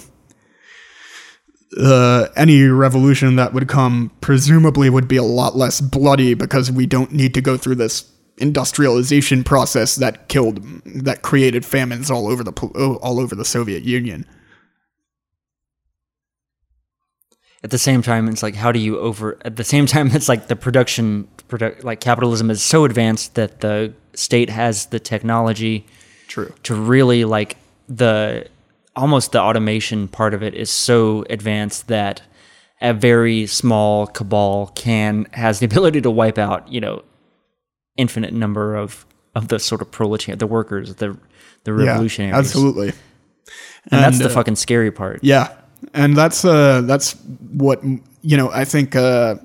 uh, 1.79 2.27
any 2.35 2.63
revolution 2.63 3.35
that 3.37 3.53
would 3.53 3.67
come 3.67 4.11
presumably 4.21 4.89
would 4.89 5.07
be 5.07 5.17
a 5.17 5.23
lot 5.23 5.55
less 5.55 5.81
bloody 5.81 6.33
because 6.33 6.71
we 6.71 6.85
don't 6.85 7.11
need 7.11 7.33
to 7.33 7.41
go 7.41 7.57
through 7.57 7.75
this 7.75 8.11
industrialization 8.39 9.43
process 9.43 9.95
that 9.95 10.27
killed 10.27 10.63
that 10.85 11.21
created 11.21 11.65
famines 11.65 12.09
all 12.09 12.27
over 12.27 12.43
the 12.43 12.53
oh, 12.75 12.95
all 12.97 13.19
over 13.19 13.35
the 13.35 13.45
Soviet 13.45 13.83
Union. 13.83 14.25
At 17.61 17.71
the 17.71 17.77
same 17.77 18.01
time, 18.01 18.29
it's 18.29 18.41
like 18.41 18.55
how 18.55 18.71
do 18.71 18.79
you 18.79 18.99
over? 18.99 19.37
At 19.43 19.57
the 19.57 19.63
same 19.63 19.85
time, 19.85 20.07
it's 20.13 20.29
like 20.29 20.47
the 20.47 20.55
production, 20.55 21.27
product 21.47 21.83
like 21.83 21.99
capitalism 21.99 22.49
is 22.49 22.61
so 22.61 22.85
advanced 22.85 23.35
that 23.35 23.61
the 23.61 23.93
state 24.13 24.49
has 24.49 24.87
the 24.87 24.99
technology, 24.99 25.85
true, 26.27 26.53
to 26.63 26.75
really 26.75 27.25
like 27.25 27.57
the 27.87 28.47
almost 28.95 29.31
the 29.31 29.39
automation 29.39 30.07
part 30.07 30.33
of 30.33 30.43
it 30.43 30.53
is 30.53 30.69
so 30.69 31.23
advanced 31.29 31.87
that 31.87 32.21
a 32.81 32.93
very 32.93 33.45
small 33.45 34.07
cabal 34.07 34.67
can 34.75 35.25
has 35.31 35.59
the 35.59 35.65
ability 35.71 36.01
to 36.01 36.11
wipe 36.11 36.37
out 36.37 36.67
you 36.71 36.79
know 36.79 37.01
infinite 37.99 38.33
number 38.33 38.75
of 38.75 39.05
of 39.35 39.49
the 39.49 39.59
sort 39.59 39.81
of 39.81 39.91
proletariat 39.91 40.39
the 40.39 40.47
workers 40.47 40.95
the 40.95 41.17
the 41.65 41.73
revolutionaries. 41.73 42.33
yeah, 42.33 42.39
absolutely. 42.39 42.89
And, 43.91 43.93
and 43.93 44.03
that's 44.03 44.19
the 44.19 44.25
uh, 44.25 44.29
fucking 44.29 44.55
scary 44.55 44.91
part. 44.91 45.19
Yeah 45.23 45.55
and 45.93 46.15
that's 46.15 46.43
uh 46.43 46.81
that's 46.81 47.13
what 47.53 47.81
you 48.21 48.35
know 48.35 48.51
i 48.51 48.65
think 48.65 48.97
uh 48.97 49.35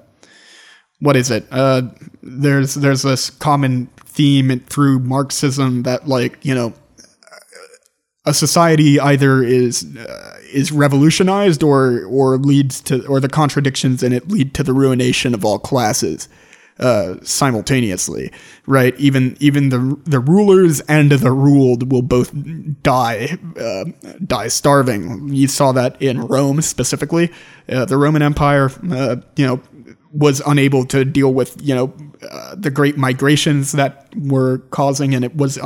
what 1.01 1.17
is 1.17 1.31
it? 1.31 1.45
Uh 1.51 1.83
there's 2.23 2.75
there's 2.75 3.03
this 3.03 3.29
common 3.29 3.87
theme 4.07 4.61
through 4.61 5.01
marxism 5.01 5.83
that 5.83 6.09
like 6.09 6.43
you 6.43 6.55
know 6.55 6.73
a 8.25 8.33
society 8.33 8.99
either 8.99 9.43
is 9.43 9.85
uh, 9.99 10.39
is 10.51 10.73
revolutionized 10.73 11.63
or 11.63 12.05
or 12.05 12.39
leads 12.39 12.81
to 12.81 13.07
or 13.07 13.21
the 13.21 13.29
contradictions 13.29 14.03
in 14.03 14.15
it 14.15 14.29
lead 14.29 14.55
to 14.55 14.63
the 14.63 14.73
ruination 14.73 15.35
of 15.35 15.45
all 15.45 15.59
classes 15.59 16.27
uh, 16.79 17.15
simultaneously, 17.23 18.33
right? 18.67 18.99
Even 18.99 19.37
even 19.41 19.69
the 19.69 19.99
the 20.05 20.19
rulers 20.19 20.81
and 20.83 21.13
the 21.13 21.31
ruled 21.31 21.93
will 21.93 22.03
both 22.03 22.33
die 22.83 23.39
uh, 23.59 23.85
die 24.27 24.49
starving. 24.49 25.29
You 25.29 25.49
saw 25.49 25.73
that 25.73 26.01
in 26.03 26.21
Rome 26.27 26.61
specifically. 26.63 27.31
Uh, 27.69 27.85
the 27.85 27.97
Roman 27.97 28.23
Empire, 28.23 28.71
uh, 28.91 29.17
you 29.37 29.47
know, 29.47 29.61
was 30.13 30.43
unable 30.47 30.85
to 30.87 31.05
deal 31.05 31.33
with 31.33 31.57
you 31.63 31.75
know 31.75 31.95
uh, 32.29 32.55
the 32.57 32.71
great 32.71 32.97
migrations 32.97 33.73
that 33.73 34.13
were 34.17 34.59
causing, 34.71 35.15
and 35.15 35.25
it 35.25 35.37
was 35.37 35.59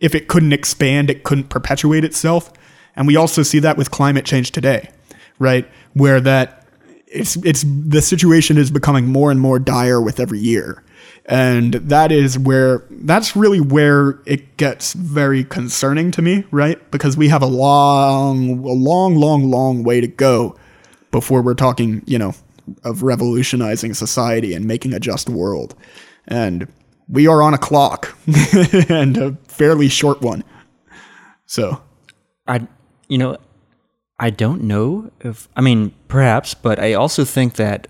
if 0.00 0.14
it 0.14 0.28
couldn't 0.28 0.52
expand, 0.52 1.10
it 1.10 1.24
couldn't 1.24 1.48
perpetuate 1.48 2.04
itself. 2.04 2.52
And 2.96 3.06
we 3.06 3.16
also 3.16 3.42
see 3.42 3.58
that 3.60 3.76
with 3.76 3.90
climate 3.90 4.24
change 4.24 4.52
today, 4.52 4.90
right? 5.38 5.66
Where 5.94 6.20
that 6.20 6.63
it's 7.14 7.36
it's 7.36 7.64
the 7.64 8.02
situation 8.02 8.58
is 8.58 8.70
becoming 8.70 9.06
more 9.06 9.30
and 9.30 9.40
more 9.40 9.58
dire 9.58 10.00
with 10.00 10.18
every 10.20 10.40
year. 10.40 10.82
And 11.26 11.74
that 11.74 12.12
is 12.12 12.38
where 12.38 12.84
that's 12.90 13.34
really 13.34 13.60
where 13.60 14.20
it 14.26 14.56
gets 14.58 14.92
very 14.92 15.44
concerning 15.44 16.10
to 16.12 16.22
me, 16.22 16.44
right? 16.50 16.78
Because 16.90 17.16
we 17.16 17.28
have 17.28 17.42
a 17.42 17.46
long 17.46 18.58
a 18.64 18.72
long 18.72 19.16
long 19.16 19.50
long 19.50 19.84
way 19.84 20.00
to 20.00 20.08
go 20.08 20.56
before 21.10 21.40
we're 21.40 21.54
talking, 21.54 22.02
you 22.06 22.18
know, 22.18 22.34
of 22.82 23.02
revolutionizing 23.02 23.94
society 23.94 24.52
and 24.52 24.66
making 24.66 24.92
a 24.92 25.00
just 25.00 25.28
world. 25.28 25.74
And 26.26 26.66
we 27.08 27.26
are 27.26 27.42
on 27.42 27.54
a 27.54 27.58
clock 27.58 28.16
and 28.88 29.16
a 29.16 29.36
fairly 29.46 29.88
short 29.88 30.20
one. 30.20 30.42
So, 31.46 31.80
I, 32.46 32.66
you 33.08 33.18
know, 33.18 33.36
I 34.24 34.30
don't 34.30 34.62
know 34.62 35.10
if, 35.20 35.50
I 35.54 35.60
mean, 35.60 35.92
perhaps, 36.08 36.54
but 36.54 36.78
I 36.78 36.94
also 36.94 37.26
think 37.26 37.56
that 37.56 37.88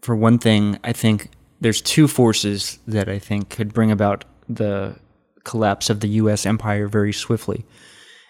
for 0.00 0.16
one 0.16 0.40
thing, 0.40 0.80
I 0.82 0.92
think 0.92 1.30
there's 1.60 1.80
two 1.80 2.08
forces 2.08 2.80
that 2.88 3.08
I 3.08 3.20
think 3.20 3.50
could 3.50 3.72
bring 3.72 3.92
about 3.92 4.24
the 4.48 4.96
collapse 5.44 5.88
of 5.88 6.00
the 6.00 6.08
US 6.08 6.44
empire 6.44 6.88
very 6.88 7.12
swiftly. 7.12 7.64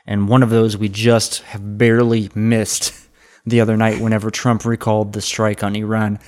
And 0.06 0.28
one 0.28 0.42
of 0.42 0.50
those 0.50 0.76
we 0.76 0.90
just 0.90 1.44
have 1.44 1.78
barely 1.78 2.28
missed 2.34 2.92
the 3.46 3.62
other 3.62 3.78
night 3.78 4.02
whenever 4.02 4.30
Trump 4.30 4.66
recalled 4.66 5.14
the 5.14 5.22
strike 5.22 5.64
on 5.64 5.74
Iran. 5.76 6.18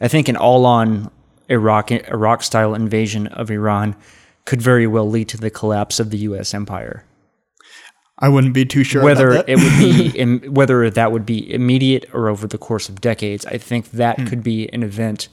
I 0.00 0.08
think 0.08 0.26
an 0.26 0.38
all 0.38 0.64
on 0.64 1.10
Iraq 1.50 1.90
Iraq 1.90 2.42
style 2.42 2.74
invasion 2.74 3.26
of 3.26 3.50
Iran 3.50 3.94
could 4.46 4.62
very 4.62 4.86
well 4.86 5.10
lead 5.10 5.28
to 5.28 5.36
the 5.36 5.50
collapse 5.50 6.00
of 6.00 6.08
the 6.08 6.18
U.S. 6.28 6.54
empire. 6.54 7.04
I 8.18 8.28
wouldn't 8.28 8.54
be 8.54 8.64
too 8.64 8.84
sure 8.84 9.02
whether 9.02 9.32
it 9.32 9.58
would 9.58 9.78
be 9.78 10.08
Im- 10.16 10.40
whether 10.54 10.90
that 10.90 11.12
would 11.12 11.24
be 11.24 11.52
immediate 11.52 12.06
or 12.12 12.28
over 12.28 12.46
the 12.46 12.58
course 12.58 12.88
of 12.88 13.00
decades. 13.00 13.46
I 13.46 13.58
think 13.58 13.92
that 13.92 14.18
hmm. 14.18 14.26
could 14.26 14.42
be 14.42 14.68
an 14.72 14.82
event 14.82 15.28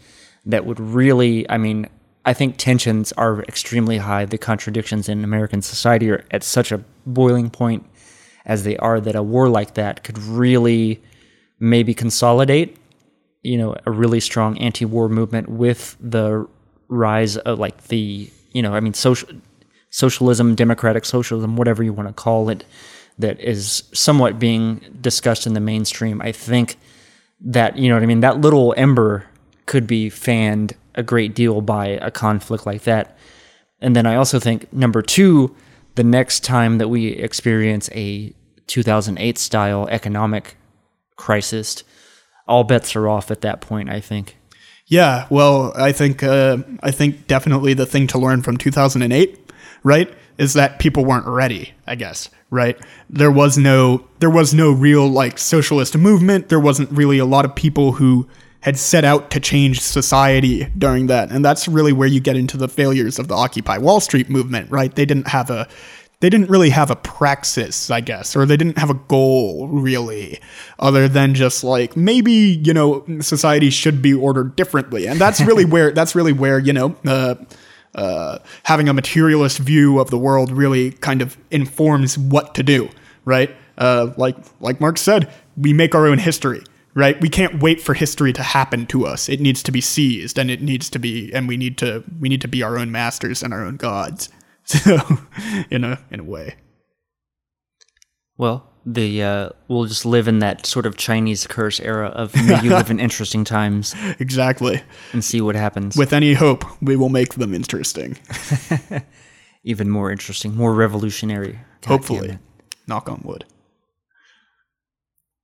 that 0.45 0.65
would 0.65 0.79
really. 0.79 1.49
I 1.49 1.57
mean, 1.57 1.87
I 2.25 2.33
think 2.33 2.57
tensions 2.57 3.11
are 3.13 3.41
extremely 3.43 3.97
high. 3.97 4.25
The 4.25 4.37
contradictions 4.37 5.09
in 5.09 5.23
American 5.23 5.61
society 5.61 6.11
are 6.11 6.25
at 6.31 6.43
such 6.43 6.71
a 6.71 6.83
boiling 7.05 7.49
point 7.49 7.85
as 8.45 8.63
they 8.63 8.77
are 8.77 9.01
that 9.01 9.15
a 9.15 9.23
war 9.23 9.49
like 9.49 9.73
that 9.73 10.03
could 10.03 10.19
really 10.19 11.01
maybe 11.59 11.93
consolidate 11.93 12.77
you 13.45 13.57
know 13.57 13.75
a 13.85 13.91
really 13.91 14.19
strong 14.19 14.57
anti-war 14.57 15.07
movement 15.07 15.47
with 15.47 15.95
the 16.01 16.47
rise 16.87 17.37
of 17.37 17.59
like 17.59 17.87
the 17.87 18.29
you 18.51 18.61
know 18.61 18.73
I 18.73 18.79
mean 18.79 18.93
social 18.93 19.29
socialism, 19.95 20.55
democratic 20.55 21.05
socialism, 21.05 21.55
whatever 21.55 21.81
you 21.81 21.93
want 21.93 22.09
to 22.09 22.13
call 22.13 22.49
it, 22.49 22.65
that 23.17 23.39
is 23.39 23.83
somewhat 23.93 24.37
being 24.37 24.81
discussed 24.99 25.47
in 25.47 25.53
the 25.53 25.61
mainstream. 25.61 26.21
I 26.21 26.33
think 26.33 26.75
that 27.39 27.77
you 27.77 27.87
know 27.87 27.95
what 27.95 28.03
I 28.03 28.05
mean 28.05 28.19
that 28.19 28.41
little 28.41 28.73
ember 28.75 29.25
could 29.65 29.87
be 29.87 30.09
fanned 30.09 30.73
a 30.95 31.03
great 31.03 31.33
deal 31.33 31.61
by 31.61 31.87
a 31.87 32.11
conflict 32.11 32.65
like 32.65 32.83
that. 32.83 33.17
And 33.79 33.95
then 33.95 34.05
I 34.05 34.15
also 34.15 34.37
think 34.37 34.71
number 34.73 35.01
2, 35.01 35.55
the 35.95 36.03
next 36.03 36.43
time 36.43 36.77
that 36.79 36.89
we 36.89 37.07
experience 37.07 37.89
a 37.93 38.33
2008 38.67 39.37
style 39.37 39.87
economic 39.89 40.57
crisis 41.15 41.83
all 42.47 42.63
bets 42.63 42.95
are 42.95 43.07
off 43.07 43.31
at 43.31 43.41
that 43.41 43.61
point. 43.61 43.89
I 43.89 44.01
think. 44.01 44.37
Yeah, 44.87 45.25
well, 45.31 45.73
I 45.75 45.91
think 45.93 46.21
uh, 46.21 46.57
I 46.83 46.91
think 46.91 47.27
definitely 47.27 47.73
the 47.73 47.85
thing 47.85 48.07
to 48.07 48.19
learn 48.19 48.41
from 48.43 48.57
2008, 48.57 49.44
right, 49.85 50.13
is 50.37 50.53
that 50.53 50.79
people 50.79 51.05
weren't 51.05 51.27
ready. 51.27 51.73
I 51.87 51.95
guess, 51.95 52.29
right? 52.49 52.77
There 53.09 53.31
was 53.31 53.57
no 53.57 54.05
there 54.19 54.29
was 54.29 54.53
no 54.53 54.71
real 54.71 55.07
like 55.07 55.37
socialist 55.37 55.97
movement. 55.97 56.49
There 56.49 56.59
wasn't 56.59 56.91
really 56.91 57.19
a 57.19 57.25
lot 57.25 57.45
of 57.45 57.55
people 57.55 57.93
who 57.93 58.27
had 58.61 58.77
set 58.79 59.05
out 59.05 59.29
to 59.29 59.39
change 59.39 59.79
society 59.79 60.65
during 60.77 61.07
that, 61.07 61.31
and 61.31 61.45
that's 61.45 61.67
really 61.67 61.93
where 61.93 62.07
you 62.07 62.19
get 62.19 62.35
into 62.35 62.57
the 62.57 62.67
failures 62.67 63.19
of 63.19 63.29
the 63.29 63.35
Occupy 63.35 63.77
Wall 63.77 64.01
Street 64.01 64.29
movement, 64.29 64.69
right? 64.71 64.93
They 64.93 65.05
didn't 65.05 65.27
have 65.27 65.49
a 65.49 65.69
they 66.21 66.29
didn't 66.29 66.49
really 66.49 66.71
have 66.71 66.89
a 66.89 66.95
praxis, 66.95 67.91
I 67.91 68.01
guess, 68.01 68.35
or 68.35 68.45
they 68.45 68.57
didn't 68.57 68.79
have 68.79 68.89
a 68.89 68.95
goal 68.95 69.67
really, 69.67 70.39
other 70.79 71.07
than 71.07 71.35
just 71.35 71.63
like 71.63 71.95
maybe 71.95 72.31
you 72.31 72.73
know 72.73 73.05
society 73.21 73.69
should 73.69 74.01
be 74.01 74.13
ordered 74.13 74.55
differently, 74.55 75.07
and 75.07 75.19
that's 75.21 75.39
really 75.41 75.65
where 75.73 75.91
that's 75.91 76.15
really 76.15 76.33
where 76.33 76.57
you 76.57 76.73
know. 76.73 76.95
Uh, 77.05 77.35
uh, 77.95 78.39
having 78.63 78.87
a 78.87 78.93
materialist 78.93 79.57
view 79.57 79.99
of 79.99 80.09
the 80.09 80.17
world 80.17 80.51
really 80.51 80.91
kind 80.91 81.21
of 81.21 81.37
informs 81.49 82.17
what 82.17 82.53
to 82.55 82.63
do, 82.63 82.89
right? 83.23 83.55
Uh, 83.77 84.13
like 84.17 84.35
like 84.59 84.79
Marx 84.79 85.01
said, 85.01 85.31
we 85.57 85.73
make 85.73 85.95
our 85.95 86.05
own 86.07 86.17
history, 86.17 86.61
right? 86.93 87.19
We 87.19 87.29
can't 87.29 87.61
wait 87.61 87.81
for 87.81 87.93
history 87.93 88.33
to 88.33 88.43
happen 88.43 88.85
to 88.87 89.05
us. 89.05 89.29
It 89.29 89.39
needs 89.39 89.63
to 89.63 89.71
be 89.71 89.81
seized, 89.81 90.37
and 90.37 90.51
it 90.51 90.61
needs 90.61 90.89
to 90.91 90.99
be, 90.99 91.33
and 91.33 91.47
we 91.47 91.57
need 91.57 91.77
to 91.79 92.03
we 92.19 92.29
need 92.29 92.41
to 92.41 92.47
be 92.47 92.61
our 92.61 92.77
own 92.77 92.91
masters 92.91 93.41
and 93.41 93.53
our 93.53 93.65
own 93.65 93.77
gods. 93.77 94.29
So, 94.67 94.97
in 95.69 95.83
a 95.83 95.99
in 96.09 96.21
a 96.21 96.23
way. 96.23 96.55
Well, 98.35 98.67
the 98.85 99.23
uh, 99.23 99.49
we'll 99.67 99.85
just 99.85 100.05
live 100.05 100.27
in 100.27 100.39
that 100.39 100.65
sort 100.65 100.85
of 100.85 100.95
Chinese 100.95 101.47
curse 101.47 101.79
era 101.79 102.07
of 102.09 102.35
may 102.35 102.61
you 102.61 102.69
live 102.69 102.91
in 102.91 102.99
interesting 103.07 103.43
times. 103.43 103.95
Exactly. 104.19 104.81
And 105.11 105.23
see 105.23 105.41
what 105.41 105.55
happens. 105.55 105.97
With 105.97 106.13
any 106.13 106.33
hope, 106.33 106.63
we 106.81 106.95
will 106.95 107.09
make 107.09 107.33
them 107.33 107.53
interesting. 107.53 108.17
Even 109.63 109.89
more 109.89 110.11
interesting, 110.11 110.55
more 110.55 110.73
revolutionary. 110.73 111.59
God 111.81 111.87
Hopefully. 111.87 112.37
Knock 112.87 113.09
on 113.09 113.21
wood. 113.23 113.45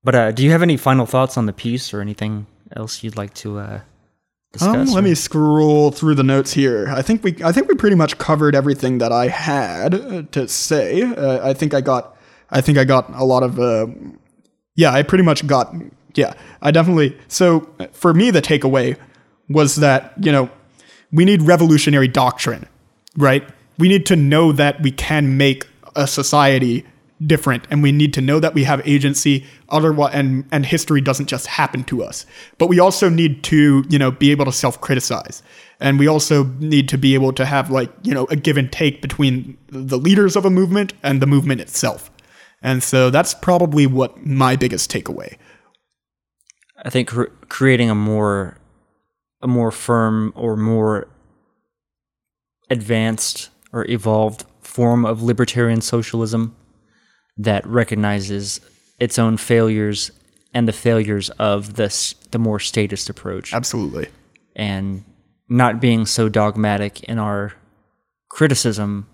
But 0.04 0.16
uh, 0.16 0.32
do 0.32 0.44
you 0.44 0.52
have 0.52 0.62
any 0.62 0.78
final 0.78 1.06
thoughts 1.06 1.38
on 1.38 1.48
the 1.48 1.54
piece 1.54 1.94
or 1.94 2.02
anything 2.02 2.46
else 2.76 3.04
you'd 3.04 3.18
like 3.18 3.34
to 3.36 3.60
uh, 3.60 3.82
um, 4.60 4.86
let 4.88 5.04
me 5.04 5.16
scroll 5.16 5.92
through 5.92 6.16
the 6.16 6.24
notes 6.24 6.52
here. 6.52 6.90
I 6.90 7.02
think 7.02 7.24
we 7.24 7.38
I 7.44 7.54
think 7.54 7.70
we 7.70 7.76
pretty 7.76 7.96
much 7.96 8.18
covered 8.18 8.54
everything 8.54 8.98
that 8.98 9.12
I 9.12 9.30
had 9.30 9.96
uh, 9.96 10.24
to 10.32 10.48
say. 10.48 11.04
Uh, 11.04 11.48
I 11.48 11.54
think 11.54 11.74
I 11.74 11.80
got 11.80 12.18
I 12.52 12.62
think 12.62 12.78
I 12.78 12.84
got 12.84 13.10
a 13.14 13.24
lot 13.24 13.44
of 13.44 13.60
uh, 13.60 13.88
yeah. 14.76 14.92
I 14.92 15.04
pretty 15.04 15.24
much 15.24 15.46
got 15.48 15.74
yeah. 16.16 16.34
I 16.62 16.72
definitely 16.72 17.18
so 17.28 17.68
for 17.94 18.14
me 18.14 18.32
the 18.32 18.42
takeaway 18.42 18.98
was 19.50 19.78
that 19.78 20.14
you 20.20 20.32
know 20.32 20.50
we 21.12 21.26
need 21.26 21.42
revolutionary 21.42 22.08
doctrine, 22.08 22.68
right? 23.18 23.48
We 23.78 23.90
need 23.90 24.06
to 24.08 24.16
know 24.16 24.52
that 24.54 24.82
we 24.82 24.92
can 24.92 25.38
make 25.38 25.68
a 25.96 26.08
society 26.08 26.86
different 27.26 27.66
and 27.70 27.84
we 27.84 27.92
need 27.92 28.14
to 28.14 28.22
know 28.22 28.40
that 28.40 28.54
we 28.54 28.64
have 28.64 28.82
agency 28.88 29.46
otherwise 29.70 30.12
and 30.14 30.44
and 30.52 30.66
history 30.66 31.02
doesn't 31.02 31.28
just 31.28 31.46
happen 31.46 31.84
to 31.84 32.04
us 32.04 32.26
but 32.58 32.68
we 32.68 32.80
also 32.80 33.10
need 33.10 33.44
to 33.44 33.84
you 33.90 34.00
know 34.00 34.10
be 34.10 34.32
able 34.32 34.46
to 34.46 34.52
self-criticize 34.52 35.44
and 35.80 36.00
we 36.00 36.08
also 36.08 36.46
need 36.60 36.90
to 36.90 36.98
be 36.98 37.14
able 37.14 37.32
to 37.32 37.46
have 37.46 37.70
like 37.70 37.92
you 38.04 38.14
know 38.14 38.26
a 38.32 38.36
give 38.36 38.58
and 38.58 38.72
take 38.72 39.02
between 39.02 39.58
the 39.68 39.98
leaders 39.98 40.36
of 40.36 40.46
a 40.46 40.50
movement 40.50 40.94
and 41.04 41.22
the 41.22 41.28
movement 41.28 41.62
itself 41.62 42.10
and 42.62 42.84
so 42.84 43.10
that's 43.10 43.34
probably 43.34 43.88
what 43.88 44.26
my 44.26 44.56
biggest 44.56 44.92
takeaway. 44.92 45.38
I 46.84 46.90
think 46.90 47.10
cr- 47.10 47.26
creating 47.50 47.90
a 47.90 47.96
more 47.96 48.58
a 49.42 49.48
more 49.48 49.72
firm 49.72 50.32
or 50.36 50.56
more 50.56 51.08
advanced 52.70 53.50
or 53.74 53.86
evolved 53.90 54.46
form 54.62 55.06
of 55.06 55.22
libertarian 55.22 55.82
socialism 55.82 56.56
that 57.38 57.66
recognizes 57.66 58.62
its 59.00 59.18
own 59.18 59.38
failures 59.38 60.12
and 60.54 60.68
the 60.68 60.74
failures 60.74 61.30
of 61.32 61.76
this 61.76 62.14
the 62.32 62.40
more 62.40 62.60
statist 62.60 63.10
approach. 63.10 63.54
Absolutely. 63.54 64.08
And 64.56 65.04
not 65.50 65.82
being 65.82 66.06
so 66.06 66.30
dogmatic 66.30 67.04
in 67.04 67.18
our 67.18 67.54
criticism 68.30 69.08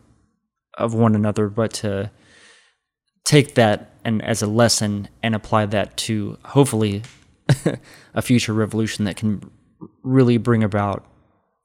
of 0.77 0.93
one 0.93 1.15
another 1.15 1.47
but 1.49 1.73
to 1.73 2.11
take 3.27 3.55
that 3.55 3.91
and 4.05 4.21
as 4.23 4.41
a 4.41 4.47
lesson 4.47 5.09
and 5.21 5.35
apply 5.35 5.65
that 5.65 5.97
to 5.97 6.37
hopefully 6.45 7.01
a 8.13 8.21
future 8.21 8.53
revolution 8.53 9.03
that 9.05 9.17
can 9.17 9.41
really 10.01 10.37
bring 10.37 10.63
about 10.63 11.05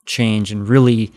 change 0.06 0.51
and 0.51 0.68
really 0.68 1.12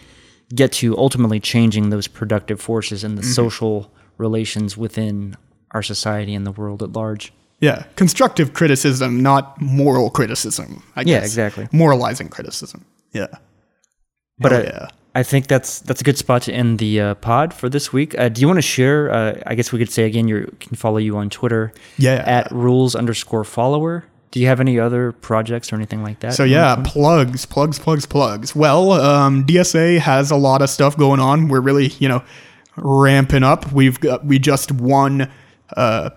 get 0.53 0.71
to 0.71 0.95
ultimately 0.97 1.39
changing 1.39 1.89
those 1.89 2.07
productive 2.07 2.61
forces 2.61 3.03
and 3.03 3.17
the 3.17 3.23
social 3.23 3.91
relations 4.19 4.77
within 4.77 5.35
our 5.71 5.81
society 5.81 6.35
and 6.35 6.45
the 6.45 6.51
world 6.51 6.83
at 6.83 6.91
large. 6.93 7.33
yeah 7.59 7.83
constructive 7.95 8.53
criticism 8.53 9.21
not 9.23 9.59
moral 9.59 10.09
criticism 10.11 10.83
i 10.95 11.03
guess 11.03 11.11
Yeah, 11.11 11.23
exactly. 11.25 11.67
moralizing 11.71 12.29
criticism 12.29 12.85
yeah 13.13 13.27
But 14.37 14.53
uh, 14.53 14.61
yeah. 14.63 14.87
I 15.15 15.23
think 15.23 15.47
that's 15.47 15.79
that's 15.79 16.01
a 16.01 16.03
good 16.03 16.17
spot 16.17 16.41
to 16.43 16.53
end 16.53 16.77
the 16.79 16.99
uh, 16.99 17.15
pod 17.15 17.53
for 17.53 17.69
this 17.69 17.93
week. 17.93 18.19
Uh, 18.19 18.27
do 18.27 18.41
you 18.41 18.47
want 18.47 18.57
to 18.57 18.61
share? 18.61 19.09
Uh, 19.11 19.41
I 19.47 19.55
guess 19.55 19.71
we 19.71 19.79
could 19.79 19.89
say 19.89 20.03
again, 20.03 20.27
you 20.27 20.53
can 20.59 20.75
follow 20.75 20.97
you 20.97 21.15
on 21.15 21.29
Twitter. 21.29 21.73
Yeah. 21.97 22.21
At 22.25 22.51
rules 22.51 22.95
underscore 22.95 23.45
follower. 23.45 24.05
Do 24.31 24.41
you 24.41 24.47
have 24.47 24.59
any 24.59 24.77
other 24.77 25.13
projects 25.13 25.71
or 25.71 25.77
anything 25.77 26.03
like 26.03 26.19
that? 26.19 26.33
So 26.33 26.43
yeah, 26.43 26.83
plugs, 26.85 27.45
plugs, 27.45 27.79
plugs, 27.79 28.05
plugs. 28.05 28.53
Well, 28.53 28.91
um, 28.91 29.45
DSA 29.45 29.99
has 29.99 30.29
a 30.31 30.35
lot 30.35 30.61
of 30.61 30.69
stuff 30.69 30.97
going 30.97 31.21
on. 31.21 31.47
We're 31.47 31.61
really, 31.61 31.87
you 31.99 32.09
know, 32.09 32.21
ramping 32.75 33.43
up. 33.43 33.71
We've 33.71 33.97
got 33.97 34.25
we 34.25 34.37
just 34.37 34.73
won 34.73 35.31
uh, 35.77 36.09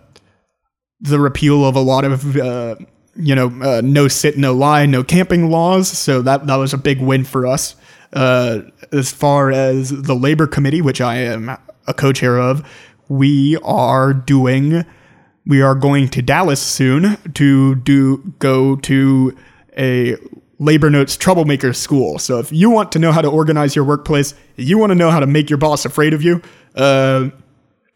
the 1.00 1.20
repeal 1.20 1.64
of 1.64 1.76
a 1.76 1.80
lot 1.80 2.04
of 2.04 2.36
uh, 2.36 2.74
you 3.14 3.36
know 3.36 3.46
uh, 3.62 3.80
no 3.84 4.08
sit, 4.08 4.36
no 4.36 4.52
lie, 4.52 4.86
no 4.86 5.04
camping 5.04 5.52
laws. 5.52 5.88
So 5.88 6.20
that 6.22 6.48
that 6.48 6.56
was 6.56 6.74
a 6.74 6.78
big 6.78 7.00
win 7.00 7.22
for 7.22 7.46
us. 7.46 7.76
Uh, 8.12 8.60
as 8.92 9.12
far 9.12 9.50
as 9.50 9.90
the 9.90 10.14
labor 10.14 10.46
committee, 10.46 10.80
which 10.80 11.00
I 11.00 11.16
am 11.16 11.50
a 11.86 11.94
co-chair 11.94 12.38
of, 12.38 12.66
we 13.08 13.56
are 13.62 14.12
doing 14.12 14.84
we 15.48 15.62
are 15.62 15.74
going 15.74 16.08
to 16.10 16.20
Dallas 16.20 16.60
soon 16.60 17.16
to 17.32 17.74
do 17.76 18.34
go 18.38 18.76
to 18.76 19.36
a 19.76 20.16
labor 20.58 20.90
notes 20.90 21.16
troublemaker 21.16 21.72
school. 21.72 22.18
So 22.18 22.38
if 22.38 22.52
you 22.52 22.68
want 22.68 22.92
to 22.92 22.98
know 22.98 23.12
how 23.12 23.22
to 23.22 23.28
organize 23.28 23.74
your 23.74 23.84
workplace, 23.84 24.34
you 24.56 24.76
want 24.76 24.90
to 24.90 24.94
know 24.94 25.10
how 25.10 25.20
to 25.20 25.26
make 25.26 25.48
your 25.48 25.56
boss 25.56 25.86
afraid 25.86 26.12
of 26.12 26.22
you, 26.22 26.42
uh, 26.74 27.30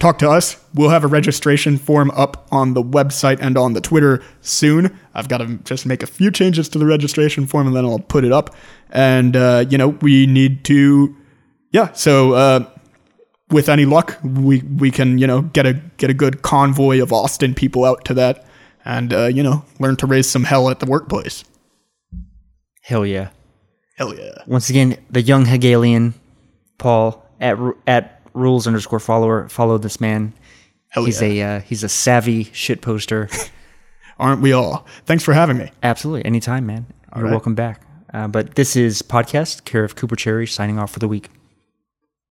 talk 0.03 0.19
to 0.19 0.29
us. 0.29 0.57
We'll 0.75 0.91
have 0.91 1.05
a 1.05 1.07
registration 1.07 1.79
form 1.79 2.11
up 2.11 2.49
on 2.51 2.75
the 2.75 2.83
website 2.83 3.39
and 3.41 3.57
on 3.57 3.73
the 3.75 3.81
Twitter 3.81 4.21
soon. 4.41 4.99
I've 5.15 5.29
got 5.29 5.39
to 5.39 5.59
just 5.59 5.87
make 5.87 6.03
a 6.03 6.07
few 6.07 6.33
changes 6.33 6.69
to 6.71 6.79
the 6.79 6.87
registration 6.87 7.47
form 7.47 7.69
and 7.69 7.77
then 7.77 7.85
I'll 7.85 8.01
put 8.01 8.25
it 8.25 8.33
up. 8.33 8.55
And 8.91 9.37
uh, 9.37 9.65
you 9.71 9.79
know, 9.79 9.89
we 9.89 10.27
need 10.27 10.65
to, 10.65 11.15
yeah. 11.71 11.93
So 11.93 12.33
uh, 12.33 12.69
with 13.51 13.69
any 13.69 13.85
luck, 13.85 14.19
we 14.25 14.61
we 14.61 14.91
can 14.91 15.19
you 15.19 15.27
know 15.27 15.43
get 15.43 15.67
a 15.67 15.75
get 15.99 16.11
a 16.11 16.15
good 16.15 16.43
convoy 16.43 17.01
of 17.01 17.13
Austin 17.13 17.55
people 17.55 17.85
out 17.85 18.05
to 18.07 18.15
that, 18.15 18.45
and 18.85 19.13
uh, 19.15 19.27
you 19.27 19.43
know 19.43 19.65
learn 19.79 19.97
to 19.97 20.07
raise 20.07 20.29
some 20.29 20.45
hell 20.45 20.69
at 20.69 20.81
the 20.81 20.87
workplace. 20.87 21.45
Hell 22.83 23.07
yeah. 23.07 23.31
Hell 23.97 24.15
yeah! 24.15 24.43
Once 24.47 24.69
again, 24.69 24.97
the 25.11 25.23
young 25.23 25.45
Hegelian, 25.45 26.15
Paul 26.79 27.25
at 27.41 27.57
at 27.87 28.22
rules 28.35 28.67
underscore 28.67 29.01
follower. 29.01 29.49
Follow 29.49 29.79
this 29.79 30.01
man. 30.01 30.33
Hell 30.89 31.05
he's 31.05 31.23
yeah! 31.23 31.29
a 31.29 31.57
uh, 31.57 31.61
he's 31.61 31.83
a 31.83 31.89
savvy 31.89 32.45
shit 32.53 32.83
poster. 32.83 33.29
Aren't 34.19 34.43
we 34.43 34.53
all? 34.53 34.87
Thanks 35.07 35.25
for 35.25 35.33
having 35.33 35.57
me. 35.57 35.71
Absolutely, 35.83 36.25
anytime, 36.25 36.67
man. 36.67 36.87
You're 37.15 37.25
right. 37.25 37.31
welcome 37.31 37.55
back. 37.55 37.83
Uh, 38.13 38.29
but 38.29 38.55
this 38.55 38.77
is 38.77 39.03
podcast 39.03 39.65
care 39.65 39.85
of 39.85 39.97
Cooper 39.97 40.17
Cherry 40.17 40.47
signing 40.47 40.79
off 40.79 40.93
for 40.93 40.99
the 40.99 41.09
week. 41.09 41.29